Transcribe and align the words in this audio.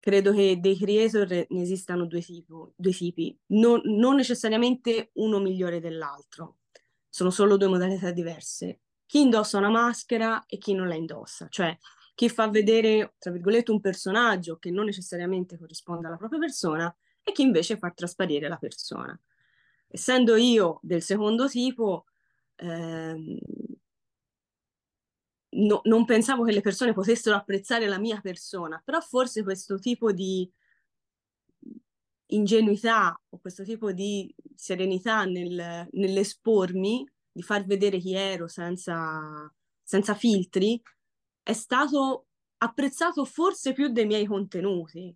credo 0.00 0.32
che 0.32 0.58
dei 0.58 0.76
creator 0.76 1.28
ne 1.48 1.62
esistano 1.62 2.06
due, 2.06 2.20
tipo, 2.20 2.72
due 2.74 2.92
tipi, 2.92 3.38
non, 3.48 3.80
non 3.84 4.16
necessariamente 4.16 5.10
uno 5.14 5.38
migliore 5.38 5.78
dell'altro, 5.78 6.56
sono 7.08 7.30
solo 7.30 7.56
due 7.56 7.68
modalità 7.68 8.10
diverse. 8.10 8.80
Chi 9.06 9.20
indossa 9.20 9.58
una 9.58 9.70
maschera 9.70 10.44
e 10.46 10.56
chi 10.58 10.72
non 10.72 10.88
la 10.88 10.94
indossa, 10.94 11.48
cioè 11.48 11.76
chi 12.14 12.28
fa 12.28 12.48
vedere, 12.48 13.14
tra 13.18 13.30
virgolette, 13.30 13.70
un 13.70 13.80
personaggio 13.80 14.58
che 14.58 14.70
non 14.70 14.84
necessariamente 14.84 15.56
corrisponde 15.56 16.06
alla 16.06 16.16
propria 16.18 16.38
persona 16.38 16.94
e 17.22 17.32
chi 17.32 17.42
invece 17.42 17.78
fa 17.78 17.90
trasparire 17.92 18.46
la 18.48 18.56
persona. 18.58 19.18
Essendo 19.88 20.36
io 20.36 20.80
del 20.82 21.02
secondo 21.02 21.48
tipo, 21.48 22.04
ehm, 22.56 23.38
no, 25.50 25.80
non 25.84 26.04
pensavo 26.04 26.44
che 26.44 26.52
le 26.52 26.60
persone 26.60 26.92
potessero 26.92 27.36
apprezzare 27.36 27.86
la 27.86 27.98
mia 27.98 28.20
persona, 28.20 28.80
però 28.84 29.00
forse 29.00 29.42
questo 29.42 29.78
tipo 29.78 30.12
di 30.12 30.50
ingenuità 32.32 33.18
o 33.28 33.38
questo 33.38 33.64
tipo 33.64 33.92
di 33.92 34.32
serenità 34.54 35.24
nel, 35.24 35.88
nell'espormi, 35.90 37.08
di 37.32 37.42
far 37.42 37.64
vedere 37.64 37.98
chi 37.98 38.14
ero 38.14 38.46
senza, 38.48 39.52
senza 39.82 40.14
filtri, 40.14 40.80
è 41.42 41.52
stato 41.52 42.26
apprezzato 42.58 43.24
forse 43.24 43.72
più 43.72 43.88
dei 43.88 44.06
miei 44.06 44.26
contenuti. 44.26 45.14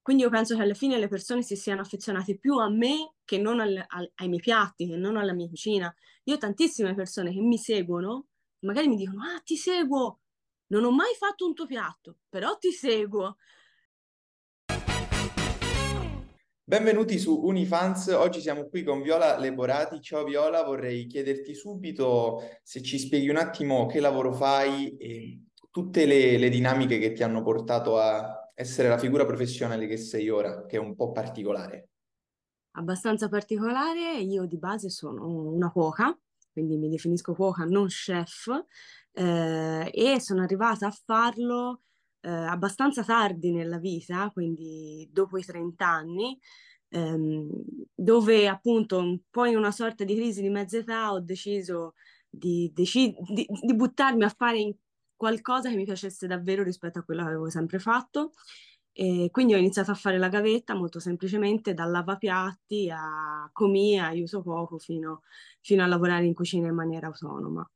Quindi 0.00 0.24
io 0.24 0.30
penso 0.30 0.56
che 0.56 0.62
alla 0.62 0.74
fine 0.74 0.98
le 0.98 1.08
persone 1.08 1.42
si 1.42 1.56
siano 1.56 1.80
affezionate 1.80 2.36
più 2.36 2.58
a 2.58 2.68
me 2.68 3.14
che 3.24 3.38
non 3.38 3.60
al, 3.60 3.84
al, 3.86 4.10
ai 4.16 4.28
miei 4.28 4.40
piatti, 4.40 4.88
che 4.88 4.96
non 4.96 5.16
alla 5.16 5.32
mia 5.32 5.48
cucina. 5.48 5.92
Io 6.24 6.34
ho 6.34 6.38
tantissime 6.38 6.94
persone 6.94 7.32
che 7.32 7.40
mi 7.40 7.56
seguono 7.56 8.26
magari 8.62 8.88
mi 8.88 8.96
dicono, 8.96 9.22
ah, 9.22 9.40
ti 9.40 9.56
seguo, 9.56 10.20
non 10.68 10.84
ho 10.84 10.90
mai 10.90 11.14
fatto 11.18 11.46
un 11.46 11.54
tuo 11.54 11.66
piatto, 11.66 12.18
però 12.28 12.56
ti 12.58 12.70
seguo. 12.70 13.36
Benvenuti 16.64 17.18
su 17.18 17.38
Unifans, 17.44 18.08
oggi 18.08 18.40
siamo 18.40 18.68
qui 18.68 18.82
con 18.82 19.02
Viola 19.02 19.36
Leborati. 19.36 20.00
Ciao 20.00 20.24
Viola, 20.24 20.62
vorrei 20.62 21.06
chiederti 21.06 21.54
subito 21.54 22.40
se 22.62 22.80
ci 22.82 22.98
spieghi 22.98 23.28
un 23.28 23.36
attimo 23.36 23.86
che 23.86 24.00
lavoro 24.00 24.32
fai 24.32 24.96
e 24.96 25.40
tutte 25.70 26.06
le, 26.06 26.38
le 26.38 26.48
dinamiche 26.48 26.98
che 26.98 27.12
ti 27.12 27.22
hanno 27.22 27.42
portato 27.42 27.98
a 27.98 28.50
essere 28.54 28.88
la 28.88 28.98
figura 28.98 29.26
professionale 29.26 29.86
che 29.86 29.96
sei 29.96 30.30
ora, 30.30 30.64
che 30.64 30.76
è 30.76 30.80
un 30.80 30.94
po' 30.94 31.10
particolare. 31.10 31.88
Abbastanza 32.76 33.28
particolare, 33.28 34.18
io 34.20 34.46
di 34.46 34.56
base 34.56 34.88
sono 34.88 35.26
una 35.26 35.70
cuoca, 35.70 36.16
quindi 36.52 36.76
mi 36.76 36.88
definisco 36.88 37.34
cuoca, 37.34 37.64
non 37.64 37.86
chef, 37.86 38.48
eh, 39.12 39.90
e 39.92 40.20
sono 40.20 40.42
arrivata 40.42 40.86
a 40.86 40.90
farlo 40.90 41.80
eh, 42.20 42.30
abbastanza 42.30 43.02
tardi 43.04 43.52
nella 43.52 43.78
vita, 43.78 44.30
quindi 44.32 45.08
dopo 45.12 45.38
i 45.38 45.44
30 45.44 45.86
anni, 45.86 46.38
ehm, 46.88 47.48
dove 47.94 48.48
appunto 48.48 48.98
un 48.98 49.18
po' 49.30 49.44
in 49.46 49.56
una 49.56 49.70
sorta 49.72 50.04
di 50.04 50.14
crisi 50.14 50.42
di 50.42 50.50
mezza 50.50 50.78
età 50.78 51.12
ho 51.12 51.20
deciso 51.20 51.94
di, 52.28 52.70
deci- 52.74 53.14
di, 53.32 53.46
di 53.62 53.74
buttarmi 53.74 54.24
a 54.24 54.28
fare 54.28 54.76
qualcosa 55.16 55.68
che 55.70 55.76
mi 55.76 55.84
piacesse 55.84 56.26
davvero 56.26 56.62
rispetto 56.62 56.98
a 56.98 57.02
quello 57.02 57.22
che 57.22 57.28
avevo 57.28 57.48
sempre 57.50 57.78
fatto 57.78 58.32
e 58.92 59.28
quindi 59.30 59.54
ho 59.54 59.58
iniziato 59.58 59.90
a 59.90 59.94
fare 59.94 60.18
la 60.18 60.28
gavetta 60.28 60.74
molto 60.74 61.00
semplicemente 61.00 61.72
dal 61.72 61.90
lavapiatti 61.90 62.90
a 62.90 63.48
comia, 63.52 64.06
aiuto 64.06 64.42
poco 64.42 64.78
fino, 64.78 65.22
fino 65.60 65.82
a 65.82 65.86
lavorare 65.86 66.26
in 66.26 66.34
cucina 66.34 66.68
in 66.68 66.74
maniera 66.74 67.06
autonoma. 67.06 67.68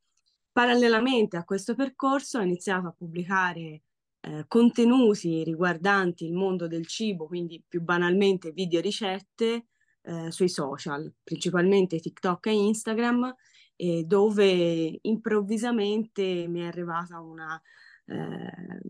Parallelamente 0.53 1.37
a 1.37 1.45
questo 1.45 1.75
percorso 1.75 2.39
ho 2.39 2.43
iniziato 2.43 2.87
a 2.89 2.95
pubblicare 2.97 3.83
eh, 4.21 4.45
contenuti 4.47 5.43
riguardanti 5.45 6.27
il 6.27 6.33
mondo 6.33 6.67
del 6.67 6.87
cibo, 6.87 7.27
quindi 7.27 7.63
più 7.67 7.83
banalmente 7.83 8.53
video 8.53 8.81
ricette 8.81 9.67
eh, 10.03 10.31
sui 10.31 10.49
social, 10.49 11.13
principalmente 11.23 11.99
TikTok 11.99 12.47
e 12.47 12.53
Instagram, 12.53 13.35
eh, 13.77 14.05
dove 14.05 14.99
improvvisamente 15.03 16.47
mi 16.49 16.61
è 16.61 16.67
arrivata 16.67 17.21
una 17.21 17.61
eh, 18.07 18.81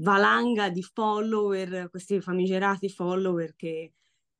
valanga 0.00 0.68
di 0.70 0.82
follower, 0.82 1.88
questi 1.90 2.20
famigerati 2.20 2.88
follower 2.88 3.54
che 3.56 3.92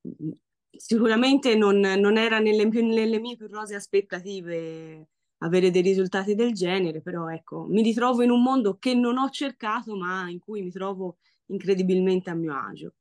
mm, 0.06 0.30
sicuramente 0.70 1.54
non, 1.54 1.78
non 1.78 2.16
era 2.16 2.38
nelle, 2.38 2.64
nelle 2.64 3.18
mie 3.18 3.36
più 3.36 3.48
rose 3.48 3.74
aspettative 3.74 5.08
avere 5.38 5.70
dei 5.70 5.82
risultati 5.82 6.34
del 6.34 6.52
genere, 6.52 7.00
però 7.00 7.28
ecco, 7.28 7.64
mi 7.68 7.82
ritrovo 7.82 8.22
in 8.22 8.30
un 8.30 8.42
mondo 8.42 8.76
che 8.78 8.94
non 8.94 9.18
ho 9.18 9.28
cercato, 9.30 9.96
ma 9.96 10.28
in 10.28 10.38
cui 10.38 10.62
mi 10.62 10.70
trovo 10.70 11.18
incredibilmente 11.46 12.30
a 12.30 12.34
mio 12.34 12.54
agio. 12.54 12.94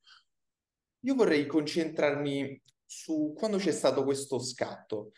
Io 1.01 1.16
vorrei 1.16 1.45
concentrarmi 1.45 2.62
su 2.85 3.34
quando 3.35 3.57
c'è 3.57 3.72
stato 3.72 4.03
questo 4.03 4.39
scatto. 4.39 5.12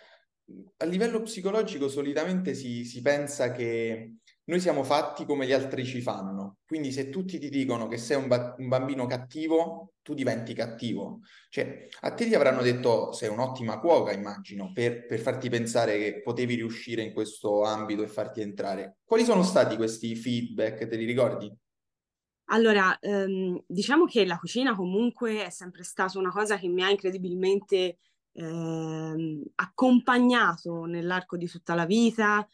A 0.78 0.86
livello 0.86 1.22
psicologico 1.22 1.90
solitamente 1.90 2.54
si, 2.54 2.84
si 2.86 3.02
pensa 3.02 3.52
che 3.52 4.16
noi 4.50 4.60
siamo 4.60 4.84
fatti 4.84 5.26
come 5.26 5.46
gli 5.46 5.54
altri 5.54 5.86
ci 5.86 6.02
fanno, 6.02 6.58
quindi 6.66 6.92
se 6.92 7.10
tutti 7.10 7.38
ti 7.38 7.50
dicono 7.50 7.88
che 7.88 7.98
sei 7.98 8.18
un, 8.18 8.28
ba- 8.28 8.56
un, 8.58 8.68
bambino 8.68 9.06
cattivo, 9.06 9.94
tu 10.02 10.16
diventi 10.16 10.56
cattivo. 10.56 11.20
Cioè, 11.50 11.88
a 12.02 12.12
te 12.14 12.26
ti 12.26 12.34
avranno 12.34 12.64
detto 12.64 13.12
sei 13.12 13.30
un'ottima 13.30 13.80
cuoca, 13.80 14.12
immagino, 14.12 14.72
per, 14.74 15.06
per 15.06 15.20
farti 15.20 15.50
pensare 15.50 16.00
che 16.00 16.22
potevi 16.24 16.56
riuscire 16.56 17.04
in 17.04 17.14
questo 17.14 17.62
ambito 17.64 18.02
e 18.02 18.08
farti 18.08 18.42
entrare. 18.42 18.98
Quali 19.06 19.24
sono 19.24 19.44
stati 19.44 19.76
questi 19.76 20.16
feedback, 20.16 20.88
te 20.88 20.96
li 20.96 21.06
ricordi? 21.06 21.56
Allora, 22.46 22.98
ehm, 22.98 23.64
diciamo 23.68 24.06
che 24.06 24.26
la 24.26 24.40
cucina 24.40 24.76
comunque 24.76 25.46
è 25.46 25.50
sempre 25.52 25.84
stata 25.84 26.18
una 26.18 26.32
cosa 26.32 26.58
che 26.58 26.68
mi 26.68 26.82
ha 26.82 26.90
incredibilmente 26.90 28.00
ehm, 28.32 29.44
accompagnato 29.56 30.86
nell'arco 30.86 31.38
di 31.38 31.48
tutta 31.48 31.76
la 31.76 31.86
vita, 31.86 32.48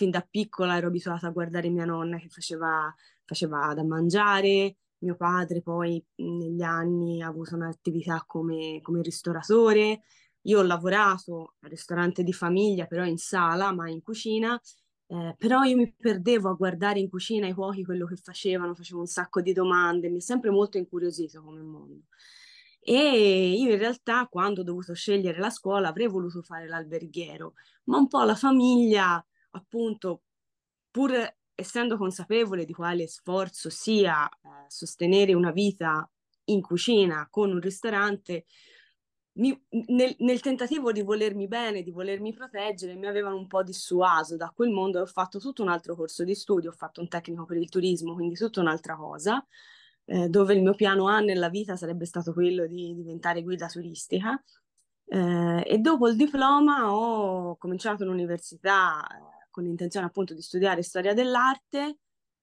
fin 0.00 0.10
da 0.10 0.22
piccola 0.22 0.78
ero 0.78 0.86
abituata 0.86 1.26
a 1.26 1.30
guardare 1.30 1.68
mia 1.68 1.84
nonna 1.84 2.16
che 2.16 2.30
faceva, 2.30 2.90
faceva 3.22 3.74
da 3.74 3.84
mangiare, 3.84 4.76
mio 5.00 5.14
padre 5.14 5.60
poi 5.60 6.02
negli 6.16 6.62
anni 6.62 7.20
ha 7.20 7.26
avuto 7.26 7.54
un'attività 7.54 8.24
come, 8.26 8.80
come 8.80 9.02
ristoratore, 9.02 10.00
io 10.44 10.60
ho 10.60 10.62
lavorato 10.62 11.56
al 11.60 11.68
ristorante 11.68 12.22
di 12.22 12.32
famiglia, 12.32 12.86
però 12.86 13.04
in 13.04 13.18
sala, 13.18 13.74
mai 13.74 13.92
in 13.92 14.00
cucina, 14.00 14.58
eh, 15.08 15.34
però 15.36 15.64
io 15.64 15.76
mi 15.76 15.92
perdevo 15.94 16.48
a 16.48 16.54
guardare 16.54 16.98
in 16.98 17.10
cucina 17.10 17.46
i 17.46 17.52
cuochi 17.52 17.84
quello 17.84 18.06
che 18.06 18.16
facevano, 18.16 18.74
facevo 18.74 19.00
un 19.00 19.06
sacco 19.06 19.42
di 19.42 19.52
domande, 19.52 20.08
mi 20.08 20.16
è 20.16 20.22
sempre 20.22 20.48
molto 20.48 20.78
incuriosito 20.78 21.42
come 21.42 21.60
mondo. 21.60 22.04
E 22.82 23.52
io 23.52 23.70
in 23.70 23.78
realtà 23.78 24.26
quando 24.28 24.62
ho 24.62 24.64
dovuto 24.64 24.94
scegliere 24.94 25.38
la 25.38 25.50
scuola 25.50 25.88
avrei 25.88 26.08
voluto 26.08 26.40
fare 26.40 26.66
l'alberghiero, 26.66 27.52
ma 27.84 27.98
un 27.98 28.08
po' 28.08 28.22
la 28.22 28.34
famiglia 28.34 29.22
appunto, 29.50 30.22
pur 30.90 31.12
essendo 31.54 31.96
consapevole 31.96 32.64
di 32.64 32.72
quale 32.72 33.06
sforzo 33.06 33.68
sia 33.68 34.28
eh, 34.28 34.64
sostenere 34.68 35.34
una 35.34 35.52
vita 35.52 36.08
in 36.44 36.62
cucina 36.62 37.28
con 37.30 37.50
un 37.50 37.60
ristorante, 37.60 38.46
mi, 39.34 39.58
nel, 39.88 40.16
nel, 40.18 40.40
tentativo 40.40 40.90
di 40.90 41.02
volermi 41.02 41.46
bene, 41.46 41.82
di 41.82 41.90
volermi 41.90 42.32
proteggere, 42.32 42.94
mi 42.96 43.06
avevano 43.06 43.36
un 43.36 43.46
po' 43.46 43.62
dissuaso 43.62 44.36
da 44.36 44.52
quel 44.54 44.70
mondo 44.70 44.98
e 44.98 45.02
ho 45.02 45.06
fatto 45.06 45.38
tutto 45.38 45.62
un 45.62 45.68
altro 45.68 45.94
corso 45.94 46.24
di 46.24 46.34
studio, 46.34 46.70
ho 46.70 46.74
fatto 46.74 47.00
un 47.00 47.08
tecnico 47.08 47.44
per 47.44 47.56
il 47.58 47.68
turismo, 47.68 48.14
quindi 48.14 48.34
tutta 48.34 48.60
un'altra 48.60 48.96
cosa, 48.96 49.44
eh, 50.06 50.28
dove 50.28 50.54
il 50.54 50.62
mio 50.62 50.74
piano 50.74 51.06
A 51.06 51.20
nella 51.20 51.48
vita 51.48 51.76
sarebbe 51.76 52.06
stato 52.06 52.32
quello 52.32 52.66
di 52.66 52.94
diventare 52.94 53.42
guida 53.42 53.68
turistica. 53.68 54.42
Eh, 55.12 55.64
e 55.66 55.78
dopo 55.78 56.08
il 56.08 56.16
diploma 56.16 56.94
ho 56.94 57.56
cominciato 57.56 58.04
l'università 58.04 59.04
con 59.50 59.64
l'intenzione 59.64 60.06
appunto 60.06 60.34
di 60.34 60.42
studiare 60.42 60.82
storia 60.82 61.14
dell'arte, 61.14 61.98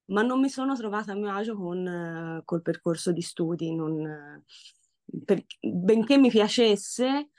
ma 0.08 0.22
non 0.22 0.40
mi 0.40 0.50
sono 0.50 0.76
trovata 0.76 1.12
a 1.12 1.16
mio 1.16 1.32
agio 1.32 1.56
con, 1.56 1.86
eh, 1.88 2.42
col 2.46 2.62
percorso 2.62 3.12
di 3.12 3.22
studi, 3.22 3.74
non, 3.74 4.44
per, 5.26 5.44
benché 5.60 6.18
mi 6.18 6.30
piacesse, 6.30 7.32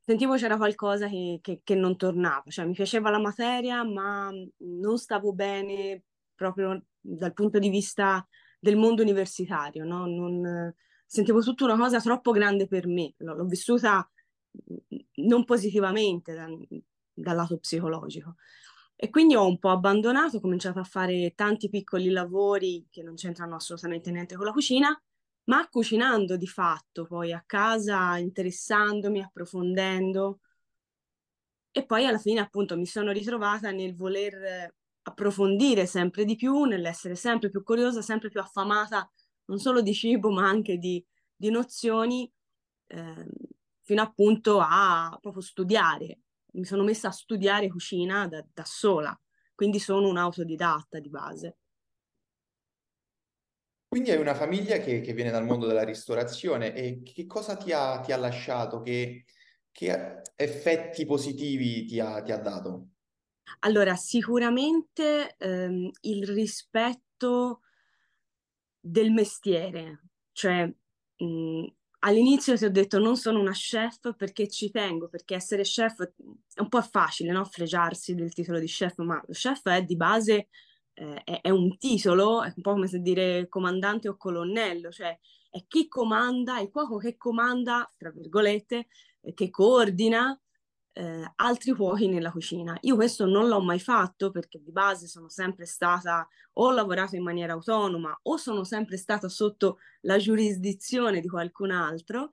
sentivo 0.00 0.36
c'era 0.36 0.56
qualcosa 0.56 1.08
che, 1.08 1.38
che, 1.42 1.60
che, 1.62 1.74
non 1.74 1.96
tornava, 1.96 2.44
cioè 2.48 2.66
mi 2.66 2.72
piaceva 2.72 3.10
la 3.10 3.20
materia, 3.20 3.84
ma 3.84 4.30
non 4.58 4.98
stavo 4.98 5.32
bene 5.32 6.04
proprio 6.34 6.84
dal 7.00 7.32
punto 7.32 7.58
di 7.58 7.68
vista 7.68 8.26
del 8.58 8.76
mondo 8.76 9.02
universitario, 9.02 9.84
no? 9.84 10.06
non, 10.06 10.74
sentivo 11.04 11.40
tutta 11.40 11.64
una 11.64 11.76
cosa 11.76 12.00
troppo 12.00 12.30
grande 12.30 12.66
per 12.66 12.86
me, 12.86 13.14
l'ho, 13.18 13.44
vissuta 13.44 14.08
non 15.16 15.44
positivamente 15.44 16.34
da, 16.34 16.46
dal 17.12 17.36
lato 17.36 17.58
psicologico. 17.58 18.36
E 19.02 19.10
quindi 19.10 19.34
ho 19.34 19.44
un 19.48 19.58
po' 19.58 19.70
abbandonato, 19.70 20.36
ho 20.36 20.40
cominciato 20.40 20.78
a 20.78 20.84
fare 20.84 21.32
tanti 21.34 21.68
piccoli 21.68 22.08
lavori 22.10 22.86
che 22.88 23.02
non 23.02 23.16
c'entrano 23.16 23.56
assolutamente 23.56 24.12
niente 24.12 24.36
con 24.36 24.44
la 24.46 24.52
cucina, 24.52 24.96
ma 25.46 25.68
cucinando 25.68 26.36
di 26.36 26.46
fatto 26.46 27.04
poi 27.06 27.32
a 27.32 27.42
casa, 27.44 28.16
interessandomi, 28.18 29.20
approfondendo. 29.20 30.38
E 31.72 31.84
poi 31.84 32.06
alla 32.06 32.18
fine 32.18 32.38
appunto 32.38 32.76
mi 32.76 32.86
sono 32.86 33.10
ritrovata 33.10 33.72
nel 33.72 33.96
voler 33.96 34.72
approfondire 35.02 35.84
sempre 35.86 36.24
di 36.24 36.36
più, 36.36 36.62
nell'essere 36.62 37.16
sempre 37.16 37.50
più 37.50 37.64
curiosa, 37.64 38.02
sempre 38.02 38.28
più 38.30 38.38
affamata 38.38 39.10
non 39.46 39.58
solo 39.58 39.80
di 39.82 39.92
cibo, 39.94 40.30
ma 40.30 40.46
anche 40.48 40.76
di, 40.78 41.04
di 41.34 41.50
nozioni, 41.50 42.30
eh, 42.86 43.26
fino 43.80 44.00
appunto 44.00 44.60
a 44.60 45.18
proprio 45.20 45.42
studiare. 45.42 46.20
Mi 46.52 46.64
sono 46.64 46.82
messa 46.82 47.08
a 47.08 47.12
studiare 47.12 47.68
cucina 47.68 48.28
da, 48.28 48.44
da 48.52 48.64
sola, 48.64 49.18
quindi 49.54 49.78
sono 49.78 50.08
un 50.08 50.16
autodidatta 50.16 50.98
di 50.98 51.08
base. 51.08 51.56
Quindi 53.88 54.10
hai 54.10 54.18
una 54.18 54.34
famiglia 54.34 54.78
che, 54.78 55.00
che, 55.00 55.12
viene 55.12 55.30
dal 55.30 55.44
mondo 55.44 55.66
della 55.66 55.84
ristorazione 55.84 56.74
e 56.74 57.02
che 57.02 57.26
cosa 57.26 57.56
ti 57.56 57.72
ha, 57.72 58.00
ti 58.00 58.10
ha 58.10 58.16
lasciato? 58.16 58.80
Che, 58.80 59.26
che, 59.70 60.22
effetti 60.34 61.04
positivi 61.04 61.84
ti 61.84 62.00
ha, 62.00 62.22
ti 62.22 62.32
ha 62.32 62.38
dato? 62.38 62.88
Allora, 63.60 63.94
sicuramente 63.96 65.36
ehm, 65.36 65.90
il 66.00 66.26
rispetto 66.26 67.60
del 68.80 69.12
mestiere, 69.12 70.04
cioè 70.32 70.64
mh, 71.16 71.66
all'inizio 72.04 72.56
ti 72.56 72.64
ho 72.64 72.70
detto 72.70 72.98
non 72.98 73.16
sono 73.16 73.40
una 73.40 73.52
chef 73.52 74.14
perché 74.16 74.48
ci 74.48 74.70
tengo, 74.70 75.08
perché 75.08 75.34
essere 75.34 75.62
chef 75.62 76.02
è 76.54 76.60
un 76.60 76.68
po' 76.68 76.82
facile, 76.82 77.32
no? 77.32 77.44
Fregiarsi 77.44 78.14
del 78.14 78.32
titolo 78.32 78.58
di 78.58 78.66
chef, 78.66 78.98
ma 78.98 79.22
lo 79.26 79.32
chef 79.32 79.68
è 79.68 79.82
di 79.82 79.96
base 79.96 80.48
eh, 80.94 81.22
è, 81.24 81.40
è, 81.42 81.50
un 81.50 81.76
titolo, 81.78 82.42
è 82.42 82.52
un 82.54 82.62
po' 82.62 82.72
come 82.72 82.86
se 82.86 83.00
dire 83.00 83.48
comandante 83.48 84.08
o 84.08 84.16
colonnello, 84.16 84.90
cioè 84.90 85.18
è 85.50 85.64
chi 85.66 85.88
comanda, 85.88 86.60
il 86.60 86.70
cuoco 86.70 86.96
che 86.96 87.16
comanda, 87.16 87.90
tra 87.96 88.10
virgolette, 88.10 88.86
che 89.34 89.50
coordina 89.50 90.38
eh, 90.92 91.32
altri 91.36 91.72
cuochi 91.72 92.08
nella 92.08 92.30
cucina. 92.30 92.76
Io 92.82 92.96
questo 92.96 93.26
non 93.26 93.48
l'ho 93.48 93.60
mai 93.60 93.80
fatto 93.80 94.30
perché 94.30 94.60
di 94.60 94.72
base 94.72 95.06
sono 95.06 95.28
sempre 95.28 95.64
stata, 95.66 96.26
ho 96.54 96.70
lavorato 96.70 97.16
in 97.16 97.22
maniera 97.22 97.54
autonoma 97.54 98.18
o 98.22 98.36
sono 98.36 98.64
sempre 98.64 98.96
stata 98.96 99.28
sotto 99.28 99.78
la 100.02 100.18
giurisdizione 100.18 101.20
di 101.20 101.28
qualcun 101.28 101.70
altro. 101.70 102.32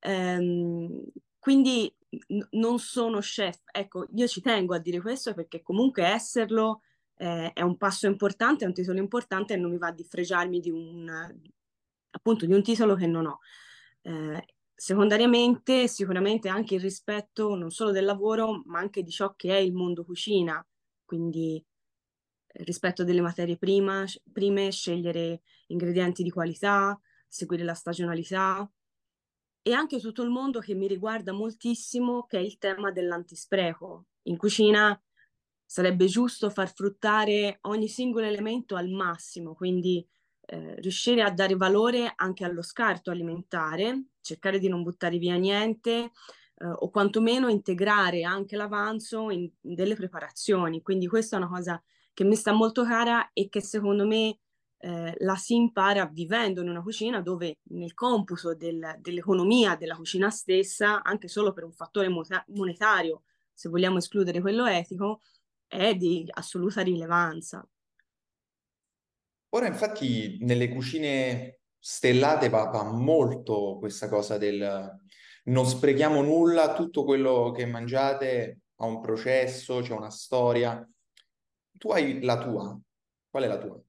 Ehm, 0.00 1.02
quindi 1.38 1.92
n- 2.28 2.46
non 2.52 2.78
sono 2.78 3.18
chef. 3.20 3.60
Ecco, 3.72 4.06
io 4.14 4.26
ci 4.26 4.40
tengo 4.40 4.74
a 4.74 4.78
dire 4.78 5.00
questo 5.00 5.34
perché 5.34 5.62
comunque 5.62 6.04
esserlo 6.04 6.82
eh, 7.16 7.52
è 7.52 7.62
un 7.62 7.76
passo 7.76 8.06
importante, 8.06 8.64
è 8.64 8.68
un 8.68 8.74
titolo 8.74 8.98
importante 8.98 9.54
e 9.54 9.56
non 9.56 9.70
mi 9.70 9.78
va 9.78 9.90
di 9.90 10.04
fregiarmi 10.04 10.60
di 10.60 10.70
un, 10.70 11.08
appunto, 12.10 12.46
di 12.46 12.52
un 12.52 12.62
titolo 12.62 12.94
che 12.94 13.06
non 13.06 13.26
ho. 13.26 13.40
Eh, 14.02 14.55
secondariamente, 14.76 15.88
sicuramente 15.88 16.48
anche 16.48 16.74
il 16.74 16.82
rispetto 16.82 17.54
non 17.54 17.70
solo 17.70 17.92
del 17.92 18.04
lavoro, 18.04 18.62
ma 18.66 18.78
anche 18.78 19.02
di 19.02 19.10
ciò 19.10 19.34
che 19.34 19.56
è 19.56 19.58
il 19.58 19.72
mondo 19.72 20.04
cucina, 20.04 20.64
quindi 21.04 21.56
eh, 22.46 22.64
rispetto 22.64 23.02
delle 23.02 23.22
materie 23.22 23.56
prima, 23.56 24.04
prime, 24.30 24.70
scegliere 24.70 25.40
ingredienti 25.68 26.22
di 26.22 26.30
qualità, 26.30 27.00
seguire 27.26 27.64
la 27.64 27.74
stagionalità 27.74 28.70
e 29.62 29.72
anche 29.72 29.98
tutto 29.98 30.22
il 30.22 30.30
mondo 30.30 30.60
che 30.60 30.74
mi 30.74 30.86
riguarda 30.86 31.32
moltissimo, 31.32 32.24
che 32.26 32.36
è 32.38 32.40
il 32.40 32.58
tema 32.58 32.92
dell'antispreco. 32.92 34.06
In 34.24 34.36
cucina 34.36 35.00
sarebbe 35.64 36.06
giusto 36.06 36.50
far 36.50 36.72
fruttare 36.72 37.58
ogni 37.62 37.88
singolo 37.88 38.26
elemento 38.26 38.76
al 38.76 38.90
massimo, 38.90 39.54
quindi 39.54 40.06
eh, 40.46 40.74
riuscire 40.80 41.22
a 41.22 41.30
dare 41.30 41.56
valore 41.56 42.12
anche 42.16 42.44
allo 42.44 42.62
scarto 42.62 43.10
alimentare, 43.10 44.06
cercare 44.20 44.58
di 44.58 44.68
non 44.68 44.82
buttare 44.82 45.18
via 45.18 45.36
niente 45.36 45.90
eh, 46.58 46.66
o 46.66 46.90
quantomeno 46.90 47.48
integrare 47.48 48.22
anche 48.22 48.56
l'avanzo 48.56 49.30
in, 49.30 49.50
in 49.62 49.74
delle 49.74 49.94
preparazioni. 49.94 50.82
Quindi 50.82 51.06
questa 51.06 51.36
è 51.36 51.38
una 51.38 51.48
cosa 51.48 51.82
che 52.12 52.24
mi 52.24 52.36
sta 52.36 52.52
molto 52.52 52.84
cara 52.84 53.30
e 53.32 53.48
che 53.48 53.60
secondo 53.60 54.06
me 54.06 54.38
eh, 54.78 55.14
la 55.18 55.36
si 55.36 55.54
impara 55.54 56.06
vivendo 56.06 56.60
in 56.60 56.68
una 56.68 56.82
cucina 56.82 57.20
dove 57.20 57.58
nel 57.70 57.94
computo 57.94 58.54
del, 58.54 58.96
dell'economia 59.00 59.74
della 59.76 59.96
cucina 59.96 60.30
stessa, 60.30 61.02
anche 61.02 61.28
solo 61.28 61.52
per 61.52 61.64
un 61.64 61.72
fattore 61.72 62.08
monetario, 62.48 63.22
se 63.52 63.68
vogliamo 63.68 63.98
escludere 63.98 64.40
quello 64.40 64.66
etico, 64.66 65.20
è 65.66 65.94
di 65.94 66.24
assoluta 66.30 66.82
rilevanza. 66.82 67.66
Ora 69.50 69.66
infatti 69.66 70.38
nelle 70.40 70.68
cucine 70.68 71.60
stellate 71.78 72.48
va, 72.48 72.64
va 72.64 72.84
molto 72.84 73.76
questa 73.78 74.08
cosa 74.08 74.38
del 74.38 75.00
non 75.46 75.64
sprechiamo 75.64 76.22
nulla, 76.22 76.74
tutto 76.74 77.04
quello 77.04 77.52
che 77.54 77.66
mangiate 77.66 78.60
ha 78.76 78.86
un 78.86 79.00
processo, 79.00 79.80
c'è 79.80 79.92
una 79.92 80.10
storia. 80.10 80.88
Tu 81.72 81.90
hai 81.90 82.22
la 82.22 82.38
tua. 82.38 82.78
Qual 83.30 83.42
è 83.42 83.46
la 83.46 83.58
tua? 83.58 83.80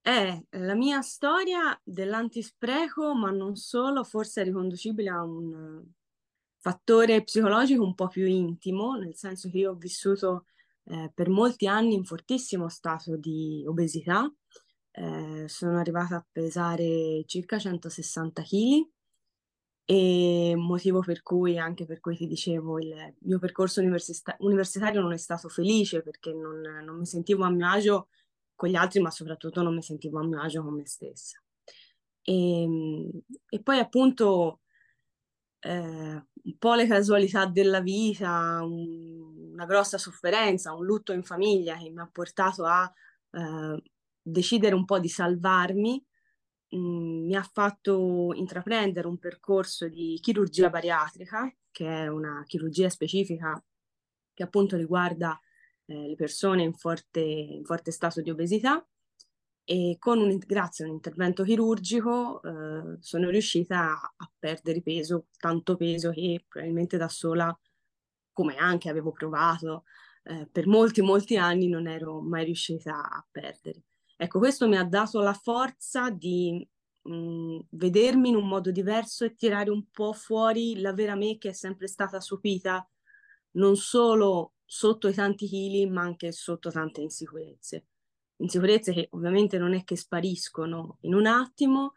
È 0.00 0.42
la 0.50 0.74
mia 0.74 1.00
storia 1.00 1.78
dell'antispreco, 1.82 3.14
ma 3.14 3.30
non 3.30 3.56
solo, 3.56 4.04
forse 4.04 4.42
è 4.42 4.44
riconducibile 4.44 5.10
a 5.10 5.22
un 5.22 5.82
fattore 6.58 7.22
psicologico 7.22 7.82
un 7.82 7.94
po' 7.94 8.08
più 8.08 8.26
intimo, 8.26 8.96
nel 8.96 9.16
senso 9.16 9.50
che 9.50 9.58
io 9.58 9.72
ho 9.72 9.74
vissuto 9.74 10.46
eh, 10.86 11.10
per 11.14 11.28
molti 11.28 11.66
anni 11.66 11.94
in 11.94 12.04
fortissimo 12.04 12.68
stato 12.68 13.16
di 13.16 13.64
obesità, 13.66 14.30
eh, 14.92 15.44
sono 15.48 15.78
arrivata 15.78 16.16
a 16.16 16.26
pesare 16.30 17.24
circa 17.26 17.58
160 17.58 18.42
kg 18.42 18.88
e 19.86 20.54
motivo 20.56 21.00
per 21.00 21.22
cui, 21.22 21.58
anche 21.58 21.84
per 21.84 22.00
cui 22.00 22.16
ti 22.16 22.26
dicevo, 22.26 22.78
il 22.78 23.14
mio 23.20 23.38
percorso 23.38 23.80
universita- 23.80 24.36
universitario 24.38 25.00
non 25.00 25.12
è 25.12 25.18
stato 25.18 25.48
felice 25.48 26.02
perché 26.02 26.32
non, 26.32 26.60
non 26.60 26.98
mi 26.98 27.06
sentivo 27.06 27.44
a 27.44 27.50
mio 27.50 27.68
agio 27.68 28.08
con 28.54 28.68
gli 28.68 28.76
altri, 28.76 29.00
ma 29.00 29.10
soprattutto 29.10 29.62
non 29.62 29.74
mi 29.74 29.82
sentivo 29.82 30.20
a 30.20 30.24
mio 30.24 30.40
agio 30.40 30.62
con 30.62 30.74
me 30.74 30.86
stessa. 30.86 31.38
E, 32.22 32.62
ehm, 32.62 33.10
e 33.48 33.62
poi 33.62 33.78
appunto 33.78 34.60
eh, 35.60 35.70
un 36.44 36.58
po' 36.58 36.74
le 36.74 36.86
casualità 36.86 37.46
della 37.46 37.80
vita, 37.80 38.60
un, 38.62 39.33
una 39.54 39.64
grossa 39.64 39.98
sofferenza, 39.98 40.74
un 40.74 40.84
lutto 40.84 41.12
in 41.12 41.22
famiglia 41.22 41.76
che 41.78 41.90
mi 41.90 42.00
ha 42.00 42.08
portato 42.10 42.64
a 42.64 42.92
eh, 43.30 43.82
decidere 44.20 44.74
un 44.74 44.84
po' 44.84 44.98
di 44.98 45.08
salvarmi, 45.08 46.04
mh, 46.68 46.76
mm, 46.76 47.26
mi 47.26 47.36
ha 47.36 47.42
fatto 47.42 48.32
intraprendere 48.34 49.06
un 49.06 49.18
percorso 49.18 49.88
di 49.88 50.18
chirurgia 50.20 50.68
bariatrica, 50.70 51.52
che 51.70 51.86
è 51.86 52.08
una 52.08 52.42
chirurgia 52.46 52.88
specifica 52.90 53.62
che 54.34 54.42
appunto 54.42 54.76
riguarda 54.76 55.38
eh, 55.86 56.08
le 56.08 56.14
persone 56.16 56.62
in 56.62 56.74
forte, 56.74 57.20
in 57.20 57.64
forte 57.64 57.90
stato 57.90 58.20
di 58.20 58.30
obesità. 58.30 58.86
E 59.66 59.96
con 59.98 60.18
un, 60.20 60.36
grazie 60.36 60.84
a 60.84 60.88
un 60.88 60.94
intervento 60.94 61.42
chirurgico 61.42 62.42
eh, 62.42 62.98
sono 63.00 63.30
riuscita 63.30 63.92
a, 63.92 64.14
a, 64.16 64.30
perdere 64.38 64.82
peso, 64.82 65.28
tanto 65.38 65.76
peso 65.76 66.10
che 66.10 66.44
probabilmente 66.46 66.98
da 66.98 67.08
sola, 67.08 67.58
come 68.34 68.56
anche 68.56 68.90
avevo 68.90 69.12
provato 69.12 69.84
eh, 70.24 70.46
per 70.52 70.66
molti 70.66 71.00
molti 71.00 71.38
anni, 71.38 71.68
non 71.68 71.86
ero 71.88 72.20
mai 72.20 72.44
riuscita 72.44 72.92
a 73.10 73.26
perdere. 73.30 73.84
Ecco, 74.16 74.38
questo 74.38 74.68
mi 74.68 74.76
ha 74.76 74.84
dato 74.84 75.20
la 75.20 75.32
forza 75.32 76.10
di 76.10 76.66
mh, 77.02 77.58
vedermi 77.70 78.28
in 78.28 78.36
un 78.36 78.46
modo 78.46 78.70
diverso 78.70 79.24
e 79.24 79.34
tirare 79.34 79.70
un 79.70 79.90
po' 79.90 80.12
fuori 80.12 80.78
la 80.80 80.92
vera 80.92 81.14
me 81.14 81.38
che 81.38 81.50
è 81.50 81.52
sempre 81.52 81.86
stata 81.88 82.20
sopita, 82.20 82.86
non 83.52 83.76
solo 83.76 84.54
sotto 84.66 85.08
i 85.08 85.14
tanti 85.14 85.46
chili, 85.46 85.86
ma 85.88 86.02
anche 86.02 86.32
sotto 86.32 86.70
tante 86.70 87.00
insicurezze 87.00 87.86
insicurezze 88.36 88.92
che 88.92 89.08
ovviamente 89.12 89.58
non 89.58 89.74
è 89.74 89.84
che 89.84 89.96
spariscono 89.96 90.98
in 91.02 91.14
un 91.14 91.26
attimo, 91.26 91.94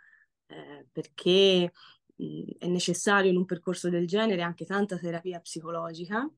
eh, 0.47 0.87
perché 0.91 1.71
mh, 2.17 2.57
è 2.59 2.67
necessario 2.67 3.31
in 3.31 3.37
un 3.37 3.45
percorso 3.45 3.89
del 3.89 4.07
genere 4.07 4.41
anche 4.41 4.65
tanta 4.65 4.97
terapia 4.97 5.39
psicologica, 5.39 6.29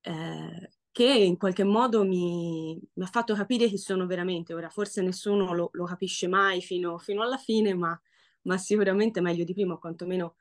eh, 0.00 0.70
che 0.90 1.04
in 1.04 1.36
qualche 1.36 1.64
modo 1.64 2.04
mi, 2.04 2.80
mi, 2.94 3.04
ha 3.04 3.06
fatto 3.06 3.34
capire 3.34 3.68
chi 3.68 3.78
sono 3.78 4.06
veramente. 4.06 4.54
Ora, 4.54 4.68
forse 4.68 5.02
nessuno 5.02 5.54
lo, 5.54 5.70
lo 5.72 5.84
capisce 5.84 6.26
mai 6.28 6.60
fino, 6.62 6.98
fino 6.98 7.22
alla 7.22 7.36
fine, 7.36 7.74
ma, 7.74 7.98
ma, 8.42 8.58
sicuramente 8.58 9.20
meglio 9.20 9.44
di 9.44 9.52
prima, 9.54 9.74
o 9.74 9.78
quantomeno 9.78 10.36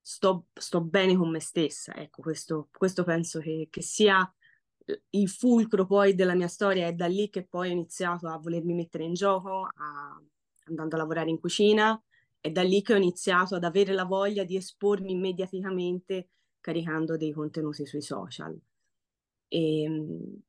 sto, 0.00 0.46
sto 0.54 0.80
bene 0.80 1.16
con 1.16 1.30
me 1.30 1.40
stessa. 1.40 1.94
Ecco, 1.94 2.22
questo, 2.22 2.68
questo 2.76 3.04
penso 3.04 3.40
che, 3.40 3.68
che 3.70 3.82
sia 3.82 4.30
il 5.10 5.28
fulcro 5.28 5.86
poi 5.86 6.14
della 6.14 6.34
mia 6.34 6.48
storia 6.48 6.86
è 6.86 6.92
da 6.92 7.06
lì 7.06 7.28
che 7.28 7.44
poi 7.44 7.70
ho 7.70 7.72
iniziato 7.72 8.28
a 8.28 8.38
volermi 8.38 8.74
mettere 8.74 9.04
in 9.04 9.14
gioco, 9.14 9.62
a, 9.62 10.22
andando 10.66 10.94
a 10.94 10.98
lavorare 10.98 11.30
in 11.30 11.40
cucina, 11.40 12.00
è 12.46 12.50
da 12.50 12.62
lì 12.62 12.82
che 12.82 12.94
ho 12.94 12.96
iniziato 12.96 13.54
ad 13.54 13.64
avere 13.64 13.92
la 13.92 14.04
voglia 14.04 14.44
di 14.44 14.56
espormi 14.56 15.14
mediaticamente 15.14 16.28
caricando 16.60 17.16
dei 17.16 17.32
contenuti 17.32 17.86
sui 17.86 18.02
social. 18.02 18.58
E, 19.48 19.82
ehm, 19.82 20.40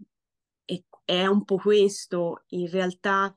e 0.65 0.83
è 1.05 1.25
un 1.25 1.45
po' 1.45 1.57
questo, 1.57 2.43
in 2.49 2.69
realtà 2.69 3.35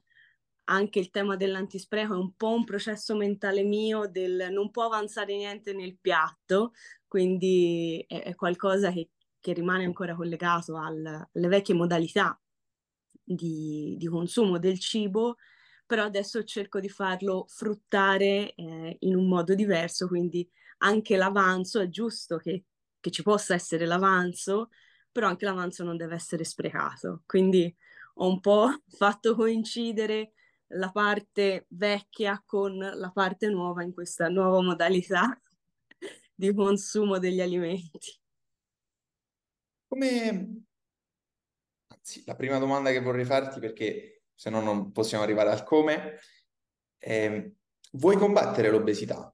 anche 0.65 0.99
il 0.99 1.11
tema 1.11 1.37
dell'antispreco 1.37 2.15
è 2.15 2.17
un 2.17 2.35
po' 2.35 2.55
un 2.55 2.65
processo 2.65 3.17
mentale 3.17 3.63
mio 3.65 4.07
del 4.09 4.49
non 4.51 4.71
può 4.71 4.85
avanzare 4.85 5.37
niente 5.37 5.73
nel 5.73 5.97
piatto, 5.99 6.73
quindi 7.07 8.05
è, 8.09 8.23
è 8.23 8.35
qualcosa 8.35 8.93
che 8.93 9.11
che 9.41 9.53
rimane 9.55 9.85
ancora 9.85 10.15
collegato 10.15 10.77
al, 10.77 11.05
alle 11.33 11.49
vecchie 11.49 11.75
modalità 11.75 12.39
di, 13.23 13.97
di, 13.99 14.07
consumo 14.07 14.59
del 14.59 14.79
cibo, 14.79 15.37
però 15.91 16.05
adesso 16.05 16.45
cerco 16.45 16.79
di 16.79 16.89
farlo 16.89 17.47
fruttare 17.49 18.55
eh, 18.55 18.97
in 19.01 19.17
un 19.17 19.27
modo 19.27 19.57
diverso, 19.57 20.07
quindi 20.07 20.49
anche 20.79 21.17
l'avanzo 21.17 21.81
è 21.81 21.89
giusto 21.89 22.37
che, 22.37 22.63
che 23.01 23.11
ci 23.11 23.25
possa 23.25 23.55
essere 23.55 23.87
l'avanzo, 23.87 24.69
però 25.11 25.27
anche 25.27 25.47
l'avanzo 25.47 25.83
non 25.83 25.97
deve 25.97 26.15
essere 26.15 26.45
sprecato. 26.45 27.25
Quindi 27.27 27.77
ho 28.15 28.29
un 28.29 28.39
po' 28.39 28.69
fatto 28.87 29.35
coincidere 29.35 30.35
la 30.75 30.93
parte 30.93 31.67
vecchia 31.71 32.41
con 32.47 32.77
la 32.77 33.11
parte 33.11 33.49
nuova 33.49 33.83
in 33.83 33.93
questa 33.93 34.29
nuova 34.29 34.63
modalità 34.63 35.37
di 36.33 36.55
consumo 36.55 37.19
degli 37.19 37.41
alimenti. 37.41 38.17
Come... 39.89 40.63
Anzi, 41.89 42.23
la 42.25 42.37
prima 42.37 42.59
domanda 42.59 42.93
che 42.93 43.01
vorrei 43.01 43.25
farti, 43.25 43.59
perché 43.59 44.20
se 44.41 44.49
no 44.49 44.63
non 44.63 44.91
possiamo 44.91 45.23
arrivare 45.23 45.51
al 45.51 45.65
come, 45.65 46.19
eh, 46.97 47.57
vuoi 47.93 48.17
combattere 48.17 48.71
l'obesità? 48.71 49.31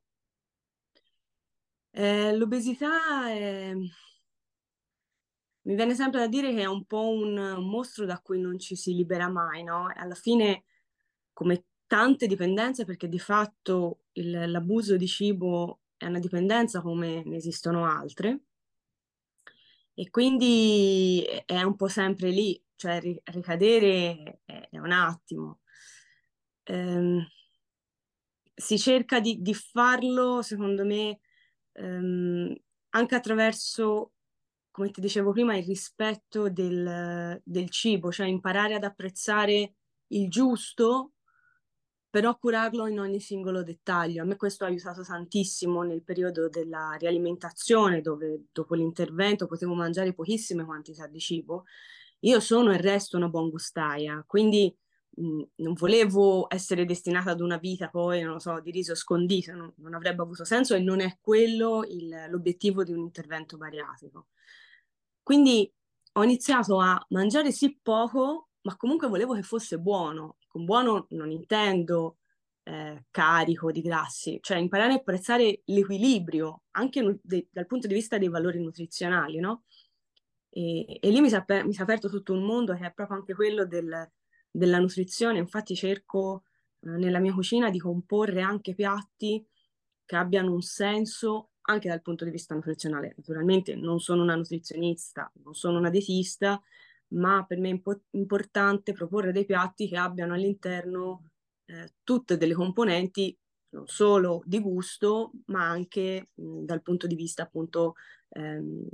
Eh, 1.93 2.37
l'obesità 2.37 3.31
è... 3.31 3.73
mi 3.73 3.89
viene 5.63 5.95
sempre 5.95 6.19
da 6.19 6.27
dire 6.27 6.53
che 6.53 6.63
è 6.63 6.67
un 6.67 6.87
po' 6.87 7.09
un, 7.09 7.55
mostro 7.61 8.05
da 8.05 8.19
cui 8.19 8.41
non 8.41 8.59
ci 8.59 8.75
si 8.75 8.95
libera 8.95 9.29
mai, 9.29 9.63
no? 9.63 9.89
Alla 9.95 10.17
fine, 10.17 10.65
come 11.33 11.67
tante 11.87 12.27
dipendenze, 12.27 12.85
perché 12.85 13.09
di 13.09 13.21
fatto 13.21 14.07
il, 14.15 14.51
l'abuso 14.51 14.97
di 14.97 15.07
cibo 15.07 15.83
è 15.97 16.07
una 16.07 16.19
dipendenza 16.19 16.81
come 16.81 17.23
ne 17.25 17.37
esistono 17.37 17.87
altre, 17.87 18.41
e 19.95 20.11
quindi 20.11 21.25
è 21.45 21.63
un 21.63 21.77
po' 21.77 21.87
sempre 21.87 22.31
lì, 22.31 22.61
cioè 22.77 23.01
ricadere 23.25 24.41
è 24.45 24.79
un 24.79 24.93
attimo. 24.93 25.61
Um, 26.69 27.27
si 28.55 28.79
cerca 28.79 29.21
di, 29.21 29.41
di, 29.41 29.55
farlo, 29.55 30.43
secondo 30.43 30.85
me, 30.85 31.21
um, 31.75 32.55
anche 32.91 33.15
attraverso, 33.15 34.13
come 34.71 34.91
ti 34.91 35.01
dicevo 35.01 35.33
prima, 35.33 35.57
il 35.57 35.65
rispetto 35.65 36.49
del, 36.49 37.41
del 37.45 37.71
cibo, 37.71 38.11
cioè 38.11 38.27
imparare 38.27 38.75
ad 38.75 38.85
apprezzare 38.85 39.75
il 40.09 40.29
giusto 40.31 41.13
però 42.17 42.39
curarlo 42.39 42.87
in 42.87 42.99
ogni 42.99 43.21
singolo 43.21 43.63
dettaglio. 43.63 44.23
A 44.23 44.25
me 44.25 44.37
questo 44.37 44.65
ha 44.65 44.69
aiutato 44.69 45.03
tantissimo 45.03 45.83
nel 45.83 46.03
periodo 46.03 46.49
della 46.49 46.97
rialimentazione, 46.99 48.01
dove 48.01 48.45
dopo 48.53 48.75
l'intervento 48.75 49.45
potevo 49.45 49.75
mangiare 49.75 50.15
pochissime 50.15 50.65
quantità 50.65 51.07
di 51.07 51.21
cibo. 51.21 51.65
Io 52.21 52.41
sono 52.41 52.73
e 52.73 52.79
resto 52.81 53.17
una 53.17 53.29
buon 53.29 53.51
gustaia, 53.51 54.25
quindi 54.27 54.75
mh, 55.17 55.43
non 55.57 55.75
volevo 55.75 56.47
essere 56.51 56.85
destinata 56.85 57.31
ad 57.31 57.41
una 57.41 57.59
vita 57.59 57.89
poi, 57.89 58.23
non 58.23 58.35
lo 58.35 58.39
so, 58.39 58.61
di 58.61 58.71
riso 58.71 58.95
scondito, 58.95 59.53
non, 59.55 59.73
non 59.77 59.95
avrebbe 59.95 60.23
avuto 60.23 60.45
senso 60.45 60.75
e 60.75 60.81
non 60.81 61.01
è 61.01 61.19
quello 61.21 61.85
il, 61.85 62.27
l'obiettivo 62.31 62.83
di 62.85 62.93
un 62.93 63.01
intervento 63.01 63.57
bariatrico. 63.57 64.29
Quindi 65.23 65.71
ho 66.15 66.23
iniziato 66.25 66.81
a 66.81 67.05
mangiare 67.11 67.53
sì 67.53 67.79
poco, 67.83 68.49
ma 68.63 68.77
comunque 68.77 69.09
volevo 69.09 69.35
che 69.35 69.43
fosse 69.43 69.79
buono 69.79 70.37
con 70.47 70.65
buono 70.65 71.07
non 71.11 71.31
intendo 71.31 72.19
eh, 72.63 73.05
carico 73.11 73.71
di 73.71 73.83
grassi, 73.83 74.39
cioè 74.41 74.57
imparare 74.59 74.95
a 74.95 74.97
apprezzare 74.97 75.61
l'equilibrio 75.67 76.63
anche 76.73 77.19
de- 77.23 77.49
dal 77.51 77.67
punto 77.67 77.87
di 77.87 77.95
vista 77.95 78.17
dei 78.19 78.29
valori 78.29 78.59
nutrizionali, 78.61 79.39
no? 79.39 79.65
E, 80.57 80.99
e 81.03 81.11
lì 81.11 81.21
mi 81.21 81.29
si, 81.29 81.35
è 81.35 81.63
mi 81.65 81.75
si 81.75 81.81
è 81.81 81.83
aperto 81.83 82.09
tutto 82.09 82.33
un 82.33 82.43
mondo 82.43 82.75
che 82.75 82.87
è 82.87 82.93
proprio 82.93 83.19
anche 83.19 83.35
quello 83.35 83.67
del, 83.67 84.11
della 84.51 84.79
nutrizione. 84.79 85.39
Infatti 85.39 85.75
cerco 85.75 86.45
eh, 86.81 86.89
nella 86.97 87.19
mia 87.19 87.35
cucina 87.35 87.69
di 87.69 87.79
comporre 87.79 88.41
anche 88.41 88.75
piatti 88.75 89.47
che 90.07 90.17
abbiano 90.17 90.53
un 90.53 90.63
senso 90.63 91.51
anche 91.69 91.89
dal 91.89 92.01
punto 92.01 92.25
di 92.25 92.31
vista 92.31 92.55
nutrizionale. 92.55 93.13
Naturalmente 93.19 93.75
non 93.75 94.01
sono 94.01 94.23
una 94.23 94.35
nutrizionista, 94.35 95.31
non 95.45 95.53
sono 95.55 95.79
una 95.79 95.91
dietista, 95.91 96.61
ma 97.09 97.45
per 97.47 97.59
me 97.59 97.69
è 97.69 97.73
impo- 97.73 98.05
importante 98.13 98.93
proporre 98.93 99.33
dei 99.33 99.45
piatti 99.45 99.89
che 99.89 99.97
abbiano 99.99 100.33
all'interno 100.35 101.31
eh, 101.67 101.93
tutte 102.03 102.37
delle 102.39 102.55
componenti 102.55 103.37
non 103.71 103.87
solo 103.89 104.43
di 104.47 104.61
gusto, 104.61 105.33
ma 105.47 105.69
anche 105.69 106.31
mh, 106.35 106.61
dal 106.65 106.81
punto 106.83 107.07
di 107.07 107.15
vista 107.15 107.43
appunto 107.43 107.95
ehm, 108.31 108.89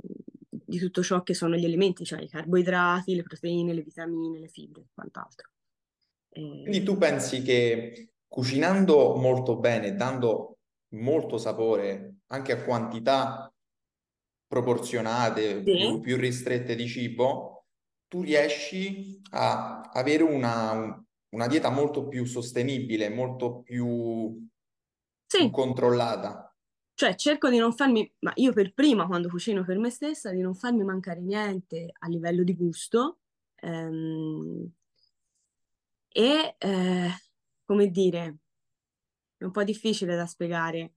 di 0.73 0.79
tutto 0.79 1.03
ciò 1.03 1.21
che 1.21 1.35
sono 1.35 1.55
gli 1.55 1.65
elementi, 1.65 2.03
cioè 2.03 2.21
i 2.21 2.27
carboidrati, 2.27 3.15
le 3.15 3.21
proteine, 3.21 3.73
le 3.73 3.83
vitamine, 3.83 4.39
le 4.39 4.47
fibre 4.47 4.81
e 4.81 4.87
quant'altro. 4.91 5.51
E... 6.29 6.41
Quindi 6.41 6.81
tu 6.81 6.97
pensi 6.97 7.43
che 7.43 8.13
cucinando 8.27 9.15
molto 9.15 9.57
bene, 9.57 9.93
dando 9.93 10.57
molto 10.95 11.37
sapore 11.37 12.21
anche 12.27 12.53
a 12.53 12.63
quantità 12.63 13.53
proporzionate, 14.47 15.63
sì. 15.63 15.77
più, 15.77 15.99
più 15.99 16.17
ristrette 16.17 16.73
di 16.73 16.87
cibo, 16.87 17.65
tu 18.07 18.21
riesci 18.21 19.21
a 19.31 19.81
avere 19.81 20.23
una, 20.23 21.03
una 21.29 21.47
dieta 21.47 21.69
molto 21.69 22.07
più 22.07 22.25
sostenibile, 22.25 23.09
molto 23.09 23.61
più, 23.61 24.47
sì. 25.27 25.37
più 25.37 25.49
controllata. 25.51 26.52
Cioè 26.95 27.15
cerco 27.15 27.49
di 27.49 27.57
non 27.57 27.73
farmi, 27.73 28.11
ma 28.19 28.31
io 28.35 28.53
per 28.53 28.73
prima 28.73 29.07
quando 29.07 29.29
cucino 29.29 29.63
per 29.63 29.77
me 29.79 29.89
stessa, 29.89 30.31
di 30.31 30.41
non 30.41 30.55
farmi 30.55 30.83
mancare 30.83 31.21
niente 31.21 31.91
a 31.99 32.07
livello 32.07 32.43
di 32.43 32.55
gusto. 32.55 33.19
Ehm, 33.55 34.71
e 36.09 36.55
eh, 36.57 37.09
come 37.65 37.87
dire, 37.89 38.37
è 39.37 39.43
un 39.43 39.51
po' 39.51 39.63
difficile 39.63 40.15
da 40.15 40.25
spiegare, 40.25 40.93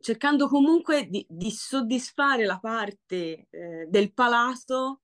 cercando 0.00 0.48
comunque 0.48 1.08
di, 1.08 1.26
di 1.28 1.50
soddisfare 1.50 2.44
la 2.44 2.58
parte 2.58 3.46
eh, 3.50 3.86
del 3.88 4.12
palato 4.12 5.00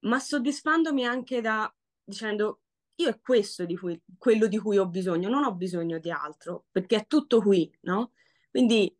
ma 0.00 0.18
soddisfandomi 0.18 1.04
anche 1.04 1.40
da 1.40 1.72
dicendo 2.02 2.63
io 2.96 3.08
è 3.08 3.20
questo 3.20 3.64
di 3.64 3.76
cui, 3.76 4.00
quello 4.18 4.46
di 4.46 4.58
cui 4.58 4.78
ho 4.78 4.86
bisogno, 4.88 5.28
non 5.28 5.44
ho 5.44 5.54
bisogno 5.54 5.98
di 5.98 6.10
altro, 6.10 6.66
perché 6.70 6.96
è 6.96 7.06
tutto 7.06 7.40
qui, 7.40 7.70
no? 7.82 8.12
Quindi 8.50 8.94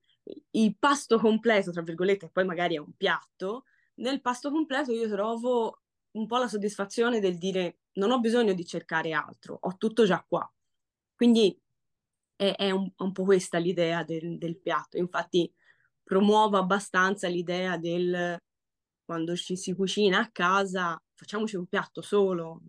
il 0.53 0.77
pasto 0.79 1.19
completo, 1.19 1.71
tra 1.71 1.83
virgolette, 1.83 2.31
poi 2.31 2.45
magari 2.45 2.75
è 2.75 2.79
un 2.79 2.93
piatto, 2.97 3.65
nel 3.97 4.21
pasto 4.21 4.51
completo 4.51 4.93
io 4.93 5.09
trovo 5.09 5.81
un 6.13 6.27
po' 6.27 6.39
la 6.39 6.49
soddisfazione 6.49 7.21
del 7.21 7.39
dire 7.39 7.79
non 7.95 8.11
ho 8.11 8.21
bisogno 8.21 8.53
di 8.55 8.65
cercare 8.65 9.13
altro, 9.13 9.59
ho 9.61 9.77
tutto 9.77 10.05
già 10.05 10.25
qua. 10.27 10.51
Quindi 11.15 11.57
è, 12.37 12.55
è 12.57 12.71
un, 12.71 12.91
un, 12.97 13.13
po' 13.13 13.25
questa 13.25 13.59
l'idea 13.59 14.03
del, 14.03 14.39
del 14.39 14.59
piatto. 14.59 14.97
Infatti 14.97 15.53
promuovo 16.03 16.57
abbastanza 16.59 17.29
l'idea 17.29 17.77
del 17.79 18.39
quando 19.05 19.37
ci 19.37 19.57
si 19.57 19.75
cucina 19.75 20.21
a 20.21 20.31
casa, 20.31 21.01
facciamoci 21.15 21.57
un 21.57 21.67
piatto 21.67 22.03
solo. 22.03 22.61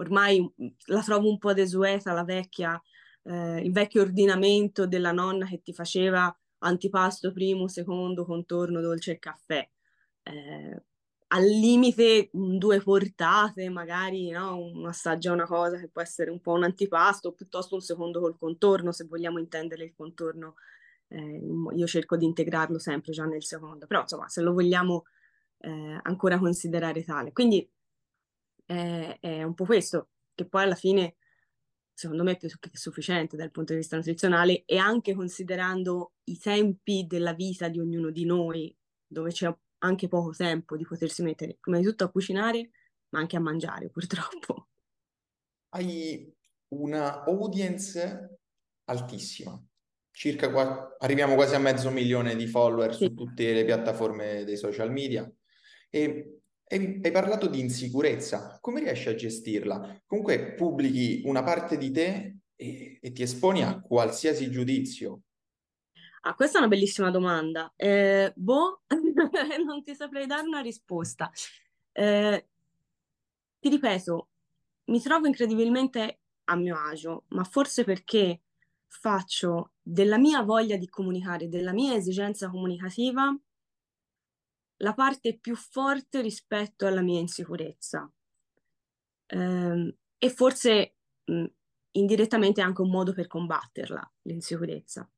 Ormai 0.00 0.40
mm, 0.40 0.66
la 0.86 1.02
trovo 1.02 1.28
un 1.28 1.38
po' 1.38 1.52
desueta 1.52 2.12
la 2.12 2.24
vecchia, 2.24 2.80
eh, 3.24 3.60
il 3.60 3.72
vecchio 3.72 4.02
ordinamento 4.02 4.86
della 4.86 5.12
nonna 5.12 5.46
che 5.46 5.62
ti 5.62 5.72
faceva 5.72 6.34
antipasto 6.58 7.32
primo, 7.32 7.68
secondo, 7.68 8.24
contorno, 8.24 8.80
dolce 8.80 9.12
e 9.12 9.18
caffè. 9.18 9.68
Eh, 10.22 10.82
al 11.32 11.44
limite 11.44 12.30
due 12.32 12.80
portate, 12.80 13.68
magari 13.68 14.30
no? 14.30 14.56
un 14.56 14.86
assaggio 14.86 15.32
una 15.32 15.46
cosa 15.46 15.78
che 15.78 15.88
può 15.88 16.02
essere 16.02 16.30
un 16.30 16.40
po' 16.40 16.52
un 16.52 16.64
antipasto, 16.64 17.32
piuttosto 17.32 17.76
un 17.76 17.80
secondo 17.82 18.20
col 18.20 18.36
contorno, 18.36 18.90
se 18.92 19.04
vogliamo 19.04 19.38
intendere 19.38 19.84
il 19.84 19.94
contorno. 19.94 20.54
Eh, 21.08 21.40
io 21.74 21.86
cerco 21.86 22.16
di 22.16 22.24
integrarlo 22.24 22.78
sempre 22.78 23.12
già 23.12 23.24
nel 23.26 23.44
secondo, 23.44 23.86
però 23.86 24.00
insomma, 24.02 24.28
se 24.28 24.40
lo 24.42 24.52
vogliamo 24.52 25.04
eh, 25.58 26.00
ancora 26.02 26.38
considerare 26.38 27.04
tale. 27.04 27.32
Quindi 27.32 27.68
eh, 28.70 29.18
è 29.18 29.42
un 29.42 29.54
po' 29.54 29.64
questo, 29.64 30.10
che 30.32 30.46
poi 30.46 30.62
alla 30.62 30.76
fine 30.76 31.16
secondo 31.92 32.22
me 32.22 32.32
è 32.32 32.36
più 32.36 32.48
che 32.58 32.70
sufficiente 32.72 33.36
dal 33.36 33.50
punto 33.50 33.72
di 33.72 33.80
vista 33.80 33.96
nutrizionale 33.96 34.62
e 34.64 34.78
anche 34.78 35.12
considerando 35.12 36.12
i 36.24 36.38
tempi 36.38 37.04
della 37.06 37.34
vita 37.34 37.68
di 37.68 37.80
ognuno 37.80 38.10
di 38.10 38.24
noi, 38.24 38.74
dove 39.06 39.32
c'è 39.32 39.54
anche 39.78 40.08
poco 40.08 40.30
tempo 40.30 40.76
di 40.76 40.84
potersi 40.84 41.22
mettere 41.22 41.58
prima 41.60 41.78
di 41.78 41.84
tutto 41.84 42.04
a 42.04 42.10
cucinare, 42.10 42.70
ma 43.10 43.18
anche 43.18 43.36
a 43.36 43.40
mangiare 43.40 43.90
purtroppo. 43.90 44.68
Hai 45.70 46.32
una 46.68 47.24
audience 47.24 48.38
altissima, 48.84 49.60
circa 50.10 50.50
qua... 50.50 50.96
arriviamo 50.98 51.34
quasi 51.34 51.54
a 51.54 51.58
mezzo 51.58 51.90
milione 51.90 52.36
di 52.36 52.46
follower 52.46 52.94
sì. 52.94 53.06
su 53.06 53.14
tutte 53.14 53.52
le 53.52 53.64
piattaforme 53.64 54.44
dei 54.44 54.56
social 54.56 54.90
media. 54.90 55.30
E 55.90 56.39
hai, 56.70 57.10
parlato 57.10 57.48
di 57.48 57.58
insicurezza, 57.58 58.58
come 58.60 58.80
riesci 58.80 59.08
a 59.08 59.14
gestirla? 59.14 60.02
Comunque 60.06 60.54
pubblichi 60.54 61.22
una 61.24 61.42
parte 61.42 61.76
di 61.76 61.90
te 61.90 62.36
e, 62.54 62.98
e 63.00 63.12
ti 63.12 63.22
esponi 63.22 63.62
a 63.62 63.80
qualsiasi 63.80 64.50
giudizio. 64.50 65.22
Ah, 66.22 66.34
questa 66.34 66.58
è 66.58 66.60
una 66.60 66.68
bellissima 66.68 67.10
domanda. 67.10 67.72
Eh, 67.74 68.32
boh, 68.36 68.82
non 69.66 69.82
ti 69.82 69.94
saprei 69.94 70.26
dare 70.26 70.46
una 70.46 70.60
risposta. 70.60 71.30
Eh, 71.92 72.46
ti 73.58 73.68
ripeto, 73.68 74.28
mi 74.84 75.00
trovo 75.00 75.26
incredibilmente 75.26 76.20
a 76.44 76.56
mio 76.56 76.76
agio, 76.76 77.24
ma 77.28 77.42
forse 77.42 77.82
perché 77.84 78.42
faccio 78.86 79.72
della 79.82 80.18
mia 80.18 80.42
voglia 80.42 80.76
di 80.76 80.88
comunicare, 80.88 81.48
della 81.48 81.72
mia 81.72 81.94
esigenza 81.94 82.48
comunicativa, 82.48 83.36
la 84.80 84.94
parte 84.94 85.38
più 85.38 85.56
forte 85.56 86.20
rispetto 86.20 86.86
alla 86.86 87.02
mia 87.02 87.20
insicurezza. 87.20 88.10
Eh, 89.26 89.94
e 90.18 90.30
forse 90.30 90.94
indirettamente 91.92 92.60
anche 92.60 92.82
un 92.82 92.90
modo 92.90 93.12
per 93.12 93.26
combatterla, 93.26 94.12
l'insicurezza. 94.22 95.08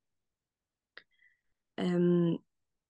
Um, 1.75 2.41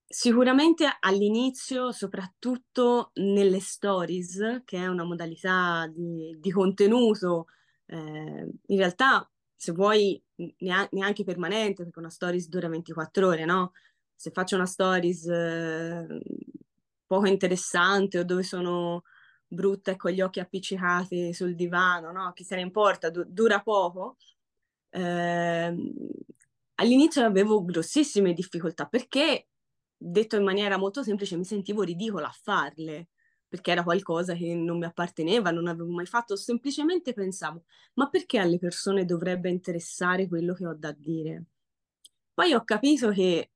sicuramente 0.06 0.86
all'inizio, 1.00 1.90
soprattutto 1.92 3.12
nelle 3.14 3.60
stories, 3.60 4.62
che 4.64 4.78
è 4.78 4.86
una 4.86 5.04
modalità 5.04 5.86
di, 5.86 6.36
di 6.38 6.50
contenuto, 6.50 7.46
eh, 7.86 7.96
in 7.96 8.76
realtà 8.76 9.28
se 9.56 9.72
vuoi 9.72 10.22
neanche 10.90 11.24
permanente, 11.24 11.84
perché 11.84 11.98
una 11.98 12.10
stories 12.10 12.48
dura 12.48 12.68
24 12.68 13.26
ore, 13.26 13.44
no? 13.44 13.72
Se 14.14 14.30
faccio 14.30 14.56
una 14.56 14.66
stories 14.66 15.26
poco 17.12 17.26
interessante 17.26 18.18
o 18.18 18.24
dove 18.24 18.42
sono 18.42 19.02
brutta 19.46 19.90
e 19.90 19.96
con 19.96 20.12
gli 20.12 20.22
occhi 20.22 20.40
appiccicati 20.40 21.34
sul 21.34 21.54
divano, 21.54 22.10
no? 22.10 22.32
Chi 22.32 22.42
se 22.42 22.54
ne 22.54 22.62
importa, 22.62 23.10
du- 23.10 23.26
dura 23.26 23.60
poco. 23.60 24.16
Eh, 24.88 25.74
all'inizio 26.76 27.22
avevo 27.24 27.62
grossissime 27.64 28.32
difficoltà 28.32 28.86
perché, 28.86 29.48
detto 29.94 30.36
in 30.36 30.44
maniera 30.44 30.78
molto 30.78 31.02
semplice, 31.02 31.36
mi 31.36 31.44
sentivo 31.44 31.82
ridicola 31.82 32.28
a 32.28 32.34
farle 32.42 33.08
perché 33.46 33.72
era 33.72 33.82
qualcosa 33.82 34.32
che 34.34 34.54
non 34.54 34.78
mi 34.78 34.86
apparteneva, 34.86 35.50
non 35.50 35.66
avevo 35.66 35.90
mai 35.90 36.06
fatto, 36.06 36.34
semplicemente 36.36 37.12
pensavo, 37.12 37.64
ma 37.94 38.08
perché 38.08 38.38
alle 38.38 38.58
persone 38.58 39.04
dovrebbe 39.04 39.50
interessare 39.50 40.28
quello 40.28 40.54
che 40.54 40.66
ho 40.66 40.74
da 40.74 40.92
dire? 40.92 41.44
Poi 42.32 42.54
ho 42.54 42.64
capito 42.64 43.10
che, 43.10 43.50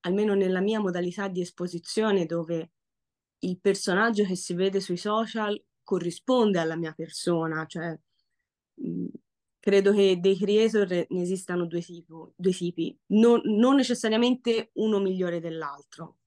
almeno 0.00 0.34
nella 0.34 0.60
mia 0.60 0.80
modalità 0.80 1.28
di 1.28 1.40
esposizione, 1.40 2.26
dove 2.26 2.72
il 3.40 3.58
personaggio 3.60 4.24
che 4.24 4.36
si 4.36 4.54
vede 4.54 4.80
sui 4.80 4.96
social 4.96 5.60
corrisponde 5.82 6.58
alla 6.58 6.76
mia 6.76 6.92
persona, 6.92 7.64
cioè 7.66 7.98
credo 9.58 9.92
che 9.92 10.18
dei 10.20 10.36
creator 10.36 11.06
ne 11.08 11.22
esistano 11.22 11.66
due, 11.66 11.80
tipo, 11.80 12.32
due 12.36 12.52
tipi, 12.52 12.96
non, 13.08 13.40
non 13.44 13.76
necessariamente 13.76 14.70
uno 14.74 14.98
migliore 14.98 15.40
dell'altro, 15.40 16.18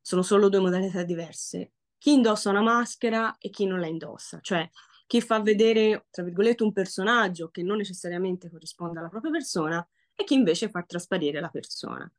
sono 0.00 0.22
solo 0.22 0.48
due 0.48 0.60
modalità 0.60 1.02
diverse. 1.02 1.72
Chi 1.98 2.12
indossa 2.12 2.50
una 2.50 2.62
maschera 2.62 3.36
e 3.38 3.50
chi 3.50 3.66
non 3.66 3.80
la 3.80 3.86
indossa, 3.86 4.40
cioè 4.40 4.68
chi 5.06 5.20
fa 5.20 5.40
vedere, 5.40 6.06
tra 6.08 6.22
virgolette, 6.22 6.62
un 6.62 6.72
personaggio 6.72 7.48
che 7.48 7.62
non 7.64 7.78
necessariamente 7.78 8.48
corrisponde 8.48 9.00
alla 9.00 9.08
propria 9.08 9.32
persona 9.32 9.86
e 10.14 10.22
chi 10.22 10.34
invece 10.34 10.70
fa 10.70 10.82
trasparire 10.84 11.40
la 11.40 11.48
persona. 11.48 12.10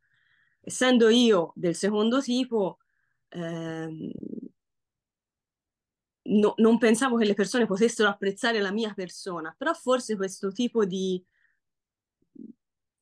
Essendo 0.60 1.08
io 1.08 1.53
del 1.55 1.74
secondo 1.74 2.22
tipo, 2.22 2.79
ehm, 3.29 4.12
no, 6.24 6.54
non 6.58 6.78
pensavo 6.78 7.18
che 7.18 7.25
le 7.25 7.34
persone 7.34 7.66
potessero 7.66 8.10
apprezzare 8.10 8.60
la 8.60 8.72
mia 8.72 8.94
persona, 8.94 9.54
però 9.58 9.74
forse 9.74 10.16
questo 10.16 10.51
tipo 10.51 10.86
di 10.86 11.24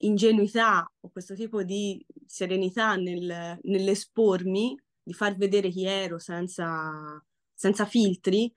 ingenuità 0.01 0.89
o 1.01 1.09
questo 1.09 1.35
tipo 1.35 1.63
di 1.63 2.05
serenità 2.25 2.95
nel, 2.95 3.59
nell'espormi, 3.61 4.77
di 5.01 5.13
far 5.13 5.35
vedere 5.35 5.69
chi 5.69 5.85
ero 5.85 6.19
senza, 6.19 7.23
senza 7.53 7.85
filtri, 7.85 8.51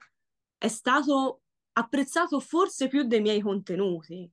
è 0.57 0.67
stato 0.67 1.41
apprezzato 1.73 2.39
forse 2.39 2.87
più 2.87 3.03
dei 3.03 3.21
miei 3.21 3.41
contenuti. 3.41 4.29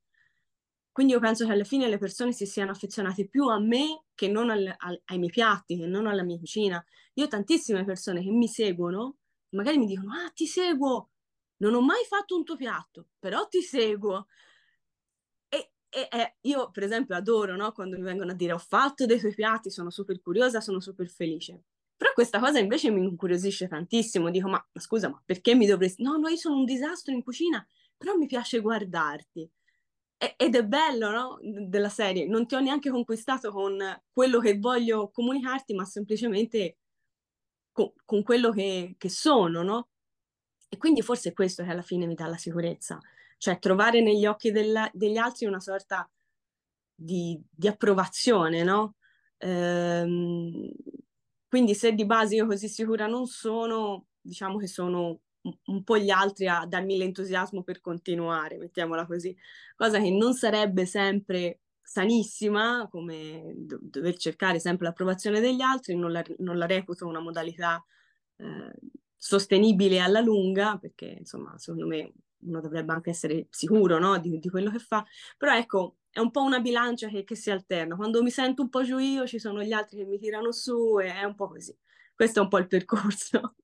Quindi 0.92 1.12
io 1.12 1.20
penso 1.20 1.46
che 1.46 1.52
alla 1.52 1.64
fine 1.64 1.88
le 1.88 1.98
persone 1.98 2.32
si 2.32 2.46
siano 2.46 2.72
affezionate 2.72 3.26
più 3.26 3.46
a 3.46 3.58
me 3.58 4.04
che 4.14 4.28
non 4.28 4.50
al, 4.50 4.72
al, 4.76 5.00
ai 5.06 5.18
miei 5.18 5.30
piatti, 5.30 5.78
che 5.78 5.86
non 5.86 6.06
alla 6.06 6.22
mia 6.22 6.38
cucina. 6.38 6.84
Io 7.14 7.24
ho 7.24 7.28
tantissime 7.28 7.84
persone 7.84 8.22
che 8.22 8.30
mi 8.30 8.48
seguono 8.48 9.16
magari 9.50 9.78
mi 9.78 9.86
dicono, 9.86 10.12
ah, 10.12 10.30
ti 10.30 10.46
seguo, 10.46 11.10
non 11.58 11.74
ho 11.74 11.80
mai 11.80 12.04
fatto 12.06 12.36
un 12.36 12.44
tuo 12.44 12.56
piatto, 12.56 13.08
però 13.18 13.46
ti 13.48 13.62
seguo. 13.62 14.26
E, 15.48 15.72
e, 15.88 16.08
e 16.10 16.36
io, 16.42 16.70
per 16.70 16.84
esempio, 16.84 17.14
adoro 17.16 17.56
no? 17.56 17.72
quando 17.72 17.96
mi 17.96 18.02
vengono 18.04 18.32
a 18.32 18.34
dire, 18.34 18.52
ho 18.52 18.58
fatto 18.58 19.06
dei 19.06 19.18
tuoi 19.18 19.34
piatti, 19.34 19.70
sono 19.70 19.90
super 19.90 20.20
curiosa, 20.20 20.60
sono 20.60 20.80
super 20.80 21.08
felice. 21.08 21.64
Però 21.96 22.12
questa 22.14 22.38
cosa 22.38 22.58
invece 22.58 22.90
mi 22.90 23.04
incuriosisce 23.04 23.68
tantissimo. 23.68 24.30
Dico, 24.30 24.48
ma, 24.48 24.66
ma 24.72 24.80
scusa, 24.80 25.10
ma 25.10 25.22
perché 25.24 25.54
mi 25.54 25.66
dovresti... 25.66 26.02
No, 26.02 26.16
no, 26.16 26.28
io 26.28 26.36
sono 26.36 26.56
un 26.56 26.64
disastro 26.64 27.12
in 27.12 27.22
cucina, 27.22 27.66
però 27.96 28.16
mi 28.16 28.26
piace 28.26 28.60
guardarti. 28.60 29.50
Ed 30.36 30.54
è 30.54 30.64
bello, 30.64 31.10
no? 31.10 31.38
Della 31.42 31.90
serie. 31.90 32.26
Non 32.26 32.46
ti 32.46 32.54
ho 32.54 32.60
neanche 32.60 32.90
conquistato 32.90 33.50
con 33.50 33.78
quello 34.12 34.38
che 34.38 34.58
voglio 34.58 35.10
comunicarti, 35.10 35.74
ma 35.74 35.84
semplicemente 35.84 36.78
con, 37.80 37.92
con 38.04 38.22
quello 38.22 38.50
che, 38.50 38.94
che 38.98 39.08
sono, 39.08 39.62
no? 39.62 39.88
E 40.68 40.76
quindi 40.76 41.02
forse 41.02 41.30
è 41.30 41.32
questo 41.32 41.64
che 41.64 41.70
alla 41.70 41.82
fine 41.82 42.06
mi 42.06 42.14
dà 42.14 42.26
la 42.26 42.36
sicurezza, 42.36 42.98
cioè 43.38 43.58
trovare 43.58 44.02
negli 44.02 44.26
occhi 44.26 44.52
della, 44.52 44.88
degli 44.92 45.16
altri 45.16 45.46
una 45.46 45.60
sorta 45.60 46.08
di, 46.94 47.40
di 47.50 47.68
approvazione, 47.68 48.62
no? 48.62 48.96
Ehm, 49.38 50.70
quindi 51.48 51.74
se 51.74 51.92
di 51.94 52.04
base 52.06 52.36
io 52.36 52.46
così 52.46 52.68
sicura 52.68 53.06
non 53.06 53.26
sono, 53.26 54.06
diciamo 54.20 54.58
che 54.58 54.68
sono 54.68 55.20
un, 55.42 55.56
un 55.66 55.82
po' 55.82 55.98
gli 55.98 56.10
altri 56.10 56.46
a 56.46 56.66
darmi 56.66 56.96
l'entusiasmo 56.96 57.62
per 57.62 57.80
continuare, 57.80 58.58
mettiamola 58.58 59.06
così, 59.06 59.36
cosa 59.74 59.98
che 59.98 60.10
non 60.10 60.34
sarebbe 60.34 60.86
sempre 60.86 61.59
sanissima, 61.90 62.86
come 62.88 63.52
do- 63.56 63.80
dover 63.82 64.16
cercare 64.16 64.60
sempre 64.60 64.86
l'approvazione 64.86 65.40
degli 65.40 65.60
altri, 65.60 65.96
non 65.96 66.12
la, 66.12 66.24
non 66.38 66.56
la 66.56 66.66
reputo 66.66 67.04
una 67.04 67.18
modalità 67.18 67.84
eh, 68.36 68.72
sostenibile 69.16 69.98
alla 69.98 70.20
lunga, 70.20 70.78
perché 70.78 71.16
insomma, 71.18 71.58
secondo 71.58 71.88
me 71.88 72.12
uno 72.42 72.60
dovrebbe 72.60 72.92
anche 72.92 73.10
essere 73.10 73.48
sicuro 73.50 73.98
no? 73.98 74.18
di, 74.18 74.38
di, 74.38 74.48
quello 74.48 74.70
che 74.70 74.78
fa, 74.78 75.04
però 75.36 75.56
ecco, 75.56 75.96
è 76.10 76.20
un 76.20 76.30
po' 76.30 76.42
una 76.42 76.60
bilancia 76.60 77.08
che, 77.08 77.24
che, 77.24 77.34
si 77.34 77.50
alterna. 77.50 77.96
Quando 77.96 78.22
mi 78.22 78.30
sento 78.30 78.62
un 78.62 78.68
po' 78.68 78.84
giù 78.84 78.98
io, 78.98 79.26
ci 79.26 79.40
sono 79.40 79.60
gli 79.60 79.72
altri 79.72 79.96
che 79.96 80.04
mi 80.04 80.18
tirano 80.20 80.52
su 80.52 81.00
e 81.00 81.12
è 81.12 81.24
un 81.24 81.34
po' 81.34 81.48
così. 81.48 81.76
Questo 82.14 82.38
è 82.38 82.42
un 82.42 82.48
po' 82.48 82.58
il 82.58 82.68
percorso. 82.68 83.56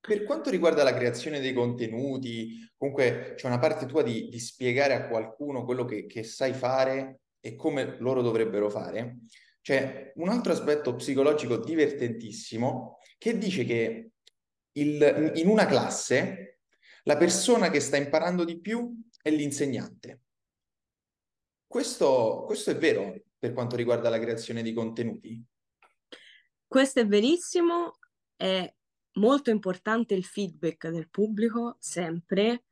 Per 0.00 0.22
quanto 0.22 0.48
riguarda 0.48 0.84
la 0.84 0.94
creazione 0.94 1.40
dei 1.40 1.52
contenuti, 1.52 2.70
comunque 2.76 3.34
c'è 3.34 3.48
una 3.48 3.58
parte 3.58 3.86
tua 3.86 4.04
di, 4.04 4.28
di 4.28 4.38
spiegare 4.38 4.94
a 4.94 5.08
qualcuno 5.08 5.64
quello 5.64 5.84
che, 5.84 6.06
che 6.06 6.22
sai 6.22 6.52
fare 6.52 7.21
e 7.44 7.56
come 7.56 7.96
loro 7.98 8.22
dovrebbero 8.22 8.70
fare, 8.70 9.18
c'è 9.60 10.12
un 10.16 10.28
altro 10.28 10.52
aspetto 10.52 10.94
psicologico 10.94 11.58
divertentissimo 11.58 12.98
che 13.18 13.36
dice 13.36 13.64
che 13.64 14.10
il, 14.72 15.32
in 15.34 15.48
una 15.48 15.66
classe 15.66 16.60
la 17.04 17.16
persona 17.16 17.68
che 17.68 17.80
sta 17.80 17.96
imparando 17.96 18.44
di 18.44 18.60
più 18.60 19.02
è 19.20 19.30
l'insegnante. 19.30 20.20
Questo, 21.66 22.44
questo 22.46 22.70
è 22.70 22.76
vero 22.76 23.14
per 23.38 23.52
quanto 23.52 23.74
riguarda 23.74 24.08
la 24.08 24.20
creazione 24.20 24.62
di 24.62 24.72
contenuti? 24.72 25.42
Questo 26.66 27.00
è 27.00 27.06
verissimo, 27.06 27.98
è 28.36 28.72
molto 29.14 29.50
importante 29.50 30.14
il 30.14 30.24
feedback 30.24 30.88
del 30.88 31.08
pubblico, 31.10 31.76
sempre, 31.80 32.64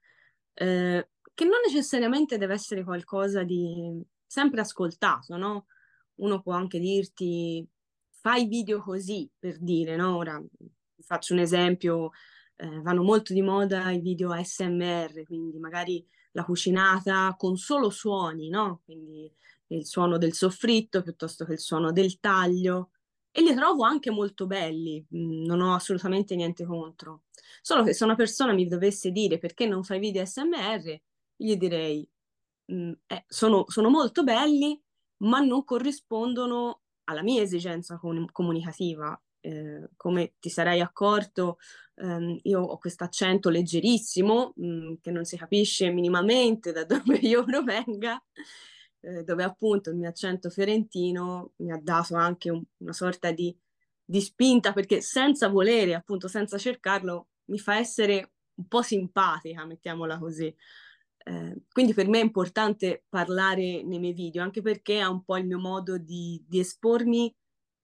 eh, 0.54 1.08
che 1.34 1.44
non 1.44 1.58
necessariamente 1.66 2.38
deve 2.38 2.54
essere 2.54 2.84
qualcosa 2.84 3.42
di 3.42 4.00
sempre 4.30 4.60
ascoltato, 4.60 5.36
no? 5.36 5.66
Uno 6.20 6.40
può 6.40 6.52
anche 6.52 6.78
dirti 6.78 7.66
fai 8.10 8.46
video 8.46 8.80
così, 8.80 9.28
per 9.36 9.58
dire, 9.58 9.96
no? 9.96 10.16
Ora 10.18 10.40
faccio 11.00 11.32
un 11.32 11.40
esempio, 11.40 12.10
eh, 12.54 12.80
vanno 12.80 13.02
molto 13.02 13.32
di 13.32 13.42
moda 13.42 13.90
i 13.90 13.98
video 13.98 14.30
ASMR, 14.30 15.24
quindi 15.24 15.58
magari 15.58 16.06
la 16.32 16.44
cucinata 16.44 17.34
con 17.36 17.56
solo 17.56 17.90
suoni, 17.90 18.50
no? 18.50 18.82
Quindi 18.84 19.32
il 19.68 19.84
suono 19.84 20.16
del 20.16 20.32
soffritto 20.32 21.02
piuttosto 21.02 21.44
che 21.44 21.54
il 21.54 21.58
suono 21.58 21.90
del 21.90 22.20
taglio 22.20 22.90
e 23.32 23.42
li 23.42 23.54
trovo 23.54 23.82
anche 23.82 24.12
molto 24.12 24.46
belli, 24.46 25.04
mm, 25.12 25.44
non 25.44 25.60
ho 25.60 25.74
assolutamente 25.74 26.36
niente 26.36 26.64
contro. 26.64 27.22
Solo 27.62 27.82
che 27.82 27.94
se 27.94 28.04
una 28.04 28.14
persona 28.14 28.52
mi 28.52 28.68
dovesse 28.68 29.10
dire 29.10 29.38
perché 29.38 29.66
non 29.66 29.82
fai 29.82 29.98
video 29.98 30.22
ASMR, 30.22 31.00
gli 31.34 31.56
direi 31.56 32.08
mh, 32.70 32.92
eh, 33.06 33.24
sono, 33.26 33.64
sono, 33.68 33.90
molto 33.90 34.22
belli, 34.22 34.80
ma 35.18 35.40
non 35.40 35.64
corrispondono 35.64 36.82
alla 37.04 37.22
mia 37.22 37.42
esigenza 37.42 37.98
com- 37.98 38.30
comunicativa. 38.30 39.20
Eh, 39.42 39.88
come 39.96 40.34
ti 40.38 40.50
sarai 40.50 40.80
accorto, 40.80 41.58
ehm, 41.96 42.38
io 42.42 42.60
ho 42.60 42.78
questo 42.78 43.04
accento 43.04 43.48
leggerissimo 43.48 44.52
mh, 44.54 44.94
che 45.00 45.10
non 45.10 45.24
si 45.24 45.36
capisce 45.36 45.90
minimamente 45.90 46.72
da 46.72 46.84
dove 46.84 47.16
io 47.18 47.44
provenga, 47.44 48.22
eh, 49.00 49.24
dove 49.24 49.42
appunto 49.42 49.90
il 49.90 49.96
mio 49.96 50.08
accento 50.08 50.50
fiorentino 50.50 51.52
mi 51.56 51.72
ha 51.72 51.80
dato 51.82 52.16
anche 52.16 52.50
un, 52.50 52.62
una 52.78 52.92
sorta 52.92 53.30
di, 53.32 53.56
di 54.04 54.20
spinta 54.20 54.72
perché 54.72 55.00
senza 55.00 55.48
volere, 55.48 55.94
appunto 55.94 56.28
senza 56.28 56.58
cercarlo, 56.58 57.28
mi 57.46 57.58
fa 57.58 57.78
essere 57.78 58.32
un 58.56 58.66
po' 58.68 58.82
simpatica, 58.82 59.64
mettiamola 59.64 60.18
così. 60.18 60.54
Eh, 61.30 61.62
quindi 61.70 61.94
per 61.94 62.08
me 62.08 62.18
è 62.18 62.24
importante 62.24 63.04
parlare 63.08 63.84
nei 63.84 64.00
miei 64.00 64.12
video, 64.12 64.42
anche 64.42 64.62
perché 64.62 64.98
è 64.98 65.06
un 65.06 65.22
po' 65.22 65.36
il 65.36 65.46
mio 65.46 65.60
modo 65.60 65.96
di, 65.96 66.42
di 66.48 66.58
espormi 66.58 67.32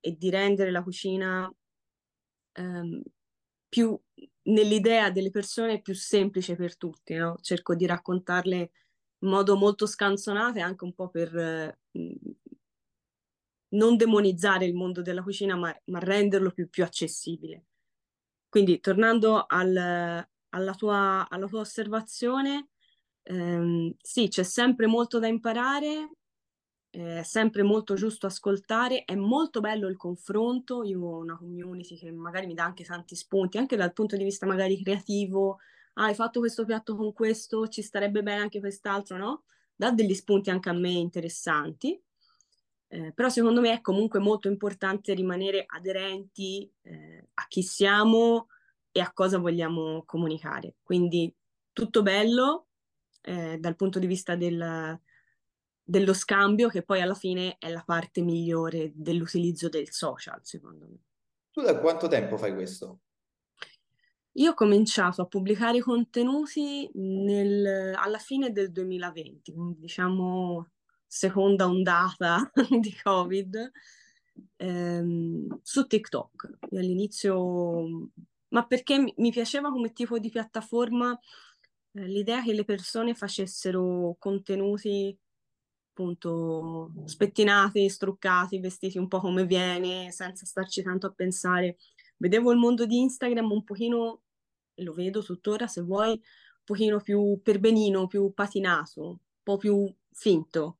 e 0.00 0.16
di 0.16 0.30
rendere 0.30 0.72
la 0.72 0.82
cucina 0.82 1.48
ehm, 2.54 3.02
più 3.68 3.96
nell'idea 4.44 5.10
delle 5.10 5.30
persone 5.30 5.80
più 5.80 5.94
semplice 5.94 6.56
per 6.56 6.76
tutti, 6.76 7.14
no? 7.14 7.36
Cerco 7.40 7.76
di 7.76 7.86
raccontarle 7.86 8.70
in 9.18 9.28
modo 9.28 9.56
molto 9.56 9.86
scanzonato 9.86 10.58
e 10.58 10.62
anche 10.62 10.84
un 10.84 10.92
po' 10.94 11.08
per 11.08 11.36
eh, 11.36 11.78
non 13.70 13.96
demonizzare 13.96 14.64
il 14.64 14.74
mondo 14.74 15.02
della 15.02 15.22
cucina, 15.22 15.54
ma, 15.56 15.74
ma 15.86 15.98
renderlo 16.00 16.50
più, 16.50 16.68
più, 16.68 16.82
accessibile. 16.82 17.66
Quindi, 18.48 18.80
tornando 18.80 19.44
al, 19.46 19.76
alla, 20.48 20.74
tua, 20.74 21.28
alla, 21.28 21.46
tua, 21.46 21.60
osservazione, 21.60 22.70
ehm, 23.26 23.94
sì, 24.00 24.28
c'è 24.28 24.42
sempre 24.42 24.86
molto 24.86 25.18
da 25.18 25.26
imparare, 25.26 26.10
è 26.90 27.22
sempre 27.22 27.62
molto 27.62 27.94
giusto 27.94 28.26
ascoltare, 28.26 29.04
è 29.04 29.14
molto 29.14 29.60
bello 29.60 29.88
il 29.88 29.96
confronto, 29.96 30.82
io 30.82 31.00
ho 31.02 31.18
una 31.18 31.36
community 31.36 31.96
che 31.96 32.10
magari 32.10 32.46
mi 32.46 32.54
dà 32.54 32.64
anche 32.64 32.84
tanti 32.84 33.14
spunti, 33.16 33.58
anche 33.58 33.76
dal 33.76 33.92
punto 33.92 34.16
di 34.16 34.24
vista 34.24 34.46
magari 34.46 34.82
creativo, 34.82 35.58
ah, 35.94 36.04
hai 36.04 36.14
fatto 36.14 36.40
questo 36.40 36.64
piatto 36.64 36.96
con 36.96 37.12
questo, 37.12 37.68
ci 37.68 37.82
starebbe 37.82 38.22
bene 38.22 38.40
anche 38.42 38.60
quest'altro, 38.60 39.16
no? 39.18 39.44
Dà 39.74 39.90
degli 39.90 40.14
spunti 40.14 40.50
anche 40.50 40.70
a 40.70 40.72
me 40.72 40.90
interessanti, 40.90 42.00
eh, 42.88 43.12
però 43.12 43.28
secondo 43.28 43.60
me 43.60 43.72
è 43.72 43.80
comunque 43.80 44.20
molto 44.20 44.48
importante 44.48 45.12
rimanere 45.12 45.64
aderenti 45.66 46.70
eh, 46.82 47.28
a 47.34 47.46
chi 47.48 47.62
siamo 47.62 48.48
e 48.90 49.00
a 49.00 49.12
cosa 49.12 49.38
vogliamo 49.38 50.04
comunicare. 50.06 50.76
Quindi 50.82 51.34
tutto 51.72 52.02
bello 52.02 52.65
eh, 53.26 53.58
dal 53.58 53.74
punto 53.74 53.98
di 53.98 54.06
vista 54.06 54.36
del, 54.36 55.00
dello 55.82 56.14
scambio, 56.14 56.68
che 56.68 56.82
poi 56.82 57.00
alla 57.00 57.14
fine 57.14 57.56
è 57.58 57.68
la 57.70 57.82
parte 57.84 58.22
migliore 58.22 58.92
dell'utilizzo 58.94 59.68
del 59.68 59.90
social, 59.90 60.38
secondo 60.42 60.86
me. 60.88 60.98
Tu 61.50 61.60
da 61.60 61.78
quanto 61.80 62.06
tempo 62.06 62.36
fai 62.36 62.54
questo? 62.54 63.00
Io 64.34 64.50
ho 64.50 64.54
cominciato 64.54 65.22
a 65.22 65.26
pubblicare 65.26 65.80
contenuti 65.80 66.88
nel, 66.94 67.94
alla 67.96 68.18
fine 68.18 68.52
del 68.52 68.70
2020, 68.70 69.54
diciamo 69.78 70.68
seconda 71.06 71.66
ondata 71.66 72.48
di 72.78 72.94
Covid, 73.02 73.72
ehm, 74.56 75.60
su 75.62 75.86
TikTok. 75.86 76.58
Io 76.70 76.78
all'inizio, 76.78 78.10
ma 78.48 78.66
perché 78.66 79.14
mi, 79.16 79.30
piaceva 79.32 79.70
come 79.70 79.92
tipo 79.92 80.18
di 80.18 80.28
piattaforma 80.28 81.18
l'idea 82.04 82.42
che 82.42 82.52
le 82.52 82.64
persone 82.64 83.14
facessero 83.14 84.16
contenuti 84.18 85.16
appunto 85.90 86.92
spettinati, 87.06 87.88
struccati, 87.88 88.60
vestiti 88.60 88.98
un 88.98 89.08
po' 89.08 89.20
come 89.20 89.46
viene, 89.46 90.10
senza 90.12 90.44
starci 90.44 90.82
tanto 90.82 91.06
a 91.06 91.12
pensare. 91.12 91.78
Vedevo 92.18 92.52
il 92.52 92.58
mondo 92.58 92.84
di 92.84 93.00
Instagram 93.00 93.50
un 93.50 93.64
pochino, 93.64 94.22
lo 94.74 94.92
vedo 94.92 95.22
tuttora 95.22 95.66
se 95.66 95.80
vuoi, 95.80 96.10
un 96.10 96.20
pochino 96.64 97.00
più 97.00 97.40
perbenino, 97.42 98.06
più 98.08 98.30
patinato, 98.34 99.08
un 99.08 99.16
po' 99.42 99.56
più 99.56 99.90
finto. 100.12 100.78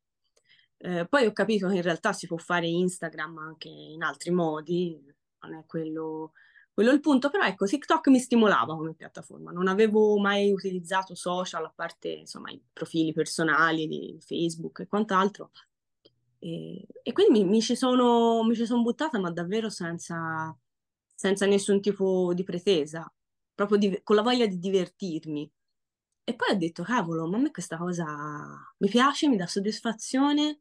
Eh, 0.79 1.07
poi 1.09 1.25
ho 1.25 1.33
capito 1.33 1.69
che 1.69 1.77
in 1.77 1.83
realtà 1.83 2.13
si 2.13 2.27
può 2.27 2.37
fare 2.37 2.67
Instagram 2.67 3.39
anche 3.39 3.69
in 3.69 4.03
altri 4.03 4.31
modi, 4.31 5.03
non 5.41 5.55
è 5.55 5.65
quello, 5.65 6.33
quello 6.77 6.93
il 6.93 7.01
punto, 7.01 7.31
però 7.31 7.45
ecco, 7.47 7.65
TikTok 7.65 8.09
mi 8.09 8.19
stimolava 8.19 8.77
come 8.77 8.93
piattaforma, 8.93 9.51
non 9.51 9.67
avevo 9.67 10.19
mai 10.19 10.53
utilizzato 10.53 11.15
social 11.15 11.65
a 11.65 11.73
parte 11.75 12.09
insomma 12.09 12.51
i 12.51 12.63
profili 12.71 13.15
personali 13.15 13.89
di 13.89 14.19
Facebook 14.21 14.81
e 14.81 14.87
quant'altro. 14.87 15.53
E, 16.39 16.87
e 17.03 17.13
quindi 17.13 17.45
mi, 17.45 17.49
mi, 17.49 17.63
ci 17.63 17.77
sono, 17.77 18.45
mi 18.45 18.55
ci 18.55 18.67
sono 18.67 18.83
buttata, 18.83 19.19
ma 19.19 19.31
davvero 19.31 19.71
senza, 19.71 20.55
senza 21.15 21.47
nessun 21.47 21.81
tipo 21.81 22.35
di 22.35 22.45
pretesa, 22.45 23.11
proprio 23.55 23.79
di, 23.79 24.01
con 24.03 24.17
la 24.17 24.23
voglia 24.23 24.45
di 24.45 24.59
divertirmi. 24.59 25.51
E 26.25 26.35
poi 26.35 26.55
ho 26.55 26.59
detto, 26.59 26.83
cavolo, 26.83 27.27
ma 27.27 27.39
a 27.39 27.41
me 27.41 27.53
questa 27.53 27.79
cosa 27.79 28.05
mi 28.77 28.89
piace, 28.91 29.29
mi 29.29 29.37
dà 29.39 29.47
soddisfazione 29.47 30.61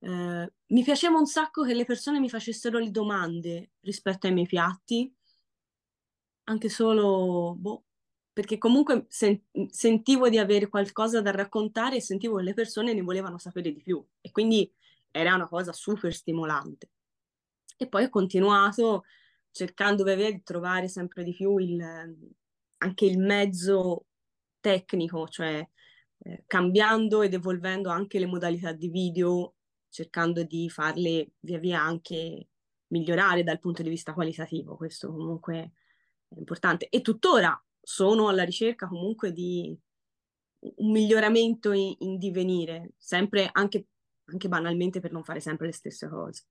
eh, 0.00 0.52
mi 0.66 0.82
piaceva 0.82 1.18
un 1.18 1.26
sacco 1.26 1.62
che 1.62 1.74
le 1.74 1.84
persone 1.84 2.20
mi 2.20 2.30
facessero 2.30 2.78
le 2.78 2.90
domande 2.90 3.72
rispetto 3.80 4.26
ai 4.26 4.32
miei 4.32 4.46
piatti, 4.46 5.14
anche 6.50 6.68
solo, 6.68 7.54
boh, 7.56 7.84
perché 8.32 8.58
comunque 8.58 9.06
sen- 9.08 9.40
sentivo 9.70 10.28
di 10.28 10.38
avere 10.38 10.68
qualcosa 10.68 11.22
da 11.22 11.30
raccontare 11.30 11.96
e 11.96 12.00
sentivo 12.00 12.36
che 12.36 12.42
le 12.42 12.54
persone 12.54 12.92
ne 12.92 13.02
volevano 13.02 13.38
sapere 13.38 13.72
di 13.72 13.80
più 13.80 14.04
e 14.20 14.30
quindi 14.30 14.70
era 15.10 15.34
una 15.34 15.48
cosa 15.48 15.72
super 15.72 16.12
stimolante. 16.12 16.90
E 17.76 17.88
poi 17.88 18.04
ho 18.04 18.10
continuato 18.10 19.04
cercando 19.52 20.02
di 20.04 20.42
trovare 20.42 20.88
sempre 20.88 21.24
di 21.24 21.32
più 21.32 21.56
il, 21.58 21.80
anche 22.78 23.04
il 23.04 23.18
mezzo 23.18 24.06
tecnico, 24.60 25.28
cioè 25.28 25.66
eh, 26.18 26.44
cambiando 26.46 27.22
ed 27.22 27.34
evolvendo 27.34 27.90
anche 27.90 28.18
le 28.18 28.26
modalità 28.26 28.72
di 28.72 28.88
video 28.88 29.54
cercando 29.88 30.44
di 30.44 30.68
farle 30.68 31.32
via 31.40 31.58
via 31.58 31.80
anche 31.80 32.48
migliorare 32.88 33.42
dal 33.42 33.58
punto 33.58 33.82
di 33.82 33.88
vista 33.88 34.12
qualitativo, 34.12 34.76
questo 34.76 35.10
comunque 35.10 35.72
è 36.34 36.38
importante. 36.38 36.88
E 36.88 37.00
tuttora 37.00 37.60
sono 37.80 38.28
alla 38.28 38.44
ricerca 38.44 38.86
comunque 38.86 39.32
di 39.32 39.76
un 40.60 40.90
miglioramento 40.90 41.72
in, 41.72 41.94
in 41.98 42.18
divenire, 42.18 42.92
sempre 42.96 43.48
anche, 43.52 43.86
anche 44.24 44.48
banalmente 44.48 45.00
per 45.00 45.12
non 45.12 45.24
fare 45.24 45.40
sempre 45.40 45.66
le 45.66 45.72
stesse 45.72 46.08
cose. 46.08 46.44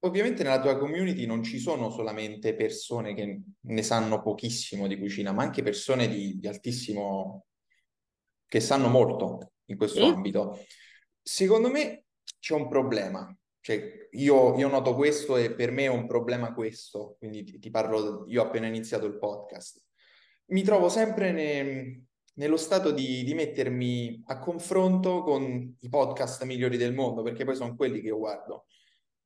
Ovviamente 0.00 0.44
nella 0.44 0.60
tua 0.60 0.78
community 0.78 1.26
non 1.26 1.42
ci 1.42 1.58
sono 1.58 1.90
solamente 1.90 2.54
persone 2.54 3.14
che 3.14 3.42
ne 3.60 3.82
sanno 3.82 4.22
pochissimo 4.22 4.86
di 4.86 4.96
cucina, 4.96 5.32
ma 5.32 5.42
anche 5.42 5.62
persone 5.62 6.08
di, 6.08 6.38
di 6.38 6.46
altissimo, 6.46 7.46
che 8.46 8.60
sanno 8.60 8.88
molto 8.88 9.52
in 9.66 9.76
questo 9.76 9.98
sì. 9.98 10.06
ambito. 10.06 10.64
Secondo 11.20 11.68
me 11.68 12.04
c'è 12.38 12.54
un 12.54 12.68
problema. 12.68 13.36
Cioè, 13.68 14.08
io, 14.12 14.56
io, 14.56 14.68
noto 14.68 14.94
questo 14.94 15.36
e 15.36 15.52
per 15.52 15.70
me 15.72 15.84
è 15.84 15.88
un 15.88 16.06
problema 16.06 16.54
questo, 16.54 17.16
quindi 17.18 17.44
ti, 17.44 17.58
ti 17.58 17.68
parlo, 17.68 18.24
io 18.26 18.40
ho 18.40 18.46
appena 18.46 18.66
iniziato 18.66 19.04
il 19.04 19.18
podcast. 19.18 19.84
Mi 20.46 20.62
trovo 20.62 20.88
sempre 20.88 21.32
ne, 21.32 22.06
nello 22.36 22.56
stato 22.56 22.92
di, 22.92 23.22
di, 23.24 23.34
mettermi 23.34 24.22
a 24.28 24.38
confronto 24.38 25.22
con 25.22 25.76
i 25.80 25.88
podcast 25.90 26.44
migliori 26.44 26.78
del 26.78 26.94
mondo, 26.94 27.22
perché 27.22 27.44
poi 27.44 27.56
sono 27.56 27.76
quelli 27.76 28.00
che 28.00 28.06
io 28.06 28.16
guardo. 28.16 28.68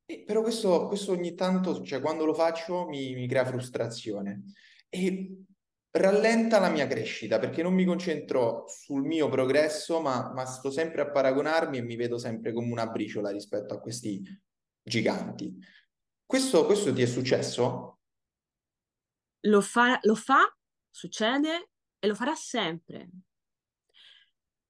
E, 0.06 0.24
però 0.26 0.42
questo, 0.42 0.88
questo 0.88 1.12
ogni 1.12 1.36
tanto, 1.36 1.80
cioè 1.84 2.00
quando 2.00 2.24
lo 2.24 2.34
faccio, 2.34 2.88
mi, 2.88 3.14
mi 3.14 3.28
crea 3.28 3.44
frustrazione. 3.44 4.42
E 4.88 5.36
rallenta 5.92 6.58
la 6.58 6.70
mia 6.70 6.86
crescita 6.86 7.38
perché 7.38 7.62
non 7.62 7.74
mi 7.74 7.84
concentro 7.84 8.64
sul 8.66 9.02
mio 9.02 9.28
progresso, 9.28 10.00
ma, 10.00 10.32
ma, 10.32 10.44
sto 10.46 10.70
sempre 10.70 11.02
a 11.02 11.10
paragonarmi 11.10 11.78
e 11.78 11.82
mi 11.82 11.96
vedo 11.96 12.18
sempre 12.18 12.52
come 12.52 12.70
una 12.70 12.86
briciola 12.86 13.30
rispetto 13.30 13.74
a 13.74 13.80
questi 13.80 14.22
giganti. 14.82 15.54
Questo, 16.24 16.64
questo 16.64 16.92
ti 16.92 17.02
è 17.02 17.06
successo? 17.06 17.98
Lo 19.46 19.60
fa, 19.60 19.98
lo 20.02 20.14
fa, 20.14 20.40
succede 20.88 21.70
e 21.98 22.06
lo 22.06 22.14
farà 22.14 22.34
sempre. 22.34 23.10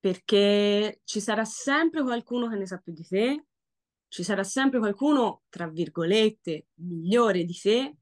Perché 0.01 1.03
ci 1.05 1.21
sarà 1.21 1.45
sempre 1.45 2.03
qualcuno 2.03 2.49
che 2.49 2.57
ne 2.57 2.67
sa 2.67 2.79
più 2.79 2.93
di 2.93 3.07
te, 3.07 3.47
ci 4.09 4.25
sarà 4.25 4.43
sempre 4.43 4.81
qualcuno, 4.81 5.45
tra 5.49 5.69
virgolette, 5.69 6.67
migliore 6.81 7.45
di 7.45 7.55
te, 7.55 7.97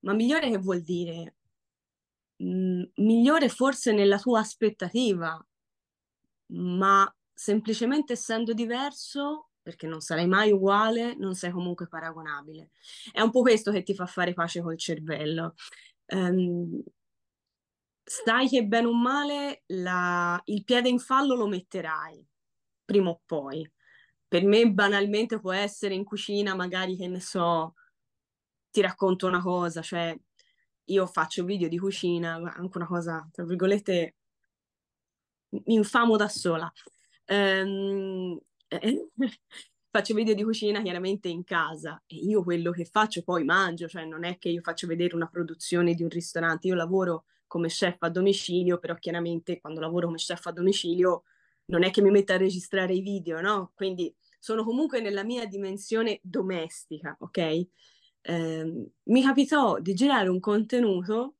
ma 0.00 0.14
migliore 0.14 0.48
che 0.48 0.58
vuol 0.58 0.82
dire 0.82 1.35
mh, 2.36 2.82
migliore 2.96 3.48
forse 3.48 3.92
nella 3.92 4.18
tua 4.18 4.40
aspettativa, 4.40 5.44
ma 6.48 7.12
semplicemente 7.32 8.14
essendo 8.14 8.52
diverso, 8.52 9.50
perché 9.62 9.86
non 9.86 10.00
sarai 10.00 10.26
mai 10.28 10.52
uguale, 10.52 11.16
non 11.16 11.34
sei 11.34 11.50
comunque 11.50 11.88
paragonabile. 11.88 12.70
È 13.12 13.20
un 13.20 13.30
po' 13.30 13.42
questo 13.42 13.72
che 13.72 13.82
ti 13.82 13.94
fa 13.94 14.06
fare 14.06 14.32
pace 14.32 14.62
col 14.62 14.78
cervello. 14.78 15.54
Um, 16.06 16.82
sai 18.04 18.48
che 18.48 18.64
bene 18.64 18.86
o 18.86 18.94
male 18.94 19.64
la, 19.66 20.40
il 20.44 20.62
piede 20.64 20.88
in 20.88 21.00
fallo 21.00 21.34
lo 21.34 21.48
metterai, 21.48 22.24
prima 22.84 23.10
o 23.10 23.20
poi. 23.26 23.68
Per 24.28 24.44
me 24.44 24.70
banalmente 24.70 25.40
può 25.40 25.52
essere 25.52 25.94
in 25.94 26.04
cucina, 26.04 26.54
magari 26.54 26.96
che 26.96 27.08
ne 27.08 27.20
so, 27.20 27.74
ti 28.70 28.80
racconto 28.80 29.26
una 29.26 29.40
cosa, 29.40 29.82
cioè 29.82 30.16
io 30.86 31.06
faccio 31.06 31.44
video 31.44 31.68
di 31.68 31.78
cucina, 31.78 32.34
anche 32.34 32.76
una 32.76 32.86
cosa, 32.86 33.28
tra 33.32 33.44
virgolette, 33.44 34.14
mi 35.50 35.74
infamo 35.74 36.16
da 36.16 36.28
sola. 36.28 36.70
Um, 37.28 38.38
faccio 39.90 40.14
video 40.14 40.34
di 40.34 40.42
cucina 40.42 40.82
chiaramente 40.82 41.28
in 41.28 41.42
casa 41.42 42.02
e 42.06 42.16
io 42.16 42.42
quello 42.42 42.70
che 42.70 42.84
faccio 42.84 43.22
poi 43.22 43.44
mangio, 43.44 43.88
cioè 43.88 44.04
non 44.04 44.24
è 44.24 44.38
che 44.38 44.50
io 44.50 44.60
faccio 44.60 44.86
vedere 44.86 45.14
una 45.14 45.26
produzione 45.26 45.94
di 45.94 46.02
un 46.02 46.10
ristorante, 46.10 46.66
io 46.66 46.74
lavoro 46.74 47.24
come 47.46 47.68
chef 47.68 47.96
a 48.00 48.10
domicilio, 48.10 48.78
però 48.78 48.94
chiaramente 48.96 49.58
quando 49.60 49.80
lavoro 49.80 50.06
come 50.06 50.18
chef 50.18 50.44
a 50.46 50.52
domicilio 50.52 51.22
non 51.66 51.82
è 51.82 51.90
che 51.90 52.02
mi 52.02 52.10
metta 52.10 52.34
a 52.34 52.36
registrare 52.36 52.94
i 52.94 53.00
video, 53.00 53.40
no? 53.40 53.72
Quindi 53.74 54.14
sono 54.38 54.64
comunque 54.64 55.00
nella 55.00 55.24
mia 55.24 55.46
dimensione 55.46 56.20
domestica, 56.22 57.16
ok? 57.18 57.66
Eh, 58.28 58.90
mi 59.04 59.22
capitò 59.22 59.78
di 59.78 59.94
girare 59.94 60.28
un 60.28 60.40
contenuto 60.40 61.36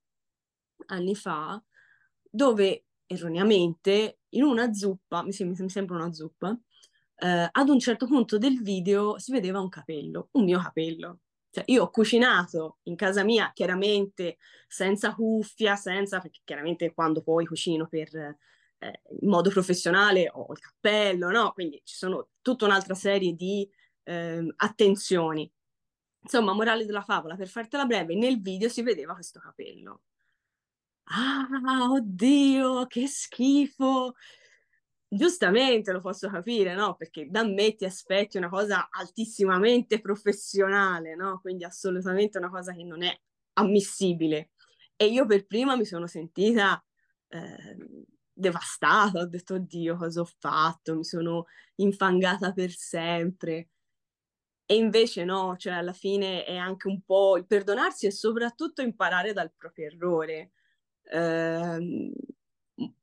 anni 0.87 1.17
fa 1.17 1.61
dove 2.31 2.85
erroneamente 3.07 4.21
in 4.31 4.45
una 4.45 4.73
zuppa, 4.73 5.25
mi, 5.25 5.33
sembra 5.33 5.97
una 5.97 6.13
zuppa, 6.13 6.57
eh, 7.17 7.49
ad 7.51 7.69
un 7.69 7.81
certo 7.81 8.07
punto 8.07 8.39
del 8.39 8.63
video 8.63 9.19
si 9.19 9.33
vedeva 9.33 9.59
un 9.61 9.69
capello, 9.69 10.29
un 10.33 10.45
mio 10.45 10.61
capello. 10.61 11.21
Cioè, 11.51 11.65
io 11.69 11.85
ho 11.85 11.91
cucinato 11.91 12.79
in 12.85 12.95
casa 12.95 13.25
mia, 13.25 13.51
chiaramente 13.53 14.37
senza 14.69 15.13
cuffia, 15.15 15.75
senza, 15.75 16.21
perché 16.21 16.41
chiaramente 16.45 16.93
quando 16.95 17.23
poi 17.23 17.47
cucino 17.47 17.89
per, 17.89 18.15
eh, 18.15 19.01
in 19.21 19.29
modo 19.29 19.51
professionale 19.51 20.31
ho 20.33 20.47
il 20.53 20.61
cappello, 20.61 21.31
no? 21.31 21.53
Quindi 21.53 21.81
ci 21.83 21.97
sono 21.97 22.29
tutta 22.43 22.67
un'altra 22.67 22.95
serie 22.95 23.33
di 23.35 23.69
eh, 24.05 24.53
attenzioni. 24.57 25.51
Insomma, 26.27 26.53
morale 26.55 26.85
della 26.85 27.03
favola, 27.03 27.37
per 27.37 27.47
fartela 27.47 27.85
breve, 27.85 28.17
nel 28.17 28.41
video 28.41 28.69
si 28.69 28.83
vedeva 28.83 29.15
questo 29.15 29.39
capello. 29.39 30.01
Ah, 31.09 31.47
oddio, 31.93 32.87
che 32.87 33.07
schifo! 33.07 34.15
Giustamente 35.09 35.93
lo 35.93 36.01
posso 36.01 36.29
capire, 36.29 36.75
no? 36.75 36.97
Perché 36.97 37.29
da 37.31 37.45
me 37.45 37.77
ti 37.77 37.85
aspetti 37.85 38.39
una 38.39 38.49
cosa 38.49 38.89
altissimamente 38.91 40.01
professionale, 40.01 41.15
no? 41.15 41.39
Quindi 41.41 41.63
assolutamente 41.63 42.39
una 42.39 42.51
cosa 42.51 42.73
che 42.75 42.83
non 42.83 43.05
è 43.05 43.17
ammissibile. 43.55 44.51
E 44.97 45.07
io 45.07 45.27
per 45.27 45.47
prima 45.47 45.77
mi 45.77 45.85
sono 45.85 46.09
sentita 46.09 46.85
eh, 47.29 47.77
devastata, 48.33 49.21
ho 49.21 49.27
detto, 49.27 49.55
oddio, 49.55 49.97
cosa 49.97 50.23
ho 50.23 50.29
fatto? 50.41 50.97
Mi 50.97 51.05
sono 51.05 51.45
infangata 51.77 52.53
per 52.53 52.73
sempre. 52.73 53.69
E 54.69 54.75
invece 54.75 55.25
no, 55.25 55.57
cioè 55.57 55.75
alla 55.75 55.93
fine 55.93 56.45
è 56.45 56.57
anche 56.57 56.89
un 56.89 57.01
po' 57.03 57.37
il 57.37 57.47
perdonarsi 57.47 58.07
e 58.07 58.11
soprattutto 58.11 58.83
imparare 58.83 59.33
dal 59.33 59.53
proprio 59.57 59.87
errore 59.87 60.51
eh, 61.05 62.13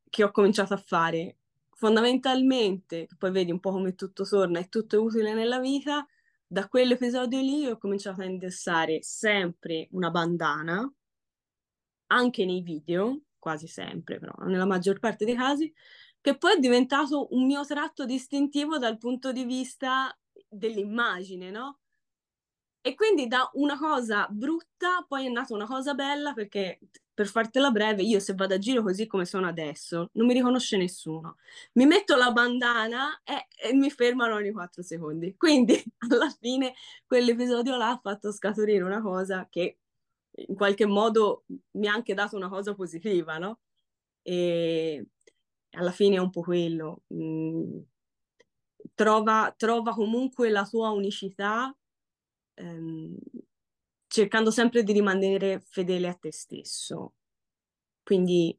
che 0.09 0.23
ho 0.23 0.31
cominciato 0.31 0.73
a 0.73 0.77
fare. 0.77 1.37
Fondamentalmente, 1.71 3.07
poi 3.17 3.31
vedi 3.31 3.51
un 3.51 3.61
po' 3.61 3.71
come 3.71 3.95
tutto 3.95 4.25
torna 4.25 4.59
e 4.59 4.67
tutto 4.67 4.97
è 4.97 4.99
utile 4.99 5.33
nella 5.33 5.59
vita, 5.59 6.05
da 6.45 6.67
quell'episodio 6.67 7.39
lì 7.39 7.65
ho 7.65 7.77
cominciato 7.77 8.21
a 8.21 8.25
indossare 8.25 9.01
sempre 9.01 9.87
una 9.91 10.11
bandana, 10.11 10.93
anche 12.07 12.45
nei 12.45 12.61
video, 12.61 13.21
quasi 13.39 13.67
sempre 13.67 14.19
però, 14.19 14.33
nella 14.45 14.65
maggior 14.65 14.99
parte 14.99 15.25
dei 15.25 15.35
casi, 15.35 15.73
che 16.21 16.37
poi 16.37 16.55
è 16.55 16.59
diventato 16.59 17.33
un 17.33 17.45
mio 17.45 17.65
tratto 17.65 18.05
distintivo 18.05 18.77
dal 18.77 18.97
punto 18.97 19.31
di 19.31 19.45
vista 19.45 20.15
dell'immagine, 20.53 21.51
no? 21.51 21.79
E 22.85 22.95
quindi 22.95 23.27
da 23.27 23.49
una 23.53 23.77
cosa 23.77 24.27
brutta 24.29 25.05
poi 25.07 25.25
è 25.27 25.29
nata 25.29 25.53
una 25.53 25.65
cosa 25.65 25.93
bella 25.93 26.33
perché 26.33 26.79
per 27.13 27.27
fartela 27.27 27.69
breve, 27.71 28.01
io 28.01 28.19
se 28.19 28.33
vado 28.33 28.55
a 28.55 28.57
giro 28.57 28.81
così 28.81 29.05
come 29.07 29.25
sono 29.25 29.47
adesso, 29.47 30.09
non 30.13 30.25
mi 30.27 30.33
riconosce 30.33 30.77
nessuno. 30.77 31.37
Mi 31.73 31.85
metto 31.85 32.15
la 32.15 32.31
bandana 32.31 33.21
e, 33.23 33.47
e 33.69 33.73
mi 33.73 33.89
fermano 33.91 34.35
ogni 34.35 34.51
quattro 34.51 34.81
secondi. 34.81 35.35
Quindi 35.37 35.81
alla 36.09 36.29
fine 36.39 36.73
quell'episodio 37.05 37.77
là 37.77 37.91
ha 37.91 37.99
fatto 38.01 38.31
scaturire 38.31 38.83
una 38.83 39.01
cosa 39.01 39.47
che 39.49 39.77
in 40.47 40.55
qualche 40.55 40.85
modo 40.85 41.45
mi 41.73 41.87
ha 41.87 41.93
anche 41.93 42.13
dato 42.13 42.35
una 42.35 42.49
cosa 42.49 42.73
positiva, 42.73 43.37
no? 43.37 43.59
E 44.23 45.05
alla 45.71 45.91
fine 45.91 46.15
è 46.17 46.19
un 46.19 46.31
po' 46.31 46.41
quello. 46.41 47.03
Mm, 47.13 47.79
trova, 48.93 49.53
trova 49.57 49.93
comunque 49.93 50.49
la 50.49 50.65
tua 50.65 50.89
unicità 50.89 51.75
ehm, 52.55 53.15
cercando 54.07 54.51
sempre 54.51 54.83
di 54.83 54.93
rimanere 54.93 55.61
fedele 55.65 56.07
a 56.07 56.13
te 56.13 56.31
stesso. 56.31 57.15
Quindi 58.03 58.57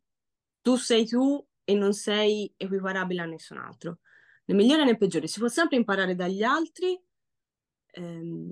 tu 0.61 0.77
sei 0.77 1.07
tu 1.07 1.47
e 1.65 1.75
non 1.75 1.93
sei 1.93 2.53
equiparabile 2.57 3.23
a 3.23 3.27
nessun 3.27 3.59
altro. 3.59 4.01
Né 4.47 4.55
migliore 4.55 4.85
né 4.85 4.97
peggiore. 4.97 5.27
Si 5.27 5.39
può 5.39 5.49
sempre 5.49 5.77
imparare 5.77 6.15
dagli 6.15 6.43
altri, 6.43 7.01
ehm, 7.93 8.51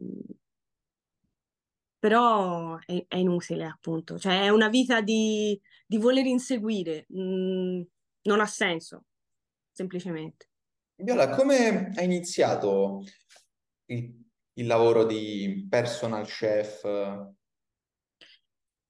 però 1.99 2.79
è, 2.85 3.05
è, 3.09 3.16
inutile, 3.16 3.64
appunto. 3.66 4.18
Cioè, 4.18 4.42
è 4.42 4.49
una 4.49 4.68
vita 4.68 5.01
di, 5.01 5.61
di 5.87 5.99
voler 5.99 6.27
inseguire. 6.27 7.07
Mm, 7.14 7.83
non 8.23 8.40
ha 8.40 8.47
senso, 8.47 9.05
semplicemente. 9.71 10.51
Viola, 11.02 11.30
come 11.30 11.92
hai 11.96 12.04
iniziato 12.04 13.02
il 13.86 14.22
il 14.54 14.66
lavoro 14.66 15.04
di 15.04 15.66
personal 15.68 16.26
chef? 16.26 16.82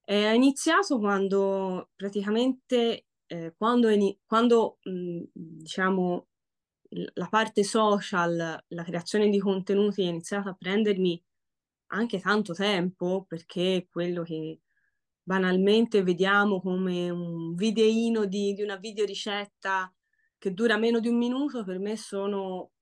È 0.04 0.14
iniziato 0.14 0.98
quando 0.98 1.90
praticamente 1.94 3.06
eh, 3.26 3.54
quando, 3.56 3.88
quando 4.26 4.78
mh, 4.82 5.22
diciamo 5.32 6.26
la 7.14 7.28
parte 7.28 7.64
social, 7.64 8.62
la 8.66 8.84
creazione 8.84 9.30
di 9.30 9.38
contenuti 9.38 10.02
è 10.02 10.08
iniziata 10.08 10.50
a 10.50 10.54
prendermi 10.54 11.22
anche 11.92 12.20
tanto 12.20 12.52
tempo 12.52 13.24
perché 13.26 13.86
quello 13.90 14.22
che 14.22 14.60
banalmente 15.22 16.02
vediamo 16.02 16.60
come 16.60 17.08
un 17.08 17.54
videino 17.54 18.26
di, 18.26 18.52
di 18.52 18.62
una 18.62 18.76
videoricetta 18.76 19.94
che 20.42 20.54
dura 20.54 20.76
meno 20.76 20.98
di 20.98 21.06
un 21.06 21.18
minuto, 21.18 21.62
per 21.62 21.78
me 21.78 21.96
sono 21.96 22.72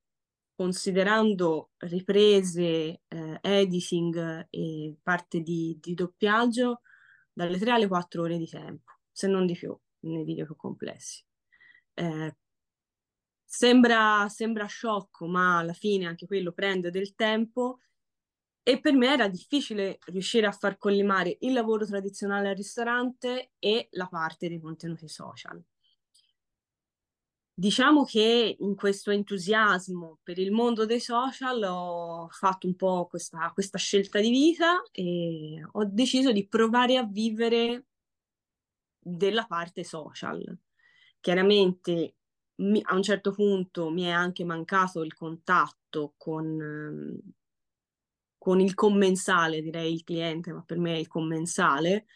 considerando 0.54 1.72
riprese, 1.76 3.02
eh, 3.06 3.38
editing 3.42 4.46
e 4.48 4.96
parte 5.02 5.42
di, 5.42 5.76
di, 5.78 5.92
doppiaggio, 5.92 6.80
dalle 7.30 7.58
3 7.58 7.72
alle 7.72 7.86
4 7.86 8.22
ore 8.22 8.38
di 8.38 8.48
tempo, 8.48 9.00
se 9.12 9.26
non 9.26 9.44
di 9.44 9.52
più, 9.52 9.78
nei 10.04 10.24
video 10.24 10.46
più 10.46 10.56
complessi. 10.56 11.22
Eh, 11.92 12.34
sembra, 13.44 14.26
sembra 14.30 14.64
sciocco, 14.64 15.26
ma 15.26 15.58
alla 15.58 15.74
fine 15.74 16.06
anche 16.06 16.24
quello 16.24 16.52
prende 16.52 16.90
del 16.90 17.14
tempo 17.14 17.80
e 18.62 18.80
per 18.80 18.94
me 18.94 19.12
era 19.12 19.28
difficile 19.28 19.98
riuscire 20.06 20.46
a 20.46 20.52
far 20.52 20.78
collimare 20.78 21.36
il 21.40 21.52
lavoro 21.52 21.84
tradizionale 21.84 22.48
al 22.48 22.56
ristorante 22.56 23.50
e 23.58 23.88
la 23.90 24.06
parte 24.06 24.48
dei 24.48 24.60
contenuti 24.60 25.08
social. 25.08 25.62
Diciamo 27.60 28.04
che 28.04 28.56
in 28.58 28.74
questo 28.74 29.10
entusiasmo 29.10 30.20
per 30.22 30.38
il 30.38 30.50
mondo 30.50 30.86
dei 30.86 30.98
social 30.98 31.62
ho 31.62 32.26
fatto 32.30 32.66
un 32.66 32.74
po' 32.74 33.06
questa, 33.06 33.50
questa 33.52 33.76
scelta 33.76 34.18
di 34.18 34.30
vita 34.30 34.80
e 34.90 35.62
ho 35.70 35.84
deciso 35.84 36.32
di 36.32 36.48
provare 36.48 36.96
a 36.96 37.04
vivere 37.04 37.84
della 38.98 39.44
parte 39.44 39.84
social. 39.84 40.42
Chiaramente 41.20 42.14
mi, 42.62 42.80
a 42.82 42.94
un 42.94 43.02
certo 43.02 43.30
punto 43.30 43.90
mi 43.90 44.04
è 44.04 44.10
anche 44.10 44.42
mancato 44.42 45.02
il 45.02 45.12
contatto 45.12 46.14
con, 46.16 47.20
con 48.38 48.60
il 48.60 48.72
commensale, 48.72 49.60
direi 49.60 49.92
il 49.92 50.02
cliente, 50.02 50.50
ma 50.50 50.62
per 50.62 50.78
me 50.78 50.94
è 50.94 50.98
il 50.98 51.08
commensale, 51.08 52.06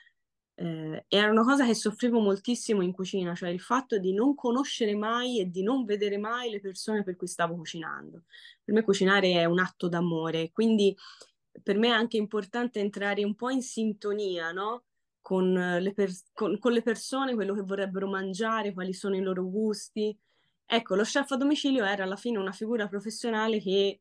eh, 0.57 1.05
era 1.09 1.31
una 1.31 1.43
cosa 1.43 1.67
che 1.67 1.75
soffrivo 1.75 2.21
moltissimo 2.21 2.83
in 2.83 2.93
cucina, 2.93 3.35
cioè 3.35 3.49
il 3.51 3.61
fatto 3.61 3.99
di 3.99 4.12
non 4.12 4.35
conoscere 4.35 4.95
mai 4.95 5.40
e 5.40 5.51
di 5.51 5.62
non 5.62 5.85
vedere 5.85 6.17
mai 6.17 6.51
le 6.51 6.61
persone 6.61 7.03
per 7.03 7.17
cui 7.17 7.27
stavo 7.27 7.57
cucinando. 7.57 8.25
Per 8.62 8.75
me 8.75 8.83
cucinare 8.83 9.33
è 9.33 9.45
un 9.45 9.59
atto 9.59 9.88
d'amore, 9.88 10.51
quindi 10.53 10.97
per 11.62 11.79
me 11.79 11.88
è 11.88 11.93
anche 11.93 12.17
importante 12.17 12.81
entrare 12.81 13.25
un 13.25 13.35
po' 13.35 13.51
in 13.51 13.62
sintonia, 13.62 14.53
no? 14.53 14.85
Con 15.21 15.53
le, 15.53 15.93
per- 15.93 16.12
con, 16.33 16.59
con 16.59 16.73
le 16.73 16.83
persone, 16.83 17.35
quello 17.35 17.55
che 17.55 17.62
vorrebbero 17.62 18.07
mangiare, 18.09 18.73
quali 18.73 18.93
sono 18.93 19.17
i 19.17 19.23
loro 19.23 19.49
gusti. 19.49 20.17
Ecco, 20.67 20.95
lo 20.95 21.03
chef 21.03 21.31
a 21.31 21.37
domicilio 21.37 21.85
era 21.85 22.05
alla 22.05 22.17
fine 22.17 22.38
una 22.38 22.53
figura 22.53 22.88
professionale 22.88 23.61
che 23.61 24.01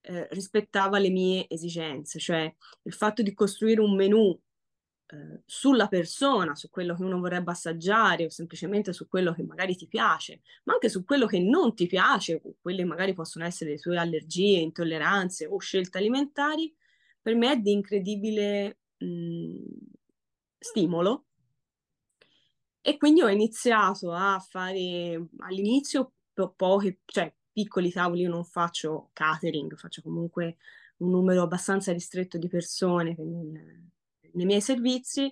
eh, 0.00 0.28
rispettava 0.30 0.98
le 0.98 1.10
mie 1.10 1.46
esigenze, 1.48 2.18
cioè 2.18 2.52
il 2.82 2.92
fatto 2.92 3.22
di 3.22 3.34
costruire 3.34 3.80
un 3.80 3.94
menù 3.94 4.38
eh, 5.08 5.42
sulla 5.44 5.86
persona, 5.88 6.54
su 6.54 6.68
quello 6.70 6.94
che 6.96 7.02
uno 7.02 7.18
vorrebbe 7.20 7.52
assaggiare 7.52 8.24
o 8.24 8.30
semplicemente 8.30 8.92
su 8.92 9.08
quello 9.08 9.32
che 9.32 9.44
magari 9.44 9.76
ti 9.76 9.86
piace, 9.86 10.40
ma 10.64 10.74
anche 10.74 10.88
su 10.88 11.04
quello 11.04 11.26
che 11.26 11.38
non 11.38 11.74
ti 11.74 11.86
piace, 11.86 12.40
quelle 12.60 12.84
magari 12.84 13.12
possono 13.14 13.44
essere 13.44 13.70
le 13.70 13.78
tue 13.78 13.98
allergie, 13.98 14.58
intolleranze 14.58 15.46
o 15.46 15.58
scelte 15.58 15.98
alimentari, 15.98 16.74
per 17.20 17.34
me 17.36 17.52
è 17.52 17.56
di 17.58 17.72
incredibile 17.72 18.78
mh, 18.98 19.62
stimolo. 20.58 21.24
E 22.80 22.96
quindi 22.98 23.20
ho 23.22 23.28
iniziato 23.28 24.12
a 24.12 24.38
fare 24.38 25.28
all'inizio 25.38 26.12
po- 26.32 26.52
pochi, 26.54 27.00
cioè 27.04 27.32
piccoli 27.52 27.90
tavoli, 27.90 28.22
io 28.22 28.28
non 28.28 28.44
faccio 28.44 29.10
catering, 29.12 29.76
faccio 29.76 30.02
comunque 30.02 30.56
un 30.98 31.10
numero 31.10 31.42
abbastanza 31.42 31.92
ristretto 31.92 32.38
di 32.38 32.48
persone, 32.48 33.14
quindi 33.16 33.90
nei 34.36 34.46
miei 34.46 34.60
servizi 34.60 35.30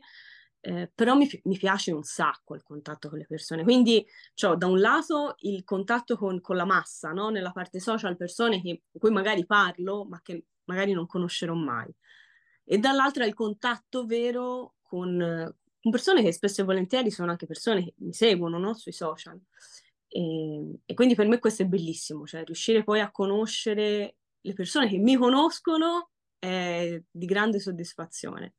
eh, 0.66 0.90
però 0.94 1.14
mi, 1.14 1.28
mi, 1.44 1.58
piace 1.58 1.92
un 1.92 2.04
sacco 2.04 2.54
il 2.54 2.62
contatto 2.62 3.10
con 3.10 3.18
le 3.18 3.26
persone. 3.26 3.64
Quindi 3.64 4.04
ho 4.44 4.54
da 4.56 4.66
un 4.66 4.80
lato 4.80 5.34
il 5.40 5.62
contatto 5.62 6.16
con, 6.16 6.40
con 6.40 6.56
la 6.56 6.64
massa, 6.64 7.12
no? 7.12 7.28
nella 7.28 7.52
parte 7.52 7.80
social, 7.80 8.16
persone 8.16 8.62
che, 8.62 8.84
con 8.90 9.00
cui 9.00 9.10
magari 9.10 9.44
parlo, 9.44 10.06
ma 10.06 10.22
che 10.22 10.46
magari 10.64 10.92
non 10.92 11.06
conoscerò 11.06 11.52
mai. 11.52 11.94
E 12.64 12.78
dall'altra 12.78 13.26
il 13.26 13.34
contatto 13.34 14.06
vero 14.06 14.76
con, 14.80 15.54
con 15.82 15.92
persone 15.92 16.22
che 16.22 16.32
spesso 16.32 16.62
e 16.62 16.64
volentieri 16.64 17.10
sono 17.10 17.30
anche 17.30 17.44
persone 17.44 17.84
che 17.84 17.94
mi 17.98 18.14
seguono 18.14 18.56
no? 18.56 18.72
sui 18.72 18.92
social. 18.92 19.38
E, 20.08 20.78
e, 20.86 20.94
quindi 20.94 21.14
per 21.14 21.26
me 21.26 21.38
questo 21.40 21.62
è 21.62 21.66
bellissimo, 21.66 22.24
cioè 22.24 22.42
riuscire 22.42 22.82
poi 22.84 23.00
a 23.00 23.10
conoscere 23.10 24.16
le 24.40 24.52
persone 24.54 24.88
che 24.88 24.96
mi 24.96 25.16
conoscono 25.16 26.08
è 26.38 26.98
di 27.10 27.26
grande 27.26 27.60
soddisfazione 27.60 28.54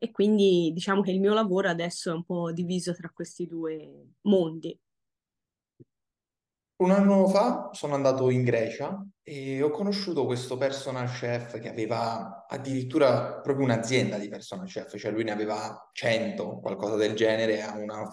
e 0.00 0.12
quindi 0.12 0.70
diciamo 0.72 1.02
che 1.02 1.10
il 1.10 1.18
mio 1.18 1.34
lavoro 1.34 1.68
adesso 1.68 2.10
è 2.10 2.14
un 2.14 2.24
po' 2.24 2.52
diviso 2.52 2.94
tra 2.94 3.10
questi 3.12 3.46
due 3.46 4.12
mondi. 4.22 4.78
Un 6.76 6.92
anno 6.92 7.26
fa 7.26 7.70
sono 7.72 7.94
andato 7.94 8.30
in 8.30 8.44
Grecia 8.44 9.04
e 9.24 9.60
ho 9.60 9.70
conosciuto 9.70 10.24
questo 10.24 10.56
personal 10.56 11.08
chef 11.08 11.58
che 11.58 11.68
aveva 11.68 12.46
addirittura 12.48 13.40
proprio 13.40 13.64
un'azienda 13.64 14.16
di 14.16 14.28
personal 14.28 14.68
chef, 14.68 14.96
cioè 14.96 15.10
lui 15.10 15.24
ne 15.24 15.32
aveva 15.32 15.90
100, 15.92 16.60
qualcosa 16.60 16.94
del 16.94 17.16
genere, 17.16 17.62
ha 17.62 17.76
una, 17.76 18.08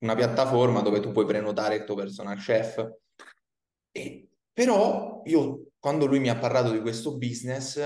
una 0.00 0.14
piattaforma 0.14 0.82
dove 0.82 1.00
tu 1.00 1.10
puoi 1.10 1.24
prenotare 1.24 1.76
il 1.76 1.84
tuo 1.84 1.94
personal 1.94 2.36
chef. 2.36 2.86
E, 3.90 4.28
però 4.52 5.22
io, 5.24 5.68
quando 5.78 6.04
lui 6.04 6.20
mi 6.20 6.28
ha 6.28 6.36
parlato 6.36 6.70
di 6.70 6.82
questo 6.82 7.16
business, 7.16 7.80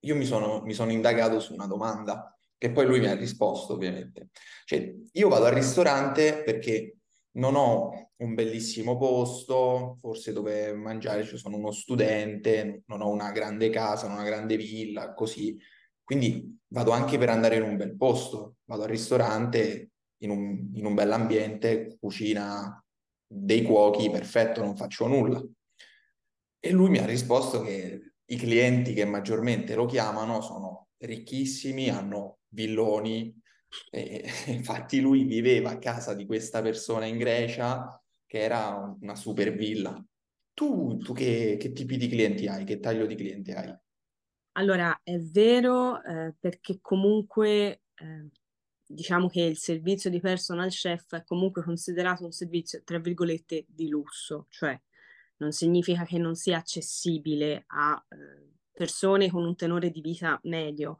io 0.00 0.16
mi 0.16 0.24
sono, 0.24 0.62
mi 0.62 0.72
sono 0.72 0.92
indagato 0.92 1.40
su 1.40 1.52
una 1.52 1.66
domanda, 1.66 2.36
che 2.56 2.70
poi 2.70 2.86
lui 2.86 3.00
mi 3.00 3.06
ha 3.06 3.14
risposto 3.14 3.74
ovviamente. 3.74 4.28
Cioè, 4.64 4.94
io 5.12 5.28
vado 5.28 5.46
al 5.46 5.54
ristorante 5.54 6.42
perché 6.42 6.96
non 7.32 7.54
ho 7.54 8.10
un 8.16 8.34
bellissimo 8.34 8.98
posto, 8.98 9.96
forse 9.98 10.32
dove 10.32 10.72
mangiare, 10.74 11.24
cioè 11.24 11.38
sono 11.38 11.56
uno 11.56 11.72
studente, 11.72 12.82
non 12.86 13.00
ho 13.00 13.08
una 13.08 13.30
grande 13.32 13.70
casa, 13.70 14.06
una 14.06 14.24
grande 14.24 14.56
villa, 14.56 15.14
così. 15.14 15.58
Quindi 16.02 16.58
vado 16.68 16.90
anche 16.90 17.18
per 17.18 17.30
andare 17.30 17.56
in 17.56 17.62
un 17.62 17.76
bel 17.76 17.96
posto, 17.96 18.56
vado 18.64 18.82
al 18.82 18.88
ristorante 18.88 19.92
in 20.18 20.30
un, 20.30 20.70
in 20.74 20.84
un 20.84 20.94
bell'ambiente, 20.94 21.96
cucina 21.98 22.82
dei 23.26 23.62
cuochi, 23.62 24.10
perfetto, 24.10 24.60
non 24.60 24.76
faccio 24.76 25.06
nulla. 25.06 25.42
E 26.62 26.70
lui 26.72 26.90
mi 26.90 26.98
ha 26.98 27.06
risposto 27.06 27.62
che 27.62 28.09
i 28.30 28.36
clienti 28.36 28.92
che 28.92 29.04
maggiormente 29.04 29.74
lo 29.74 29.86
chiamano 29.86 30.40
sono 30.40 30.88
ricchissimi, 30.98 31.88
hanno 31.88 32.40
villoni. 32.48 33.34
E, 33.90 34.24
infatti 34.46 35.00
lui 35.00 35.24
viveva 35.24 35.70
a 35.70 35.78
casa 35.78 36.14
di 36.14 36.26
questa 36.26 36.62
persona 36.62 37.06
in 37.06 37.18
Grecia 37.18 38.00
che 38.26 38.38
era 38.38 38.96
una 39.00 39.14
super 39.14 39.54
villa. 39.54 40.02
Tu, 40.54 40.98
tu 40.98 41.12
che, 41.12 41.56
che 41.58 41.72
tipi 41.72 41.96
di 41.96 42.08
clienti 42.08 42.46
hai? 42.46 42.64
Che 42.64 42.78
taglio 42.78 43.06
di 43.06 43.14
clienti 43.14 43.52
hai? 43.52 43.74
Allora, 44.52 45.00
è 45.02 45.18
vero 45.18 46.02
eh, 46.02 46.34
perché 46.38 46.78
comunque 46.80 47.82
eh, 47.94 48.28
diciamo 48.86 49.28
che 49.28 49.42
il 49.42 49.56
servizio 49.56 50.10
di 50.10 50.20
personal 50.20 50.68
chef 50.68 51.14
è 51.14 51.24
comunque 51.24 51.62
considerato 51.62 52.24
un 52.24 52.32
servizio, 52.32 52.82
tra 52.84 52.98
virgolette, 52.98 53.64
di 53.68 53.88
lusso, 53.88 54.46
cioè 54.50 54.78
non 55.40 55.52
significa 55.52 56.04
che 56.04 56.18
non 56.18 56.34
sia 56.34 56.58
accessibile 56.58 57.64
a 57.68 58.02
eh, 58.08 58.50
persone 58.72 59.30
con 59.30 59.44
un 59.44 59.56
tenore 59.56 59.90
di 59.90 60.00
vita 60.00 60.38
medio, 60.44 60.98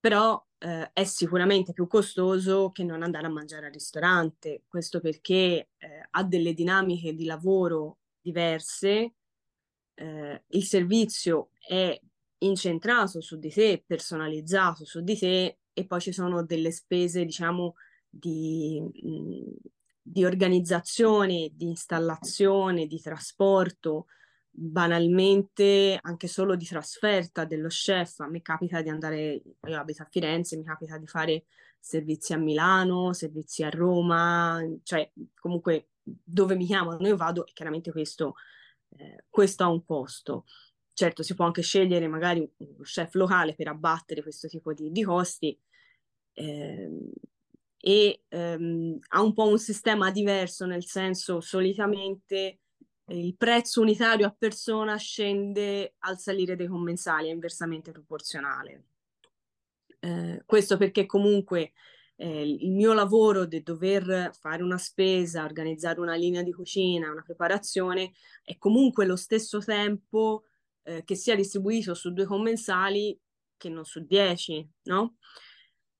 però 0.00 0.44
eh, 0.58 0.90
è 0.92 1.04
sicuramente 1.04 1.72
più 1.72 1.86
costoso 1.86 2.70
che 2.70 2.84
non 2.84 3.02
andare 3.02 3.26
a 3.26 3.30
mangiare 3.30 3.66
al 3.66 3.72
ristorante, 3.72 4.64
questo 4.68 5.00
perché 5.00 5.70
eh, 5.76 6.08
ha 6.10 6.24
delle 6.24 6.54
dinamiche 6.54 7.14
di 7.14 7.24
lavoro 7.24 7.98
diverse, 8.20 9.14
eh, 9.94 10.44
il 10.46 10.64
servizio 10.64 11.50
è 11.58 12.00
incentrato 12.38 13.20
su 13.20 13.38
di 13.38 13.50
te, 13.50 13.82
personalizzato 13.84 14.84
su 14.84 15.00
di 15.02 15.16
te 15.16 15.58
e 15.72 15.86
poi 15.86 16.00
ci 16.00 16.12
sono 16.12 16.44
delle 16.44 16.70
spese, 16.70 17.24
diciamo, 17.24 17.74
di, 18.08 18.82
di 20.10 20.24
organizzazione, 20.24 21.50
di 21.52 21.66
installazione, 21.66 22.86
di 22.86 23.00
trasporto, 23.00 24.06
banalmente 24.50 25.98
anche 26.00 26.26
solo 26.26 26.56
di 26.56 26.64
trasferta 26.64 27.44
dello 27.44 27.68
chef. 27.68 28.20
A 28.20 28.28
me 28.28 28.40
capita 28.40 28.80
di 28.80 28.88
andare, 28.88 29.42
io 29.66 29.78
abito 29.78 30.02
a 30.02 30.08
Firenze, 30.10 30.56
mi 30.56 30.64
capita 30.64 30.96
di 30.96 31.06
fare 31.06 31.44
servizi 31.78 32.32
a 32.32 32.38
Milano, 32.38 33.12
servizi 33.12 33.62
a 33.62 33.68
Roma, 33.68 34.60
cioè 34.82 35.10
comunque 35.38 35.90
dove 36.02 36.56
mi 36.56 36.64
chiamano 36.64 37.06
io 37.06 37.16
vado 37.16 37.46
e 37.46 37.52
chiaramente 37.52 37.92
questo, 37.92 38.34
eh, 38.96 39.24
questo 39.28 39.64
ha 39.64 39.68
un 39.68 39.84
costo. 39.84 40.44
Certo, 40.92 41.22
si 41.22 41.34
può 41.34 41.44
anche 41.44 41.62
scegliere 41.62 42.08
magari 42.08 42.40
un 42.56 42.82
chef 42.82 43.14
locale 43.14 43.54
per 43.54 43.68
abbattere 43.68 44.22
questo 44.22 44.48
tipo 44.48 44.72
di, 44.72 44.90
di 44.90 45.04
costi, 45.04 45.56
eh, 46.32 46.90
e 47.80 48.22
ehm, 48.28 48.98
ha 49.08 49.22
un 49.22 49.32
po' 49.32 49.46
un 49.46 49.58
sistema 49.58 50.10
diverso, 50.10 50.66
nel 50.66 50.84
senso 50.84 51.40
solitamente 51.40 52.60
il 53.10 53.36
prezzo 53.36 53.80
unitario 53.80 54.26
a 54.26 54.34
persona 54.36 54.96
scende 54.96 55.94
al 56.00 56.18
salire 56.18 56.56
dei 56.56 56.66
commensali, 56.66 57.28
è 57.28 57.32
inversamente 57.32 57.92
proporzionale. 57.92 58.84
Eh, 60.00 60.42
questo 60.44 60.76
perché 60.76 61.06
comunque 61.06 61.72
eh, 62.16 62.42
il 62.42 62.72
mio 62.72 62.92
lavoro 62.92 63.46
di 63.46 63.62
dover 63.62 64.30
fare 64.38 64.62
una 64.62 64.78
spesa, 64.78 65.44
organizzare 65.44 66.00
una 66.00 66.14
linea 66.14 66.42
di 66.42 66.52
cucina, 66.52 67.10
una 67.10 67.22
preparazione, 67.22 68.12
è 68.42 68.58
comunque 68.58 69.06
lo 69.06 69.16
stesso 69.16 69.58
tempo 69.60 70.44
eh, 70.82 71.04
che 71.04 71.14
sia 71.14 71.34
distribuito 71.34 71.94
su 71.94 72.12
due 72.12 72.26
commensali 72.26 73.18
che 73.56 73.68
non 73.68 73.84
su 73.84 74.04
dieci, 74.04 74.66
no? 74.84 75.16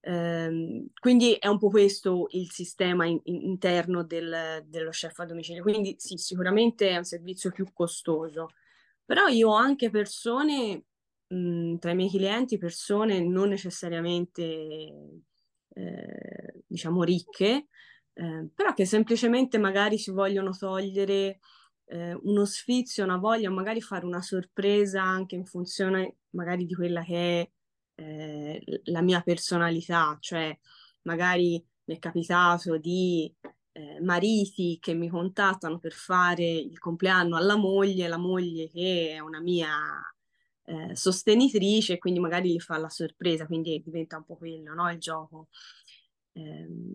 Ehm, 0.00 0.88
quindi 0.98 1.34
è 1.34 1.48
un 1.48 1.58
po' 1.58 1.68
questo 1.68 2.26
il 2.30 2.50
sistema 2.50 3.04
in, 3.06 3.20
in, 3.24 3.42
interno 3.42 4.04
del, 4.04 4.64
dello 4.66 4.90
chef 4.90 5.18
a 5.18 5.24
domicilio. 5.24 5.62
Quindi 5.62 5.96
sì, 5.98 6.16
sicuramente 6.16 6.90
è 6.90 6.96
un 6.96 7.04
servizio 7.04 7.50
più 7.50 7.66
costoso. 7.72 8.48
Però 9.04 9.26
io 9.28 9.50
ho 9.50 9.54
anche 9.54 9.90
persone, 9.90 10.84
mh, 11.28 11.76
tra 11.78 11.90
i 11.92 11.94
miei 11.94 12.10
clienti, 12.10 12.58
persone 12.58 13.20
non 13.20 13.48
necessariamente, 13.48 14.42
eh, 15.74 16.62
diciamo, 16.66 17.02
ricche, 17.02 17.68
eh, 18.14 18.48
però 18.54 18.74
che 18.74 18.84
semplicemente 18.84 19.58
magari 19.58 19.98
si 19.98 20.10
vogliono 20.10 20.50
togliere 20.56 21.38
eh, 21.86 22.18
uno 22.22 22.44
sfizio, 22.44 23.04
una 23.04 23.16
voglia, 23.16 23.50
magari 23.50 23.80
fare 23.80 24.04
una 24.04 24.20
sorpresa 24.22 25.02
anche 25.02 25.36
in 25.36 25.44
funzione 25.46 26.18
magari 26.30 26.66
di 26.66 26.74
quella 26.74 27.02
che 27.02 27.40
è 27.40 27.50
eh, 27.98 28.62
la 28.84 29.02
mia 29.02 29.20
personalità, 29.22 30.16
cioè 30.20 30.56
magari 31.02 31.62
mi 31.84 31.96
è 31.96 31.98
capitato 31.98 32.78
di 32.78 33.32
eh, 33.72 34.00
mariti 34.00 34.78
che 34.80 34.94
mi 34.94 35.08
contattano 35.08 35.78
per 35.78 35.92
fare 35.92 36.44
il 36.44 36.78
compleanno 36.78 37.36
alla 37.36 37.56
moglie, 37.56 38.06
la 38.08 38.16
moglie 38.18 38.68
che 38.68 39.14
è 39.14 39.18
una 39.18 39.40
mia 39.40 39.68
eh, 40.64 40.94
sostenitrice, 40.94 41.98
quindi 41.98 42.20
magari 42.20 42.52
gli 42.52 42.60
fa 42.60 42.78
la 42.78 42.88
sorpresa, 42.88 43.46
quindi 43.46 43.82
diventa 43.84 44.16
un 44.16 44.24
po' 44.24 44.36
quello, 44.36 44.74
no? 44.74 44.90
Il 44.90 44.98
gioco. 44.98 45.48
Ehm, 46.34 46.94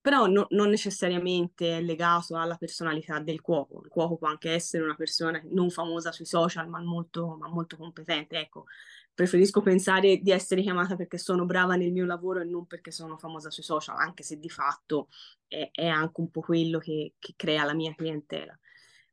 però 0.00 0.26
no, 0.26 0.46
non 0.50 0.68
necessariamente 0.68 1.78
è 1.78 1.80
legato 1.80 2.36
alla 2.36 2.56
personalità 2.56 3.20
del 3.20 3.40
cuoco. 3.40 3.80
Il 3.84 3.88
cuoco 3.90 4.16
può 4.18 4.28
anche 4.28 4.50
essere 4.50 4.84
una 4.84 4.94
persona 4.96 5.40
non 5.50 5.70
famosa 5.70 6.12
sui 6.12 6.26
social, 6.26 6.68
ma 6.68 6.78
molto, 6.82 7.36
ma 7.38 7.48
molto 7.48 7.78
competente. 7.78 8.38
Ecco, 8.38 8.66
preferisco 9.14 9.60
pensare 9.60 10.18
di 10.18 10.32
essere 10.32 10.60
chiamata 10.60 10.96
perché 10.96 11.18
sono 11.18 11.46
brava 11.46 11.76
nel 11.76 11.92
mio 11.92 12.04
lavoro 12.04 12.40
e 12.40 12.44
non 12.44 12.66
perché 12.66 12.90
sono 12.90 13.16
famosa 13.16 13.50
sui 13.50 13.62
social, 13.62 13.96
anche 13.96 14.24
se 14.24 14.38
di 14.38 14.50
fatto 14.50 15.08
è, 15.46 15.70
è 15.72 15.86
anche 15.86 16.20
un 16.20 16.30
po' 16.30 16.40
quello 16.40 16.78
che, 16.78 17.14
che, 17.18 17.34
crea 17.36 17.64
la 17.64 17.74
mia 17.74 17.94
clientela. 17.94 18.58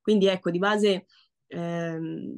Quindi 0.01 0.25
ecco, 0.25 0.49
di 0.49 0.57
base 0.57 1.05
ehm, 1.47 2.35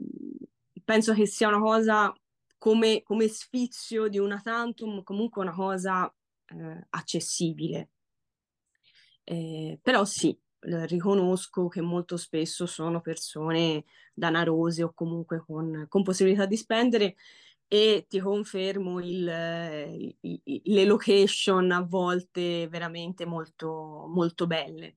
penso 0.83 1.13
che 1.13 1.25
sia 1.25 1.47
una 1.47 1.59
cosa 1.59 2.13
come, 2.57 3.01
come 3.03 3.27
sfizio 3.27 4.07
di 4.09 4.19
una 4.19 4.41
tantum, 4.41 5.01
comunque 5.03 5.41
una 5.41 5.53
cosa 5.53 6.13
eh, 6.47 6.87
accessibile. 6.89 7.89
Eh, 9.23 9.79
però 9.81 10.03
sì, 10.03 10.37
riconosco 10.59 11.67
che 11.67 11.81
molto 11.81 12.17
spesso 12.17 12.65
sono 12.65 13.01
persone 13.01 13.85
danarose 14.13 14.83
o 14.83 14.93
comunque 14.93 15.43
con, 15.45 15.85
con 15.87 16.03
possibilità 16.03 16.45
di 16.45 16.57
spendere 16.57 17.15
e 17.73 18.05
ti 18.07 18.19
confermo 18.19 18.99
il, 18.99 20.15
il, 20.19 20.61
le 20.63 20.85
location 20.85 21.71
a 21.71 21.81
volte 21.81 22.67
veramente 22.67 23.25
molto, 23.25 24.05
molto 24.13 24.45
belle. 24.45 24.95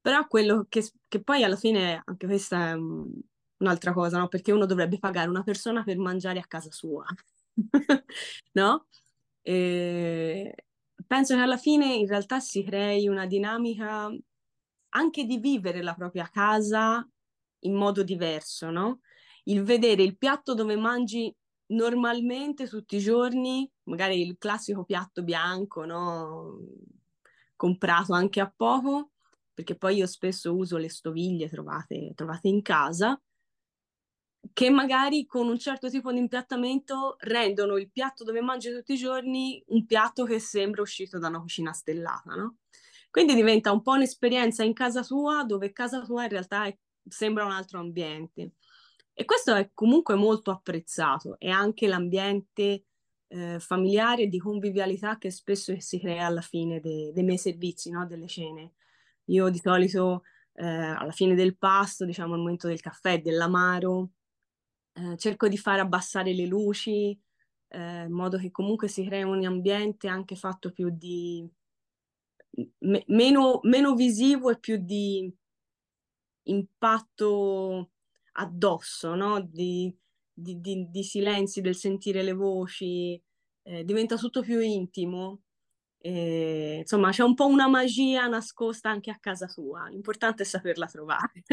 Però 0.00 0.26
quello 0.26 0.66
che, 0.68 0.84
che 1.06 1.22
poi 1.22 1.44
alla 1.44 1.54
fine, 1.54 2.02
anche 2.04 2.26
questa 2.26 2.70
è 2.70 2.72
un'altra 2.72 3.92
cosa, 3.92 4.18
no? 4.18 4.26
Perché 4.26 4.50
uno 4.50 4.66
dovrebbe 4.66 4.98
pagare 4.98 5.28
una 5.28 5.44
persona 5.44 5.84
per 5.84 5.96
mangiare 5.96 6.40
a 6.40 6.46
casa 6.48 6.72
sua, 6.72 7.04
no? 8.54 8.86
E 9.40 10.52
penso 11.06 11.36
che 11.36 11.40
alla 11.40 11.56
fine 11.56 11.94
in 11.94 12.08
realtà 12.08 12.40
si 12.40 12.64
crei 12.64 13.06
una 13.06 13.26
dinamica 13.26 14.12
anche 14.88 15.24
di 15.24 15.38
vivere 15.38 15.82
la 15.82 15.94
propria 15.94 16.28
casa 16.28 17.08
in 17.60 17.74
modo 17.74 18.02
diverso, 18.02 18.70
no? 18.70 19.02
Il 19.44 19.62
vedere 19.62 20.02
il 20.02 20.18
piatto 20.18 20.54
dove 20.54 20.74
mangi 20.74 21.32
normalmente 21.70 22.68
tutti 22.68 22.96
i 22.96 23.00
giorni, 23.00 23.70
magari 23.84 24.20
il 24.22 24.36
classico 24.38 24.84
piatto 24.84 25.22
bianco, 25.22 25.84
no? 25.84 26.58
Comprato 27.56 28.12
anche 28.14 28.40
a 28.40 28.52
poco, 28.54 29.10
perché 29.52 29.76
poi 29.76 29.96
io 29.96 30.06
spesso 30.06 30.54
uso 30.54 30.76
le 30.78 30.88
stoviglie 30.88 31.48
trovate, 31.48 32.12
trovate 32.14 32.48
in 32.48 32.62
casa, 32.62 33.20
che 34.52 34.70
magari 34.70 35.26
con 35.26 35.48
un 35.48 35.58
certo 35.58 35.88
tipo 35.90 36.12
di 36.12 36.18
impiattamento 36.18 37.16
rendono 37.20 37.76
il 37.76 37.90
piatto 37.90 38.24
dove 38.24 38.40
mangi 38.40 38.72
tutti 38.72 38.94
i 38.94 38.96
giorni 38.96 39.62
un 39.68 39.84
piatto 39.86 40.24
che 40.24 40.38
sembra 40.38 40.82
uscito 40.82 41.18
da 41.18 41.28
una 41.28 41.40
cucina 41.40 41.72
stellata, 41.72 42.34
no? 42.34 42.56
Quindi 43.10 43.34
diventa 43.34 43.72
un 43.72 43.82
po' 43.82 43.92
un'esperienza 43.92 44.62
in 44.64 44.72
casa 44.72 45.02
tua, 45.04 45.44
dove 45.44 45.72
casa 45.72 46.00
tua 46.02 46.22
in 46.24 46.30
realtà 46.30 46.64
è, 46.66 46.76
sembra 47.08 47.44
un 47.44 47.50
altro 47.52 47.80
ambiente. 47.80 48.52
E 49.12 49.24
questo 49.24 49.54
è 49.54 49.70
comunque 49.74 50.14
molto 50.14 50.50
apprezzato, 50.50 51.36
e 51.38 51.50
anche 51.50 51.86
l'ambiente 51.86 52.84
eh, 53.28 53.60
familiare 53.60 54.26
di 54.26 54.38
convivialità 54.38 55.18
che 55.18 55.30
spesso 55.30 55.78
si 55.78 56.00
crea 56.00 56.26
alla 56.26 56.40
fine 56.40 56.80
de- 56.80 57.12
dei 57.12 57.22
miei 57.22 57.38
servizi, 57.38 57.90
no? 57.90 58.06
delle 58.06 58.26
cene. 58.26 58.74
Io 59.26 59.48
di 59.48 59.58
solito 59.58 60.22
eh, 60.54 60.66
alla 60.66 61.12
fine 61.12 61.34
del 61.34 61.56
pasto, 61.56 62.04
diciamo 62.04 62.34
al 62.34 62.40
momento 62.40 62.66
del 62.66 62.80
caffè, 62.80 63.20
dell'amaro, 63.20 64.10
eh, 64.94 65.16
cerco 65.16 65.48
di 65.48 65.56
far 65.56 65.78
abbassare 65.80 66.34
le 66.34 66.46
luci, 66.46 67.18
eh, 67.68 68.02
in 68.04 68.12
modo 68.12 68.38
che 68.38 68.50
comunque 68.50 68.88
si 68.88 69.04
crea 69.04 69.26
un 69.26 69.44
ambiente 69.44 70.08
anche 70.08 70.34
fatto 70.34 70.72
più 70.72 70.90
di 70.90 71.48
me- 72.80 73.04
meno, 73.06 73.60
meno 73.62 73.94
visivo 73.94 74.50
e 74.50 74.58
più 74.58 74.76
di 74.76 75.32
impatto 76.44 77.90
addosso, 78.40 79.14
no? 79.14 79.40
Di, 79.40 79.94
di, 80.32 80.60
di, 80.60 80.88
di 80.90 81.02
silenzi, 81.04 81.60
del 81.60 81.76
sentire 81.76 82.22
le 82.22 82.32
voci, 82.32 83.20
eh, 83.62 83.84
diventa 83.84 84.16
tutto 84.16 84.42
più 84.42 84.60
intimo. 84.60 85.42
E, 86.02 86.78
insomma, 86.80 87.10
c'è 87.10 87.22
un 87.22 87.34
po' 87.34 87.46
una 87.46 87.68
magia 87.68 88.26
nascosta 88.26 88.88
anche 88.88 89.10
a 89.10 89.18
casa 89.20 89.46
sua, 89.48 89.86
l'importante 89.88 90.42
è 90.42 90.46
saperla 90.46 90.86
trovare. 90.86 91.44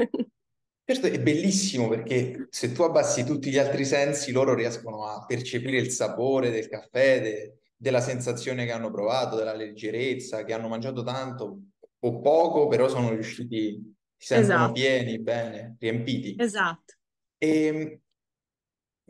Certo, 0.89 1.07
è 1.07 1.21
bellissimo 1.21 1.89
perché 1.89 2.47
se 2.49 2.71
tu 2.71 2.83
abbassi 2.83 3.25
tutti 3.25 3.49
gli 3.49 3.57
altri 3.57 3.83
sensi, 3.83 4.31
loro 4.31 4.55
riescono 4.55 5.03
a 5.03 5.25
percepire 5.25 5.77
il 5.79 5.89
sapore 5.89 6.49
del 6.49 6.69
caffè, 6.69 7.21
de- 7.21 7.59
della 7.75 7.99
sensazione 7.99 8.65
che 8.65 8.71
hanno 8.71 8.89
provato, 8.89 9.35
della 9.35 9.53
leggerezza, 9.53 10.45
che 10.45 10.53
hanno 10.53 10.69
mangiato 10.69 11.03
tanto 11.03 11.59
o 11.99 12.21
poco, 12.21 12.67
però 12.67 12.87
sono 12.87 13.09
riusciti, 13.09 13.96
si 14.17 14.27
sentono 14.33 14.65
Esatto, 14.65 14.73
pieni, 14.73 15.19
bene, 15.19 15.75
riempiti. 15.79 16.35
esatto. 16.37 16.95
E 17.37 18.01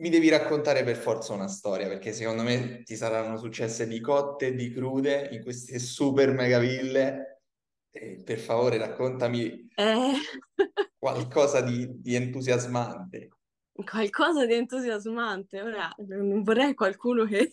mi 0.00 0.10
devi 0.10 0.28
raccontare 0.28 0.84
per 0.84 0.96
forza 0.96 1.32
una 1.32 1.48
storia, 1.48 1.88
perché 1.88 2.12
secondo 2.12 2.42
me 2.42 2.82
ti 2.84 2.94
saranno 2.94 3.36
successe 3.36 3.86
di 3.86 4.00
cotte 4.00 4.48
e 4.48 4.54
di 4.54 4.70
crude 4.72 5.28
in 5.32 5.42
queste 5.42 5.78
super 5.78 6.32
mega 6.32 6.58
ville. 6.58 7.40
E 7.90 8.22
per 8.22 8.38
favore, 8.38 8.76
raccontami 8.78 9.66
Eh, 9.74 10.12
qualcosa 10.98 11.60
di, 11.62 11.88
di 12.00 12.14
entusiasmante. 12.14 13.28
qualcosa 13.72 14.46
di 14.46 14.54
entusiasmante. 14.54 15.62
Ora 15.62 15.92
non 16.06 16.42
vorrei 16.42 16.74
qualcuno 16.74 17.24
che, 17.24 17.48
che 17.48 17.52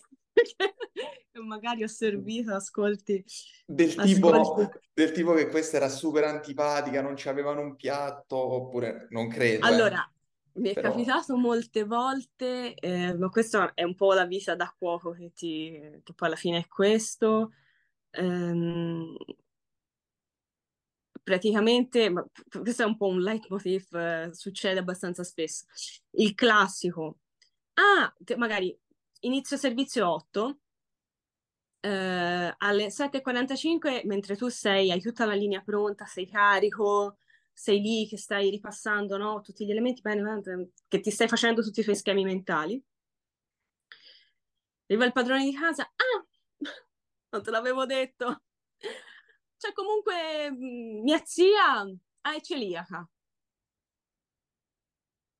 magari 1.44 1.82
ho 1.82 1.88
servito, 1.88 2.54
ascolti, 2.54 3.24
Del 3.66 3.94
tipo, 3.94 4.30
ascolti. 4.32 4.78
del 4.92 5.12
tipo 5.12 5.32
che 5.34 5.48
questa 5.48 5.76
era 5.76 5.88
super 5.88 6.24
antipatica, 6.24 7.00
non 7.02 7.16
ci 7.16 7.28
avevano 7.28 7.60
un 7.60 7.76
piatto, 7.76 8.36
oppure 8.36 9.06
non 9.10 9.28
credo, 9.28 9.66
eh. 9.66 9.68
Allora, 9.68 10.10
mi 10.54 10.70
è 10.70 10.74
Però 10.74 10.90
capitato 10.90 11.36
molte 11.36 11.84
volte, 11.84 12.74
eh, 12.74 13.14
ma 13.14 13.28
questo 13.28 13.74
è 13.74 13.82
un 13.82 13.94
po' 13.94 14.12
la 14.14 14.24
vita 14.26 14.54
da 14.54 14.74
cuoco 14.76 15.12
che, 15.12 15.32
ti, 15.34 15.78
che 16.02 16.12
poi 16.14 16.28
alla 16.28 16.36
fine 16.36 16.58
è 16.58 16.66
questo. 16.66 17.52
Ehm, 18.10 19.16
praticamente, 21.22 22.08
ma 22.08 22.24
questo 22.48 22.82
è 22.82 22.86
un 22.86 22.96
po' 22.96 23.08
un 23.08 23.20
leitmotiv, 23.20 23.94
eh, 23.94 24.30
succede 24.32 24.78
abbastanza 24.78 25.24
spesso. 25.24 25.66
Il 26.12 26.34
classico, 26.34 27.18
ah, 27.74 28.14
te- 28.24 28.36
magari 28.36 28.78
inizio 29.20 29.56
servizio 29.56 30.10
8, 30.10 30.58
eh, 31.80 32.54
alle 32.58 32.90
7.45, 32.90 34.02
mentre 34.04 34.36
tu 34.36 34.48
sei, 34.48 34.90
hai 34.90 35.00
tutta 35.00 35.24
la 35.24 35.34
linea 35.34 35.62
pronta, 35.62 36.04
sei 36.06 36.26
carico, 36.28 37.18
sei 37.52 37.80
lì 37.80 38.06
che 38.08 38.18
stai 38.18 38.50
ripassando, 38.50 39.16
no, 39.16 39.40
tutti 39.40 39.64
gli 39.64 39.70
elementi, 39.70 40.02
che 40.88 41.00
ti 41.00 41.10
stai 41.10 41.28
facendo 41.28 41.62
tutti 41.62 41.80
i 41.80 41.82
tuoi 41.84 41.96
schemi 41.96 42.24
mentali. 42.24 42.82
Arriva 44.88 45.04
il 45.04 45.12
padrone 45.12 45.44
di 45.44 45.52
casa, 45.54 45.82
ah, 45.84 46.26
non 47.30 47.42
te 47.42 47.50
l'avevo 47.50 47.86
detto. 47.86 48.42
Cioè, 49.58 49.72
comunque, 49.72 50.50
mh, 50.50 51.02
mia 51.02 51.20
zia 51.24 51.84
è 52.20 52.40
celiaca. 52.40 53.08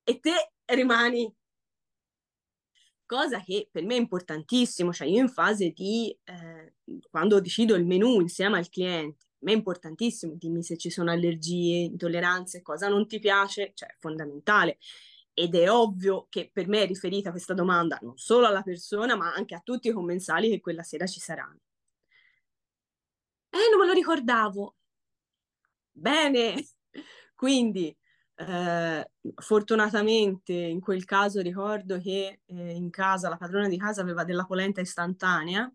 E 0.05 0.21
te 0.21 0.53
rimani. 0.67 1.33
Cosa 3.07 3.41
che 3.41 3.69
per 3.71 3.85
me 3.85 3.95
è 3.95 3.99
importantissimo, 3.99 4.93
cioè 4.93 5.07
io 5.07 5.21
in 5.21 5.29
fase 5.29 5.71
di, 5.71 6.17
eh, 6.25 6.75
quando 7.09 7.41
decido 7.41 7.77
il 7.77 7.87
menù 7.87 8.21
insieme 8.21 8.59
al 8.59 8.69
cliente, 8.69 9.27
per 9.39 9.49
me 9.49 9.53
è 9.53 9.55
importantissimo, 9.55 10.35
dimmi 10.35 10.65
se 10.65 10.77
ci 10.77 10.91
sono 10.91 11.13
allergie, 11.13 11.85
intolleranze, 11.85 12.63
cosa 12.63 12.89
non 12.89 13.07
ti 13.07 13.21
piace, 13.21 13.71
cioè 13.75 13.91
è 13.91 13.95
fondamentale. 13.99 14.79
Ed 15.33 15.55
è 15.55 15.71
ovvio 15.71 16.27
che 16.29 16.51
per 16.53 16.67
me 16.67 16.83
è 16.83 16.87
riferita 16.87 17.31
questa 17.31 17.55
domanda 17.55 17.99
non 18.03 18.17
solo 18.17 18.47
alla 18.47 18.63
persona, 18.63 19.15
ma 19.17 19.33
anche 19.35 19.55
a 19.55 19.61
tutti 19.63 19.89
i 19.89 19.93
commensali 19.93 20.49
che 20.49 20.61
quella 20.61 20.83
sera 20.83 21.07
ci 21.07 21.21
saranno. 21.21 21.61
Eh, 23.51 23.71
non 23.71 23.81
me 23.81 23.87
lo 23.87 23.93
ricordavo. 23.93 24.75
Bene, 25.93 26.55
quindi 27.35 27.97
eh, 28.37 29.11
fortunatamente 29.35 30.53
in 30.53 30.81
quel 30.81 31.05
caso 31.05 31.41
ricordo 31.41 31.99
che 31.99 32.41
eh, 32.45 32.71
in 32.73 32.91
casa 32.91 33.29
la 33.29 33.37
padrona 33.37 33.69
di 33.69 33.79
casa 33.79 34.03
aveva 34.03 34.25
della 34.25 34.45
polenta 34.45 34.81
istantanea, 34.81 35.71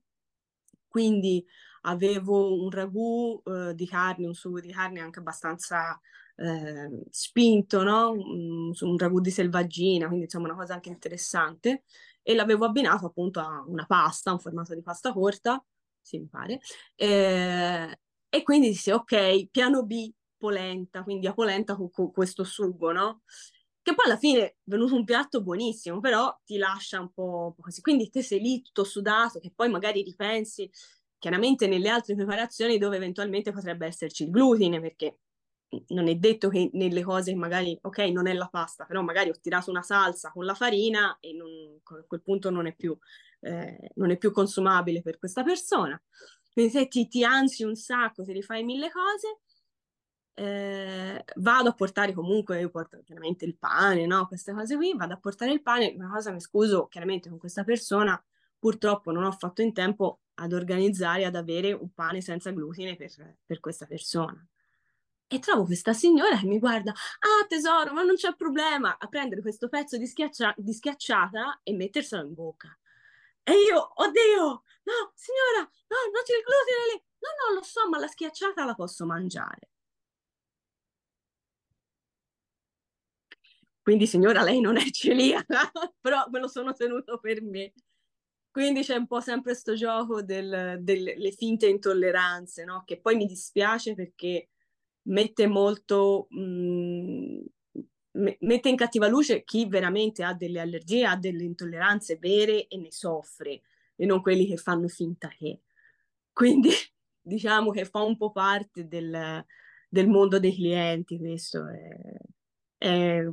quindi 0.88 1.46
avevo 1.84 2.62
un 2.62 2.70
ragù 2.70 3.42
eh, 3.46 3.74
di 3.74 3.88
carne, 3.88 4.28
un 4.28 4.34
sugo 4.34 4.60
di 4.60 4.72
carne 4.72 5.00
anche 5.00 5.20
abbastanza 5.20 6.00
eh, 6.36 7.04
spinto, 7.10 7.84
no? 7.84 8.12
Un, 8.12 8.72
un 8.80 8.98
ragù 8.98 9.20
di 9.20 9.32
selvaggina, 9.32 10.06
quindi 10.08 10.26
insomma 10.26 10.48
una 10.48 10.56
cosa 10.58 10.74
anche 10.76 10.90
interessante, 10.90 11.84
e 12.22 12.36
l'avevo 12.36 12.66
abbinato 12.66 13.06
appunto 13.08 13.40
a 13.40 13.64
una 13.68 13.86
pasta, 13.86 14.32
un 14.32 14.40
formato 14.40 14.76
di 14.76 14.82
pasta 14.84 15.12
corta, 15.14 15.64
sì, 16.02 16.20
mi 16.20 16.28
pare, 16.28 16.60
eh, 16.96 18.00
e 18.30 18.44
quindi 18.44 18.70
dissi, 18.70 18.92
ok, 18.92 19.48
piano 19.50 19.84
B, 19.86 20.12
polenta, 20.42 21.04
quindi 21.04 21.28
a 21.28 21.34
polenta 21.34 21.76
con, 21.76 21.92
con 21.92 22.12
questo 22.12 22.44
sugo, 22.44 22.92
no? 22.92 23.22
Che 23.84 23.96
poi 23.96 24.06
alla 24.06 24.18
fine 24.18 24.40
è 24.40 24.56
venuto 24.64 24.96
un 24.96 25.06
piatto 25.06 25.42
buonissimo, 25.42 26.00
però 26.00 26.36
ti 26.44 26.58
lascia 26.58 27.00
un 27.00 27.12
po', 27.14 27.56
così. 27.60 27.82
Quindi 27.82 28.10
te 28.10 28.22
sei 28.24 28.40
lì 28.40 28.62
tutto 28.62 28.84
sudato, 28.84 29.40
che 29.40 29.52
poi 29.56 29.70
magari 29.70 30.04
ripensi 30.04 30.70
chiaramente 31.18 31.68
nelle 31.68 31.90
altre 31.90 32.16
preparazioni 32.16 32.78
dove 32.80 32.96
eventualmente 32.96 33.52
potrebbe 33.52 33.86
esserci 33.86 34.24
il 34.24 34.32
glutine, 34.32 34.82
perché 34.82 35.20
non 35.90 36.08
è 36.08 36.16
detto 36.16 36.50
che 36.50 36.70
nelle 36.74 37.02
cose 37.04 37.34
magari, 37.36 37.78
ok, 37.82 38.00
non 38.10 38.28
è 38.28 38.34
la 38.34 38.48
pasta, 38.48 38.86
però 38.86 39.02
magari 39.02 39.30
ho 39.30 39.40
tirato 39.40 39.70
una 39.70 39.84
salsa 39.84 40.32
con 40.32 40.46
la 40.46 40.54
farina 40.54 41.18
e 41.20 41.34
non, 41.34 41.50
a 41.84 42.04
quel 42.06 42.22
punto 42.22 42.50
non 42.50 42.68
è 42.68 42.76
più, 42.76 42.98
eh, 43.42 43.92
non 43.96 44.12
è 44.12 44.18
più 44.18 44.32
consumabile 44.32 45.02
per 45.02 45.18
questa 45.18 45.44
persona. 45.44 46.02
Quindi 46.52 46.72
se 46.72 46.88
ti, 46.88 47.08
ti 47.08 47.24
ansi 47.24 47.64
un 47.64 47.76
sacco, 47.76 48.24
se 48.24 48.34
rifai 48.34 48.64
mille 48.64 48.92
cose, 48.92 49.40
eh, 50.34 51.24
vado 51.36 51.70
a 51.70 51.74
portare 51.74 52.14
comunque, 52.14 52.60
io 52.60 52.70
porto 52.70 53.02
chiaramente 53.04 53.46
il 53.46 53.58
pane, 53.58 54.06
no? 54.06 54.28
Queste 54.28 54.54
cose 54.54 54.76
qui, 54.76 54.94
vado 54.96 55.14
a 55.14 55.18
portare 55.18 55.52
il 55.52 55.62
pane, 55.62 55.94
una 55.96 56.10
cosa 56.10 56.32
mi 56.32 56.40
scuso 56.42 56.88
chiaramente 56.88 57.30
con 57.30 57.38
questa 57.38 57.64
persona, 57.64 58.22
purtroppo 58.58 59.12
non 59.12 59.24
ho 59.24 59.32
fatto 59.32 59.62
in 59.62 59.74
tempo 59.74 60.22
ad 60.36 60.54
organizzare, 60.54 61.26
ad 61.26 61.36
avere 61.36 61.74
un 61.74 61.94
pane 61.94 62.22
senza 62.22 62.52
glutine 62.52 62.96
per, 62.96 63.12
per 63.46 63.60
questa 63.60 63.86
persona. 63.86 64.46
E 65.28 65.40
trovo 65.40 65.64
questa 65.64 65.94
signora 65.94 66.38
che 66.38 66.46
mi 66.46 66.60
guarda, 66.60 66.92
ah 66.92 67.46
tesoro, 67.48 67.94
ma 67.94 68.04
non 68.04 68.16
c'è 68.16 68.36
problema, 68.36 68.98
a 68.98 69.08
prendere 69.08 69.42
questo 69.42 69.70
pezzo 69.70 69.98
di, 69.98 70.06
schiaccia- 70.06 70.56
di 70.58 70.74
schiacciata 70.74 71.62
e 71.64 71.74
metterselo 71.74 72.24
in 72.24 72.34
bocca. 72.34 72.78
E 73.44 73.54
io, 73.54 73.92
oddio, 73.96 74.44
no, 74.44 75.12
signora, 75.16 75.60
no, 75.62 75.98
non 76.12 76.24
c'è 76.24 76.36
il 76.36 76.44
glutine 76.44 76.94
lì. 76.94 77.04
No, 77.20 77.30
no, 77.50 77.56
lo 77.56 77.64
so, 77.64 77.88
ma 77.90 77.98
la 78.00 78.08
schiacciata 78.08 78.66
la 78.66 78.76
posso 78.76 79.06
mangiare. 79.06 79.71
Quindi, 83.82 84.06
signora, 84.08 84.44
lei 84.44 84.62
non 84.62 84.78
è 84.78 84.84
celiaca, 84.92 85.72
però 86.00 86.26
me 86.30 86.40
lo 86.40 86.48
sono 86.48 86.74
tenuto 86.74 87.20
per 87.20 87.42
me. 87.42 87.74
Quindi 88.52 88.82
c'è 88.82 88.96
un 88.96 89.08
po' 89.08 89.22
sempre 89.22 89.52
questo 89.54 89.76
gioco 89.76 90.22
del, 90.22 90.78
delle 90.82 91.32
finte 91.32 91.68
intolleranze, 91.68 92.66
no? 92.66 92.84
Che 92.86 93.00
poi 93.00 93.16
mi 93.16 93.26
dispiace 93.26 93.96
perché 93.96 94.50
mette 95.04 95.48
molto, 95.48 96.28
mh, 96.30 96.42
mm, 96.42 98.28
mette 98.40 98.70
in 98.70 98.76
cattiva 98.76 99.08
luce 99.08 99.44
chi 99.44 99.68
veramente 99.68 100.24
ha 100.24 100.34
delle 100.34 100.60
allergie, 100.60 101.06
ha 101.06 101.16
delle 101.16 101.44
intolleranze 101.44 102.18
vere 102.18 102.68
e 102.68 102.78
ne 102.78 102.92
soffre, 102.92 103.62
e 103.96 104.06
non 104.06 104.22
quelli 104.22 104.46
che 104.46 104.58
fanno 104.58 104.88
finta 104.90 105.30
che. 105.30 105.62
Quindi 106.34 106.70
diciamo 107.22 107.72
che 107.72 107.86
fa 107.86 108.02
un 108.02 108.18
po' 108.18 108.32
parte 108.32 108.88
del, 108.88 109.46
del 109.88 110.08
mondo 110.08 110.40
dei 110.40 110.54
clienti 110.54 111.18
questo. 111.18 111.68
È, 111.68 111.90
è, 112.82 113.24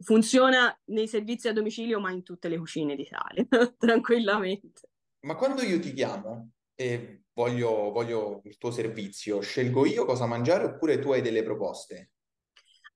funziona 0.00 0.78
nei 0.86 1.08
servizi 1.08 1.48
a 1.48 1.54
domicilio, 1.54 1.98
ma 1.98 2.10
in 2.10 2.22
tutte 2.22 2.48
le 2.48 2.58
cucine 2.58 2.94
d'Italia, 2.94 3.46
tranquillamente. 3.78 4.90
Ma 5.20 5.34
quando 5.34 5.62
io 5.62 5.80
ti 5.80 5.94
chiamo 5.94 6.50
e 6.74 7.22
voglio, 7.32 7.90
voglio 7.90 8.42
il 8.44 8.58
tuo 8.58 8.70
servizio, 8.70 9.40
scelgo 9.40 9.86
io 9.86 10.04
cosa 10.04 10.26
mangiare 10.26 10.64
oppure 10.64 10.98
tu 10.98 11.12
hai 11.12 11.22
delle 11.22 11.42
proposte? 11.42 12.10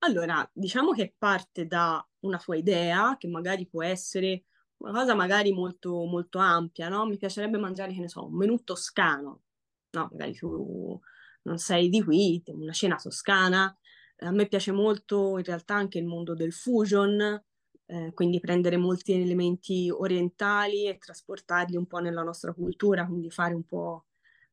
Allora, 0.00 0.46
diciamo 0.52 0.92
che 0.92 1.14
parte 1.16 1.66
da 1.66 2.06
una 2.20 2.36
tua 2.36 2.56
idea, 2.56 3.16
che 3.18 3.28
magari 3.28 3.66
può 3.66 3.82
essere 3.82 4.44
una 4.78 4.92
cosa 4.92 5.14
magari 5.14 5.50
molto, 5.52 6.04
molto 6.04 6.38
ampia, 6.38 6.90
no? 6.90 7.06
Mi 7.06 7.16
piacerebbe 7.16 7.56
mangiare, 7.56 7.94
che 7.94 8.00
ne 8.00 8.08
so, 8.08 8.26
un 8.26 8.36
menù 8.36 8.62
toscano, 8.62 9.44
no? 9.92 10.08
Magari 10.10 10.34
tu 10.34 11.00
non 11.44 11.56
sei 11.56 11.88
di 11.88 12.02
qui, 12.02 12.42
una 12.48 12.72
cena 12.72 12.96
toscana. 12.96 13.74
A 14.22 14.30
me 14.30 14.46
piace 14.46 14.72
molto 14.72 15.36
in 15.38 15.44
realtà 15.44 15.74
anche 15.74 15.98
il 15.98 16.04
mondo 16.06 16.34
del 16.34 16.52
fusion, 16.52 17.42
eh, 17.86 18.12
quindi 18.14 18.40
prendere 18.40 18.76
molti 18.76 19.12
elementi 19.12 19.90
orientali 19.90 20.86
e 20.86 20.98
trasportarli 20.98 21.76
un 21.76 21.86
po' 21.86 21.98
nella 21.98 22.22
nostra 22.22 22.52
cultura, 22.52 23.06
quindi 23.06 23.30
fare 23.30 23.54
un 23.54 23.64
po' 23.64 24.06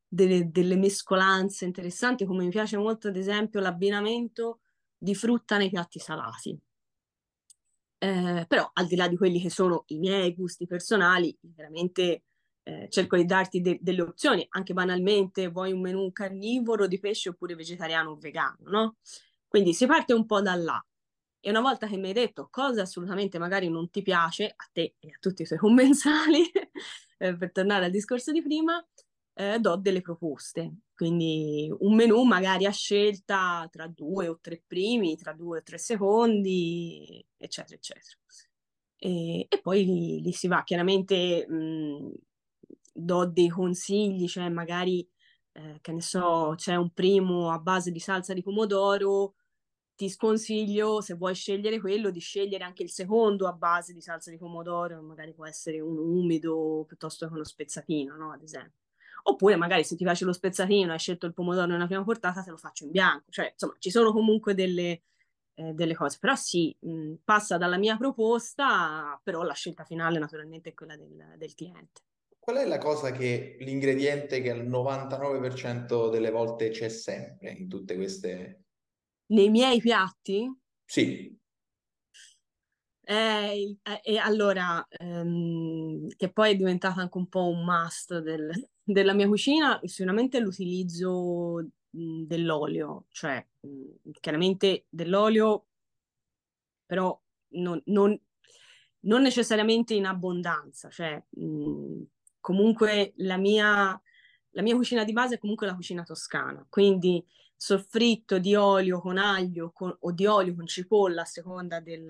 delle, 0.08 0.50
delle 0.50 0.76
mescolanze 0.76 1.64
interessanti, 1.64 2.24
come 2.26 2.44
mi 2.44 2.50
piace 2.50 2.76
molto 2.76 3.08
ad 3.08 3.16
esempio 3.16 3.60
l'abbinamento 3.60 4.60
di 4.98 5.14
frutta 5.14 5.56
nei 5.56 5.70
piatti 5.70 5.98
salati. 5.98 6.58
Eh, 8.02 8.46
però 8.48 8.70
al 8.72 8.86
di 8.86 8.96
là 8.96 9.08
di 9.08 9.16
quelli 9.16 9.40
che 9.40 9.50
sono 9.50 9.84
i 9.88 9.98
miei 9.98 10.34
gusti 10.34 10.66
personali, 10.66 11.36
veramente 11.42 12.22
eh, 12.62 12.88
cerco 12.90 13.16
di 13.16 13.26
darti 13.26 13.60
de- 13.60 13.78
delle 13.82 14.00
opzioni, 14.02 14.46
anche 14.50 14.72
banalmente 14.72 15.48
vuoi 15.48 15.72
un 15.72 15.80
menù 15.82 16.10
carnivoro 16.12 16.86
di 16.86 16.98
pesce 16.98 17.28
oppure 17.30 17.54
vegetariano 17.54 18.10
o 18.12 18.16
vegano, 18.16 18.56
no? 18.70 18.96
Quindi 19.50 19.74
si 19.74 19.86
parte 19.86 20.12
un 20.12 20.26
po' 20.26 20.40
da 20.40 20.54
là. 20.54 20.80
E 21.42 21.50
una 21.50 21.60
volta 21.60 21.86
che 21.88 21.96
mi 21.96 22.08
hai 22.08 22.12
detto 22.12 22.48
cosa 22.50 22.82
assolutamente 22.82 23.38
magari 23.38 23.68
non 23.68 23.90
ti 23.90 24.02
piace, 24.02 24.46
a 24.54 24.68
te 24.72 24.94
e 25.00 25.08
a 25.08 25.16
tutti 25.18 25.42
i 25.42 25.44
tuoi 25.44 25.58
commensali, 25.58 26.42
eh, 27.18 27.36
per 27.36 27.50
tornare 27.50 27.86
al 27.86 27.90
discorso 27.90 28.30
di 28.30 28.42
prima, 28.42 28.80
eh, 29.34 29.58
do 29.58 29.76
delle 29.76 30.02
proposte. 30.02 30.72
Quindi 30.94 31.68
un 31.80 31.94
menù 31.96 32.22
magari 32.22 32.64
a 32.66 32.70
scelta 32.70 33.66
tra 33.72 33.88
due 33.88 34.28
o 34.28 34.38
tre 34.40 34.62
primi, 34.64 35.16
tra 35.16 35.32
due 35.32 35.58
o 35.58 35.62
tre 35.62 35.78
secondi, 35.78 37.24
eccetera, 37.36 37.74
eccetera. 37.74 38.16
E, 38.98 39.46
e 39.48 39.60
poi 39.62 39.84
lì, 40.22 40.32
si 40.32 40.46
va. 40.46 40.62
Chiaramente 40.62 41.46
mh, 41.48 42.12
do 42.92 43.26
dei 43.26 43.48
consigli, 43.48 44.28
cioè 44.28 44.48
magari, 44.48 45.06
eh, 45.52 45.78
che 45.80 45.92
ne 45.92 46.02
so, 46.02 46.54
c'è 46.56 46.76
un 46.76 46.90
primo 46.92 47.50
a 47.50 47.58
base 47.58 47.90
di 47.90 47.98
salsa 48.00 48.34
di 48.34 48.42
pomodoro, 48.42 49.34
ti 50.00 50.08
sconsiglio, 50.08 51.02
se 51.02 51.12
vuoi 51.12 51.34
scegliere 51.34 51.78
quello, 51.78 52.08
di 52.08 52.20
scegliere 52.20 52.64
anche 52.64 52.82
il 52.82 52.90
secondo 52.90 53.46
a 53.46 53.52
base 53.52 53.92
di 53.92 54.00
salsa 54.00 54.30
di 54.30 54.38
pomodoro, 54.38 55.02
magari 55.02 55.34
può 55.34 55.46
essere 55.46 55.78
un 55.78 55.98
umido 55.98 56.86
piuttosto 56.88 57.26
che 57.26 57.34
uno 57.34 57.44
spezzatino, 57.44 58.16
no? 58.16 58.32
Ad 58.32 58.42
esempio. 58.42 58.78
Oppure 59.24 59.56
magari 59.56 59.84
se 59.84 59.96
ti 59.96 60.04
piace 60.04 60.24
lo 60.24 60.32
spezzatino 60.32 60.88
e 60.88 60.92
hai 60.94 60.98
scelto 60.98 61.26
il 61.26 61.34
pomodoro 61.34 61.66
nella 61.66 61.84
prima 61.84 62.02
portata, 62.02 62.42
te 62.42 62.48
lo 62.48 62.56
faccio 62.56 62.84
in 62.84 62.92
bianco. 62.92 63.30
Cioè, 63.30 63.50
insomma, 63.52 63.74
ci 63.78 63.90
sono 63.90 64.10
comunque 64.10 64.54
delle, 64.54 65.02
eh, 65.52 65.72
delle 65.74 65.94
cose. 65.94 66.16
Però 66.18 66.34
sì, 66.34 66.74
mh, 66.80 67.16
passa 67.22 67.58
dalla 67.58 67.76
mia 67.76 67.98
proposta, 67.98 69.20
però 69.22 69.42
la 69.42 69.52
scelta 69.52 69.84
finale 69.84 70.18
naturalmente 70.18 70.70
è 70.70 70.72
quella 70.72 70.96
del, 70.96 71.34
del 71.36 71.54
cliente. 71.54 72.00
Qual 72.38 72.56
è 72.56 72.64
la 72.64 72.78
cosa 72.78 73.12
che 73.12 73.56
l'ingrediente 73.58 74.40
che 74.40 74.50
al 74.50 74.66
99% 74.66 76.08
delle 76.08 76.30
volte 76.30 76.70
c'è 76.70 76.88
sempre 76.88 77.50
in 77.50 77.68
tutte 77.68 77.96
queste 77.96 78.62
nei 79.30 79.48
miei 79.50 79.80
piatti? 79.80 80.48
Sì. 80.84 81.38
Eh, 83.02 83.76
eh, 83.82 84.00
e 84.04 84.18
allora, 84.18 84.86
ehm, 84.88 86.08
che 86.16 86.30
poi 86.32 86.52
è 86.52 86.56
diventato 86.56 87.00
anche 87.00 87.18
un 87.18 87.28
po' 87.28 87.48
un 87.48 87.64
must 87.64 88.20
del, 88.20 88.50
della 88.82 89.14
mia 89.14 89.26
cucina, 89.26 89.80
sicuramente 89.82 90.38
l'utilizzo 90.38 91.66
dell'olio, 91.90 93.06
cioè 93.08 93.44
chiaramente 94.20 94.86
dell'olio, 94.88 95.66
però 96.86 97.20
non, 97.54 97.82
non, 97.86 98.16
non, 99.00 99.22
necessariamente 99.22 99.94
in 99.94 100.06
abbondanza, 100.06 100.88
cioè 100.88 101.20
mh, 101.30 102.02
comunque 102.38 103.12
la 103.16 103.36
mia, 103.36 104.00
la 104.50 104.62
mia 104.62 104.76
cucina 104.76 105.02
di 105.02 105.12
base 105.12 105.34
è 105.34 105.38
comunque 105.38 105.66
la 105.66 105.74
cucina 105.74 106.04
toscana, 106.04 106.64
quindi 106.68 107.24
soffritto 107.62 108.38
di 108.38 108.54
olio 108.54 109.02
con 109.02 109.18
aglio 109.18 109.70
con, 109.70 109.94
o 110.00 110.12
di 110.12 110.24
olio 110.24 110.54
con 110.54 110.66
cipolla 110.66 111.20
a 111.22 111.26
seconda 111.26 111.78
del, 111.78 112.06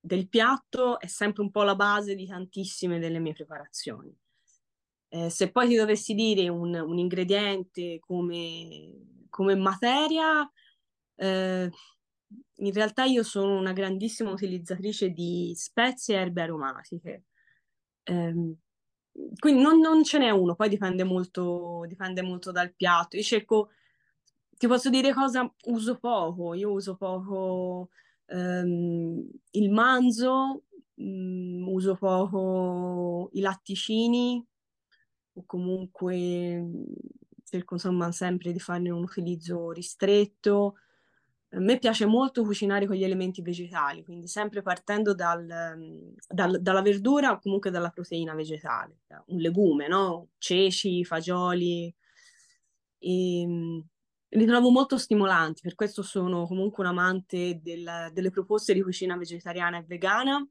del, 0.00 0.28
piatto 0.28 0.98
è 0.98 1.06
sempre 1.06 1.42
un 1.42 1.52
po' 1.52 1.62
la 1.62 1.76
base 1.76 2.16
di 2.16 2.26
tantissime 2.26 2.98
delle 2.98 3.20
mie 3.20 3.34
preparazioni. 3.34 4.12
Eh, 5.10 5.30
se 5.30 5.52
poi 5.52 5.68
ti 5.68 5.76
dovessi 5.76 6.14
dire 6.14 6.48
un, 6.48 6.74
un 6.74 6.98
ingrediente 6.98 8.00
come, 8.00 9.26
come 9.28 9.54
materia, 9.54 10.50
eh, 11.14 11.70
in 12.56 12.72
realtà 12.72 13.04
io 13.04 13.22
sono 13.22 13.56
una 13.56 13.72
grandissima 13.72 14.32
utilizzatrice 14.32 15.10
di 15.10 15.52
spezie 15.54 16.16
e 16.16 16.18
erbe 16.18 16.42
aromatiche. 16.42 17.24
Eh, 18.02 18.56
quindi 19.38 19.62
non, 19.62 19.78
non, 19.78 20.02
ce 20.02 20.18
n'è 20.18 20.30
uno, 20.30 20.56
poi 20.56 20.68
dipende 20.68 21.04
molto, 21.04 21.84
dipende 21.86 22.22
molto 22.22 22.50
dal 22.50 22.74
piatto. 22.74 23.16
Io 23.16 23.22
cerco 23.22 23.68
ti 24.62 24.68
posso 24.68 24.90
dire 24.90 25.12
cosa 25.12 25.52
uso 25.64 25.98
poco. 25.98 26.54
Io 26.54 26.70
uso 26.70 26.94
poco 26.94 27.90
um, 28.26 29.28
il 29.50 29.70
manzo, 29.72 30.66
um, 30.94 31.66
uso 31.66 31.96
poco 31.96 33.28
i 33.32 33.40
latticini, 33.40 34.46
o 35.32 35.44
comunque 35.46 36.64
cerco 37.42 37.74
insomma 37.74 38.12
sempre 38.12 38.52
di 38.52 38.60
farne 38.60 38.90
un 38.90 39.02
utilizzo 39.02 39.72
ristretto. 39.72 40.76
A 41.50 41.58
me 41.58 41.80
piace 41.80 42.06
molto 42.06 42.44
cucinare 42.44 42.86
con 42.86 42.94
gli 42.94 43.02
elementi 43.02 43.42
vegetali, 43.42 44.04
quindi 44.04 44.28
sempre 44.28 44.62
partendo 44.62 45.12
dal, 45.12 45.44
dal, 46.28 46.62
dalla 46.62 46.82
verdura 46.82 47.32
o 47.32 47.40
comunque 47.40 47.72
dalla 47.72 47.90
proteina 47.90 48.32
vegetale, 48.34 49.00
un 49.26 49.38
legume, 49.38 49.88
no? 49.88 50.28
Ceci, 50.38 51.04
fagioli. 51.04 51.92
E, 53.00 53.40
ehm, 53.40 53.84
li 54.34 54.46
trovo 54.46 54.70
molto 54.70 54.96
stimolanti, 54.98 55.60
per 55.62 55.74
questo 55.74 56.02
sono 56.02 56.46
comunque 56.46 56.82
un 56.82 56.90
amante 56.90 57.60
del, 57.62 58.10
delle 58.12 58.30
proposte 58.30 58.72
di 58.72 58.82
cucina 58.82 59.16
vegetariana 59.16 59.78
e 59.78 59.84
vegana, 59.86 60.46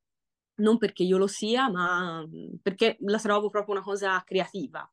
non 0.56 0.78
perché 0.78 1.04
io 1.04 1.18
lo 1.18 1.28
sia, 1.28 1.70
ma 1.70 2.28
perché 2.62 2.98
la 3.02 3.18
trovo 3.18 3.50
proprio 3.50 3.76
una 3.76 3.84
cosa 3.84 4.22
creativa. 4.24 4.90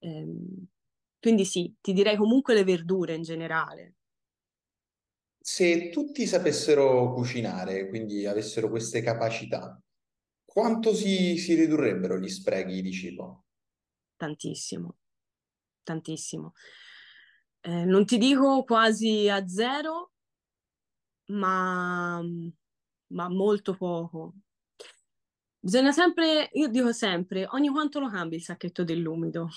Ehm, 0.00 0.66
quindi 1.20 1.44
sì, 1.44 1.74
ti 1.80 1.92
direi 1.92 2.16
comunque 2.16 2.54
le 2.54 2.64
verdure 2.64 3.14
in 3.14 3.22
generale. 3.22 3.94
Se 5.40 5.88
tutti 5.90 6.26
sapessero 6.28 7.12
cucinare, 7.12 7.88
quindi 7.88 8.24
avessero 8.24 8.68
queste 8.68 9.02
capacità, 9.02 9.82
quanto 10.44 10.94
si, 10.94 11.36
si 11.38 11.54
ridurrebbero 11.54 12.20
gli 12.20 12.28
sprechi 12.28 12.80
di 12.80 12.92
cibo? 12.92 13.46
Tantissimo, 14.16 14.96
tantissimo 15.84 16.54
eh, 17.62 17.84
non 17.84 18.04
ti 18.04 18.18
dico 18.18 18.64
quasi 18.64 19.28
a 19.28 19.46
zero, 19.46 20.10
ma, 21.40 22.20
ma 23.14 23.28
molto 23.28 23.74
poco. 23.74 24.34
Bisogna 25.60 25.92
sempre, 25.92 26.48
io 26.54 26.66
dico 26.68 26.92
sempre, 26.92 27.46
ogni 27.50 27.68
quanto 27.68 28.00
lo 28.00 28.08
cambi 28.08 28.34
il 28.36 28.42
sacchetto 28.42 28.82
dell'umido. 28.82 29.48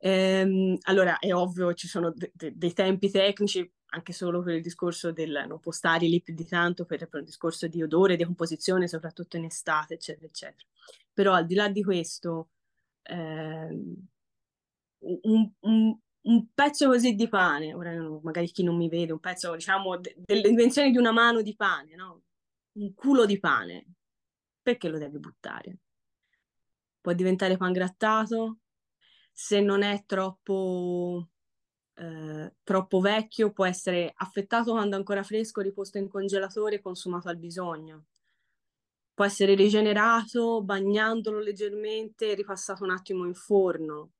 Ehm, 0.00 0.76
allora, 0.82 1.18
è 1.18 1.32
ovvio, 1.34 1.74
ci 1.74 1.88
sono 1.88 2.12
de- 2.12 2.30
de- 2.34 2.52
dei 2.56 2.72
tempi 2.72 3.10
tecnici, 3.10 3.68
anche 3.90 4.12
solo 4.12 4.42
per 4.42 4.54
il 4.54 4.62
discorso 4.62 5.12
del 5.12 5.44
non 5.48 5.58
postare 5.60 6.06
i 6.06 6.08
lip 6.08 6.30
di 6.30 6.46
tanto, 6.46 6.84
per, 6.84 7.08
per 7.08 7.20
un 7.20 7.26
discorso 7.26 7.66
di 7.66 7.82
odore, 7.82 8.16
di 8.16 8.24
composizione, 8.24 8.86
soprattutto 8.88 9.36
in 9.36 9.44
estate, 9.44 9.94
eccetera, 9.94 10.26
eccetera. 10.26 10.64
Però 11.12 11.32
al 11.34 11.46
di 11.46 11.54
là 11.54 11.68
di 11.68 11.82
questo, 11.82 12.50
ehm, 13.02 14.06
un, 15.00 15.50
un, 15.60 15.98
un, 16.22 16.46
pezzo 16.54 16.88
così 16.88 17.14
di 17.14 17.28
pane, 17.28 17.74
ora 17.74 17.92
magari 18.22 18.50
chi 18.50 18.62
non 18.62 18.76
mi 18.76 18.88
vede, 18.88 19.12
un 19.12 19.20
pezzo 19.20 19.54
diciamo 19.54 19.98
de- 19.98 20.14
delle 20.18 20.48
dimensioni 20.48 20.90
di 20.90 20.98
una 20.98 21.12
mano 21.12 21.42
di 21.42 21.54
pane, 21.54 21.94
no? 21.94 22.22
Un 22.72 22.94
culo 22.94 23.26
di 23.26 23.38
pane. 23.38 23.86
perché 24.62 24.88
lo 24.88 24.98
devi 24.98 25.18
buttare? 25.18 25.78
Può 27.00 27.12
diventare 27.14 27.56
pangrattato, 27.56 28.58
se 29.32 29.60
non 29.60 29.82
è 29.82 30.04
troppo, 30.04 31.28
eh, 31.94 32.52
troppo 32.64 33.00
vecchio, 33.00 33.52
può 33.52 33.64
essere 33.66 34.12
affettato 34.16 34.72
quando 34.72 34.96
ancora 34.96 35.22
fresco, 35.22 35.60
riposto 35.60 35.96
in 35.98 36.08
congelatore 36.08 36.76
e 36.76 36.80
consumato 36.80 37.28
al 37.28 37.38
bisogno. 37.38 38.06
Può 39.14 39.24
essere 39.24 39.54
rigenerato 39.54 40.60
bagnandolo 40.62 41.38
leggermente 41.38 42.30
e 42.30 42.34
ripassato 42.34 42.84
un 42.84 42.90
attimo 42.90 43.26
in 43.26 43.34
forno. 43.34 44.10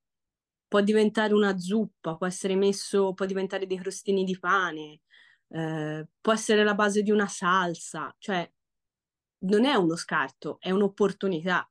Può 0.69 0.81
diventare 0.83 1.33
una 1.33 1.59
zuppa, 1.59 2.17
può 2.17 2.27
essere 2.27 2.55
messo, 2.55 3.15
può 3.15 3.25
diventare 3.27 3.67
dei 3.67 3.79
crostini 3.79 4.25
di 4.25 4.39
pane, 4.39 5.01
eh, 5.49 6.07
può 6.21 6.33
essere 6.33 6.63
la 6.63 6.75
base 6.75 7.03
di 7.03 7.11
una 7.11 7.27
salsa, 7.27 8.15
cioè 8.19 8.51
non 9.41 9.65
è 9.65 9.75
uno 9.75 9.97
scarto, 9.97 10.59
è 10.61 10.71
un'opportunità. 10.71 11.69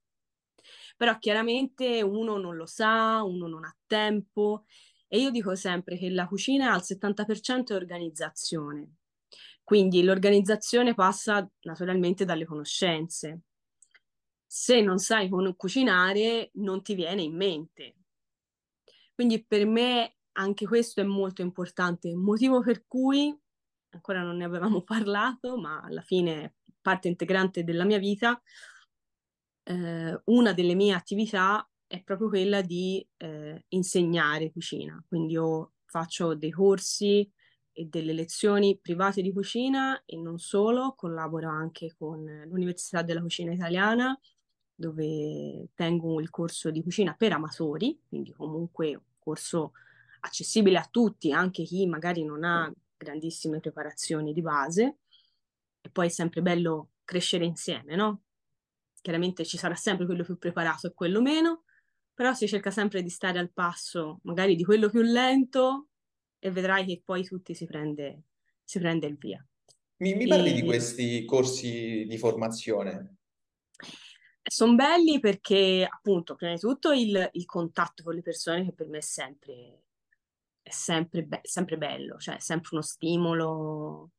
Però 0.98 1.18
chiaramente 1.20 2.02
uno 2.02 2.38
non 2.38 2.56
lo 2.56 2.66
sa, 2.66 3.24
uno 3.24 3.48
non 3.48 3.64
ha 3.66 3.76
tempo 3.86 4.66
e 5.08 5.20
io 5.20 5.30
dico 5.30 5.56
sempre 5.56 5.98
che 5.98 6.10
la 6.10 6.28
cucina 6.28 6.74
al 6.74 6.84
70% 6.84 7.74
è 7.74 7.76
organizzazione. 7.76 8.96
Quindi 9.64 10.02
l'organizzazione 10.02 10.94
passa 10.94 11.48
naturalmente 11.62 12.26
dalle 12.26 12.46
conoscenze. 12.46 13.42
Se 14.46 14.82
non 14.82 14.98
sai 14.98 15.30
cucinare, 15.56 16.52
non 16.54 16.82
ti 16.82 16.96
viene 16.96 17.22
in 17.22 17.36
mente. 17.36 17.97
Quindi 19.18 19.44
per 19.44 19.66
me 19.66 20.18
anche 20.34 20.68
questo 20.68 21.02
è 21.02 21.04
molto 21.04 21.42
importante, 21.42 22.14
motivo 22.14 22.62
per 22.62 22.86
cui 22.86 23.36
ancora 23.90 24.22
non 24.22 24.38
ne 24.38 24.44
avevamo 24.44 24.84
parlato, 24.86 25.58
ma 25.58 25.82
alla 25.82 26.04
fine 26.04 26.44
è 26.44 26.54
parte 26.80 27.08
integrante 27.08 27.64
della 27.64 27.84
mia 27.84 27.98
vita, 27.98 28.40
eh, 29.64 30.22
una 30.26 30.54
delle 30.54 30.76
mie 30.76 30.94
attività 30.94 31.68
è 31.88 32.04
proprio 32.04 32.30
quella 32.30 32.62
di 32.62 33.04
eh, 33.18 33.66
insegnare 33.70 34.52
cucina. 34.52 35.04
Quindi 35.08 35.34
io 35.34 35.72
faccio 35.86 36.36
dei 36.36 36.52
corsi 36.52 37.28
e 37.72 37.86
delle 37.86 38.14
lezioni 38.14 38.78
private 38.80 39.24
di 39.24 39.34
cucina 39.34 40.04
e 40.06 40.16
non 40.16 40.38
solo, 40.38 40.94
collaboro 40.96 41.50
anche 41.50 41.96
con 41.98 42.24
l'Università 42.46 43.02
della 43.02 43.22
Cucina 43.22 43.52
Italiana, 43.52 44.16
dove 44.76 45.70
tengo 45.74 46.22
il 46.22 46.30
corso 46.30 46.70
di 46.70 46.84
cucina 46.84 47.16
per 47.16 47.32
amatori, 47.32 48.00
quindi 48.08 48.32
comunque 48.32 49.02
un 49.28 49.34
corso 49.34 49.74
accessibile 50.22 50.78
a 50.78 50.88
tutti, 50.90 51.32
anche 51.32 51.64
chi 51.64 51.86
magari 51.86 52.24
non 52.24 52.44
ha 52.44 52.72
grandissime 52.96 53.60
preparazioni 53.60 54.34
di 54.34 54.42
base. 54.42 54.98
E 55.82 55.90
poi 55.90 56.08
è 56.08 56.10
sempre 56.10 56.42
bello 56.42 56.92
crescere 57.04 57.46
insieme, 57.46 57.96
no? 57.96 58.24
Chiaramente 59.02 59.46
ci 59.46 59.58
sarà 59.58 59.76
sempre 59.76 60.06
quello 60.06 60.24
più 60.24 60.38
preparato 60.38 60.88
e 60.88 60.94
quello 60.94 61.22
meno, 61.22 61.64
però 62.14 62.34
si 62.34 62.48
cerca 62.48 62.72
sempre 62.72 63.04
di 63.04 63.10
stare 63.10 63.40
al 63.40 63.52
passo, 63.52 64.20
magari 64.24 64.56
di 64.56 64.64
quello 64.64 64.90
più 64.90 65.02
lento, 65.02 65.90
e 66.40 66.52
vedrai 66.52 66.86
che 66.86 67.02
poi 67.04 67.24
tutti 67.24 67.54
si 67.54 67.66
prende, 67.66 68.24
si 68.64 68.80
prende 68.80 69.08
il 69.08 69.18
via. 69.18 69.46
Mi, 69.98 70.16
mi 70.16 70.28
parli 70.28 70.50
e... 70.50 70.54
di 70.54 70.64
questi 70.64 71.26
corsi 71.26 72.06
di 72.08 72.18
formazione? 72.18 73.17
Sono 74.50 74.76
belli 74.76 75.20
perché, 75.20 75.86
appunto, 75.90 76.36
prima 76.36 76.54
di 76.54 76.60
tutto 76.60 76.92
il, 76.94 77.30
il, 77.34 77.46
contatto 77.46 78.02
con 78.04 78.16
le 78.16 78.22
persone 78.22 78.64
che 78.64 78.72
per 78.72 78.88
me 78.88 79.00
è 79.00 79.02
sempre, 79.02 79.84
è 80.62 80.72
sempre, 80.72 81.24
be- 81.24 81.42
sempre 81.44 81.78
bello, 81.78 82.18
cioè 82.18 82.38
è 82.38 82.40
sempre 82.40 82.70
uno 82.72 82.82
stimolo, 82.82 84.12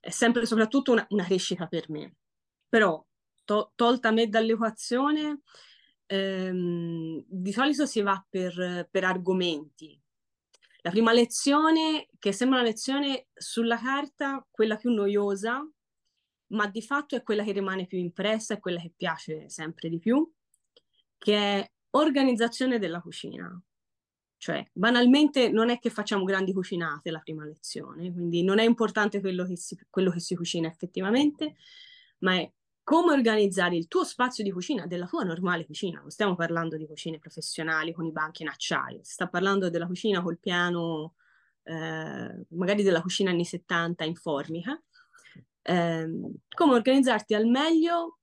è 0.00 0.08
sempre 0.08 0.46
soprattutto 0.46 0.92
una, 0.92 1.06
una 1.10 1.24
crescita 1.24 1.66
per 1.66 1.90
me. 1.90 2.14
Però, 2.66 3.04
to- 3.44 3.72
tolta 3.74 4.10
me 4.10 4.28
dall'equazione, 4.28 5.42
ehm, 6.06 7.24
di 7.26 7.52
solito 7.52 7.84
si 7.84 8.00
va 8.00 8.24
per, 8.28 8.88
per 8.90 9.04
argomenti. 9.04 10.00
La 10.80 10.90
prima 10.90 11.12
lezione, 11.12 12.08
che 12.18 12.32
sembra 12.32 12.60
una 12.60 12.68
lezione 12.68 13.26
sulla 13.34 13.78
carta, 13.78 14.46
quella 14.50 14.76
più 14.76 14.92
noiosa, 14.92 15.62
ma 16.54 16.66
di 16.66 16.82
fatto 16.82 17.16
è 17.16 17.22
quella 17.22 17.44
che 17.44 17.52
rimane 17.52 17.86
più 17.86 17.98
impressa, 17.98 18.54
è 18.54 18.60
quella 18.60 18.80
che 18.80 18.92
piace 18.96 19.48
sempre 19.48 19.88
di 19.88 19.98
più, 19.98 20.28
che 21.18 21.36
è 21.36 21.70
organizzazione 21.90 22.78
della 22.78 23.00
cucina. 23.00 23.60
Cioè, 24.36 24.68
banalmente 24.72 25.48
non 25.48 25.70
è 25.70 25.78
che 25.78 25.88
facciamo 25.88 26.24
grandi 26.24 26.52
cucinate 26.52 27.10
la 27.10 27.20
prima 27.20 27.46
lezione, 27.46 28.12
quindi 28.12 28.42
non 28.42 28.58
è 28.58 28.64
importante 28.64 29.20
quello 29.20 29.44
che 29.44 29.56
si, 29.56 29.78
quello 29.88 30.10
che 30.10 30.20
si 30.20 30.34
cucina 30.34 30.68
effettivamente, 30.68 31.54
ma 32.18 32.34
è 32.34 32.52
come 32.82 33.12
organizzare 33.12 33.76
il 33.76 33.88
tuo 33.88 34.04
spazio 34.04 34.44
di 34.44 34.52
cucina, 34.52 34.86
della 34.86 35.06
tua 35.06 35.24
normale 35.24 35.64
cucina. 35.64 36.00
Non 36.00 36.10
stiamo 36.10 36.34
parlando 36.34 36.76
di 36.76 36.86
cucine 36.86 37.18
professionali 37.18 37.94
con 37.94 38.04
i 38.04 38.12
banchi 38.12 38.42
in 38.42 38.48
acciaio, 38.48 39.02
si 39.02 39.12
sta 39.12 39.28
parlando 39.28 39.70
della 39.70 39.86
cucina 39.86 40.22
col 40.22 40.38
piano, 40.38 41.14
eh, 41.62 42.44
magari 42.48 42.82
della 42.82 43.00
cucina 43.00 43.30
anni 43.30 43.46
70 43.46 44.04
in 44.04 44.14
formica. 44.14 44.78
Eh, 45.66 46.06
come 46.54 46.74
organizzarti 46.74 47.34
al 47.34 47.46
meglio 47.46 48.18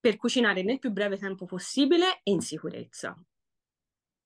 per 0.00 0.16
cucinare 0.16 0.62
nel 0.62 0.78
più 0.78 0.90
breve 0.90 1.16
tempo 1.16 1.44
possibile 1.44 2.20
e 2.22 2.32
in 2.32 2.40
sicurezza. 2.40 3.16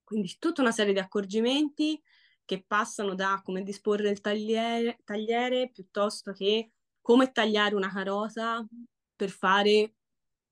Quindi 0.05 0.37
tutta 0.39 0.63
una 0.63 0.73
serie 0.73 0.93
di 0.93 0.99
accorgimenti 0.99 2.01
che 2.45 2.65
passano 2.67 3.15
da 3.15 3.41
come 3.45 3.63
disporre 3.63 4.11
il 4.11 4.21
tagliere, 4.21 5.01
tagliere 5.05 5.71
piuttosto 5.71 6.33
che 6.33 6.73
come 7.01 7.33
tagliare 7.33 7.75
una 7.75 7.91
carota 7.91 8.67
per 9.17 9.31
fare, 9.31 9.95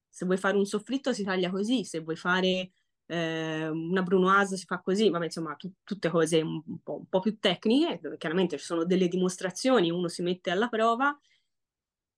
se 0.08 0.24
vuoi 0.24 0.38
fare 0.38 0.56
un 0.56 0.66
soffritto 0.66 1.12
si 1.12 1.24
taglia 1.24 1.50
così, 1.50 1.84
se 1.84 2.00
vuoi 2.00 2.16
fare 2.16 2.72
eh, 3.10 3.68
una 3.68 4.02
brunoise 4.02 4.56
si 4.56 4.66
fa 4.66 4.80
così, 4.80 5.10
vabbè 5.10 5.24
insomma 5.24 5.54
tu, 5.56 5.72
tutte 5.82 6.08
cose 6.10 6.40
un, 6.40 6.62
po', 6.82 6.98
un 6.98 7.08
po' 7.08 7.18
più 7.18 7.38
tecniche, 7.40 7.98
dove 8.00 8.16
chiaramente 8.16 8.56
ci 8.56 8.64
sono 8.64 8.84
delle 8.84 9.08
dimostrazioni, 9.08 9.90
uno 9.90 10.06
si 10.06 10.22
mette 10.22 10.50
alla 10.50 10.68
prova 10.68 11.18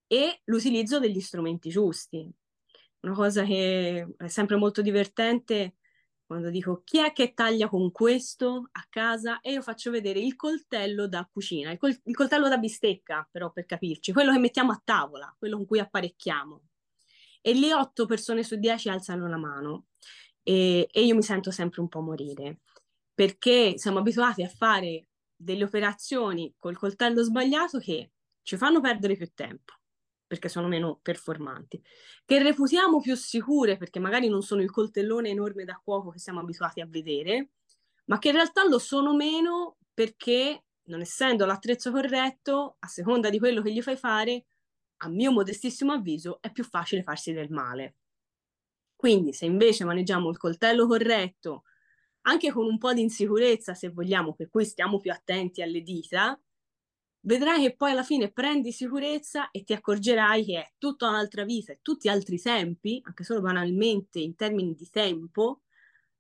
e 0.07 0.43
l'utilizzo 0.45 0.99
degli 0.99 1.21
strumenti 1.21 1.71
giusti. 1.71 2.31
Una 3.01 3.15
cosa 3.15 3.43
che 3.45 4.07
è 4.17 4.29
sempre 4.29 4.57
molto 4.57 4.83
divertente 4.83 5.77
quando 6.27 6.51
dico 6.51 6.83
chi 6.85 6.99
è 6.99 7.13
che 7.13 7.33
taglia 7.35 7.69
con 7.69 7.91
questo 7.91 8.69
a 8.73 8.87
casa 8.89 9.41
e 9.41 9.53
io 9.53 9.63
faccio 9.63 9.91
vedere 9.91 10.21
il 10.21 10.37
coltello 10.37 11.09
da 11.09 11.29
cucina, 11.31 11.71
il, 11.71 11.79
col- 11.79 11.99
il, 12.05 12.15
coltello 12.15 12.49
da 12.49 12.59
bistecca, 12.59 13.27
però 13.31 13.51
per 13.51 13.65
capirci, 13.65 14.13
quello 14.13 14.33
che 14.33 14.39
mettiamo 14.39 14.73
a 14.73 14.81
tavola, 14.83 15.35
quello 15.39 15.57
con 15.57 15.67
cui 15.67 15.79
apparecchiamo. 15.79 16.61
E 17.41 17.53
lì 17.55 17.73
otto 17.73 18.07
persone 18.07 18.43
su 18.45 18.57
dieci 18.57 18.89
alzano 18.89 19.27
la 19.29 19.37
mano 19.37 19.87
e, 20.43 20.89
e 20.91 21.05
io 21.05 21.15
mi 21.15 21.23
sento 21.23 21.51
sempre 21.51 21.81
un 21.81 21.89
po' 21.89 22.01
morire, 22.01 22.61
perché 23.15 23.75
siamo 23.77 23.99
abituati 23.99 24.43
a 24.43 24.49
fare 24.49 25.09
delle 25.35 25.65
operazioni 25.65 26.55
col 26.59 26.77
coltello 26.77 27.23
sbagliato 27.23 27.79
che 27.79 28.13
ci 28.43 28.57
fanno 28.57 28.81
perdere 28.81 29.17
più 29.17 29.31
tempo 29.35 29.75
perché 30.33 30.49
sono 30.49 30.67
meno 30.67 30.99
performanti, 31.03 31.79
che 32.25 32.43
reputiamo 32.43 33.03
più 33.03 33.15
sicure 33.17 33.77
perché 33.77 33.99
magari 33.99 34.29
non 34.31 34.41
sono 34.41 34.63
il 34.63 34.71
coltellone 34.71 35.29
enorme 35.29 35.65
da 35.65 35.79
cuoco 35.85 36.09
che 36.09 36.19
siamo 36.19 36.41
abituati 36.41 36.81
a 36.81 36.87
vedere, 36.87 37.51
ma 38.07 38.19
che 38.19 38.29
in 38.29 38.37
realtà 38.37 38.67
lo 38.67 38.79
sono 38.79 39.15
meno 39.15 39.77
perché 39.93 40.65
non 40.85 41.03
essendo 41.03 41.45
l'attrezzo 41.45 41.91
corretto, 41.91 42.77
a 42.79 42.87
seconda 42.87 43.29
di 43.29 43.39
quello 43.39 43.61
che 43.61 43.73
gli 43.73 43.83
fai 43.83 43.97
fare, 43.99 44.47
a 44.99 45.09
mio 45.09 45.33
modestissimo 45.33 45.93
avviso, 45.93 46.39
è 46.41 46.51
più 46.51 46.65
facile 46.65 47.03
farsi 47.03 47.33
del 47.35 47.51
male. 47.51 47.97
Quindi 49.03 49.33
se 49.33 49.47
invece 49.47 49.85
maneggiamo 49.85 50.31
il 50.31 50.37
coltello 50.37 50.87
corretto, 50.87 51.65
anche 52.21 52.53
con 52.53 52.67
un 52.67 52.79
po' 52.79 52.93
di 52.93 53.01
insicurezza, 53.01 53.75
se 53.75 53.89
vogliamo, 53.89 54.33
per 54.33 54.49
cui 54.49 54.65
stiamo 54.65 55.01
più 55.01 55.11
attenti 55.11 55.61
alle 55.61 55.83
dita, 55.83 56.41
vedrai 57.23 57.63
che 57.63 57.75
poi 57.75 57.91
alla 57.91 58.05
fine 58.05 58.31
prendi 58.31 58.71
sicurezza 58.71 59.51
e 59.51 59.65
ti 59.65 59.73
accorgerai 59.73 60.45
che 60.45 60.57
è 60.57 60.73
tutta 60.79 61.09
un'altra 61.09 61.43
vita 61.43 61.73
e 61.73 61.81
tutti 61.83 62.09
altri 62.09 62.41
tempi, 62.41 63.01
anche 63.03 63.25
solo 63.25 63.41
banalmente 63.41 64.21
in 64.21 64.37
termini 64.37 64.77
di 64.77 64.89
tempo, 64.89 65.63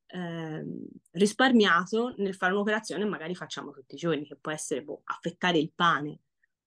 eh, 0.08 0.64
risparmiato 1.12 2.14
nel 2.16 2.34
fare 2.34 2.52
un'operazione 2.52 3.04
magari 3.04 3.36
facciamo 3.36 3.70
tutti 3.70 3.94
i 3.94 3.98
giorni, 3.98 4.26
che 4.26 4.34
può 4.34 4.50
essere 4.50 4.82
boh, 4.82 5.02
affettare 5.04 5.56
il 5.58 5.70
pane. 5.72 6.18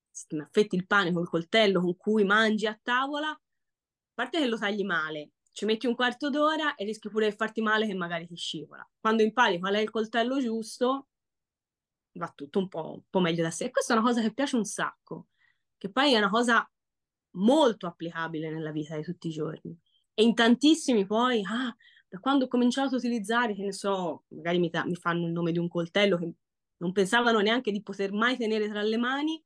Se 0.09 0.27
ti 0.29 0.37
affetti 0.37 0.77
il 0.77 0.87
pane 0.87 1.11
col 1.11 1.27
coltello 1.27 1.81
con 1.81 1.97
cui 1.97 2.23
mangi 2.23 2.67
a 2.67 2.79
tavola, 2.81 3.31
a 3.31 3.39
parte 4.13 4.39
che 4.39 4.47
lo 4.47 4.57
tagli 4.57 4.85
male, 4.85 5.31
ci 5.55 5.63
metti 5.63 5.87
un 5.87 5.95
quarto 5.95 6.29
d'ora 6.29 6.75
e 6.75 6.83
rischi 6.83 7.07
pure 7.07 7.29
di 7.29 7.35
farti 7.35 7.61
male 7.61 7.87
che 7.87 7.93
magari 7.93 8.27
ti 8.27 8.35
scivola. 8.35 8.85
Quando 8.99 9.23
impari 9.23 9.57
qual 9.57 9.75
è 9.75 9.79
il 9.79 9.89
coltello 9.89 10.41
giusto, 10.41 11.07
va 12.11 12.29
tutto 12.35 12.59
un 12.59 12.67
po', 12.67 12.95
un 12.95 13.03
po' 13.09 13.21
meglio 13.21 13.41
da 13.41 13.51
sé. 13.51 13.65
E 13.65 13.71
questa 13.71 13.93
è 13.93 13.97
una 13.97 14.05
cosa 14.05 14.21
che 14.21 14.33
piace 14.33 14.57
un 14.57 14.65
sacco, 14.65 15.27
che 15.77 15.89
poi 15.89 16.13
è 16.13 16.17
una 16.17 16.29
cosa 16.29 16.69
molto 17.37 17.87
applicabile 17.87 18.51
nella 18.51 18.71
vita 18.71 18.97
di 18.97 19.03
tutti 19.03 19.29
i 19.29 19.31
giorni. 19.31 19.79
E 20.13 20.23
in 20.23 20.33
tantissimi 20.33 21.05
poi, 21.05 21.41
ah, 21.45 21.73
da 22.09 22.19
quando 22.19 22.45
ho 22.45 22.47
cominciato 22.49 22.95
a 22.95 22.97
utilizzare, 22.97 23.55
che 23.55 23.63
ne 23.63 23.71
so, 23.71 24.25
magari 24.27 24.59
mi, 24.59 24.69
mi 24.83 24.95
fanno 24.95 25.25
il 25.25 25.31
nome 25.31 25.53
di 25.53 25.57
un 25.57 25.69
coltello 25.69 26.17
che 26.17 26.33
non 26.79 26.91
pensavano 26.91 27.39
neanche 27.39 27.71
di 27.71 27.81
poter 27.81 28.11
mai 28.11 28.35
tenere 28.35 28.67
tra 28.67 28.81
le 28.81 28.97
mani, 28.97 29.41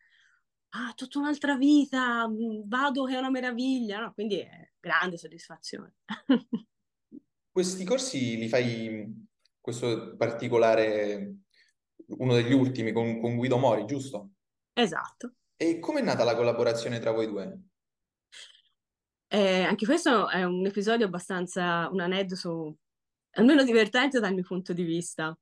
ah, 0.70 0.94
tutta 0.96 1.20
un'altra 1.20 1.56
vita, 1.56 2.28
mm, 2.28 2.62
vado 2.66 3.06
che 3.06 3.16
è 3.16 3.18
una 3.18 3.30
meraviglia, 3.30 4.00
no? 4.00 4.14
Quindi 4.14 4.40
è 4.40 4.72
grande 4.80 5.18
soddisfazione. 5.18 5.96
Questi 7.52 7.84
corsi 7.84 8.38
li 8.38 8.48
fai, 8.48 9.28
questo 9.60 10.16
particolare, 10.16 11.36
uno 12.06 12.34
degli 12.34 12.54
ultimi, 12.54 12.92
con, 12.92 13.20
con 13.20 13.36
Guido 13.36 13.58
Mori, 13.58 13.86
giusto? 13.86 14.32
Esatto. 14.74 15.34
E 15.58 15.80
com'è 15.80 16.02
nata 16.02 16.24
la 16.24 16.36
collaborazione 16.36 17.00
tra 17.00 17.12
voi 17.12 17.28
due? 17.28 17.60
Eh, 19.28 19.64
anche 19.64 19.86
questo 19.86 20.30
è 20.30 20.44
un 20.44 20.66
episodio 20.66 21.06
abbastanza, 21.06 21.90
un 21.92 22.00
aneddoto 22.00 22.78
almeno 23.32 23.64
divertente 23.64 24.20
dal 24.20 24.34
mio 24.34 24.44
punto 24.44 24.72
di 24.72 24.84
vista. 24.84 25.38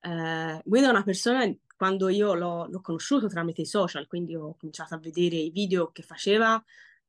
Eh, 0.00 0.60
Guido 0.64 0.86
è 0.86 0.90
una 0.90 1.02
persona, 1.02 1.44
quando 1.84 2.08
io 2.08 2.32
l'ho, 2.32 2.66
l'ho, 2.66 2.80
conosciuto 2.80 3.28
tramite 3.28 3.60
i 3.60 3.66
social, 3.66 4.06
quindi 4.06 4.34
ho 4.34 4.56
cominciato 4.56 4.94
a 4.94 4.98
vedere 4.98 5.36
i 5.36 5.50
video 5.50 5.92
che 5.92 6.02
faceva, 6.02 6.62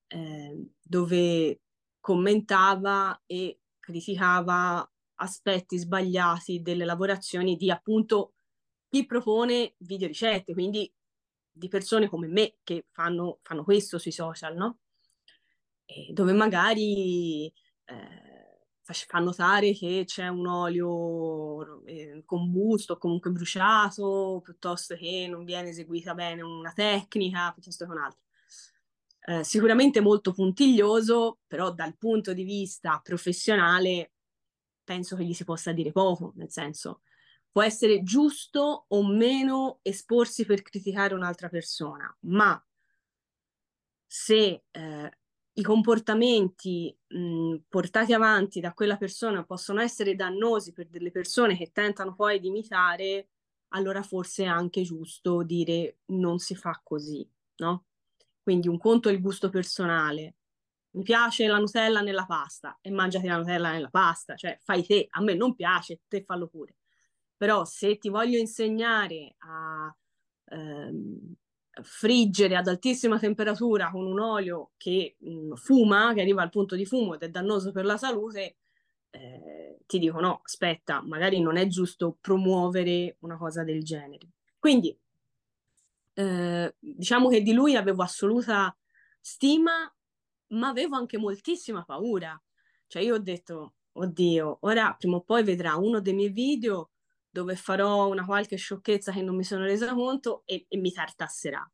eh, 0.08 0.68
dove 0.82 1.62
commentava 2.02 3.22
e 3.26 3.62
criticava 3.80 4.86
aspetti 5.16 5.78
sbagliati 5.78 6.62
delle 6.62 6.84
lavorazioni 6.84 7.56
di 7.56 7.72
appunto 7.72 8.34
chi 8.90 9.06
propone 9.06 9.76
video 9.78 10.10
ricette, 10.10 10.52
quindi 10.52 10.92
di 11.50 11.70
persone 11.70 12.10
come 12.10 12.28
me 12.28 12.58
che 12.62 12.88
fanno, 12.92 13.40
fanno 13.44 13.64
questo 13.64 13.98
sui 13.98 14.12
social, 14.12 14.58
no? 14.58 14.80
E 15.86 16.12
dove 16.12 16.34
magari 16.34 17.46
eh, 17.46 18.25
fa 18.94 19.20
notare 19.20 19.74
che 19.74 20.04
c'è 20.06 20.28
un 20.28 20.46
olio 20.48 21.84
eh, 21.86 22.22
combusto 22.26 22.94
o 22.94 22.98
comunque 22.98 23.32
bruciato, 23.32 24.42
piuttosto 24.44 24.96
che 24.96 25.28
non 25.30 25.44
viene 25.44 25.70
eseguita 25.70 26.14
bene 26.14 26.42
una 26.42 26.72
tecnica, 26.72 27.52
piuttosto 27.52 27.86
che 27.86 27.92
un'altra. 27.92 28.20
Eh, 29.28 29.44
sicuramente 29.44 30.02
molto 30.02 30.32
puntiglioso, 30.34 31.40
però 31.48 31.72
dal 31.74 31.98
punto 31.98 32.34
di 32.34 32.44
vista 32.44 33.00
professionale 33.04 34.12
penso 34.84 35.16
che 35.16 35.24
gli 35.24 35.34
si 35.34 35.44
possa 35.44 35.72
dire 35.72 35.92
poco, 35.92 36.34
nel 36.36 36.52
senso 36.52 37.02
può 37.56 37.64
essere 37.64 38.04
giusto 38.04 38.86
o 38.90 39.08
meno 39.08 39.80
esporsi 39.82 40.46
per 40.46 40.62
criticare 40.62 41.14
un'altra 41.14 41.48
persona, 41.48 42.14
ma 42.24 42.62
se 44.06 44.64
eh, 44.70 45.18
i 45.58 45.64
comportamenti 45.64 46.96
mh, 47.08 47.56
portati 47.70 48.14
avanti 48.14 48.60
da 48.60 48.74
quella 48.74 48.98
persona 48.98 49.44
possono 49.46 49.82
essere 49.82 50.16
dannosi 50.16 50.74
per 50.74 50.88
delle 50.90 51.12
persone 51.12 51.56
che 51.56 51.72
tentano 51.72 52.14
poi 52.14 52.40
di 52.40 52.48
imitare, 52.48 53.30
allora 53.70 54.02
forse 54.04 54.44
è 54.44 54.48
anche 54.48 54.82
giusto 54.82 55.44
dire 55.44 56.00
non 56.08 56.40
si 56.40 56.56
fa 56.56 56.80
così, 56.84 57.28
no? 57.58 57.86
Quindi 58.42 58.68
un 58.68 58.78
conto 58.78 59.10
è 59.10 59.14
il 59.14 59.22
gusto 59.22 59.50
personale. 59.50 60.36
Mi 60.96 61.04
piace 61.04 61.48
la 61.48 61.58
Nutella 61.58 62.02
nella 62.02 62.26
pasta 62.26 62.78
e 62.82 62.92
mangiati 62.92 63.28
la 63.28 63.38
Nutella 63.38 63.72
nella 63.72 63.90
pasta, 63.90 64.36
cioè 64.36 64.60
fai 64.62 64.86
te, 64.86 65.08
a 65.10 65.22
me 65.22 65.34
non 65.36 65.56
piace, 65.56 66.02
te 66.08 66.24
fallo 66.24 66.48
pure. 66.48 66.76
Però 67.38 67.66
se 67.66 67.98
ti 67.98 68.10
voglio 68.10 68.38
insegnare 68.38 69.36
a 69.40 69.94
ehm, 70.52 71.34
friggere 71.84 72.56
ad 72.56 72.68
altissima 72.68 73.20
temperatura 73.20 73.90
con 73.92 74.06
un 74.06 74.20
olio 74.20 74.72
che 74.78 75.16
mh, 75.20 75.30
mm, 75.30 75.54
fuma, 75.54 76.14
che 76.14 76.22
arriva 76.22 76.42
al 76.42 76.50
punto 76.50 76.76
di 76.76 76.86
fumo 76.86 77.16
ed 77.16 77.24
è 77.24 77.30
dannoso 77.30 77.72
per 77.72 77.86
la 77.86 77.98
salute, 77.98 78.58
eh, 79.10 79.78
ti 79.86 80.00
dico 80.00 80.20
no, 80.20 80.42
aspetta, 80.44 81.02
magari 81.02 81.40
non 81.40 81.58
è 81.58 81.68
giusto 81.68 82.18
promuovere 82.20 83.18
una 83.20 83.38
cosa 83.38 83.64
del 83.64 83.84
genere. 83.84 84.28
Quindi 84.60 84.98
eh, 86.14 86.76
diciamo 86.80 87.30
che 87.30 87.42
di 87.42 87.54
lui 87.54 87.76
avevo 87.76 88.04
assoluta 88.04 88.76
stima, 89.20 89.94
ma 90.48 90.68
avevo 90.68 90.96
anche 90.96 91.18
moltissima 91.18 91.84
paura. 91.84 92.40
Cioè 92.88 93.02
io 93.02 93.16
ho 93.16 93.20
detto, 93.20 93.76
oddio, 93.94 94.60
ora 94.62 94.96
prima 94.98 95.18
o 95.18 95.22
poi 95.22 95.44
vedrà 95.44 95.76
uno 95.76 96.00
dei 96.00 96.14
miei 96.14 96.30
video 96.30 96.92
dove 97.36 97.58
farò 97.58 98.08
una 98.08 98.24
qualche 98.24 98.56
sciocchezza 98.56 99.12
che 99.12 99.22
non 99.22 99.36
mi 99.36 99.44
sono 99.44 99.66
resa 99.66 99.94
conto 99.94 100.44
e, 100.46 100.66
e 100.70 100.78
mi 100.78 100.94
tartasserà. 100.94 101.70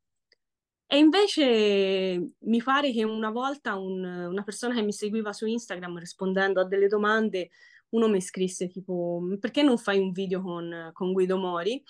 E 0.88 0.98
invece 0.98 2.34
mi 2.40 2.60
pare 2.60 2.90
che 2.92 3.04
una 3.04 3.30
volta 3.30 3.76
un, 3.76 4.02
una 4.04 4.42
persona 4.42 4.74
che 4.74 4.82
mi 4.82 4.92
seguiva 4.92 5.32
su 5.32 5.46
Instagram 5.46 6.00
rispondendo 6.00 6.60
a 6.60 6.66
delle 6.66 6.88
domande, 6.88 7.50
uno 7.90 8.08
mi 8.08 8.20
scrisse 8.20 8.66
tipo 8.68 9.22
perché 9.38 9.62
non 9.62 9.78
fai 9.78 10.00
un 10.00 10.10
video 10.10 10.42
con, 10.42 10.90
con 10.92 11.12
Guido 11.12 11.38
Mori? 11.38 11.80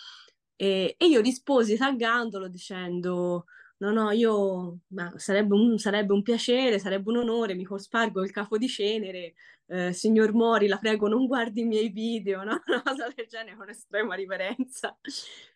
E, 0.55 0.95
e 0.99 1.07
io 1.07 1.21
risposi 1.23 1.77
taggandolo 1.79 2.49
dicendo 2.49 3.47
no, 3.79 3.91
no, 3.91 4.11
io 4.11 4.81
sarebbe, 5.17 5.55
un, 5.55 5.79
sarebbe 5.79 6.13
un 6.13 6.23
piacere, 6.23 6.79
sarebbe 6.79 7.11
un 7.11 7.17
onore, 7.17 7.55
mi 7.55 7.65
cospargo 7.65 8.23
il 8.23 8.31
capo 8.31 8.59
di 8.59 8.69
cenere, 8.69 9.35
eh, 9.73 9.93
signor 9.95 10.35
Mori, 10.35 10.67
la 10.67 10.77
prego 10.77 11.09
non 11.09 11.27
guardi 11.27 11.63
i 11.63 11.65
miei 11.65 11.89
video, 11.89 12.43
no? 12.45 12.61
una 12.67 12.83
cosa 12.83 13.09
del 13.15 13.27
genere 13.27 13.57
con 13.57 13.71
estrema 13.71 14.15
riverenza 14.15 14.99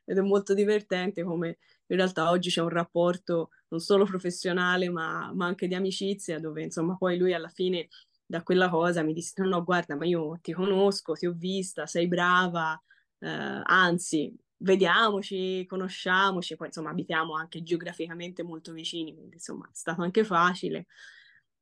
ed 0.05 0.17
è 0.17 0.21
molto 0.23 0.55
divertente 0.55 1.23
come 1.23 1.59
in 1.89 1.97
realtà 1.97 2.31
oggi 2.31 2.49
c'è 2.49 2.63
un 2.63 2.71
rapporto 2.71 3.51
non 3.69 3.81
solo 3.81 4.05
professionale 4.05 4.89
ma, 4.89 5.33
ma 5.35 5.47
anche 5.47 5.69
di 5.69 5.75
amicizia 5.75 6.39
dove 6.39 6.63
insomma 6.63 6.97
poi 6.97 7.19
lui 7.19 7.35
alla 7.35 7.49
fine 7.49 7.89
da 8.25 8.43
quella 8.43 8.69
cosa 8.71 9.03
mi 9.03 9.13
disse 9.13 9.43
no 9.43 9.49
no 9.49 9.65
guarda 9.65 9.97
ma 9.97 10.07
io 10.07 10.39
ti 10.41 10.53
conosco, 10.53 11.13
ti 11.13 11.27
ho 11.27 11.33
vista, 11.33 11.87
sei 11.87 12.09
brava, 12.09 12.81
eh, 13.19 13.29
anzi 13.65 14.35
vediamoci, 14.59 15.67
conosciamoci, 15.67 16.57
poi 16.57 16.69
insomma 16.69 16.91
abitiamo 16.91 17.35
anche 17.35 17.63
geograficamente 17.63 18.43
molto 18.43 18.73
vicini, 18.73 19.15
quindi 19.15 19.35
insomma 19.35 19.67
è 19.67 19.75
stato 19.75 20.03
anche 20.03 20.25
facile. 20.25 20.87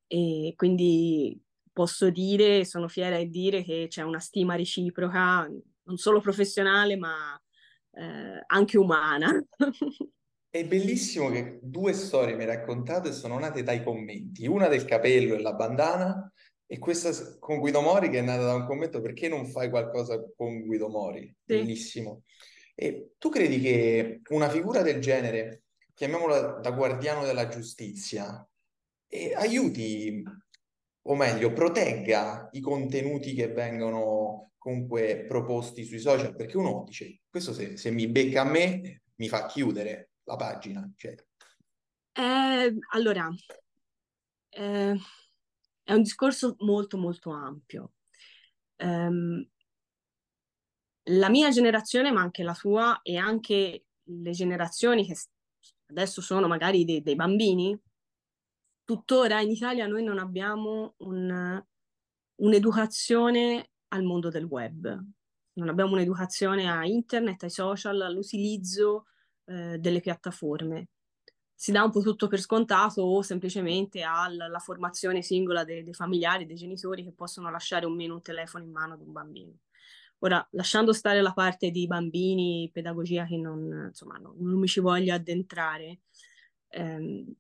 E 0.07 0.53
quindi 0.57 1.41
posso 1.75 2.09
dire, 2.09 2.64
sono 2.64 2.89
fiera 2.89 3.18
di 3.18 3.29
dire 3.29 3.64
che 3.64 3.89
c'è 3.91 4.03
una 4.03 4.20
stima 4.20 4.55
reciproca, 4.55 5.47
non 5.83 5.97
solo 5.97 6.20
professionale, 6.20 6.97
ma 6.97 7.39
eh, 7.91 8.43
anche 8.47 8.79
umana. 8.79 9.45
È 10.55 10.64
bellissimo 10.64 11.31
che 11.31 11.59
due 11.61 11.93
storie 11.93 12.37
mi 12.37 12.43
hai 12.43 12.57
raccontato 12.57 13.09
e 13.09 13.12
sono 13.12 13.41
nate 13.41 13.64
dai 13.64 13.83
commenti, 13.83 14.47
una 14.47 14.68
del 14.68 14.85
capello 14.85 15.35
e 15.35 15.41
la 15.41 15.53
bandana 15.53 16.33
e 16.64 16.79
questa 16.79 17.11
con 17.41 17.59
Guido 17.59 17.81
Mori 17.81 18.09
che 18.09 18.20
è 18.20 18.22
nata 18.22 18.45
da 18.45 18.55
un 18.55 18.64
commento 18.64 19.01
perché 19.01 19.29
non 19.29 19.49
fai 19.49 19.68
qualcosa 19.68 20.22
con 20.37 20.64
Guido 20.64 20.89
Mori? 20.89 21.22
Sì. 21.45 21.57
Bellissimo. 21.57 22.22
E 22.77 23.14
tu 23.18 23.31
credi 23.31 23.59
che 23.61 24.20
una 24.29 24.49
figura 24.49 24.83
del 24.83 25.01
genere, 25.01 25.64
chiamiamola 25.93 26.61
da 26.61 26.70
guardiano 26.70 27.25
della 27.25 27.49
giustizia, 27.49 28.49
aiuti, 29.35 30.22
o 31.07 31.15
meglio, 31.15 31.53
protegga 31.53 32.49
i 32.53 32.61
contenuti 32.61 33.35
che 33.35 33.49
vengono 33.49 34.53
comunque 34.57 35.25
proposti 35.29 35.85
sui 35.85 35.99
social? 35.99 36.35
Perché 36.35 36.57
uno 36.57 36.85
dice, 36.87 37.21
questo 37.29 37.53
se, 37.53 37.77
se 37.77 37.91
mi 37.91 38.09
becca 38.09 38.43
a 38.43 38.45
me 38.45 39.03
mi 39.17 39.29
fa 39.29 39.47
chiudere 39.47 40.13
la 40.25 40.37
pagina. 40.37 40.91
Cioè. 40.97 41.15
Eh, 42.13 42.79
allora, 42.93 43.29
eh, 44.49 44.97
è 45.83 45.93
un 45.93 46.03
discorso 46.03 46.57
molto 46.61 46.97
molto 46.97 47.31
ampio. 47.31 47.93
Um, 48.77 49.47
la 51.09 51.29
mia 51.29 51.51
generazione, 51.51 52.11
ma 52.11 52.23
anche 52.23 52.43
la 52.43 52.55
tua 52.55 53.01
e 53.03 53.17
anche 53.19 53.85
le 54.03 54.31
generazioni 54.31 55.05
che 55.07 55.17
adesso 55.87 56.23
sono 56.23 56.47
magari 56.49 56.85
dei, 56.85 57.03
dei 57.03 57.15
bambini, 57.15 57.79
tuttora 58.85 59.41
in 59.41 59.51
Italia 59.51 59.87
noi 59.87 60.03
non 60.05 60.18
abbiamo 60.18 60.95
un, 60.99 61.62
un'educazione 62.37 63.70
al 63.89 64.03
mondo 64.03 64.28
del 64.28 64.45
web, 64.45 65.03
non 65.55 65.68
abbiamo 65.68 65.93
un'educazione 65.93 66.70
a 66.70 66.85
internet, 66.85 67.45
ai 67.45 67.51
social, 67.51 68.01
all'utilizzo 68.01 69.07
eh, 69.45 69.78
delle 69.78 70.01
piattaforme. 70.01 70.89
Si 71.55 71.70
dà 71.72 71.85
un 71.85 71.91
po' 71.91 72.03
tutto 72.03 72.26
per 72.26 72.41
scontato 72.41 73.03
o 73.03 73.22
semplicemente 73.22 74.03
alla 74.03 74.59
formazione 74.59 75.22
singola 75.22 75.64
dei, 75.64 75.85
dei 75.85 75.95
familiari, 75.95 76.47
dei 76.47 76.57
genitori 76.57 77.05
che 77.05 77.12
possono 77.12 77.51
lasciare 77.51 77.87
o 77.87 77.91
meno 77.91 78.14
un 78.14 78.22
telefono 78.22 78.64
in 78.64 78.72
mano 78.72 78.95
ad 78.95 79.01
un 79.01 79.12
bambino. 79.12 79.59
Ora, 80.18 80.47
lasciando 80.53 80.93
stare 80.93 81.20
la 81.20 81.32
parte 81.32 81.70
di 81.70 81.87
bambini, 81.87 82.70
pedagogia 82.72 83.24
che 83.26 83.37
non, 83.37 83.87
insomma, 83.89 84.16
non, 84.16 84.35
non 84.39 84.59
mi 84.59 84.66
ci 84.66 84.80
voglio 84.80 85.14
addentrare, 85.14 86.01
ehm, 86.68 87.32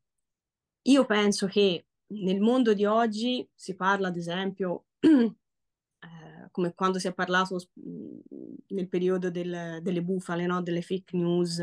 io 0.86 1.04
penso 1.06 1.46
che 1.46 1.86
nel 2.08 2.40
mondo 2.40 2.74
di 2.74 2.84
oggi 2.84 3.46
si 3.54 3.74
parla, 3.74 4.08
ad 4.08 4.16
esempio, 4.16 4.86
eh, 5.00 5.34
come 6.50 6.74
quando 6.74 6.98
si 6.98 7.08
è 7.08 7.14
parlato 7.14 7.58
nel 8.68 8.88
periodo 8.88 9.30
del, 9.30 9.78
delle 9.82 10.02
bufale, 10.02 10.46
no? 10.46 10.62
delle 10.62 10.82
fake 10.82 11.16
news, 11.16 11.62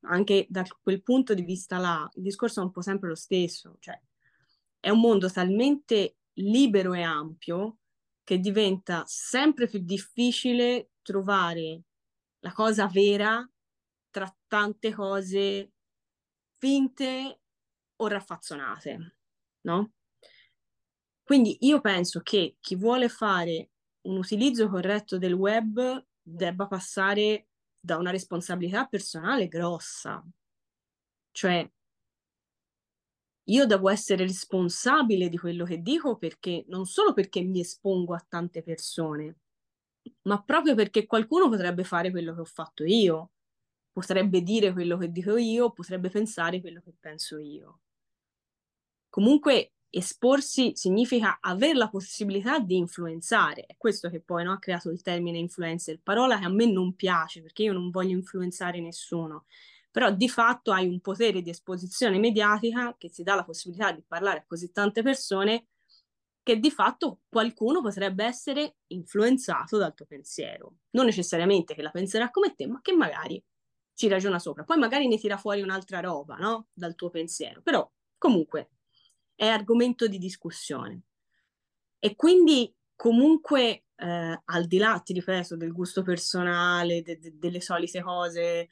anche 0.00 0.46
da 0.48 0.64
quel 0.82 1.02
punto 1.02 1.34
di 1.34 1.42
vista 1.42 1.78
là, 1.78 2.08
il 2.14 2.22
discorso 2.22 2.60
è 2.60 2.64
un 2.64 2.70
po' 2.70 2.82
sempre 2.82 3.08
lo 3.08 3.14
stesso, 3.14 3.76
cioè 3.78 4.00
è 4.80 4.90
un 4.90 5.00
mondo 5.00 5.30
talmente 5.30 6.16
libero 6.34 6.94
e 6.94 7.02
ampio 7.02 7.78
che 8.22 8.38
diventa 8.38 9.04
sempre 9.06 9.68
più 9.68 9.80
difficile 9.80 10.90
trovare 11.02 11.82
la 12.40 12.52
cosa 12.52 12.86
vera 12.88 13.48
tra 14.10 14.32
tante 14.46 14.92
cose 14.92 15.72
finte 16.58 17.40
o 17.96 18.06
raffazzonate, 18.08 19.16
no? 19.62 19.92
Quindi 21.22 21.56
io 21.60 21.80
penso 21.80 22.20
che 22.20 22.56
chi 22.60 22.76
vuole 22.76 23.08
fare 23.08 23.70
un 24.02 24.16
utilizzo 24.16 24.68
corretto 24.68 25.18
del 25.18 25.32
web 25.32 26.04
debba 26.22 26.66
passare 26.68 27.48
da 27.80 27.96
una 27.96 28.10
responsabilità 28.10 28.86
personale 28.86 29.48
grossa. 29.48 30.24
Cioè, 31.32 31.70
io 33.48 33.66
devo 33.66 33.88
essere 33.90 34.24
responsabile 34.24 35.28
di 35.28 35.38
quello 35.38 35.64
che 35.64 35.80
dico 35.80 36.16
perché 36.16 36.64
non 36.68 36.84
solo 36.86 37.12
perché 37.12 37.42
mi 37.42 37.60
espongo 37.60 38.14
a 38.14 38.24
tante 38.28 38.62
persone, 38.62 39.36
ma 40.22 40.42
proprio 40.42 40.74
perché 40.74 41.06
qualcuno 41.06 41.48
potrebbe 41.48 41.84
fare 41.84 42.10
quello 42.10 42.34
che 42.34 42.40
ho 42.40 42.44
fatto 42.44 42.84
io, 42.84 43.30
potrebbe 43.92 44.42
dire 44.42 44.72
quello 44.72 44.96
che 44.98 45.10
dico 45.12 45.36
io, 45.36 45.72
potrebbe 45.72 46.10
pensare 46.10 46.60
quello 46.60 46.80
che 46.80 46.94
penso 46.98 47.38
io. 47.38 47.80
Comunque 49.16 49.72
esporsi 49.88 50.72
significa 50.74 51.38
avere 51.40 51.72
la 51.72 51.88
possibilità 51.88 52.58
di 52.58 52.76
influenzare. 52.76 53.64
È 53.64 53.74
questo 53.78 54.10
che 54.10 54.20
poi 54.20 54.44
no, 54.44 54.52
ha 54.52 54.58
creato 54.58 54.90
il 54.90 55.00
termine 55.00 55.38
influencer, 55.38 56.00
parola 56.02 56.38
che 56.38 56.44
a 56.44 56.50
me 56.50 56.70
non 56.70 56.94
piace 56.94 57.40
perché 57.40 57.62
io 57.62 57.72
non 57.72 57.88
voglio 57.88 58.14
influenzare 58.14 58.78
nessuno, 58.78 59.46
però 59.90 60.10
di 60.10 60.28
fatto 60.28 60.70
hai 60.70 60.86
un 60.86 61.00
potere 61.00 61.40
di 61.40 61.48
esposizione 61.48 62.18
mediatica 62.18 62.94
che 62.98 63.08
ti 63.08 63.22
dà 63.22 63.34
la 63.34 63.44
possibilità 63.44 63.90
di 63.90 64.04
parlare 64.06 64.40
a 64.40 64.44
così 64.46 64.70
tante 64.70 65.00
persone 65.00 65.68
che 66.42 66.58
di 66.60 66.70
fatto 66.70 67.20
qualcuno 67.26 67.80
potrebbe 67.80 68.22
essere 68.26 68.76
influenzato 68.88 69.78
dal 69.78 69.94
tuo 69.94 70.04
pensiero. 70.04 70.74
Non 70.90 71.06
necessariamente 71.06 71.74
che 71.74 71.80
la 71.80 71.90
penserà 71.90 72.30
come 72.30 72.54
te, 72.54 72.66
ma 72.66 72.82
che 72.82 72.92
magari 72.92 73.42
ci 73.94 74.08
ragiona 74.08 74.38
sopra. 74.38 74.64
Poi 74.64 74.76
magari 74.76 75.08
ne 75.08 75.16
tira 75.16 75.38
fuori 75.38 75.62
un'altra 75.62 76.00
roba, 76.00 76.36
no? 76.36 76.66
Dal 76.74 76.94
tuo 76.94 77.08
pensiero. 77.08 77.62
Però 77.62 77.90
comunque 78.18 78.72
è 79.36 79.46
argomento 79.46 80.08
di 80.08 80.18
discussione. 80.18 81.02
E 81.98 82.16
quindi 82.16 82.74
comunque 82.96 83.84
eh, 83.96 84.40
al 84.44 84.66
di 84.66 84.78
là, 84.78 85.00
ti 85.04 85.12
ripeto, 85.12 85.56
del 85.56 85.72
gusto 85.72 86.02
personale, 86.02 87.02
de- 87.02 87.18
de- 87.18 87.38
delle 87.38 87.60
solite 87.60 88.02
cose 88.02 88.68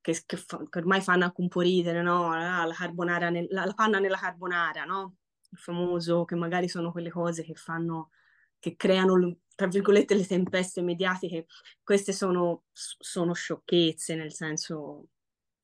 che, 0.00 0.22
che, 0.26 0.36
fa- 0.36 0.62
che, 0.68 0.78
ormai 0.78 1.00
fanno 1.00 1.24
anche 1.24 1.40
un 1.40 1.48
po' 1.48 1.60
ridere, 1.60 2.02
no? 2.02 2.34
La, 2.34 2.64
la, 2.64 3.30
nel- 3.30 3.48
la, 3.50 3.64
la 3.64 3.74
panna 3.74 3.98
nella 3.98 4.16
carbonara, 4.18 4.84
no? 4.84 5.16
Il 5.50 5.58
famoso, 5.58 6.24
che 6.24 6.34
magari 6.34 6.68
sono 6.68 6.92
quelle 6.92 7.10
cose 7.10 7.42
che 7.42 7.54
fanno, 7.54 8.10
che 8.58 8.76
creano, 8.76 9.38
tra 9.54 9.66
virgolette, 9.66 10.14
le 10.14 10.26
tempeste 10.26 10.82
mediatiche. 10.82 11.46
Queste 11.82 12.12
sono, 12.12 12.64
sono 12.72 13.32
sciocchezze, 13.32 14.14
nel 14.14 14.32
senso, 14.32 15.08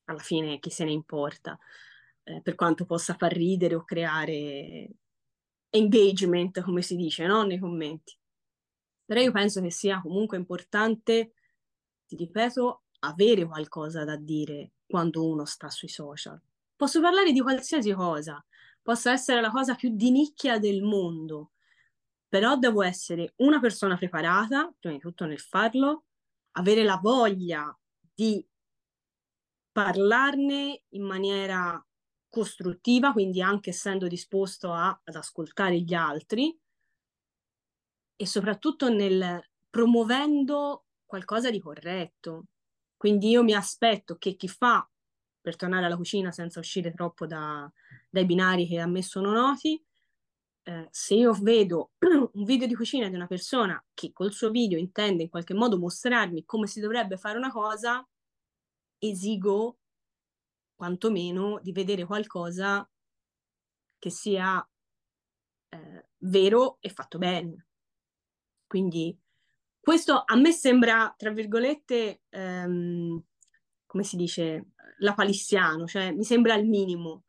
alla 0.05 0.19
fine 0.19 0.59
chi 0.59 0.69
se 0.69 0.83
ne 0.83 0.91
importa 0.91 1.57
eh, 2.25 2.41
per 2.41 2.55
quanto 2.55 2.85
possa 2.85 3.13
far 3.13 3.31
ridere 3.31 3.75
o 3.75 3.83
creare 3.83 4.89
engagement, 5.69 6.61
come 6.61 6.81
si 6.81 6.95
dice, 6.95 7.25
no? 7.25 7.43
nei 7.43 7.59
commenti. 7.59 8.17
Però 9.05 9.21
io 9.21 9.31
penso 9.31 9.61
che 9.61 9.71
sia 9.71 10.01
comunque 10.01 10.37
importante, 10.37 11.33
ti 12.07 12.15
ripeto, 12.15 12.83
avere 12.99 13.45
qualcosa 13.45 14.03
da 14.03 14.15
dire 14.15 14.71
quando 14.87 15.27
uno 15.27 15.45
sta 15.45 15.69
sui 15.69 15.87
social. 15.87 16.41
Posso 16.75 16.99
parlare 16.99 17.31
di 17.31 17.41
qualsiasi 17.41 17.93
cosa, 17.93 18.43
possa 18.81 19.11
essere 19.11 19.41
la 19.41 19.51
cosa 19.51 19.75
più 19.75 19.89
di 19.95 20.09
nicchia 20.09 20.57
del 20.57 20.81
mondo, 20.81 21.51
però 22.27 22.57
devo 22.57 22.81
essere 22.81 23.33
una 23.37 23.59
persona 23.59 23.95
preparata, 23.95 24.73
prima 24.79 24.95
di 24.95 25.01
tutto 25.01 25.25
nel 25.25 25.39
farlo, 25.39 26.05
avere 26.53 26.83
la 26.83 26.99
voglia 27.01 27.77
di 28.13 28.43
parlarne 29.71 30.83
in 30.89 31.03
maniera 31.03 31.85
costruttiva, 32.35 33.13
quindi 33.13 33.41
anche 33.41 33.69
essendo 33.69 34.09
disposto 34.09 34.73
a, 34.73 34.89
ad 34.89 35.15
ascoltare 35.15 35.79
gli 35.79 35.93
altri 35.93 36.53
e 38.17 38.27
soprattutto 38.27 38.89
nel 38.89 39.41
promuovendo 39.69 40.83
qualcosa 41.05 41.49
di 41.49 41.61
corretto. 41.61 42.47
Quindi 42.97 43.29
io 43.29 43.41
mi 43.41 43.53
aspetto 43.53 44.17
che 44.17 44.35
chi 44.35 44.49
fa, 44.49 44.85
per 45.39 45.55
tornare 45.55 45.85
alla 45.85 45.95
cucina 45.95 46.29
senza 46.33 46.59
uscire 46.59 46.91
troppo 46.91 47.25
da, 47.25 47.71
dai 48.09 48.25
binari 48.25 48.67
che 48.67 48.79
a 48.79 48.85
me 48.85 49.01
sono 49.01 49.31
noti, 49.31 49.81
eh, 50.63 50.87
se 50.91 51.15
io 51.15 51.31
vedo 51.39 51.91
un 52.33 52.43
video 52.43 52.67
di 52.67 52.75
cucina 52.75 53.07
di 53.07 53.15
una 53.15 53.27
persona 53.27 53.81
che 53.93 54.11
col 54.11 54.33
suo 54.33 54.49
video 54.49 54.77
intende 54.77 55.23
in 55.23 55.29
qualche 55.29 55.53
modo 55.53 55.77
mostrarmi 55.77 56.43
come 56.43 56.67
si 56.67 56.81
dovrebbe 56.81 57.15
fare 57.15 57.37
una 57.37 57.51
cosa, 57.51 58.05
esigo 58.97 59.77
quantomeno 60.75 61.59
di 61.61 61.71
vedere 61.71 62.05
qualcosa 62.05 62.87
che 63.97 64.09
sia 64.09 64.67
eh, 65.69 66.05
vero 66.17 66.77
e 66.79 66.89
fatto 66.89 67.17
bene. 67.17 67.67
Quindi 68.67 69.17
questo 69.79 70.23
a 70.25 70.35
me 70.35 70.51
sembra, 70.51 71.13
tra 71.15 71.31
virgolette, 71.31 72.23
ehm, 72.29 73.23
come 73.85 74.03
si 74.03 74.15
dice, 74.15 74.71
la 74.99 75.13
palissiano, 75.13 75.85
cioè 75.85 76.11
mi 76.11 76.23
sembra 76.23 76.55
il 76.55 76.67
minimo. 76.67 77.23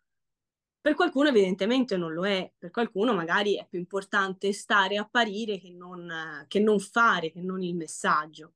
Per 0.80 0.94
qualcuno 0.94 1.28
evidentemente 1.28 1.96
non 1.96 2.12
lo 2.12 2.26
è, 2.26 2.50
per 2.56 2.70
qualcuno 2.70 3.12
magari 3.12 3.56
è 3.56 3.66
più 3.68 3.78
importante 3.78 4.52
stare 4.52 4.94
e 4.94 4.98
apparire 4.98 5.58
che 5.58 5.70
non, 5.70 6.44
che 6.48 6.60
non 6.60 6.78
fare, 6.78 7.30
che 7.30 7.42
non 7.42 7.62
il 7.62 7.74
messaggio. 7.74 8.54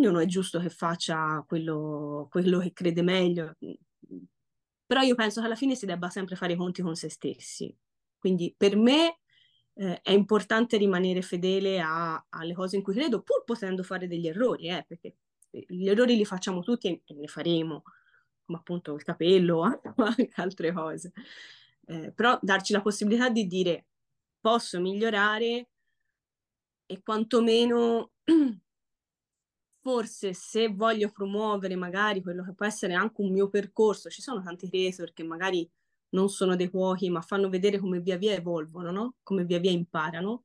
Ognuno 0.00 0.20
è 0.20 0.24
giusto 0.24 0.58
che 0.60 0.70
faccia 0.70 1.44
quello, 1.46 2.26
quello 2.30 2.58
che 2.60 2.72
crede 2.72 3.02
meglio, 3.02 3.54
però 4.86 5.02
io 5.02 5.14
penso 5.14 5.40
che 5.40 5.46
alla 5.46 5.56
fine 5.56 5.74
si 5.74 5.84
debba 5.84 6.08
sempre 6.08 6.36
fare 6.36 6.54
i 6.54 6.56
conti 6.56 6.80
con 6.80 6.96
se 6.96 7.10
stessi. 7.10 7.76
Quindi 8.18 8.54
per 8.56 8.76
me 8.76 9.18
eh, 9.74 10.00
è 10.00 10.12
importante 10.12 10.78
rimanere 10.78 11.20
fedele 11.20 11.82
a, 11.82 12.24
alle 12.30 12.54
cose 12.54 12.76
in 12.76 12.82
cui 12.82 12.94
credo, 12.94 13.20
pur 13.20 13.44
potendo 13.44 13.82
fare 13.82 14.08
degli 14.08 14.26
errori, 14.26 14.68
eh, 14.68 14.86
perché 14.88 15.16
gli 15.50 15.86
errori 15.86 16.16
li 16.16 16.24
facciamo 16.24 16.62
tutti 16.62 16.88
e 16.88 17.14
ne 17.14 17.26
faremo, 17.26 17.82
come 18.46 18.56
appunto 18.56 18.94
il 18.94 19.02
capello 19.02 19.58
o 19.58 19.82
anche 19.96 20.30
altre 20.36 20.72
cose. 20.72 21.12
Eh, 21.84 22.10
però 22.12 22.38
darci 22.40 22.72
la 22.72 22.80
possibilità 22.80 23.28
di 23.28 23.46
dire 23.46 23.84
posso 24.40 24.80
migliorare 24.80 25.68
e 26.86 27.02
quantomeno 27.02 28.12
forse 29.80 30.34
se 30.34 30.68
voglio 30.68 31.10
promuovere 31.10 31.74
magari 31.76 32.22
quello 32.22 32.44
che 32.44 32.54
può 32.54 32.66
essere 32.66 32.94
anche 32.94 33.20
un 33.20 33.32
mio 33.32 33.48
percorso, 33.48 34.10
ci 34.10 34.22
sono 34.22 34.42
tanti 34.42 34.68
creator 34.68 35.12
che 35.12 35.22
magari 35.22 35.68
non 36.10 36.28
sono 36.28 36.56
dei 36.56 36.70
cuochi, 36.70 37.08
ma 37.10 37.20
fanno 37.20 37.48
vedere 37.48 37.78
come 37.78 38.00
via 38.00 38.16
via 38.16 38.34
evolvono, 38.34 38.90
no? 38.90 39.16
come 39.22 39.44
via 39.44 39.58
via 39.58 39.70
imparano, 39.70 40.44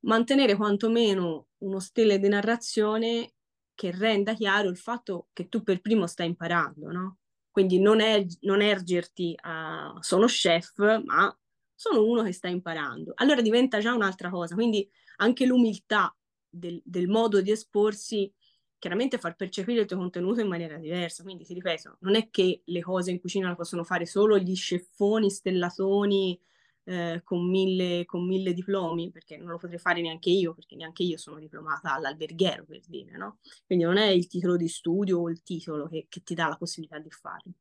mantenere 0.00 0.54
quantomeno 0.54 1.48
uno 1.58 1.80
stile 1.80 2.18
di 2.18 2.28
narrazione 2.28 3.32
che 3.74 3.90
renda 3.90 4.34
chiaro 4.34 4.68
il 4.68 4.76
fatto 4.76 5.28
che 5.32 5.48
tu 5.48 5.62
per 5.62 5.80
primo 5.80 6.06
stai 6.06 6.26
imparando, 6.26 6.90
no? 6.90 7.18
Quindi 7.50 7.80
non, 7.80 8.00
è, 8.00 8.24
non 8.40 8.60
ergerti 8.60 9.34
a 9.40 9.96
sono 10.00 10.26
chef, 10.26 10.76
ma 11.04 11.36
sono 11.74 12.04
uno 12.04 12.22
che 12.22 12.32
sta 12.32 12.48
imparando. 12.48 13.12
Allora 13.16 13.40
diventa 13.40 13.78
già 13.78 13.94
un'altra 13.94 14.30
cosa, 14.30 14.54
quindi 14.54 14.88
anche 15.16 15.46
l'umiltà 15.46 16.14
del, 16.48 16.80
del 16.84 17.08
modo 17.08 17.40
di 17.40 17.50
esporsi 17.50 18.32
chiaramente 18.78 19.18
far 19.18 19.34
percepire 19.34 19.80
il 19.80 19.86
tuo 19.86 19.96
contenuto 19.96 20.40
in 20.40 20.48
maniera 20.48 20.76
diversa. 20.76 21.22
Quindi 21.22 21.44
ti 21.44 21.54
ripeto, 21.54 21.98
non 22.00 22.14
è 22.14 22.30
che 22.30 22.62
le 22.64 22.80
cose 22.80 23.10
in 23.10 23.20
cucina 23.20 23.48
le 23.48 23.56
possono 23.56 23.84
fare 23.84 24.06
solo 24.06 24.38
gli 24.38 24.54
sceffoni, 24.54 25.30
stellatoni 25.30 26.40
eh, 26.84 27.20
con, 27.24 27.48
mille, 27.48 28.04
con 28.06 28.26
mille 28.26 28.54
diplomi, 28.54 29.10
perché 29.10 29.36
non 29.36 29.50
lo 29.50 29.58
potrei 29.58 29.78
fare 29.78 30.00
neanche 30.00 30.30
io, 30.30 30.54
perché 30.54 30.74
neanche 30.74 31.02
io 31.02 31.18
sono 31.18 31.38
diplomata 31.38 31.92
all'alberghiero, 31.92 32.64
per 32.64 32.80
dire, 32.86 33.16
no? 33.16 33.38
Quindi 33.66 33.84
non 33.84 33.98
è 33.98 34.06
il 34.06 34.26
titolo 34.26 34.56
di 34.56 34.68
studio 34.68 35.18
o 35.18 35.28
il 35.28 35.42
titolo 35.42 35.88
che, 35.88 36.06
che 36.08 36.22
ti 36.22 36.34
dà 36.34 36.46
la 36.46 36.56
possibilità 36.56 36.98
di 36.98 37.10
farlo. 37.10 37.52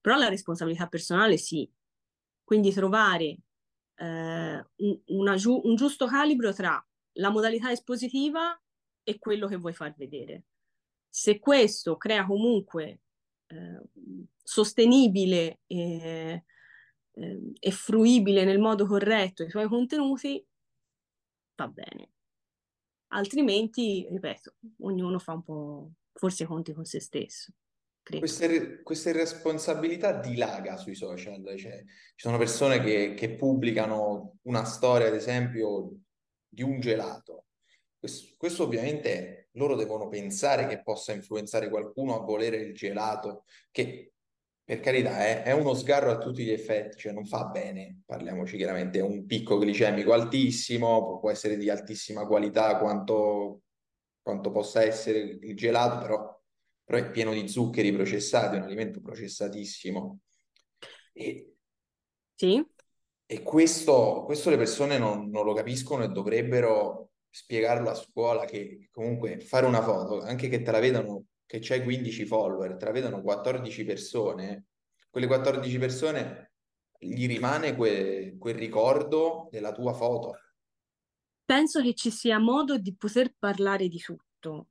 Però 0.00 0.16
la 0.16 0.28
responsabilità 0.28 0.86
personale 0.86 1.36
sì. 1.36 1.70
Quindi 2.42 2.72
trovare 2.72 3.38
eh, 3.96 4.66
un, 4.76 5.00
una, 5.06 5.36
un 5.44 5.74
giusto 5.76 6.06
calibro 6.06 6.52
tra 6.52 6.84
la 7.18 7.30
modalità 7.30 7.70
espositiva 7.70 8.58
e 9.04 9.18
quello 9.18 9.46
che 9.46 9.56
vuoi 9.56 9.74
far 9.74 9.94
vedere. 9.96 10.44
Se 11.08 11.38
questo 11.38 11.96
crea 11.96 12.26
comunque 12.26 13.00
eh, 13.46 13.80
sostenibile 14.42 15.60
e, 15.66 16.44
eh, 17.12 17.52
e 17.58 17.70
fruibile 17.70 18.44
nel 18.44 18.58
modo 18.58 18.86
corretto 18.86 19.44
i 19.44 19.48
tuoi 19.48 19.68
contenuti, 19.68 20.44
va 21.54 21.68
bene. 21.68 22.10
Altrimenti, 23.08 24.08
ripeto, 24.10 24.54
ognuno 24.80 25.18
fa 25.20 25.34
un 25.34 25.42
po' 25.44 25.90
forse 26.12 26.42
i 26.42 26.46
conti 26.46 26.72
con 26.72 26.84
se 26.84 27.00
stesso. 27.00 27.52
Questa, 28.02 28.46
questa 28.82 29.10
irresponsabilità 29.10 30.20
dilaga 30.20 30.76
sui 30.76 30.94
social, 30.94 31.42
cioè, 31.56 31.82
ci 31.86 32.26
sono 32.26 32.36
persone 32.36 32.80
che, 32.80 33.14
che 33.14 33.34
pubblicano 33.34 34.38
una 34.42 34.64
storia, 34.64 35.06
ad 35.06 35.14
esempio, 35.14 36.00
di 36.46 36.62
un 36.62 36.80
gelato 36.80 37.43
questo, 38.04 38.34
questo, 38.36 38.62
ovviamente 38.64 39.48
loro 39.52 39.76
devono 39.76 40.08
pensare 40.08 40.66
che 40.66 40.82
possa 40.82 41.14
influenzare 41.14 41.70
qualcuno 41.70 42.14
a 42.14 42.22
volere 42.22 42.58
il 42.58 42.74
gelato, 42.74 43.44
che 43.70 44.12
per 44.62 44.80
carità, 44.80 45.24
è, 45.24 45.42
è 45.42 45.52
uno 45.52 45.72
sgarro 45.72 46.10
a 46.10 46.18
tutti 46.18 46.44
gli 46.44 46.50
effetti, 46.50 46.98
cioè 46.98 47.12
non 47.12 47.24
fa 47.24 47.46
bene, 47.46 48.02
parliamoci 48.04 48.58
chiaramente, 48.58 48.98
è 48.98 49.02
un 49.02 49.24
picco 49.24 49.58
glicemico 49.58 50.12
altissimo, 50.12 51.18
può 51.18 51.30
essere 51.30 51.56
di 51.56 51.70
altissima 51.70 52.26
qualità 52.26 52.76
quanto, 52.76 53.62
quanto 54.20 54.50
possa 54.50 54.82
essere 54.82 55.20
il 55.20 55.56
gelato, 55.56 55.98
però, 55.98 56.42
però 56.84 56.98
è 56.98 57.10
pieno 57.10 57.32
di 57.32 57.48
zuccheri 57.48 57.90
processati, 57.90 58.56
è 58.56 58.58
un 58.58 58.64
alimento 58.64 59.00
processatissimo. 59.00 60.18
E, 61.14 61.54
sì. 62.34 62.62
e 63.24 63.42
questo, 63.42 64.24
questo 64.26 64.50
le 64.50 64.58
persone 64.58 64.98
non, 64.98 65.30
non 65.30 65.46
lo 65.46 65.54
capiscono 65.54 66.04
e 66.04 66.08
dovrebbero 66.08 67.12
spiegarlo 67.34 67.90
a 67.90 67.94
scuola 67.94 68.44
che 68.44 68.88
comunque 68.92 69.40
fare 69.40 69.66
una 69.66 69.82
foto, 69.82 70.20
anche 70.20 70.48
che 70.48 70.62
te 70.62 70.70
la 70.70 70.78
vedano 70.78 71.24
che 71.44 71.58
c'hai 71.60 71.82
15 71.82 72.26
follower, 72.26 72.76
te 72.76 72.84
la 72.84 72.92
vedono 72.92 73.22
14 73.22 73.84
persone, 73.84 74.66
quelle 75.10 75.26
14 75.26 75.78
persone 75.78 76.52
gli 76.96 77.26
rimane 77.26 77.74
que, 77.74 78.36
quel 78.38 78.54
ricordo 78.54 79.48
della 79.50 79.72
tua 79.72 79.92
foto. 79.94 80.38
Penso 81.44 81.82
che 81.82 81.94
ci 81.94 82.12
sia 82.12 82.38
modo 82.38 82.78
di 82.78 82.94
poter 82.94 83.34
parlare 83.36 83.88
di 83.88 83.98
tutto. 83.98 84.68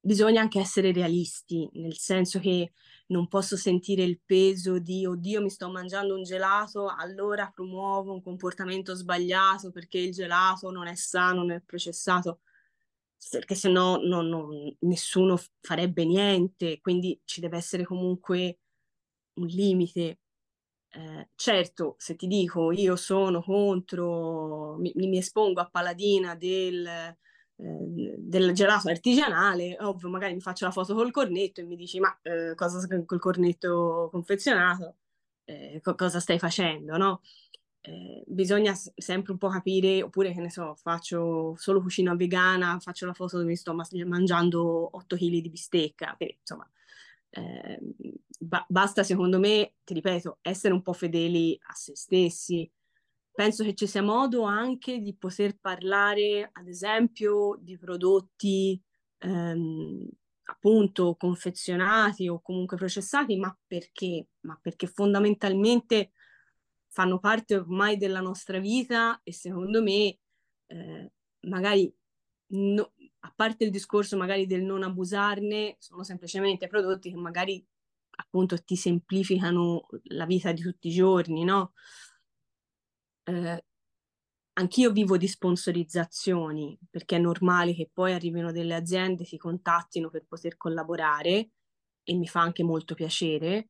Bisogna 0.00 0.40
anche 0.40 0.60
essere 0.60 0.92
realisti, 0.92 1.68
nel 1.74 1.96
senso 1.98 2.38
che 2.38 2.72
non 3.08 3.28
posso 3.28 3.56
sentire 3.56 4.02
il 4.04 4.20
peso 4.24 4.78
di 4.78 5.04
oddio 5.04 5.42
mi 5.42 5.50
sto 5.50 5.70
mangiando 5.70 6.14
un 6.14 6.22
gelato, 6.22 6.88
allora 6.88 7.50
promuovo 7.52 8.12
un 8.12 8.22
comportamento 8.22 8.94
sbagliato 8.94 9.70
perché 9.70 9.98
il 9.98 10.12
gelato 10.12 10.70
non 10.70 10.86
è 10.86 10.94
sano, 10.94 11.40
non 11.40 11.50
è 11.50 11.60
processato 11.60 12.40
perché 13.30 13.54
se 13.54 13.68
no 13.68 13.98
nessuno 14.80 15.38
farebbe 15.60 16.04
niente, 16.04 16.80
quindi 16.80 17.20
ci 17.24 17.40
deve 17.40 17.56
essere 17.56 17.84
comunque 17.84 18.60
un 19.34 19.46
limite. 19.46 20.20
Eh, 20.90 21.28
certo, 21.34 21.96
se 21.98 22.16
ti 22.16 22.26
dico 22.26 22.72
io 22.72 22.96
sono 22.96 23.42
contro, 23.42 24.76
mi, 24.78 24.92
mi 24.94 25.18
espongo 25.18 25.60
a 25.60 25.68
paladina 25.68 26.34
del, 26.34 27.16
del 27.60 28.52
gelato 28.52 28.88
artigianale, 28.88 29.76
ovvio, 29.80 30.08
magari 30.08 30.34
mi 30.34 30.40
faccio 30.40 30.64
la 30.64 30.70
foto 30.70 30.94
col 30.94 31.10
cornetto 31.10 31.60
e 31.60 31.64
mi 31.64 31.76
dici 31.76 31.98
ma 31.98 32.16
eh, 32.22 32.54
cosa 32.54 32.86
col 33.04 33.18
cornetto 33.18 34.08
confezionato, 34.12 34.96
eh, 35.44 35.80
cosa 35.96 36.20
stai 36.20 36.38
facendo, 36.38 36.96
no? 36.96 37.20
eh, 37.80 38.22
bisogna 38.26 38.74
sempre 38.74 39.32
un 39.32 39.38
po' 39.38 39.48
capire, 39.48 40.02
oppure 40.02 40.32
che 40.32 40.40
ne 40.40 40.50
so, 40.50 40.74
faccio 40.74 41.54
solo 41.56 41.80
cucina 41.80 42.14
vegana, 42.14 42.78
faccio 42.80 43.06
la 43.06 43.14
foto 43.14 43.38
dove 43.38 43.56
sto 43.56 43.74
mangiando 43.74 44.96
8 44.96 45.16
kg 45.16 45.40
di 45.40 45.48
bistecca, 45.50 46.14
quindi 46.16 46.36
insomma 46.40 46.68
eh, 47.30 47.78
ba- 48.40 48.64
basta 48.68 49.02
secondo 49.02 49.38
me, 49.38 49.74
ti 49.84 49.94
ripeto, 49.94 50.38
essere 50.42 50.74
un 50.74 50.82
po' 50.82 50.92
fedeli 50.92 51.58
a 51.66 51.74
se 51.74 51.94
stessi. 51.96 52.70
Penso 53.38 53.62
che 53.62 53.74
ci 53.74 53.86
sia 53.86 54.02
modo 54.02 54.42
anche 54.42 54.98
di 54.98 55.14
poter 55.14 55.58
parlare, 55.60 56.50
ad 56.52 56.66
esempio, 56.66 57.56
di 57.60 57.78
prodotti 57.78 58.82
ehm, 59.18 60.08
appunto 60.42 61.14
confezionati 61.14 62.26
o 62.26 62.40
comunque 62.40 62.76
processati, 62.76 63.36
ma 63.36 63.56
perché? 63.64 64.26
Ma 64.40 64.58
perché 64.60 64.88
fondamentalmente 64.88 66.10
fanno 66.88 67.20
parte 67.20 67.54
ormai 67.54 67.96
della 67.96 68.18
nostra 68.20 68.58
vita 68.58 69.20
e 69.22 69.32
secondo 69.32 69.84
me 69.84 70.18
eh, 70.66 71.12
magari 71.42 71.94
no, 72.54 72.92
a 73.20 73.32
parte 73.36 73.62
il 73.62 73.70
discorso 73.70 74.16
magari 74.16 74.46
del 74.46 74.64
non 74.64 74.82
abusarne, 74.82 75.76
sono 75.78 76.02
semplicemente 76.02 76.66
prodotti 76.66 77.10
che 77.10 77.16
magari 77.16 77.64
appunto 78.16 78.60
ti 78.64 78.74
semplificano 78.74 79.86
la 80.08 80.26
vita 80.26 80.50
di 80.50 80.60
tutti 80.60 80.88
i 80.88 80.92
giorni, 80.92 81.44
no? 81.44 81.74
Eh, 83.28 83.64
anch'io 84.54 84.90
vivo 84.92 85.16
di 85.16 85.28
sponsorizzazioni 85.28 86.78
perché 86.90 87.16
è 87.16 87.20
normale 87.20 87.74
che 87.74 87.90
poi 87.92 88.12
arrivino 88.12 88.52
delle 88.52 88.74
aziende, 88.74 89.24
ti 89.24 89.36
contattino 89.36 90.10
per 90.10 90.24
poter 90.26 90.56
collaborare 90.56 91.50
e 92.02 92.14
mi 92.14 92.26
fa 92.26 92.40
anche 92.40 92.64
molto 92.64 92.94
piacere 92.94 93.68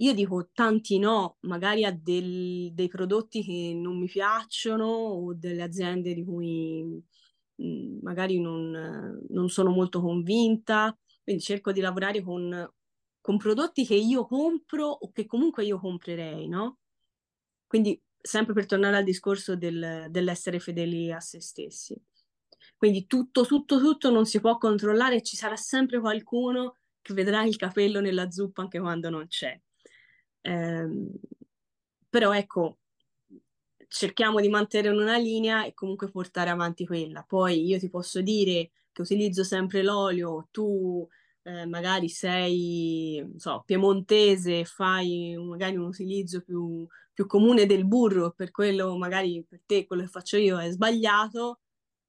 io 0.00 0.12
dico 0.12 0.50
tanti 0.52 0.98
no, 0.98 1.38
magari 1.40 1.84
a 1.84 1.90
del, 1.90 2.72
dei 2.74 2.88
prodotti 2.88 3.42
che 3.42 3.72
non 3.74 3.98
mi 3.98 4.06
piacciono 4.06 4.84
o 4.84 5.34
delle 5.34 5.62
aziende 5.62 6.12
di 6.12 6.22
cui 6.24 6.82
mh, 6.82 7.64
mm, 7.66 7.98
magari 8.02 8.38
non, 8.40 9.18
non, 9.30 9.48
sono 9.48 9.70
molto 9.70 10.00
convinta, 10.02 10.96
quindi 11.22 11.42
cerco 11.42 11.72
di 11.72 11.80
lavorare 11.80 12.22
con, 12.22 12.70
con 13.20 13.36
prodotti 13.38 13.86
che 13.86 13.94
io 13.94 14.26
compro 14.26 14.86
o 14.86 15.10
che 15.12 15.24
comunque 15.26 15.64
io 15.64 15.78
comprerei, 15.80 16.46
no? 16.48 16.78
Quindi 17.66 18.00
sempre 18.20 18.54
per 18.54 18.66
tornare 18.66 18.96
al 18.96 19.04
discorso 19.04 19.56
del, 19.56 20.06
dell'essere 20.10 20.58
fedeli 20.60 21.12
a 21.12 21.20
se 21.20 21.40
stessi. 21.40 21.96
Quindi 22.76 23.06
tutto, 23.06 23.44
tutto, 23.44 23.78
tutto 23.78 24.10
non 24.10 24.26
si 24.26 24.40
può 24.40 24.58
controllare, 24.58 25.22
ci 25.22 25.36
sarà 25.36 25.56
sempre 25.56 26.00
qualcuno 26.00 26.76
che 27.00 27.14
vedrà 27.14 27.44
il 27.44 27.56
capello 27.56 28.00
nella 28.00 28.30
zuppa 28.30 28.62
anche 28.62 28.80
quando 28.80 29.08
non 29.08 29.26
c'è. 29.28 29.58
Eh, 30.40 30.88
però 32.08 32.32
ecco, 32.32 32.78
cerchiamo 33.88 34.40
di 34.40 34.48
mantenere 34.48 34.94
una 34.94 35.16
linea 35.16 35.64
e 35.64 35.74
comunque 35.74 36.10
portare 36.10 36.50
avanti 36.50 36.86
quella. 36.86 37.22
Poi 37.22 37.64
io 37.64 37.78
ti 37.78 37.88
posso 37.88 38.20
dire 38.20 38.70
che 38.92 39.02
utilizzo 39.02 39.44
sempre 39.44 39.82
l'olio, 39.82 40.48
tu 40.50 41.06
eh, 41.42 41.66
magari 41.66 42.08
sei 42.08 43.24
so, 43.36 43.62
piemontese, 43.64 44.64
fai 44.64 45.36
magari 45.38 45.76
un 45.76 45.86
utilizzo 45.86 46.40
più, 46.42 46.86
più 47.16 47.24
comune 47.24 47.64
del 47.64 47.86
burro, 47.86 48.32
per 48.32 48.50
quello 48.50 48.94
magari 48.98 49.42
per 49.48 49.62
te 49.64 49.86
quello 49.86 50.02
che 50.02 50.08
faccio 50.08 50.36
io 50.36 50.58
è 50.60 50.70
sbagliato, 50.70 51.60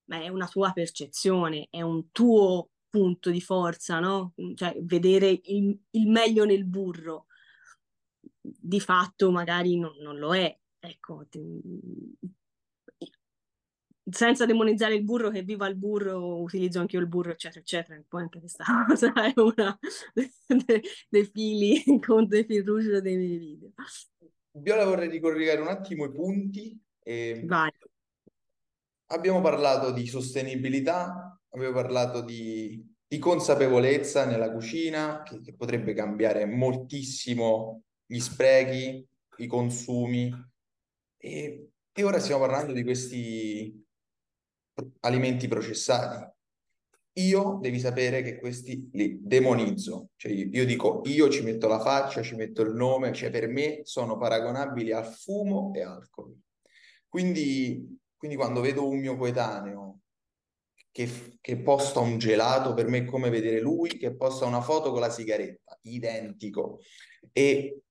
ma 0.09 0.21
è 0.21 0.27
una 0.27 0.49
tua 0.49 0.73
percezione, 0.73 1.67
è 1.69 1.81
un 1.81 2.11
tuo 2.11 2.71
punto 2.89 3.29
di 3.29 3.39
forza, 3.39 4.01
no? 4.01 4.33
Cioè 4.55 4.75
vedere 4.81 5.39
il, 5.45 5.79
il 5.91 6.09
meglio 6.09 6.43
nel 6.43 6.65
burro 6.65 7.27
di 8.41 8.81
fatto 8.81 9.31
magari 9.31 9.77
non, 9.77 9.95
non 10.01 10.17
lo 10.17 10.35
è. 10.35 10.53
Ecco, 10.77 11.25
ti... 11.29 11.41
senza 14.09 14.45
demonizzare 14.45 14.95
il 14.95 15.05
burro, 15.05 15.29
che 15.29 15.41
viva 15.43 15.67
il 15.69 15.77
burro, 15.77 16.41
utilizzo 16.41 16.81
anche 16.81 16.97
io 16.97 17.01
il 17.01 17.07
burro, 17.07 17.31
eccetera, 17.31 17.61
eccetera. 17.61 18.03
Poi 18.05 18.23
anche 18.23 18.39
questa 18.39 18.65
cosa 18.85 19.13
è 19.13 19.31
una 19.37 19.79
dei, 20.13 20.81
dei 21.07 21.25
fili 21.25 21.81
con 22.05 22.27
dei 22.27 22.43
fil 22.43 22.65
rouge 22.65 22.99
dei 23.01 23.15
miei 23.15 23.37
video. 23.37 23.71
Viola 24.59 24.85
vorrei 24.85 25.09
ricollegare 25.09 25.61
un 25.61 25.67
attimo 25.67 26.05
i 26.05 26.11
punti. 26.11 26.79
E... 26.99 27.43
Vai. 27.45 27.71
Abbiamo 29.09 29.41
parlato 29.41 29.91
di 29.91 30.05
sostenibilità, 30.05 31.39
abbiamo 31.49 31.73
parlato 31.73 32.21
di, 32.21 32.85
di 33.07 33.19
consapevolezza 33.19 34.25
nella 34.25 34.51
cucina, 34.51 35.23
che, 35.23 35.39
che 35.39 35.55
potrebbe 35.55 35.93
cambiare 35.93 36.45
moltissimo 36.45 37.83
gli 38.05 38.19
sprechi, 38.19 39.07
i 39.37 39.47
consumi. 39.47 40.29
E, 41.17 41.69
e 41.91 42.03
ora 42.03 42.19
stiamo 42.19 42.41
parlando 42.41 42.73
di 42.73 42.83
questi 42.83 43.85
alimenti 45.01 45.47
processati. 45.47 46.35
Io 47.17 47.57
devi 47.61 47.79
sapere 47.79 48.21
che 48.21 48.37
questi 48.37 48.89
li 48.93 49.19
demonizzo, 49.21 50.09
cioè 50.15 50.31
io 50.31 50.65
dico 50.65 51.01
io 51.05 51.29
ci 51.29 51.43
metto 51.43 51.67
la 51.67 51.79
faccia, 51.79 52.21
ci 52.21 52.35
metto 52.35 52.61
il 52.61 52.73
nome, 52.73 53.13
cioè 53.13 53.29
per 53.29 53.47
me 53.47 53.81
sono 53.83 54.17
paragonabili 54.17 54.91
al 54.91 55.05
fumo 55.05 55.71
e 55.73 55.81
alcol. 55.81 56.35
Quindi, 57.07 57.99
quindi 58.15 58.37
quando 58.37 58.61
vedo 58.61 58.87
un 58.87 58.99
mio 58.99 59.17
coetaneo 59.17 59.99
che, 60.91 61.37
che, 61.41 61.57
posta 61.57 61.99
un 61.99 62.17
gelato, 62.17 62.73
per 62.73 62.87
me 62.87 62.99
è 62.99 63.05
come 63.05 63.29
vedere 63.29 63.59
lui 63.59 63.89
che 63.97 64.15
posta 64.15 64.45
una 64.45 64.61
foto 64.61 64.91
con 64.91 64.99
la 64.99 65.09
sigaretta, 65.09 65.77
identico. 65.83 66.79
E 67.31 67.81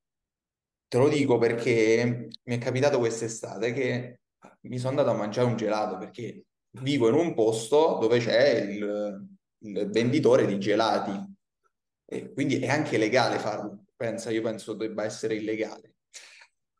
Te 0.89 0.99
lo 0.99 1.09
dico 1.09 1.37
perché 1.37 2.29
mi 2.45 2.55
è 2.55 2.59
capitato 2.59 2.99
quest'estate 2.99 3.72
che 3.72 4.20
mi 4.62 4.79
sono 4.79 4.91
andato 4.91 5.11
a 5.11 5.18
mangiare 5.18 5.49
un 5.49 5.57
gelato 5.57 5.99
perché 5.99 6.45
vivo 6.81 7.09
in 7.09 7.14
un 7.14 7.35
posto 7.35 7.99
dove 8.01 8.18
c'è 8.18 8.61
il, 8.61 9.27
il 9.59 9.91
venditore 9.91 10.47
di 10.47 10.59
gelati 10.59 11.35
e 12.05 12.33
quindi 12.33 12.61
è 12.61 12.68
anche 12.68 12.99
legale 12.99 13.39
farlo. 13.39 13.87
Pensa, 13.97 14.31
io 14.31 14.43
penso 14.43 14.74
debba 14.74 15.05
essere 15.05 15.37
illegale. 15.37 15.95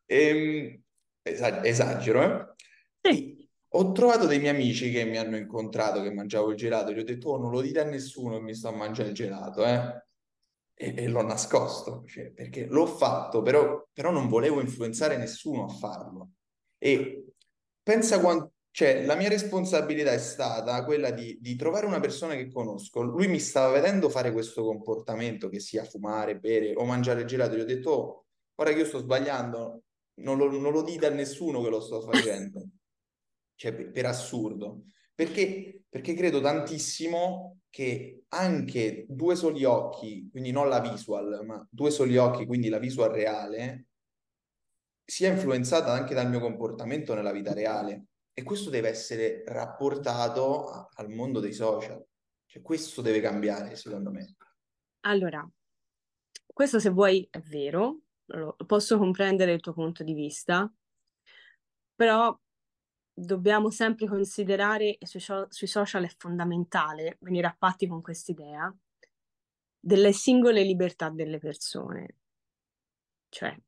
Ehm, 0.05 0.81
esagero, 1.21 2.21
eh? 2.21 2.53
Sì. 3.01 3.35
Ho 3.71 3.91
trovato 3.91 4.25
dei 4.27 4.39
miei 4.39 4.53
amici 4.53 4.91
che 4.91 5.03
mi 5.03 5.17
hanno 5.17 5.35
incontrato 5.35 6.01
che 6.01 6.13
mangiavo 6.13 6.51
il 6.51 6.55
gelato, 6.55 6.93
gli 6.93 6.99
ho 6.99 7.03
detto 7.03 7.31
oh, 7.31 7.37
non 7.37 7.51
lo 7.51 7.61
dite 7.61 7.81
a 7.81 7.83
nessuno 7.83 8.37
che 8.37 8.43
mi 8.43 8.55
sto 8.55 8.69
a 8.69 8.75
mangiare 8.75 9.09
il 9.09 9.15
gelato, 9.15 9.65
eh? 9.65 10.05
e, 10.79 10.93
e 10.95 11.07
l'ho 11.07 11.23
nascosto, 11.23 12.03
cioè, 12.05 12.31
perché 12.31 12.67
l'ho 12.67 12.85
fatto, 12.85 13.41
però, 13.41 13.87
però 13.91 14.11
non 14.11 14.29
volevo 14.29 14.61
influenzare 14.61 15.17
nessuno 15.17 15.65
a 15.65 15.69
farlo. 15.69 16.29
E 16.77 17.33
pensa 17.81 18.19
quando 18.19 18.53
Cioè, 18.77 19.03
la 19.07 19.15
mia 19.15 19.27
responsabilità 19.27 20.11
è 20.11 20.19
stata 20.19 20.85
quella 20.85 21.09
di, 21.09 21.39
di, 21.41 21.55
trovare 21.55 21.87
una 21.87 21.99
persona 21.99 22.35
che 22.35 22.47
conosco. 22.47 23.01
Lui 23.01 23.27
mi 23.27 23.39
stava 23.39 23.71
vedendo 23.71 24.07
fare 24.07 24.31
questo 24.31 24.63
comportamento, 24.63 25.49
che 25.49 25.59
sia 25.59 25.83
fumare, 25.83 26.37
bere 26.37 26.75
o 26.75 26.85
mangiare 26.85 27.25
gelato. 27.25 27.55
Gli 27.55 27.61
ho 27.61 27.65
detto, 27.65 27.89
oh, 27.89 28.25
ora 28.53 28.71
che 28.71 28.77
io 28.77 28.85
sto 28.85 28.99
sbagliando, 28.99 29.81
non 30.21 30.37
lo, 30.37 30.51
non 30.59 30.71
lo 30.71 30.83
dite 30.83 31.07
a 31.07 31.09
nessuno 31.09 31.63
che 31.63 31.69
lo 31.69 31.81
sto 31.81 32.01
facendo. 32.01 32.67
cioè, 33.55 33.73
per, 33.73 33.89
per 33.89 34.05
assurdo. 34.05 34.83
Perché? 35.15 35.85
Perché 35.89 36.13
credo 36.13 36.39
tantissimo 36.39 37.61
che 37.71 38.25
anche 38.27 39.07
due 39.09 39.35
soli 39.35 39.63
occhi, 39.63 40.29
quindi 40.29 40.51
non 40.51 40.69
la 40.69 40.81
visual, 40.81 41.43
ma 41.43 41.67
due 41.67 41.89
soli 41.89 42.15
occhi, 42.15 42.45
quindi 42.45 42.69
la 42.69 42.77
visual 42.77 43.09
reale, 43.09 43.87
sia 45.03 45.31
influenzata 45.31 45.91
anche 45.91 46.13
dal 46.13 46.29
mio 46.29 46.39
comportamento 46.39 47.15
nella 47.15 47.31
vita 47.31 47.53
reale. 47.53 48.09
E 48.39 48.43
questo 48.43 48.69
deve 48.69 48.89
essere 48.89 49.43
rapportato 49.47 50.89
al 50.93 51.09
mondo 51.09 51.39
dei 51.39 51.53
social. 51.53 52.05
Cioè, 52.45 52.61
questo 52.61 53.01
deve 53.01 53.19
cambiare, 53.19 53.75
secondo 53.75 54.11
me. 54.11 54.35
Allora, 55.07 55.43
questo 56.45 56.79
se 56.79 56.91
vuoi 56.91 57.27
è 57.31 57.39
vero, 57.39 58.01
posso 58.67 58.99
comprendere 58.99 59.53
il 59.53 59.59
tuo 59.59 59.73
punto 59.73 60.03
di 60.03 60.13
vista, 60.13 60.71
però 61.95 62.39
dobbiamo 63.11 63.71
sempre 63.71 64.07
considerare, 64.07 64.99
e 64.99 65.07
sui, 65.07 65.19
sui 65.19 65.67
social 65.67 66.03
è 66.03 66.13
fondamentale 66.15 67.17
venire 67.21 67.47
a 67.47 67.55
patti 67.57 67.87
con 67.87 68.03
quest'idea, 68.03 68.71
delle 69.79 70.13
singole 70.13 70.61
libertà 70.61 71.09
delle 71.09 71.39
persone. 71.39 72.17
Cioè, 73.29 73.59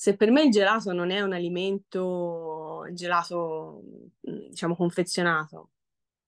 se 0.00 0.16
per 0.16 0.30
me 0.30 0.44
il 0.44 0.50
gelato 0.50 0.94
non 0.94 1.10
è 1.10 1.20
un 1.20 1.34
alimento, 1.34 2.86
il 2.88 2.94
gelato 2.94 3.82
diciamo 4.18 4.74
confezionato, 4.74 5.72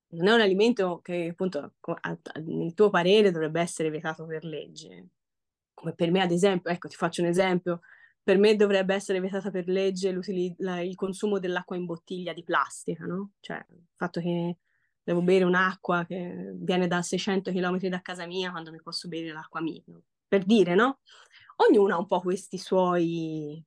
non 0.09 0.27
è 0.27 0.35
un 0.35 0.43
alimento 0.43 1.01
che 1.01 1.29
appunto 1.31 1.77
nel 2.45 2.75
tuo 2.75 2.91
parere 2.91 3.31
dovrebbe 3.31 3.63
essere 3.63 3.89
vietato 3.89 4.27
per 4.27 4.45
legge, 4.45 5.09
come 5.73 5.95
per 5.95 6.11
me 6.11 6.21
ad 6.21 6.33
esempio, 6.33 6.71
ecco 6.71 6.87
ti 6.87 6.97
faccio 6.97 7.23
un 7.23 7.29
esempio, 7.29 7.81
per 8.23 8.37
me 8.37 8.57
dovrebbe 8.57 8.93
essere 8.95 9.21
vietata 9.21 9.51
per 9.51 9.67
legge 9.69 10.21
la, 10.59 10.83
il 10.83 10.95
consumo 10.95 11.39
dell'acqua 11.39 11.75
in 11.75 11.87
bottiglia 11.87 12.35
di 12.35 12.45
plastica, 12.45 13.07
no? 13.07 13.31
Cioè 13.41 13.57
il 13.71 13.87
fatto 13.95 14.21
che 14.21 14.59
devo 15.03 15.23
bere 15.23 15.45
un'acqua 15.45 16.05
che 16.05 16.53
viene 16.57 16.89
da 16.89 17.01
600 17.01 17.51
km 17.51 17.79
da 17.89 18.03
casa 18.03 18.27
mia 18.27 18.51
quando 18.51 18.71
mi 18.71 18.83
posso 18.83 19.09
bere 19.09 19.33
l'acqua 19.33 19.63
mia, 19.63 19.83
per 20.29 20.45
dire, 20.45 20.75
no? 20.75 20.99
Ognuno 21.57 21.95
ha 21.95 21.99
un 21.99 22.07
po' 22.07 22.21
questi 22.21 22.59
suoi, 22.59 23.63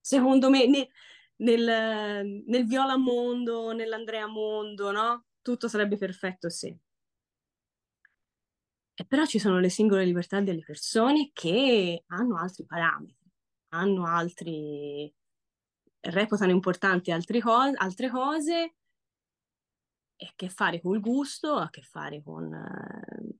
secondo 0.00 0.50
me, 0.50 0.66
ne, 0.66 0.88
nel, 1.36 2.42
nel 2.46 2.66
Viola 2.66 2.96
Mondo, 2.96 3.72
nell'Andrea 3.72 4.26
Mondo, 4.26 4.90
no? 4.90 5.26
Tutto 5.42 5.68
sarebbe 5.68 5.96
perfetto 5.96 6.48
se. 6.50 6.78
E 8.94 9.04
però 9.06 9.24
ci 9.24 9.38
sono 9.38 9.58
le 9.58 9.70
singole 9.70 10.04
libertà 10.04 10.40
delle 10.40 10.62
persone 10.62 11.30
che 11.32 12.04
hanno 12.08 12.36
altri 12.36 12.64
parametri, 12.66 13.30
hanno 13.70 14.06
altri, 14.06 15.12
reputano 16.00 16.50
importanti 16.52 17.10
co- 17.40 17.72
altre 17.76 18.10
cose 18.10 18.74
e 20.16 20.26
a 20.26 20.32
che 20.36 20.48
fare 20.48 20.80
col 20.80 21.00
gusto, 21.00 21.54
a 21.56 21.68
che 21.70 21.82
fare 21.82 22.22
con, 22.22 22.52
eh, 22.54 23.31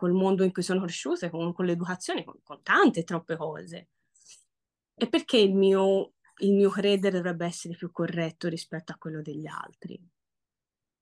col 0.00 0.12
mondo 0.12 0.44
in 0.44 0.50
cui 0.50 0.62
sono 0.62 0.80
cresciute, 0.80 1.28
con, 1.28 1.52
con 1.52 1.66
l'educazione, 1.66 2.24
con, 2.24 2.40
con, 2.42 2.62
tante, 2.62 3.04
troppe 3.04 3.36
cose. 3.36 3.90
E 4.94 5.08
perché 5.10 5.36
il 5.36 5.54
mio, 5.54 6.14
il 6.38 6.54
mio 6.54 6.70
credere 6.70 7.18
dovrebbe 7.18 7.44
essere 7.44 7.76
più 7.76 7.92
corretto 7.92 8.48
rispetto 8.48 8.92
a 8.92 8.96
quello 8.96 9.20
degli 9.20 9.46
altri? 9.46 10.02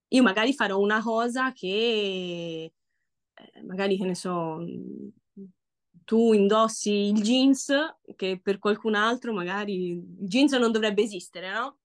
Io 0.09 0.23
magari 0.25 0.53
farò 0.53 0.81
una 0.81 1.01
cosa 1.01 1.53
che, 1.53 2.73
eh, 3.35 3.63
magari 3.63 3.97
che 3.97 4.05
ne 4.05 4.17
so, 4.17 4.59
tu 6.03 6.33
indossi 6.33 6.91
il 6.91 7.23
jeans 7.23 7.73
che 8.17 8.41
per 8.43 8.59
qualcun 8.59 8.97
altro 8.97 9.33
magari 9.33 9.91
il 9.91 10.03
jeans 10.27 10.55
non 10.55 10.73
dovrebbe 10.73 11.03
esistere, 11.03 11.53
no? 11.53 11.79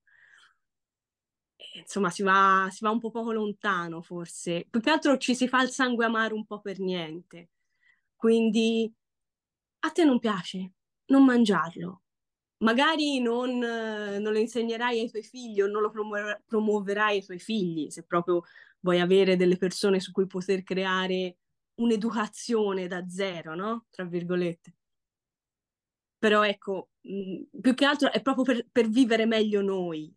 Insomma, 1.73 2.09
si 2.09 2.23
va, 2.23 2.67
si 2.71 2.83
va 2.83 2.91
un 2.91 2.99
po' 2.99 3.11
poco 3.11 3.31
lontano, 3.31 4.01
forse. 4.01 4.65
Più 4.69 4.79
che 4.81 4.89
altro 4.89 5.17
ci 5.17 5.35
si 5.35 5.47
fa 5.47 5.61
il 5.61 5.69
sangue 5.69 6.05
amaro 6.05 6.35
un 6.35 6.45
po' 6.45 6.59
per 6.59 6.79
niente. 6.79 7.49
Quindi 8.15 8.91
a 9.79 9.89
te 9.91 10.03
non 10.05 10.19
piace, 10.19 10.71
non 11.07 11.25
mangiarlo. 11.25 12.01
Magari 12.59 13.19
non, 13.19 13.57
non 13.57 14.31
lo 14.31 14.37
insegnerai 14.37 14.99
ai 14.99 15.09
tuoi 15.09 15.23
figli 15.23 15.61
o 15.61 15.67
non 15.67 15.81
lo 15.81 15.89
promu- 15.89 16.41
promuoverai 16.45 17.17
ai 17.17 17.25
tuoi 17.25 17.39
figli, 17.39 17.89
se 17.89 18.03
proprio 18.03 18.43
vuoi 18.79 18.99
avere 19.01 19.35
delle 19.35 19.57
persone 19.57 19.99
su 19.99 20.11
cui 20.11 20.27
poter 20.27 20.63
creare 20.63 21.37
un'educazione 21.75 22.87
da 22.87 23.05
zero, 23.09 23.55
no? 23.55 23.85
Tra 23.89 24.05
virgolette. 24.05 24.75
Però 26.17 26.45
ecco, 26.45 26.91
più 27.01 27.73
che 27.73 27.85
altro 27.85 28.09
è 28.09 28.21
proprio 28.21 28.45
per, 28.45 28.67
per 28.71 28.87
vivere 28.87 29.25
meglio 29.25 29.61
noi, 29.61 30.13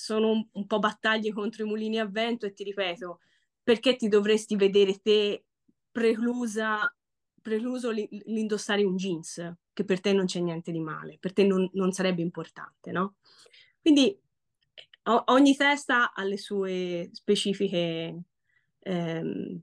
sono 0.00 0.30
un, 0.30 0.48
un 0.52 0.66
po' 0.66 0.78
battaglie 0.78 1.32
contro 1.32 1.64
i 1.64 1.66
mulini 1.66 1.98
a 1.98 2.06
vento 2.06 2.46
e 2.46 2.52
ti 2.52 2.64
ripeto, 2.64 3.20
perché 3.62 3.96
ti 3.96 4.08
dovresti 4.08 4.56
vedere 4.56 5.00
te 5.00 5.44
preclusa, 5.90 6.94
precluso 7.40 7.90
l'indossare 7.90 8.82
un 8.82 8.96
jeans, 8.96 9.54
che 9.72 9.84
per 9.84 10.00
te 10.00 10.12
non 10.12 10.24
c'è 10.24 10.40
niente 10.40 10.72
di 10.72 10.80
male, 10.80 11.18
per 11.18 11.32
te 11.32 11.44
non, 11.44 11.68
non 11.74 11.92
sarebbe 11.92 12.22
importante, 12.22 12.90
no? 12.90 13.16
Quindi 13.80 14.18
o, 15.04 15.22
ogni 15.26 15.54
testa 15.54 16.12
ha 16.12 16.24
le 16.24 16.38
sue 16.38 17.10
specifiche 17.12 18.22
ehm, 18.78 19.60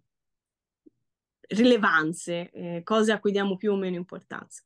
rilevanze, 1.50 2.52
eh, 2.52 2.82
cose 2.84 3.12
a 3.12 3.20
cui 3.20 3.32
diamo 3.32 3.58
più 3.58 3.72
o 3.72 3.76
meno 3.76 3.96
importanza. 3.96 4.64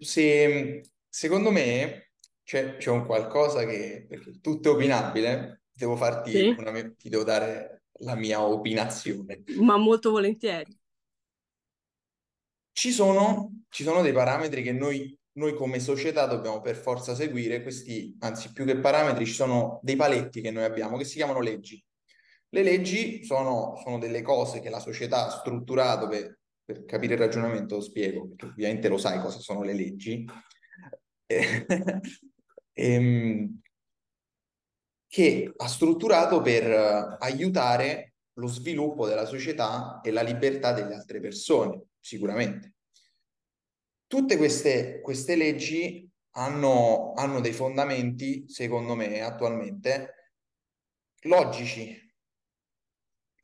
Se, 0.00 0.82
secondo 1.08 1.50
me 1.50 2.10
c'è, 2.46 2.76
c'è 2.76 2.90
un 2.90 3.04
qualcosa 3.04 3.66
che, 3.66 4.06
perché 4.08 4.38
tutto 4.40 4.70
è 4.70 4.72
opinabile, 4.72 5.62
devo 5.72 5.96
farti 5.96 6.30
Sì, 6.30 6.54
una, 6.56 6.72
ti 6.96 7.08
devo 7.08 7.24
dare 7.24 7.82
la 8.00 8.14
mia 8.14 8.40
opinazione. 8.46 9.42
ma 9.56 9.76
molto 9.76 10.12
volentieri. 10.12 10.78
Ci 12.72 12.92
sono, 12.92 13.62
ci 13.68 13.82
sono 13.82 14.00
dei 14.00 14.12
parametri 14.12 14.62
che 14.62 14.70
noi, 14.70 15.18
noi 15.32 15.54
come 15.54 15.80
società 15.80 16.26
dobbiamo 16.26 16.60
per 16.60 16.76
forza 16.76 17.14
seguire, 17.16 17.62
questi, 17.62 18.14
anzi 18.20 18.52
più 18.52 18.64
che 18.64 18.78
parametri, 18.78 19.26
ci 19.26 19.32
sono 19.32 19.80
dei 19.82 19.96
paletti 19.96 20.40
che 20.40 20.52
noi 20.52 20.62
abbiamo 20.64 20.96
che 20.96 21.04
si 21.04 21.16
chiamano 21.16 21.40
leggi. 21.40 21.82
Le 22.50 22.62
leggi 22.62 23.24
sono, 23.24 23.74
sono 23.82 23.98
delle 23.98 24.22
cose 24.22 24.60
che 24.60 24.70
la 24.70 24.78
società 24.78 25.26
ha 25.26 25.30
strutturato 25.30 26.06
per, 26.06 26.38
per 26.64 26.84
capire 26.84 27.14
il 27.14 27.20
ragionamento, 27.20 27.76
lo 27.76 27.80
spiego, 27.80 28.28
perché 28.28 28.46
ovviamente 28.46 28.88
lo 28.88 28.98
sai 28.98 29.20
cosa 29.20 29.40
sono 29.40 29.62
le 29.62 29.72
leggi. 29.74 30.24
Ehm, 32.76 33.60
che 35.08 35.52
ha 35.56 35.66
strutturato 35.66 36.42
per 36.42 36.70
eh, 36.70 37.16
aiutare 37.20 38.14
lo 38.34 38.48
sviluppo 38.48 39.06
della 39.06 39.24
società 39.24 40.00
e 40.02 40.10
la 40.10 40.20
libertà 40.20 40.72
delle 40.72 40.94
altre 40.94 41.20
persone, 41.20 41.86
sicuramente. 41.98 42.74
Tutte 44.06 44.36
queste, 44.36 45.00
queste 45.00 45.36
leggi 45.36 46.08
hanno, 46.32 47.14
hanno 47.14 47.40
dei 47.40 47.52
fondamenti, 47.52 48.44
secondo 48.46 48.94
me, 48.94 49.22
attualmente, 49.22 50.32
logici. 51.22 51.98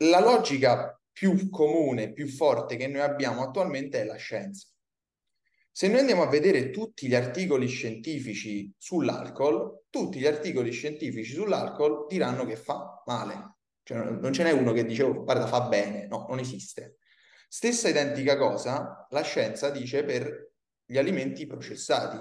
La 0.03 0.21
logica 0.21 1.01
più 1.11 1.49
comune, 1.49 2.13
più 2.13 2.29
forte 2.29 2.77
che 2.77 2.87
noi 2.87 3.01
abbiamo 3.01 3.43
attualmente 3.43 4.03
è 4.03 4.05
la 4.05 4.17
scienza. 4.17 4.72
Se 5.75 5.89
noi 5.89 6.01
andiamo 6.01 6.23
a 6.23 6.29
vedere 6.29 6.69
tutti 6.69 7.09
gli 7.09 7.15
articoli 7.15 7.67
scientifici 7.67 8.71
sull'alcol, 8.77 9.85
tutti 9.89 10.19
gli 10.19 10.27
articoli 10.27 10.71
scientifici 10.71 11.33
sull'alcol 11.33 12.07
diranno 12.09 12.45
che 12.45 12.57
fa 12.57 13.03
male. 13.07 13.57
Cioè, 13.83 13.97
non 14.11 14.35
ce 14.35 14.43
n'è 14.43 14.51
uno 14.51 14.73
che 14.73 14.85
dice, 14.85 15.03
oh, 15.05 15.25
guarda, 15.25 15.47
fa 15.47 15.63
bene. 15.63 16.07
No, 16.09 16.27
non 16.29 16.39
esiste. 16.39 16.99
Stessa 17.49 17.89
identica 17.89 18.37
cosa 18.37 19.07
la 19.09 19.23
scienza 19.23 19.71
dice 19.71 20.05
per 20.05 20.53
gli 20.85 20.99
alimenti 20.99 21.47
processati. 21.47 22.19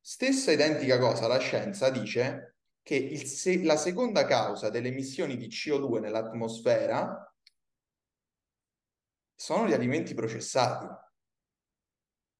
Stessa 0.00 0.52
identica 0.52 0.98
cosa 0.98 1.26
la 1.26 1.38
scienza 1.38 1.90
dice 1.90 2.58
che 2.80 3.16
se- 3.26 3.64
la 3.64 3.76
seconda 3.76 4.24
causa 4.24 4.70
delle 4.70 4.88
emissioni 4.88 5.36
di 5.36 5.48
CO2 5.48 5.98
nell'atmosfera 6.00 7.34
sono 9.34 9.66
gli 9.66 9.72
alimenti 9.72 10.14
processati. 10.14 10.86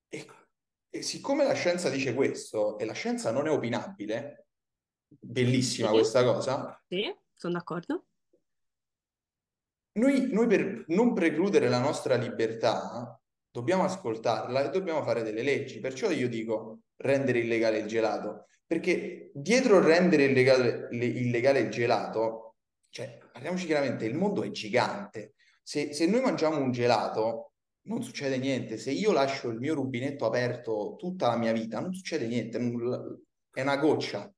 E, 0.09 0.26
e 0.90 1.02
siccome 1.02 1.44
la 1.44 1.55
scienza 1.55 1.89
dice 1.90 2.14
questo 2.14 2.78
e 2.78 2.85
la 2.85 2.94
scienza 2.94 3.30
non 3.30 3.47
è 3.47 3.51
opinabile, 3.51 4.47
bellissima 5.06 5.89
Sì, 5.89 5.94
questa 5.94 6.24
cosa, 6.24 6.82
sì, 6.89 7.14
sono 7.35 7.52
d'accordo. 7.55 8.06
noi, 9.98 10.28
noi 10.32 10.47
per 10.47 10.85
non 10.89 11.12
precludere 11.12 11.68
la 11.68 11.80
nostra 11.80 12.14
libertà 12.16 13.20
dobbiamo 13.51 13.85
ascoltarla 13.85 14.64
e 14.64 14.70
dobbiamo 14.70 15.02
fare 15.02 15.22
delle 15.22 15.43
leggi. 15.43 15.80
Perciò 15.80 16.10
io 16.10 16.28
dico 16.28 16.80
rendere 16.97 17.40
illegale 17.40 17.78
il 17.78 17.86
gelato. 17.86 18.47
Perché 18.66 19.30
dietro 19.35 19.80
rendere 19.80 20.24
illegale, 20.24 20.89
illegale 20.90 21.60
il 21.60 21.70
gelato, 21.70 22.56
cioè, 22.90 23.18
parliamoci 23.32 23.66
chiaramente, 23.66 24.05
il 24.05 24.14
mondo 24.14 24.43
è 24.43 24.51
gigante. 24.51 25.35
Se, 25.62 25.93
se 25.93 26.06
noi 26.06 26.20
mangiamo 26.20 26.59
un 26.59 26.70
gelato, 26.70 27.52
non 27.89 28.02
succede 28.02 28.39
niente. 28.39 28.77
Se 28.78 28.90
io 28.90 29.12
lascio 29.12 29.48
il 29.48 29.59
mio 29.59 29.74
rubinetto 29.74 30.27
aperto 30.27 30.94
tutta 30.98 31.28
la 31.28 31.36
mia 31.36 31.52
vita, 31.52 31.81
non 31.81 31.93
succede 31.93 32.27
niente. 32.27 32.59
È 33.51 33.62
una 33.62 33.77
goccia, 33.78 34.32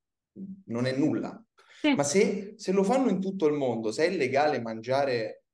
non 0.67 0.87
è 0.87 0.97
nulla. 0.97 1.45
Sì. 1.81 1.95
Ma 1.95 2.03
se, 2.03 2.55
se 2.57 2.73
lo 2.73 2.83
fanno 2.83 3.11
in 3.11 3.21
tutto 3.21 3.47
il 3.47 3.55
mondo, 3.55 3.91
se 3.91 4.07
è 4.07 4.17
legale 4.17 4.61
mangiare 4.61 5.45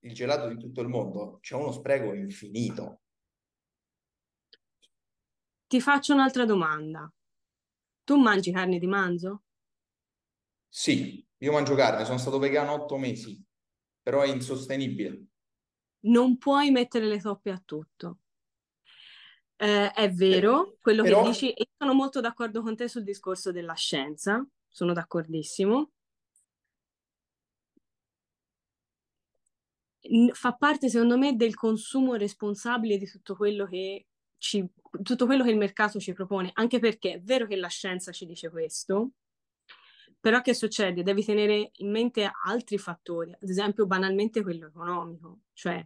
il 0.00 0.14
gelato 0.14 0.48
di 0.48 0.56
tutto 0.56 0.80
il 0.80 0.88
mondo, 0.88 1.38
c'è 1.40 1.54
uno 1.54 1.70
spreco 1.70 2.12
infinito. 2.14 3.02
Ti 5.66 5.80
faccio 5.80 6.14
un'altra 6.14 6.44
domanda. 6.44 7.12
Tu 8.04 8.16
mangi 8.16 8.50
carne 8.50 8.78
di 8.78 8.86
manzo? 8.86 9.42
Sì, 10.68 11.24
io 11.38 11.52
mangio 11.52 11.74
carne, 11.74 12.04
sono 12.04 12.18
stato 12.18 12.38
vegano 12.38 12.72
otto 12.72 12.96
mesi, 12.96 13.42
però 14.02 14.22
è 14.22 14.28
insostenibile. 14.28 15.26
Non 16.04 16.38
puoi 16.38 16.70
mettere 16.70 17.06
le 17.06 17.20
toppe 17.20 17.50
a 17.50 17.62
tutto. 17.64 18.18
Eh, 19.56 19.92
è 19.92 20.10
vero, 20.10 20.76
quello 20.80 21.02
però... 21.02 21.22
che 21.22 21.28
dici, 21.28 21.52
e 21.52 21.68
sono 21.76 21.94
molto 21.94 22.20
d'accordo 22.20 22.62
con 22.62 22.74
te 22.74 22.88
sul 22.88 23.04
discorso 23.04 23.52
della 23.52 23.74
scienza, 23.74 24.44
sono 24.68 24.92
d'accordissimo. 24.92 25.90
Fa 30.32 30.52
parte, 30.54 30.88
secondo 30.88 31.16
me, 31.16 31.36
del 31.36 31.54
consumo 31.54 32.14
responsabile 32.14 32.98
di 32.98 33.06
tutto 33.06 33.36
quello 33.36 33.66
che 33.66 34.06
ci 34.38 34.68
tutto 35.02 35.24
quello 35.26 35.44
che 35.44 35.50
il 35.50 35.56
mercato 35.56 35.98
ci 35.98 36.12
propone, 36.12 36.50
anche 36.54 36.78
perché 36.78 37.14
è 37.14 37.20
vero 37.22 37.46
che 37.46 37.56
la 37.56 37.68
scienza 37.68 38.12
ci 38.12 38.26
dice 38.26 38.50
questo, 38.50 39.12
però 40.22 40.40
che 40.40 40.54
succede? 40.54 41.02
Devi 41.02 41.24
tenere 41.24 41.72
in 41.78 41.90
mente 41.90 42.30
altri 42.46 42.78
fattori, 42.78 43.32
ad 43.32 43.48
esempio 43.48 43.86
banalmente 43.86 44.40
quello 44.42 44.68
economico, 44.68 45.40
cioè 45.52 45.84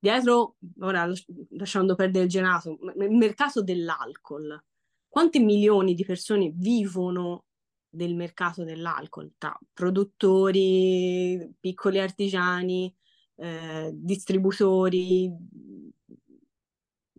dietro, 0.00 0.56
ora 0.80 1.08
lasciando 1.50 1.94
perdere 1.94 2.24
il 2.24 2.30
gelato, 2.30 2.76
il 2.96 3.10
mercato 3.12 3.62
dell'alcol, 3.62 4.60
quanti 5.06 5.38
milioni 5.38 5.94
di 5.94 6.04
persone 6.04 6.50
vivono 6.52 7.44
del 7.88 8.16
mercato 8.16 8.64
dell'alcol, 8.64 9.34
tra 9.38 9.56
produttori, 9.72 11.54
piccoli 11.60 12.00
artigiani, 12.00 12.92
eh, 13.36 13.92
distributori, 13.94 15.32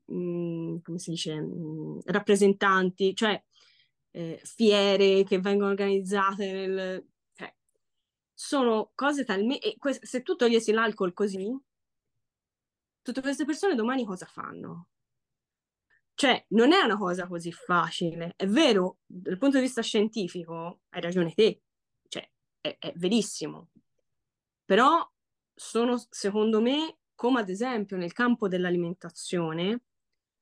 mh, 0.07 0.79
come 0.81 0.97
si 0.99 1.11
dice, 1.11 1.39
mh, 1.39 2.01
rappresentanti, 2.07 3.15
cioè 3.15 3.41
eh, 4.11 4.39
fiere 4.43 5.23
che 5.23 5.39
vengono 5.39 5.69
organizzate 5.69 6.51
nel... 6.51 7.07
Cioè, 7.33 7.53
sono 8.33 8.91
cose 8.95 9.23
talmente... 9.23 9.75
Que- 9.77 9.99
se 10.01 10.21
tu 10.21 10.35
togliessi 10.35 10.71
l'alcol 10.71 11.13
così, 11.13 11.57
tutte 13.01 13.21
queste 13.21 13.45
persone 13.45 13.75
domani 13.75 14.05
cosa 14.05 14.25
fanno? 14.25 14.87
Cioè, 16.13 16.45
non 16.49 16.73
è 16.73 16.81
una 16.81 16.97
cosa 16.97 17.27
così 17.27 17.51
facile. 17.51 18.33
È 18.35 18.45
vero, 18.45 18.97
dal 19.05 19.37
punto 19.37 19.57
di 19.57 19.63
vista 19.63 19.81
scientifico, 19.81 20.81
hai 20.89 21.01
ragione 21.01 21.33
te, 21.33 21.61
cioè, 22.09 22.29
è, 22.59 22.75
è 22.77 22.93
verissimo. 22.97 23.69
Però 24.65 25.09
sono, 25.53 25.97
secondo 26.09 26.59
me, 26.59 26.97
come 27.15 27.39
ad 27.39 27.49
esempio 27.49 27.95
nel 27.95 28.11
campo 28.11 28.49
dell'alimentazione, 28.49 29.83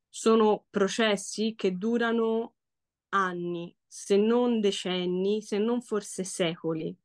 sono 0.09 0.65
processi 0.69 1.53
che 1.55 1.77
durano 1.77 2.55
anni, 3.25 3.75
se 3.87 4.17
non 4.17 4.59
decenni, 4.59 5.41
se 5.41 5.57
non 5.57 5.81
forse 5.81 6.23
secoli. 6.23 6.95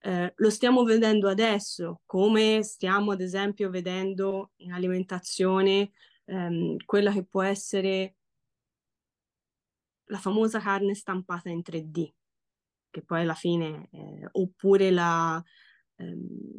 Eh, 0.00 0.32
lo 0.36 0.50
stiamo 0.50 0.84
vedendo 0.84 1.28
adesso, 1.28 2.02
come 2.06 2.62
stiamo 2.62 3.12
ad 3.12 3.20
esempio 3.20 3.68
vedendo 3.68 4.52
in 4.56 4.72
alimentazione 4.72 5.90
ehm, 6.26 6.76
quella 6.84 7.12
che 7.12 7.24
può 7.24 7.42
essere 7.42 8.14
la 10.04 10.18
famosa 10.18 10.60
carne 10.60 10.94
stampata 10.94 11.50
in 11.50 11.62
3D, 11.62 12.12
che 12.90 13.02
poi 13.02 13.22
alla 13.22 13.34
fine, 13.34 13.88
eh, 13.90 14.28
oppure 14.32 14.90
la, 14.90 15.42
ehm, 15.96 16.58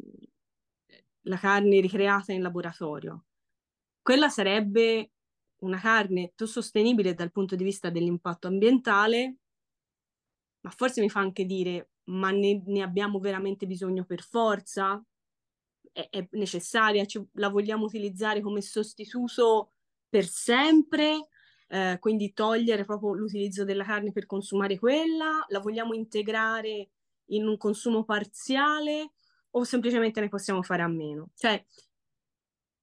la 1.22 1.36
carne 1.36 1.80
ricreata 1.80 2.32
in 2.32 2.42
laboratorio. 2.42 3.24
Quella 4.02 4.28
sarebbe 4.28 5.10
una 5.60 5.78
carne 5.78 6.32
più 6.34 6.46
sostenibile 6.46 7.14
dal 7.14 7.32
punto 7.32 7.56
di 7.56 7.64
vista 7.64 7.90
dell'impatto 7.90 8.46
ambientale, 8.46 9.36
ma 10.60 10.70
forse 10.70 11.00
mi 11.00 11.08
fa 11.08 11.20
anche 11.20 11.44
dire, 11.44 11.90
ma 12.04 12.30
ne, 12.30 12.62
ne 12.66 12.82
abbiamo 12.82 13.18
veramente 13.18 13.66
bisogno 13.66 14.04
per 14.04 14.22
forza? 14.22 15.02
È, 15.92 16.08
è 16.10 16.28
necessaria? 16.32 17.04
Ci, 17.04 17.24
la 17.34 17.48
vogliamo 17.48 17.84
utilizzare 17.84 18.40
come 18.40 18.60
sostituto 18.60 19.72
per 20.08 20.26
sempre? 20.26 21.28
Eh, 21.68 21.98
quindi 22.00 22.32
togliere 22.32 22.84
proprio 22.84 23.14
l'utilizzo 23.14 23.64
della 23.64 23.84
carne 23.84 24.12
per 24.12 24.26
consumare 24.26 24.78
quella? 24.78 25.44
La 25.48 25.60
vogliamo 25.60 25.94
integrare 25.94 26.90
in 27.26 27.46
un 27.46 27.56
consumo 27.56 28.04
parziale? 28.04 29.12
O 29.52 29.64
semplicemente 29.64 30.20
ne 30.20 30.28
possiamo 30.28 30.62
fare 30.62 30.82
a 30.82 30.88
meno? 30.88 31.30
Cioè, 31.34 31.64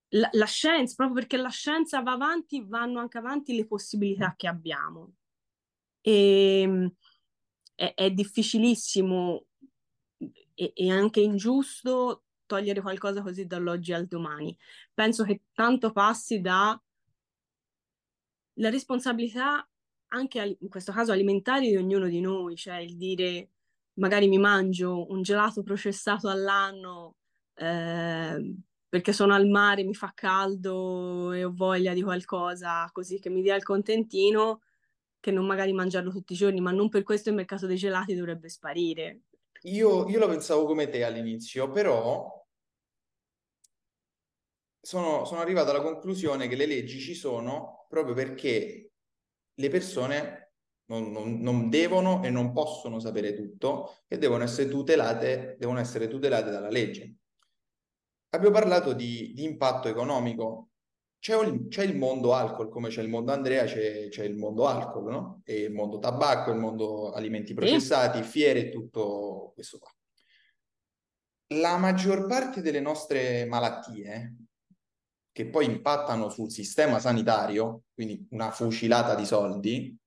la, 0.10 0.30
la, 0.32 0.46
scienza, 0.46 0.96
proprio 0.96 1.20
perché 1.20 1.38
la 1.38 1.50
scienza 1.50 2.02
va 2.02 2.14
avanti, 2.14 2.64
vanno 2.66 3.00
anche 3.00 3.18
avanti 3.18 3.56
le 3.56 3.66
possibilità 3.66 4.34
che 4.36 4.48
abbiamo. 4.48 5.14
E, 6.02 6.92
è, 7.76 7.94
è 7.96 8.12
difficilissimo 8.12 9.46
e, 10.54 10.72
e 10.74 10.92
anche 10.92 11.20
ingiusto 11.20 12.24
togliere 12.46 12.82
qualcosa 12.82 13.22
così 13.22 13.46
dall'oggi 13.46 13.94
al 13.94 14.08
domani. 14.08 14.58
Penso 14.94 15.24
che 15.24 15.44
tanto 15.54 15.92
passi 15.92 16.42
da 16.42 16.80
la 18.60 18.70
responsabilità 18.70 19.68
anche 20.10 20.58
in 20.60 20.70
questo 20.70 20.92
caso 20.92 21.12
alimentare 21.12 21.68
di 21.68 21.76
ognuno 21.76 22.08
di 22.08 22.22
noi, 22.22 22.56
cioè 22.56 22.78
il 22.78 22.96
dire 22.96 23.52
magari 23.96 24.28
mi 24.28 24.38
mangio 24.38 25.12
un 25.12 25.22
gelato 25.22 25.64
processato 25.64 26.30
all'anno 26.30 27.18
eh, 27.56 28.56
perché 28.98 29.14
sono 29.14 29.36
al 29.36 29.48
mare, 29.48 29.84
mi 29.84 29.94
fa 29.94 30.12
caldo 30.16 31.32
e 31.32 31.44
ho 31.44 31.52
voglia 31.54 31.94
di 31.94 32.02
qualcosa 32.02 32.90
così 32.92 33.20
che 33.20 33.30
mi 33.30 33.44
dia 33.44 33.54
il 33.54 33.62
contentino, 33.62 34.62
che 35.20 35.30
non 35.30 35.46
magari 35.46 35.72
mangiarlo 35.72 36.10
tutti 36.10 36.34
i 36.34 36.36
giorni, 36.36 36.60
ma 36.62 36.72
non 36.72 36.90
per 36.90 37.04
questo 37.04 37.30
il 37.30 37.36
mercato 37.36 37.68
dei 37.68 37.78
gelati 37.78 38.16
dovrebbe 38.16 38.50
sparire. 38.50 39.22
Io, 39.64 40.10
io 40.10 40.18
lo 40.18 40.28
pensavo 40.28 40.66
come 40.66 40.90
te 40.90 41.04
all'inizio, 41.04 41.70
però 41.70 42.44
sono, 44.82 45.26
sono 45.26 45.42
arrivato 45.42 45.70
alla 45.70 45.82
conclusione 45.82 46.48
che 46.48 46.56
le 46.56 46.66
leggi 46.66 47.00
ci 47.00 47.14
sono 47.14 47.86
proprio 47.88 48.16
perché 48.16 48.94
le 49.54 49.70
persone 49.70 50.54
non, 50.86 51.12
non, 51.12 51.40
non, 51.40 51.70
devono 51.70 52.24
e 52.24 52.32
non 52.32 52.52
possono 52.52 53.00
sapere 53.00 53.36
tutto 53.36 53.98
e 54.08 54.18
devono 54.18 54.44
essere 54.44 54.68
tutelate, 54.68 55.56
devono 55.60 55.78
essere 55.78 56.08
tutelate 56.08 56.50
dalla 56.50 56.70
legge. 56.70 57.18
Abbiamo 58.30 58.54
parlato 58.54 58.94
di, 58.94 59.32
di 59.34 59.44
impatto 59.44 59.88
economico. 59.88 60.70
C'è, 61.20 61.36
un, 61.36 61.68
c'è, 61.70 61.84
il 61.84 61.98
mondo 61.98 62.34
alcol, 62.34 62.70
come 62.70 62.90
c'è 62.90 63.02
il 63.02 63.10
mondo 63.10 63.32
Andrea, 63.32 63.64
c'è, 63.66 64.10
c'è, 64.10 64.24
il 64.24 64.36
mondo 64.36 64.68
alcol, 64.68 65.06
no? 65.06 65.42
E 65.46 65.64
il 65.64 65.74
mondo 65.74 65.98
tabacco, 65.98 66.52
il 66.52 66.58
mondo 66.58 67.12
alimenti 67.12 67.54
processati, 67.54 68.22
sì. 68.22 68.30
fiere 68.30 68.60
e 68.60 68.70
tutto 68.70 69.52
questo 69.54 69.80
qua. 69.80 69.92
La 71.56 71.78
maggior 71.78 72.28
parte 72.28 72.62
delle 72.62 72.82
nostre 72.82 73.46
malattie, 73.46 74.36
che 75.32 75.48
poi 75.48 75.66
impattano 75.66 76.30
sul 76.30 76.52
sistema 76.52 77.00
sanitario, 77.00 77.84
quindi 77.94 78.28
una 78.32 78.52
fucilata 78.52 79.16
di 79.16 79.26
soldi, 79.26 79.98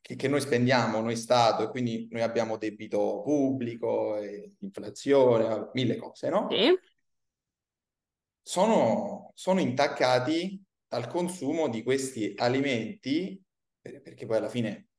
che, 0.00 0.16
che 0.16 0.28
noi 0.28 0.40
spendiamo, 0.40 1.00
noi 1.00 1.16
Stato, 1.16 1.62
e 1.62 1.68
quindi 1.68 2.08
noi 2.10 2.22
abbiamo 2.22 2.58
debito 2.58 3.22
pubblico, 3.22 4.18
inflazione, 4.58 5.70
mille 5.72 5.96
cose, 5.96 6.28
no? 6.28 6.48
Sì 6.50 6.94
sono, 8.46 9.32
sono 9.34 9.58
intaccati 9.58 10.62
dal 10.86 11.08
consumo 11.08 11.68
di 11.68 11.82
questi 11.82 12.32
alimenti, 12.36 13.42
perché 13.80 14.24
poi 14.24 14.36
alla 14.36 14.48
fine 14.48 14.90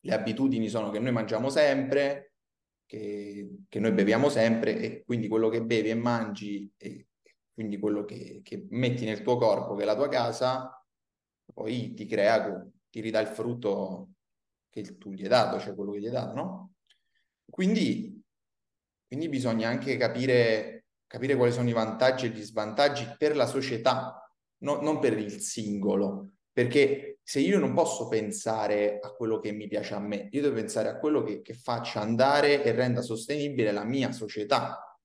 le 0.00 0.14
abitudini 0.14 0.70
sono 0.70 0.88
che 0.88 0.98
noi 0.98 1.12
mangiamo 1.12 1.50
sempre, 1.50 2.32
che, 2.86 3.56
che 3.68 3.78
noi 3.78 3.92
beviamo 3.92 4.30
sempre 4.30 4.78
e 4.78 5.04
quindi 5.04 5.28
quello 5.28 5.50
che 5.50 5.62
bevi 5.62 5.90
e 5.90 5.94
mangi 5.94 6.72
e 6.78 7.08
quindi 7.52 7.78
quello 7.78 8.06
che, 8.06 8.40
che, 8.42 8.66
metti 8.70 9.04
nel 9.04 9.20
tuo 9.20 9.36
corpo, 9.36 9.74
che 9.74 9.82
è 9.82 9.84
la 9.84 9.94
tua 9.94 10.08
casa, 10.08 10.82
poi 11.52 11.92
ti 11.92 12.06
crea, 12.06 12.66
ti 12.88 13.00
ridà 13.00 13.20
il 13.20 13.26
frutto 13.26 14.12
che 14.70 14.96
tu 14.96 15.12
gli 15.12 15.24
hai 15.24 15.28
dato, 15.28 15.60
cioè 15.60 15.74
quello 15.74 15.92
che 15.92 16.00
gli 16.00 16.06
hai 16.06 16.12
dato, 16.12 16.34
no? 16.34 16.72
Quindi, 17.44 18.18
quindi 19.06 19.28
bisogna 19.28 19.68
anche 19.68 19.98
capire 19.98 20.77
capire 21.08 21.34
quali 21.34 21.50
sono 21.50 21.68
i 21.68 21.72
vantaggi 21.72 22.26
e 22.26 22.28
gli 22.28 22.42
svantaggi 22.42 23.16
per 23.18 23.34
la 23.34 23.46
società, 23.46 24.30
no, 24.58 24.80
non 24.80 25.00
per 25.00 25.18
il 25.18 25.40
singolo, 25.40 26.34
perché 26.52 27.18
se 27.22 27.40
io 27.40 27.58
non 27.58 27.74
posso 27.74 28.08
pensare 28.08 29.00
a 29.00 29.10
quello 29.12 29.40
che 29.40 29.50
mi 29.52 29.66
piace 29.66 29.94
a 29.94 29.98
me, 29.98 30.28
io 30.30 30.42
devo 30.42 30.54
pensare 30.54 30.88
a 30.88 30.98
quello 30.98 31.22
che, 31.22 31.40
che 31.40 31.54
faccia 31.54 32.00
andare 32.00 32.62
e 32.62 32.72
renda 32.72 33.02
sostenibile 33.02 33.72
la 33.72 33.84
mia 33.84 34.12
società. 34.12 34.96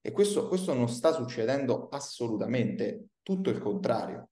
E 0.00 0.12
questo, 0.12 0.48
questo 0.48 0.72
non 0.74 0.88
sta 0.88 1.12
succedendo 1.12 1.88
assolutamente, 1.88 3.08
tutto 3.22 3.50
il 3.50 3.58
contrario. 3.58 4.30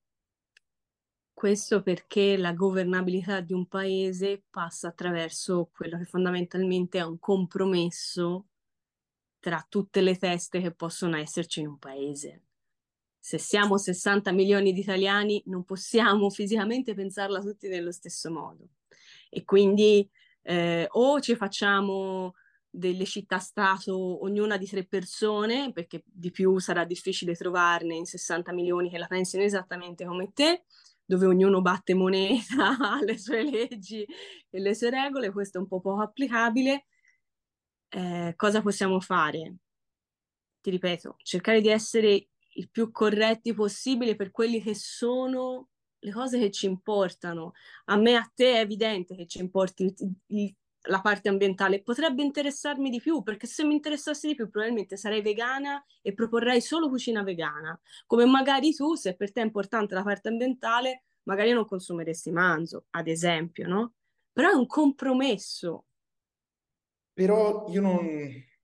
Questo 1.33 1.83
perché 1.83 2.37
la 2.37 2.53
governabilità 2.53 3.41
di 3.41 3.53
un 3.53 3.67
paese 3.67 4.45
passa 4.49 4.89
attraverso 4.89 5.69
quello 5.73 5.99
che 5.99 6.05
fondamentalmente 6.05 6.99
è 6.99 7.03
un 7.03 7.19
compromesso 7.19 8.47
tra 9.47 9.65
tutte 9.69 10.01
le 10.01 10.17
teste 10.17 10.61
che 10.61 10.73
possono 10.73 11.17
esserci 11.17 11.61
in 11.61 11.69
un 11.69 11.79
paese 11.79 12.43
se 13.27 13.39
siamo 13.39 13.77
60 13.77 14.31
milioni 14.31 14.73
di 14.73 14.79
italiani 14.79 15.43
non 15.47 15.65
possiamo 15.65 16.31
fisicamente 16.31 16.95
pensarla 16.95 17.41
tutti 17.41 17.67
nello 17.67 17.91
stesso 17.91 18.31
modo. 18.31 18.69
E 19.29 19.45
quindi 19.45 20.09
eh, 20.43 20.87
o 20.89 21.21
ci 21.21 21.35
facciamo 21.35 22.35
delle 22.71 23.05
città-stato, 23.05 24.23
ognuna 24.23 24.57
di 24.57 24.67
tre 24.67 24.85
persone, 24.85 25.73
perché 25.73 26.05
di 26.07 26.31
più 26.31 26.61
sarà 26.61 26.85
difficile 26.85 27.35
trovarne 27.35 27.97
in 27.97 28.05
60 28.05 28.53
milioni 28.53 28.91
che 28.91 28.99
la 28.99 29.09
pensino 29.09 29.43
esattamente 29.43 30.05
come 30.05 30.31
te, 30.33 30.63
dove 31.05 31.27
ognuno 31.27 31.61
batte 31.63 31.95
moneta, 31.95 32.77
le 33.05 33.19
sue 33.19 33.43
leggi 33.43 34.07
e 34.51 34.61
le 34.61 34.73
sue 34.73 34.91
regole, 34.91 35.33
questo 35.33 35.59
è 35.59 35.61
un 35.61 35.67
po' 35.67 35.81
poco 35.81 36.01
applicabile. 36.01 36.85
Eh, 37.97 38.35
cosa 38.37 38.61
possiamo 38.61 39.01
fare? 39.01 39.55
Ti 40.61 40.69
ripeto, 40.69 41.17
cercare 41.23 41.63
di 41.63 41.71
essere 41.71 42.29
il 42.57 42.69
più 42.71 42.91
corretti 42.91 43.55
possibile 43.55 44.17
per 44.17 44.31
quelli 44.31 44.61
che 44.61 44.75
sono 44.75 45.69
le 45.99 46.13
cose 46.13 46.39
che 46.39 46.51
ci 46.51 46.67
importano. 46.67 47.53
A 47.87 47.97
me, 47.97 48.17
a 48.17 48.31
te 48.35 48.53
è 48.57 48.61
evidente 48.61 49.17
che 49.17 49.27
ci 49.27 49.39
importi 49.39 49.85
il, 49.85 49.95
il, 50.27 50.55
la 50.89 51.01
parte 51.01 51.31
ambientale. 51.31 51.83
Potrebbe 51.83 52.23
interessarmi 52.23 52.91
di 52.91 53.01
più, 53.01 53.23
perché 53.23 53.47
se 53.47 53.65
mi 53.65 53.73
interessasse 53.73 54.29
di 54.29 54.35
più 54.35 54.51
probabilmente 54.51 54.99
sarei 54.99 55.23
vegana 55.23 55.83
e 56.03 56.13
proporrei 56.13 56.61
solo 56.61 56.91
cucina 56.91 57.23
vegana. 57.23 57.81
Come 58.05 58.27
magari 58.27 58.75
tu, 58.75 58.95
se 58.95 59.17
per 59.17 59.33
te 59.33 59.41
è 59.41 59.45
importante 59.45 59.95
la 59.95 60.03
parte 60.03 60.29
ambientale, 60.29 61.05
magari 61.23 61.53
non 61.53 61.65
consumeresti 61.65 62.31
manzo, 62.31 62.89
ad 62.91 63.09
esempio, 63.09 63.67
no? 63.67 63.95
Però 64.33 64.51
è 64.51 64.55
un 64.55 64.67
compromesso. 64.67 65.87
Però 67.17 67.65
io 67.71 67.81
non, 67.81 68.07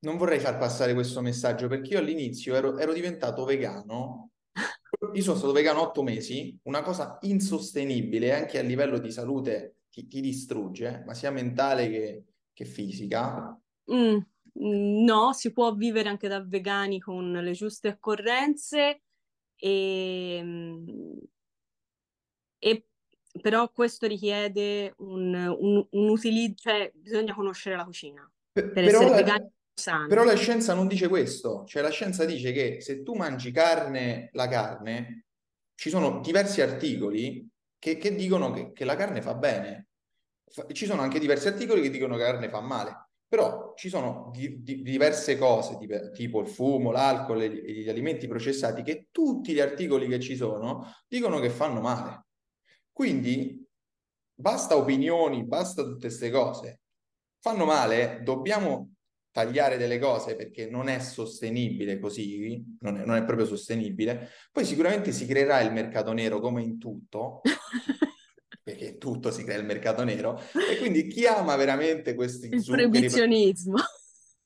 non 0.00 0.18
vorrei 0.18 0.38
far 0.38 0.58
passare 0.58 0.92
questo 0.92 1.22
messaggio 1.22 1.68
perché 1.68 1.94
io 1.94 2.00
all'inizio 2.00 2.54
ero, 2.54 2.76
ero 2.76 2.92
diventato 2.92 3.46
vegano. 3.46 4.32
Io 5.14 5.22
sono 5.22 5.36
stato 5.38 5.52
vegano 5.52 5.80
otto 5.80 6.02
mesi, 6.02 6.56
una 6.64 6.82
cosa 6.82 7.16
insostenibile 7.22 8.34
anche 8.34 8.58
a 8.58 8.62
livello 8.62 8.98
di 8.98 9.10
salute 9.10 9.78
ti, 9.88 10.06
ti 10.06 10.20
distrugge, 10.20 11.02
ma 11.06 11.14
sia 11.14 11.30
mentale 11.30 11.88
che, 11.88 12.24
che 12.52 12.64
fisica. 12.66 13.58
Mm, 13.90 14.16
mm 14.16 15.04
no, 15.04 15.32
si 15.32 15.50
può 15.50 15.74
vivere 15.74 16.10
anche 16.10 16.28
da 16.28 16.44
vegani 16.44 17.00
con 17.00 17.32
le 17.32 17.52
giuste 17.52 17.88
occorrenze 17.88 19.02
e, 19.56 20.40
mm, 20.42 21.18
e 22.58 22.86
però 23.40 23.72
questo 23.72 24.06
richiede 24.06 24.94
un, 24.98 25.34
un, 25.34 25.86
un 25.90 26.08
utilizzo, 26.10 26.68
cioè 26.68 26.92
bisogna 26.94 27.34
conoscere 27.34 27.76
la 27.76 27.84
cucina. 27.84 28.30
Per, 28.52 28.70
per 28.70 28.84
essere 28.84 29.10
vegani 29.10 29.50
sano. 29.74 30.06
Però 30.06 30.24
la 30.24 30.34
scienza 30.34 30.74
non 30.74 30.86
dice 30.86 31.08
questo, 31.08 31.64
cioè 31.66 31.82
la 31.82 31.90
scienza 31.90 32.24
dice 32.24 32.52
che 32.52 32.80
se 32.80 33.02
tu 33.02 33.14
mangi 33.14 33.50
carne, 33.50 34.28
la 34.32 34.48
carne, 34.48 35.24
ci 35.74 35.90
sono 35.90 36.20
diversi 36.20 36.60
articoli 36.60 37.48
che, 37.78 37.96
che 37.96 38.14
dicono 38.14 38.52
che, 38.52 38.72
che, 38.72 38.84
la 38.84 38.96
carne 38.96 39.22
fa 39.22 39.34
bene. 39.34 39.88
Ci 40.72 40.84
sono 40.84 41.00
anche 41.00 41.18
diversi 41.18 41.48
articoli 41.48 41.80
che 41.80 41.90
dicono 41.90 42.16
che 42.16 42.22
la 42.22 42.30
carne 42.32 42.48
fa 42.48 42.60
male. 42.60 43.08
Però 43.26 43.72
ci 43.74 43.88
sono 43.88 44.30
di, 44.30 44.62
di, 44.62 44.82
diverse 44.82 45.38
cose, 45.38 45.78
tipo, 45.78 46.10
tipo 46.10 46.40
il 46.40 46.48
fumo, 46.48 46.90
l'alcol 46.90 47.40
e 47.40 47.48
gli 47.48 47.88
alimenti 47.88 48.28
processati, 48.28 48.82
che 48.82 49.08
tutti 49.10 49.54
gli 49.54 49.60
articoli 49.60 50.06
che 50.06 50.20
ci 50.20 50.36
sono 50.36 50.92
dicono 51.08 51.40
che 51.40 51.48
fanno 51.48 51.80
male. 51.80 52.26
Quindi 52.92 53.66
basta 54.34 54.76
opinioni, 54.76 55.44
basta 55.44 55.82
tutte 55.82 56.08
queste 56.08 56.30
cose. 56.30 56.81
Fanno 57.42 57.64
male, 57.64 58.20
dobbiamo 58.22 58.92
tagliare 59.32 59.76
delle 59.76 59.98
cose 59.98 60.36
perché 60.36 60.70
non 60.70 60.88
è 60.88 61.00
sostenibile 61.00 61.98
così, 61.98 62.62
non 62.78 62.98
è, 62.98 63.04
non 63.04 63.16
è, 63.16 63.24
proprio 63.24 63.46
sostenibile, 63.46 64.28
poi 64.52 64.64
sicuramente 64.64 65.10
si 65.10 65.26
creerà 65.26 65.60
il 65.60 65.72
mercato 65.72 66.12
nero 66.12 66.38
come 66.38 66.62
in 66.62 66.78
tutto, 66.78 67.40
perché 68.62 68.96
tutto 68.96 69.32
si 69.32 69.42
crea 69.42 69.56
il 69.56 69.64
mercato 69.64 70.04
nero, 70.04 70.38
e 70.70 70.78
quindi 70.78 71.08
chi 71.08 71.26
ama 71.26 71.56
veramente 71.56 72.14
questi 72.14 72.46
il 72.46 72.62
zuccheri... 72.62 72.88
proibizionismo. 72.88 73.76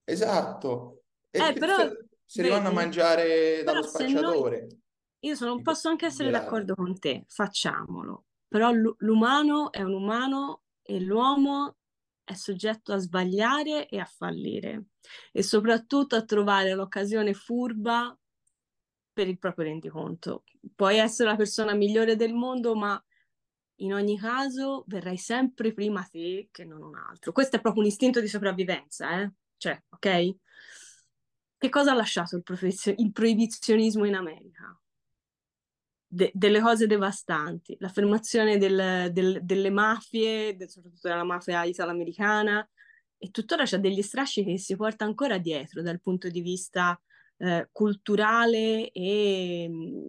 Esatto. 0.03 1.03
E 1.31 1.49
eh, 1.49 1.53
però, 1.53 1.77
se, 1.77 2.07
se 2.25 2.43
li 2.43 2.49
vanno 2.49 2.69
a 2.69 2.73
mangiare 2.73 3.63
dallo 3.63 3.83
spacciatore. 3.83 4.61
Noi... 4.61 4.81
Io 5.19 5.35
sono, 5.35 5.61
posso 5.61 5.91
anche 5.91 6.07
essere 6.07 6.31
d'accordo 6.31 6.75
con 6.75 6.99
te, 6.99 7.25
facciamolo, 7.29 8.25
però 8.49 8.71
l'umano 8.73 9.71
è 9.71 9.83
un 9.83 9.93
umano 9.93 10.63
e 10.81 10.99
l'uomo 10.99 11.77
è 12.27 12.35
soggetto 12.35 12.93
a 12.93 12.99
sbagliare 12.99 13.89
e 13.89 14.01
a 14.01 14.05
fallire 14.05 14.87
e 15.31 15.45
soprattutto 15.45 16.17
a 16.17 16.25
trovare 16.25 16.75
l'occasione 16.75 17.35
furba 17.35 18.19
per 19.13 19.29
il 19.29 19.39
proprio 19.39 19.67
rendiconto. 19.67 20.43
Puoi 20.75 20.99
essere 20.99 21.31
la 21.31 21.37
persona 21.37 21.73
migliore 21.75 22.17
del 22.17 22.35
mondo, 22.35 22.75
ma 22.75 23.01
in 23.77 23.95
ogni 23.95 24.19
caso 24.19 24.83
verrai 24.89 25.17
sempre 25.17 25.73
prima 25.73 26.03
te 26.03 26.49
che 26.51 26.65
non 26.65 26.83
un 26.83 26.97
altro. 26.97 27.31
Questo 27.31 27.57
è 27.57 27.61
proprio 27.61 27.83
un 27.83 27.89
istinto 27.89 28.21
di 28.21 28.27
sopravvivenza, 28.27 29.21
eh? 29.21 29.33
Cioè, 29.57 29.81
ok? 29.91 30.35
Che 31.59 31.69
cosa 31.69 31.93
ha 31.93 31.95
lasciato 31.95 32.37
il, 32.37 32.45
il 32.97 33.13
proibizionismo 33.13 34.05
in 34.05 34.17
America? 34.17 34.77
De- 36.07 36.31
delle 36.35 36.61
cose 36.61 36.87
devastanti, 36.87 37.77
l'affermazione 37.81 38.59
del, 38.59 39.11
del, 39.13 39.41
delle 39.43 39.71
mafie, 39.71 40.57
de- 40.57 40.69
soprattutto 40.69 41.09
della 41.09 41.25
mafia 41.25 41.65
italo-americana, 41.65 42.69
e 43.19 43.31
tuttora 43.31 43.65
c'è 43.65 43.79
degli 43.79 44.03
strasci 44.03 44.45
che 44.45 44.59
si 44.59 44.77
porta 44.77 45.05
ancora 45.05 45.39
dietro 45.39 45.83
dal 45.83 46.01
punto 46.01 46.29
di 46.29 46.41
vista 46.41 47.01
eh, 47.39 47.69
culturale 47.73 48.91
e 48.91 49.69
mh, 49.69 50.09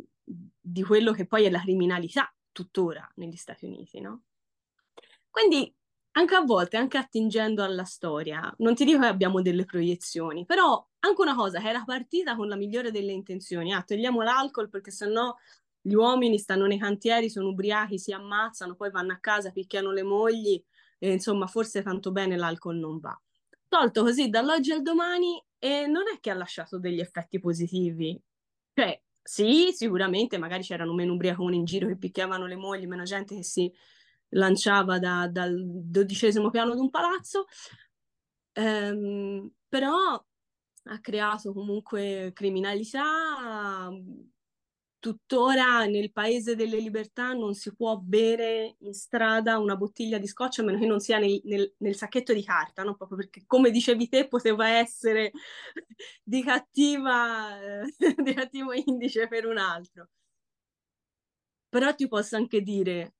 di 0.59 0.83
quello 0.83 1.13
che 1.13 1.25
poi 1.25 1.45
è 1.45 1.49
la 1.49 1.61
criminalità 1.61 2.33
tuttora 2.51 3.09
negli 3.15 3.35
Stati 3.35 3.65
Uniti, 3.65 4.01
no? 4.01 4.23
Quindi 5.29 5.73
anche 6.17 6.35
a 6.35 6.41
volte, 6.41 6.77
anche 6.77 6.97
attingendo 6.97 7.63
alla 7.63 7.83
storia, 7.83 8.51
non 8.57 8.73
ti 8.73 8.83
dico 8.85 8.99
che 8.99 9.05
abbiamo 9.05 9.41
delle 9.41 9.65
proiezioni, 9.65 10.45
però 10.45 10.83
anche 10.99 11.21
una 11.21 11.35
cosa 11.35 11.59
che 11.59 11.69
era 11.69 11.83
partita 11.85 12.35
con 12.35 12.47
la 12.47 12.55
migliore 12.55 12.91
delle 12.91 13.11
intenzioni, 13.11 13.71
ah, 13.71 13.83
togliamo 13.83 14.21
l'alcol 14.23 14.67
perché 14.69 14.89
sennò 14.89 15.33
gli 15.87 15.93
uomini 15.93 16.37
stanno 16.37 16.65
nei 16.65 16.77
cantieri, 16.77 17.29
sono 17.29 17.47
ubriachi, 17.47 17.97
si 17.97 18.11
ammazzano, 18.11 18.75
poi 18.75 18.91
vanno 18.91 19.13
a 19.13 19.19
casa, 19.19 19.51
picchiano 19.51 19.91
le 19.91 20.03
mogli, 20.03 20.61
e 20.99 21.13
insomma 21.13 21.47
forse 21.47 21.81
tanto 21.81 22.11
bene 22.11 22.35
l'alcol 22.35 22.75
non 22.75 22.99
va. 22.99 23.17
Tolto 23.69 24.03
così 24.03 24.29
dall'oggi 24.29 24.73
al 24.73 24.81
domani 24.81 25.41
e 25.57 25.87
non 25.87 26.03
è 26.13 26.19
che 26.19 26.29
ha 26.29 26.33
lasciato 26.33 26.77
degli 26.77 26.99
effetti 26.99 27.39
positivi. 27.39 28.19
Cioè, 28.73 29.01
sì, 29.21 29.71
sicuramente 29.71 30.37
magari 30.37 30.63
c'erano 30.63 30.93
meno 30.93 31.13
ubriaconi 31.13 31.55
in 31.55 31.63
giro 31.63 31.87
che 31.87 31.97
picchiavano 31.97 32.45
le 32.47 32.57
mogli, 32.57 32.85
meno 32.85 33.03
gente 33.03 33.35
che 33.35 33.43
si 33.43 33.71
lanciava 34.31 34.99
da, 34.99 35.29
dal 35.31 35.55
dodicesimo 35.65 36.49
piano 36.49 36.73
di 36.73 36.81
un 36.81 36.89
palazzo, 36.89 37.45
ehm, 38.51 39.49
però 39.69 40.21
ha 40.89 40.99
creato 40.99 41.53
comunque 41.53 42.31
criminalità, 42.33 43.89
tuttora 44.99 45.85
nel 45.85 46.11
paese 46.11 46.55
delle 46.55 46.79
libertà 46.79 47.33
non 47.33 47.53
si 47.53 47.73
può 47.75 47.97
bere 47.97 48.75
in 48.79 48.93
strada 48.93 49.57
una 49.59 49.75
bottiglia 49.75 50.17
di 50.17 50.27
scotch 50.27 50.59
a 50.59 50.63
meno 50.63 50.79
che 50.79 50.85
non 50.85 50.99
sia 50.99 51.19
nel, 51.19 51.39
nel, 51.45 51.73
nel 51.77 51.95
sacchetto 51.95 52.33
di 52.33 52.43
carta, 52.43 52.83
no? 52.83 52.95
proprio 52.95 53.17
perché 53.17 53.43
come 53.45 53.69
dicevi 53.71 54.09
te 54.09 54.27
poteva 54.27 54.69
essere 54.69 55.31
di, 56.23 56.43
cattiva, 56.43 57.59
eh, 57.61 57.95
di 58.23 58.33
cattivo 58.33 58.73
indice 58.73 59.27
per 59.27 59.45
un 59.45 59.57
altro. 59.57 60.09
Però 61.69 61.93
ti 61.95 62.07
posso 62.07 62.35
anche 62.35 62.61
dire, 62.61 63.13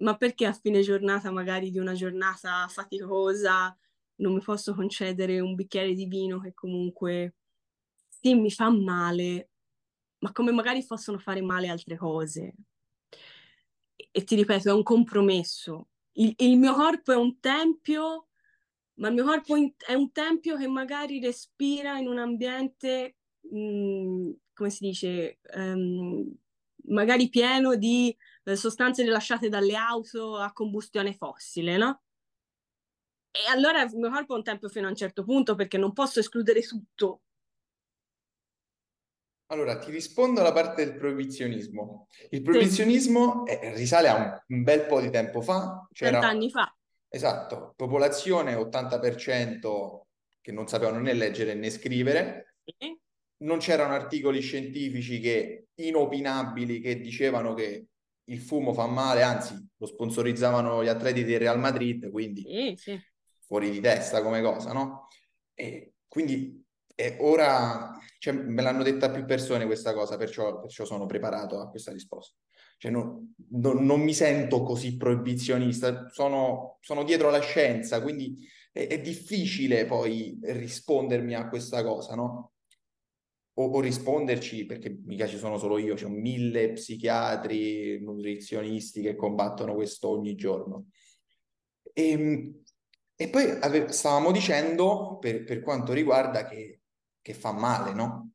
ma 0.00 0.16
perché 0.16 0.46
a 0.46 0.52
fine 0.52 0.80
giornata, 0.80 1.30
magari 1.30 1.70
di 1.70 1.78
una 1.78 1.94
giornata 1.94 2.66
faticosa, 2.68 3.76
non 4.16 4.34
mi 4.34 4.40
posso 4.40 4.74
concedere 4.74 5.40
un 5.40 5.54
bicchiere 5.54 5.94
di 5.94 6.06
vino 6.06 6.40
che 6.40 6.52
comunque 6.54 7.34
sì 8.08 8.34
mi 8.34 8.50
fa 8.50 8.70
male, 8.70 9.50
ma 10.18 10.32
come 10.32 10.52
magari 10.52 10.84
possono 10.84 11.18
fare 11.18 11.40
male 11.40 11.68
altre 11.68 11.96
cose. 11.96 12.54
E 14.10 14.24
ti 14.24 14.34
ripeto, 14.34 14.68
è 14.68 14.72
un 14.72 14.82
compromesso. 14.82 15.88
Il, 16.12 16.34
il 16.38 16.56
mio 16.56 16.74
corpo 16.74 17.12
è 17.12 17.16
un 17.16 17.38
tempio, 17.40 18.28
ma 18.94 19.08
il 19.08 19.14
mio 19.14 19.24
corpo 19.24 19.54
è 19.86 19.94
un 19.94 20.10
tempio 20.12 20.56
che 20.56 20.66
magari 20.66 21.20
respira 21.20 21.98
in 21.98 22.08
un 22.08 22.18
ambiente, 22.18 23.16
mh, 23.40 24.30
come 24.54 24.70
si 24.70 24.84
dice, 24.86 25.38
um, 25.54 26.34
magari 26.86 27.28
pieno 27.28 27.76
di 27.76 28.16
eh, 28.44 28.56
sostanze 28.56 29.02
rilasciate 29.02 29.48
dalle 29.48 29.76
auto 29.76 30.36
a 30.36 30.52
combustione 30.52 31.14
fossile, 31.14 31.76
no? 31.76 32.02
E 33.30 33.50
allora 33.52 33.82
il 33.82 33.94
mio 33.94 34.10
corpo 34.10 34.34
ha 34.34 34.36
un 34.36 34.42
tempo 34.42 34.68
fino 34.68 34.86
a 34.86 34.90
un 34.90 34.96
certo 34.96 35.22
punto 35.22 35.54
perché 35.54 35.78
non 35.78 35.92
posso 35.92 36.18
escludere 36.18 36.60
tutto. 36.62 37.22
Allora, 39.50 39.78
ti 39.78 39.90
rispondo 39.90 40.40
alla 40.40 40.52
parte 40.52 40.84
del 40.84 40.96
proibizionismo. 40.96 42.06
Il 42.30 42.42
proibizionismo 42.42 43.46
eh, 43.46 43.74
risale 43.74 44.08
a 44.08 44.14
un, 44.16 44.56
un, 44.56 44.62
bel 44.62 44.86
po' 44.86 45.00
di 45.00 45.10
tempo 45.10 45.40
fa. 45.40 45.86
C'era, 45.92 46.20
anni 46.20 46.50
fa. 46.50 46.74
Esatto, 47.08 47.72
popolazione 47.74 48.54
80% 48.54 50.00
che 50.42 50.52
non 50.52 50.68
sapevano 50.68 51.00
né 51.00 51.14
leggere 51.14 51.54
né 51.54 51.70
scrivere. 51.70 52.56
Sì. 52.62 52.94
Non 53.38 53.58
c'erano 53.58 53.94
articoli 53.94 54.40
scientifici 54.40 55.18
che, 55.20 55.68
inopinabili 55.76 56.80
che 56.80 57.00
dicevano 57.00 57.54
che 57.54 57.86
il 58.24 58.40
fumo 58.40 58.74
fa 58.74 58.86
male, 58.86 59.22
anzi 59.22 59.54
lo 59.76 59.86
sponsorizzavano 59.86 60.82
gli 60.82 60.88
atleti 60.88 61.24
del 61.24 61.38
Real 61.38 61.58
Madrid, 61.58 62.10
quindi 62.10 62.42
sì, 62.42 62.74
sì. 62.76 63.00
fuori 63.46 63.70
di 63.70 63.80
testa 63.80 64.22
come 64.22 64.42
cosa, 64.42 64.72
no? 64.72 65.08
E 65.54 65.94
quindi 66.06 66.62
e 67.00 67.16
ora 67.20 67.92
cioè, 68.18 68.32
me 68.32 68.60
l'hanno 68.60 68.82
detta 68.82 69.08
più 69.08 69.24
persone 69.24 69.66
questa 69.66 69.94
cosa, 69.94 70.16
perciò, 70.16 70.58
perciò 70.58 70.84
sono 70.84 71.06
preparato 71.06 71.60
a 71.60 71.70
questa 71.70 71.92
risposta. 71.92 72.36
Cioè, 72.76 72.90
non, 72.90 73.34
non, 73.50 73.84
non, 73.84 74.00
mi 74.00 74.12
sento 74.12 74.62
così 74.62 74.96
proibizionista, 74.96 76.08
sono, 76.08 76.78
sono 76.80 77.04
dietro 77.04 77.30
la 77.30 77.38
scienza, 77.40 78.02
quindi 78.02 78.48
è, 78.72 78.88
è, 78.88 79.00
difficile 79.00 79.86
poi 79.86 80.40
rispondermi 80.42 81.34
a 81.34 81.48
questa 81.48 81.84
cosa, 81.84 82.16
no? 82.16 82.54
O, 83.54 83.64
o, 83.64 83.80
risponderci, 83.80 84.66
perché 84.66 84.98
mica 85.04 85.28
ci 85.28 85.38
sono 85.38 85.56
solo 85.56 85.78
io, 85.78 85.94
c'è 85.94 86.08
mille 86.08 86.72
psichiatri, 86.72 88.00
nutrizionisti 88.02 89.02
che 89.02 89.14
combattono 89.14 89.74
questo 89.74 90.08
ogni 90.08 90.34
giorno. 90.34 90.86
E, 91.92 92.10
ehm, 92.10 92.62
e 93.14 93.28
poi 93.28 93.50
ave, 93.60 93.92
stavamo 93.92 94.32
dicendo, 94.32 95.18
per, 95.20 95.44
per 95.44 95.60
quanto 95.60 95.92
riguarda 95.92 96.44
che 96.46 96.77
che 97.28 97.34
fa 97.34 97.52
male, 97.52 97.92
no? 97.92 98.32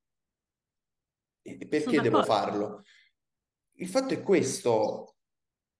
E 1.42 1.68
perché 1.68 2.00
devo 2.00 2.24
farlo? 2.24 2.84
Il 3.78 3.88
fatto 3.88 4.14
è 4.14 4.22
questo, 4.22 5.16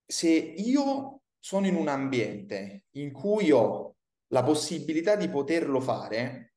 se 0.04 0.28
io 0.28 1.20
sono 1.38 1.68
in 1.68 1.76
un 1.76 1.86
ambiente 1.86 2.86
in 2.96 3.12
cui 3.12 3.52
ho 3.52 3.94
la 4.32 4.42
possibilità 4.42 5.14
di 5.14 5.28
poterlo 5.28 5.80
fare, 5.80 6.54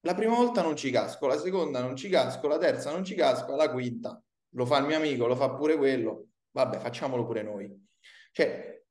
la 0.00 0.16
prima 0.16 0.34
volta 0.34 0.62
non 0.62 0.74
ci 0.74 0.90
casco, 0.90 1.28
la 1.28 1.38
seconda 1.38 1.80
non 1.80 1.94
ci 1.94 2.08
casco, 2.08 2.48
la 2.48 2.58
terza 2.58 2.90
non 2.90 3.04
ci 3.04 3.14
casco, 3.14 3.54
la 3.54 3.70
quinta 3.70 4.20
lo 4.50 4.66
fa 4.66 4.78
il 4.78 4.86
mio 4.86 4.96
amico, 4.96 5.28
lo 5.28 5.36
fa 5.36 5.54
pure 5.54 5.76
quello, 5.76 6.30
vabbè, 6.50 6.78
facciamolo 6.78 7.24
pure 7.24 7.42
noi. 7.42 7.86
Cioè, 8.32 8.82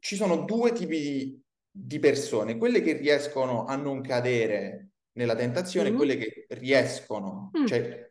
ci 0.00 0.16
sono 0.16 0.38
due 0.44 0.72
tipi 0.72 0.98
di, 1.00 1.42
di 1.70 1.98
persone, 2.00 2.58
quelle 2.58 2.80
che 2.80 2.94
riescono 2.94 3.66
a 3.66 3.76
non 3.76 4.00
cadere 4.02 4.90
nella 5.16 5.34
tentazione, 5.34 5.88
mm-hmm. 5.88 5.96
quelle 5.96 6.16
che 6.16 6.46
riescono, 6.50 7.50
mm. 7.56 7.66
cioè 7.66 8.10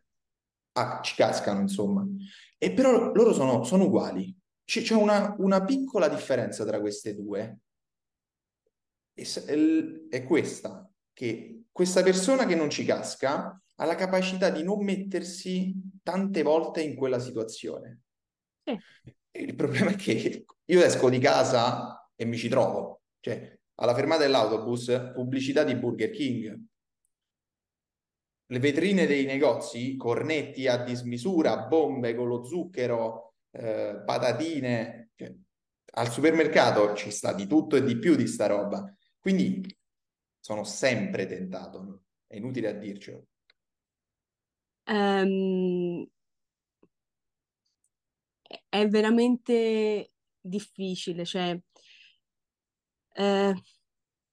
ah, 0.72 1.00
ci 1.02 1.14
cascano, 1.14 1.60
insomma. 1.60 2.06
E 2.58 2.72
però 2.72 3.12
loro 3.12 3.32
sono, 3.32 3.64
sono 3.64 3.84
uguali. 3.84 4.34
C- 4.64 4.82
c'è 4.82 4.94
una, 4.94 5.34
una, 5.38 5.64
piccola 5.64 6.08
differenza 6.08 6.64
tra 6.64 6.80
queste 6.80 7.14
due. 7.14 7.60
E, 9.14 10.06
è 10.10 10.24
questa, 10.24 10.88
che 11.12 11.64
questa 11.72 12.02
persona 12.02 12.44
che 12.46 12.54
non 12.54 12.70
ci 12.70 12.84
casca 12.84 13.60
ha 13.78 13.84
la 13.84 13.94
capacità 13.94 14.50
di 14.50 14.62
non 14.62 14.82
mettersi 14.84 15.74
tante 16.02 16.42
volte 16.42 16.82
in 16.82 16.96
quella 16.96 17.18
situazione. 17.18 18.00
Sì. 18.64 18.78
Il 19.38 19.54
problema 19.54 19.90
è 19.90 19.96
che 19.96 20.44
io 20.64 20.82
esco 20.82 21.10
di 21.10 21.18
casa 21.18 22.10
e 22.14 22.24
mi 22.24 22.36
ci 22.36 22.48
trovo. 22.48 23.02
Cioè, 23.20 23.58
alla 23.76 23.94
fermata 23.94 24.22
dell'autobus, 24.22 25.12
pubblicità 25.14 25.62
di 25.62 25.76
Burger 25.76 26.10
King, 26.10 26.58
le 28.48 28.58
vetrine 28.58 29.06
dei 29.06 29.24
negozi, 29.24 29.96
cornetti 29.96 30.66
a 30.68 30.82
dismisura, 30.82 31.66
bombe 31.66 32.14
con 32.14 32.28
lo 32.28 32.44
zucchero, 32.44 33.34
eh, 33.50 34.02
patatine, 34.04 35.10
cioè, 35.14 35.34
al 35.98 36.10
supermercato 36.10 36.94
ci 36.94 37.10
sta 37.10 37.32
di 37.32 37.46
tutto 37.46 37.76
e 37.76 37.82
di 37.82 37.98
più 37.98 38.14
di 38.14 38.26
sta 38.26 38.46
roba. 38.46 38.94
Quindi 39.18 39.74
sono 40.38 40.62
sempre 40.62 41.26
tentato, 41.26 42.04
è 42.26 42.36
inutile 42.36 42.68
a 42.68 42.72
dircelo. 42.72 43.26
Um, 44.88 46.06
è 48.68 48.86
veramente 48.88 50.12
difficile, 50.40 51.24
cioè 51.24 51.58
eh, 53.14 53.54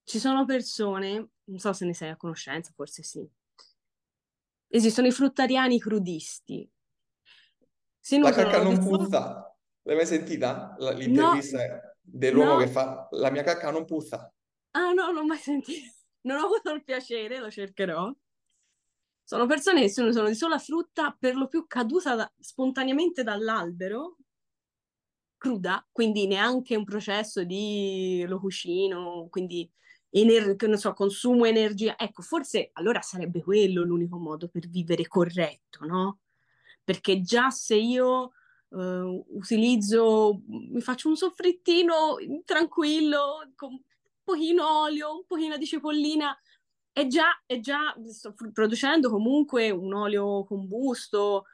ci 0.03 0.19
sono 0.19 0.45
persone, 0.45 1.29
non 1.45 1.57
so 1.57 1.73
se 1.73 1.85
ne 1.85 1.93
sei 1.93 2.09
a 2.09 2.17
conoscenza, 2.17 2.71
forse 2.75 3.01
sì, 3.01 3.27
Esistono 4.75 5.05
i 5.05 5.11
fruttariani 5.11 5.79
crudisti. 5.79 6.67
Si 7.99 8.17
la 8.17 8.31
cacca 8.31 8.63
non 8.63 8.73
persone... 8.73 8.97
puzza. 8.97 9.55
L'hai 9.83 9.95
mai 9.95 10.05
sentita? 10.07 10.75
L'intervista 10.95 11.63
no, 11.63 11.79
dell'uomo 12.01 12.53
no. 12.53 12.57
che 12.57 12.67
fa 12.67 13.07
la 13.11 13.29
mia 13.29 13.43
cacca 13.43 13.69
non 13.69 13.85
puzza. 13.85 14.33
Ah 14.71 14.91
no, 14.91 15.11
non 15.11 15.17
ho 15.17 15.25
mai 15.25 15.37
sentito. 15.37 15.93
Non 16.21 16.39
ho 16.39 16.45
avuto 16.45 16.71
il 16.71 16.83
piacere, 16.83 17.37
lo 17.37 17.51
cercherò. 17.51 18.11
Sono 19.23 19.45
persone 19.45 19.81
che 19.81 19.89
sono, 19.91 20.11
sono 20.11 20.27
di 20.27 20.33
sola 20.33 20.57
frutta, 20.57 21.15
per 21.19 21.35
lo 21.35 21.47
più 21.47 21.67
caduta 21.67 22.15
da, 22.15 22.33
spontaneamente 22.39 23.21
dall'albero, 23.21 24.17
cruda, 25.37 25.87
quindi 25.91 26.25
neanche 26.25 26.75
un 26.75 26.83
processo 26.83 27.43
di 27.43 28.25
lo 28.27 28.39
cucino, 28.39 29.27
quindi 29.29 29.71
ener- 30.13 30.55
non 30.67 30.77
so, 30.77 30.93
consumo 30.93 31.45
energia. 31.45 31.97
Ecco, 31.97 32.21
forse 32.21 32.69
allora 32.73 33.01
sarebbe 33.01 33.41
quello 33.41 33.83
l'unico 33.83 34.17
modo 34.17 34.47
per 34.47 34.67
vivere 34.67 35.07
corretto, 35.07 35.85
no? 35.85 36.19
Perché 36.83 37.21
già 37.21 37.49
se 37.49 37.75
io 37.75 38.31
uh, 38.69 39.25
utilizzo, 39.29 40.41
mi 40.47 40.81
faccio 40.81 41.09
un 41.09 41.15
soffrittino 41.15 42.17
tranquillo, 42.45 43.51
con 43.55 43.71
un 43.71 43.81
pochino 44.23 44.81
olio, 44.81 45.15
un 45.15 45.25
pochino 45.25 45.57
di 45.57 45.65
cipollina, 45.65 46.37
è 46.91 47.07
già, 47.07 47.41
è 47.45 47.59
già 47.59 47.95
sto 48.09 48.35
producendo 48.53 49.09
comunque 49.09 49.71
un 49.71 49.93
olio 49.93 50.43
combusto, 50.43 51.45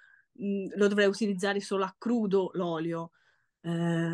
mm, 0.44 0.72
lo 0.76 0.88
dovrei 0.88 1.07
utilizzare 1.07 1.61
solo 1.61 1.86
a 1.86 1.95
crudo 1.98 2.52
l'olio. 2.56 3.11
Eh, 3.61 3.69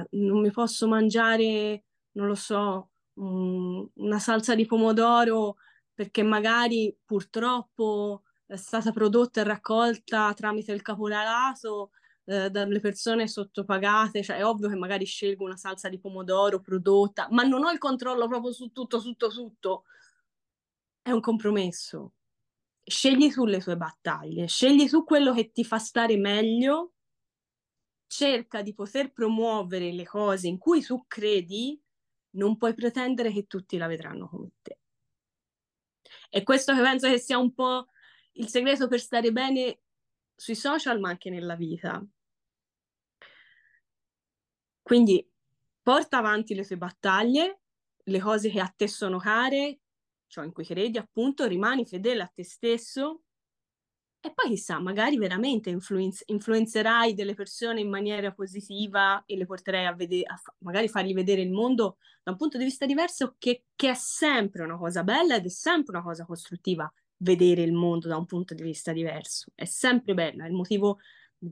non 0.09 0.41
mi 0.41 0.51
posso 0.51 0.87
mangiare, 0.87 1.85
non 2.13 2.27
lo 2.27 2.35
so, 2.35 2.91
una 3.15 4.19
salsa 4.19 4.55
di 4.55 4.65
pomodoro 4.65 5.57
perché 5.93 6.23
magari 6.23 6.95
purtroppo 7.05 8.23
è 8.45 8.55
stata 8.57 8.91
prodotta 8.91 9.41
e 9.41 9.43
raccolta 9.43 10.33
tramite 10.33 10.71
il 10.71 10.81
caporalato 10.81 11.91
eh, 12.25 12.49
dalle 12.49 12.79
persone 12.79 13.27
sottopagate, 13.27 14.23
cioè 14.23 14.37
è 14.37 14.45
ovvio 14.45 14.67
che 14.69 14.75
magari 14.75 15.05
scelgo 15.05 15.43
una 15.43 15.57
salsa 15.57 15.89
di 15.89 15.99
pomodoro 15.99 16.59
prodotta, 16.59 17.27
ma 17.31 17.43
non 17.43 17.63
ho 17.63 17.71
il 17.71 17.77
controllo 17.77 18.27
proprio 18.27 18.51
su 18.51 18.71
tutto, 18.71 18.99
tutto, 19.01 19.29
tutto. 19.29 19.83
È 21.01 21.11
un 21.11 21.21
compromesso. 21.21 22.13
Scegli 22.83 23.31
tu 23.31 23.45
le 23.45 23.59
tue 23.59 23.77
battaglie, 23.77 24.47
scegli 24.47 24.87
tu 24.89 25.03
quello 25.03 25.33
che 25.33 25.51
ti 25.51 25.63
fa 25.63 25.79
stare 25.79 26.17
meglio, 26.17 26.93
cerca 28.07 28.61
di 28.61 28.73
poter 28.73 29.11
promuovere 29.11 29.91
le 29.91 30.05
cose 30.05 30.47
in 30.47 30.57
cui 30.57 30.81
tu 30.81 31.05
credi 31.07 31.79
non 32.35 32.57
puoi 32.57 32.73
pretendere 32.73 33.31
che 33.31 33.45
tutti 33.45 33.77
la 33.77 33.87
vedranno 33.87 34.27
come 34.29 34.51
te. 34.61 34.79
E 36.29 36.43
questo 36.43 36.73
che 36.73 36.81
penso 36.81 37.09
che 37.09 37.19
sia 37.19 37.37
un 37.37 37.53
po' 37.53 37.87
il 38.33 38.47
segreto 38.47 38.87
per 38.87 38.99
stare 38.99 39.31
bene 39.31 39.81
sui 40.35 40.55
social, 40.55 40.99
ma 40.99 41.09
anche 41.09 41.29
nella 41.29 41.55
vita. 41.55 42.05
Quindi 44.81 45.27
porta 45.81 46.17
avanti 46.17 46.53
le 46.53 46.65
tue 46.65 46.77
battaglie, 46.77 47.61
le 48.03 48.19
cose 48.19 48.49
che 48.49 48.59
a 48.59 48.67
te 48.67 48.87
sono 48.87 49.17
care, 49.17 49.79
ciò 50.27 50.43
in 50.43 50.51
cui 50.51 50.65
credi, 50.65 50.97
appunto, 50.97 51.47
rimani 51.47 51.85
fedele 51.85 52.21
a 52.21 52.31
te 52.33 52.43
stesso 52.43 53.24
e 54.25 54.33
poi 54.33 54.49
chissà, 54.49 54.79
magari 54.79 55.17
veramente 55.19 55.69
influenz- 55.69 56.23
influenzerai 56.25 57.13
delle 57.13 57.35
persone 57.35 57.79
in 57.81 57.89
maniera 57.89 58.31
positiva 58.31 59.23
e 59.23 59.37
le 59.37 59.45
porterai 59.45 59.85
a 59.85 59.93
vedere, 59.93 60.23
a 60.25 60.35
fa- 60.35 60.55
magari 60.59 60.87
fargli 60.89 61.13
vedere 61.13 61.41
il 61.41 61.51
mondo 61.51 61.97
da 62.23 62.31
un 62.31 62.37
punto 62.37 62.57
di 62.57 62.63
vista 62.63 62.87
diverso, 62.87 63.35
che, 63.37 63.65
che, 63.75 63.91
è 63.91 63.93
sempre 63.93 64.63
una 64.63 64.77
cosa 64.77 65.03
bella 65.03 65.35
ed 65.35 65.45
è 65.45 65.49
sempre 65.49 65.95
una 65.95 66.03
cosa 66.03 66.25
costruttiva 66.25 66.91
vedere 67.17 67.61
il 67.61 67.73
mondo 67.73 68.07
da 68.07 68.17
un 68.17 68.25
punto 68.25 68.55
di 68.55 68.63
vista 68.63 68.91
diverso. 68.93 69.51
È 69.53 69.65
sempre 69.65 70.15
bella, 70.15 70.45
è 70.45 70.47
il 70.47 70.53
motivo 70.53 70.97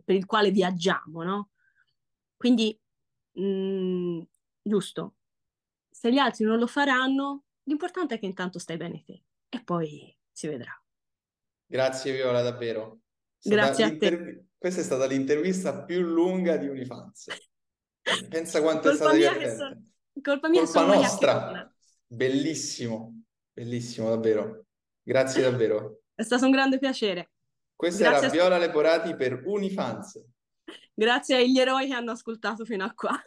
per 0.03 0.15
il 0.15 0.25
quale 0.25 0.49
viaggiamo, 0.49 1.21
no? 1.21 1.49
Quindi, 2.35 2.75
mh, 3.33 3.43
mm, 3.45 4.21
giusto, 4.63 5.13
se 5.91 6.11
gli 6.11 6.17
altri 6.17 6.43
non 6.45 6.57
lo 6.57 6.65
faranno, 6.65 7.43
l'importante 7.65 8.15
è 8.15 8.19
che 8.19 8.25
intanto 8.25 8.57
stai 8.57 8.77
bene 8.77 9.03
te 9.03 9.23
e 9.49 9.63
poi 9.63 10.17
si 10.31 10.47
vedrà. 10.47 10.82
Grazie 11.73 12.13
Viola, 12.13 12.43
davvero. 12.43 12.99
Grazie 13.41 13.85
a 13.85 13.97
te. 13.97 14.45
Questa 14.55 14.81
è 14.81 14.83
stata 14.83 15.07
l'intervista 15.07 15.83
più 15.83 16.01
lunga 16.01 16.55
di 16.55 16.67
Unifans. 16.67 17.25
Pensa 18.29 18.61
quanto 18.61 18.91
è 18.91 18.93
stata 18.93 19.13
divertente. 19.13 19.55
So... 19.55 20.21
Colpa 20.21 20.49
mia 20.49 20.61
Colpa 20.65 20.85
nostra. 20.85 21.75
Bellissimo, 22.05 23.23
bellissimo 23.51 24.09
davvero. 24.09 24.65
Grazie 25.01 25.41
davvero. 25.49 26.01
È 26.13 26.21
stato 26.21 26.45
un 26.45 26.51
grande 26.51 26.77
piacere. 26.77 27.31
Questa 27.75 28.03
Grazie 28.07 28.27
era 28.27 28.29
Viola 28.29 28.59
Leporati 28.59 29.15
per 29.15 29.41
Unifans. 29.43 30.23
Grazie 30.93 31.37
agli 31.37 31.57
eroi 31.57 31.87
che 31.87 31.93
hanno 31.95 32.11
ascoltato 32.11 32.65
fino 32.65 32.83
a 32.83 32.93
qua. 32.93 33.19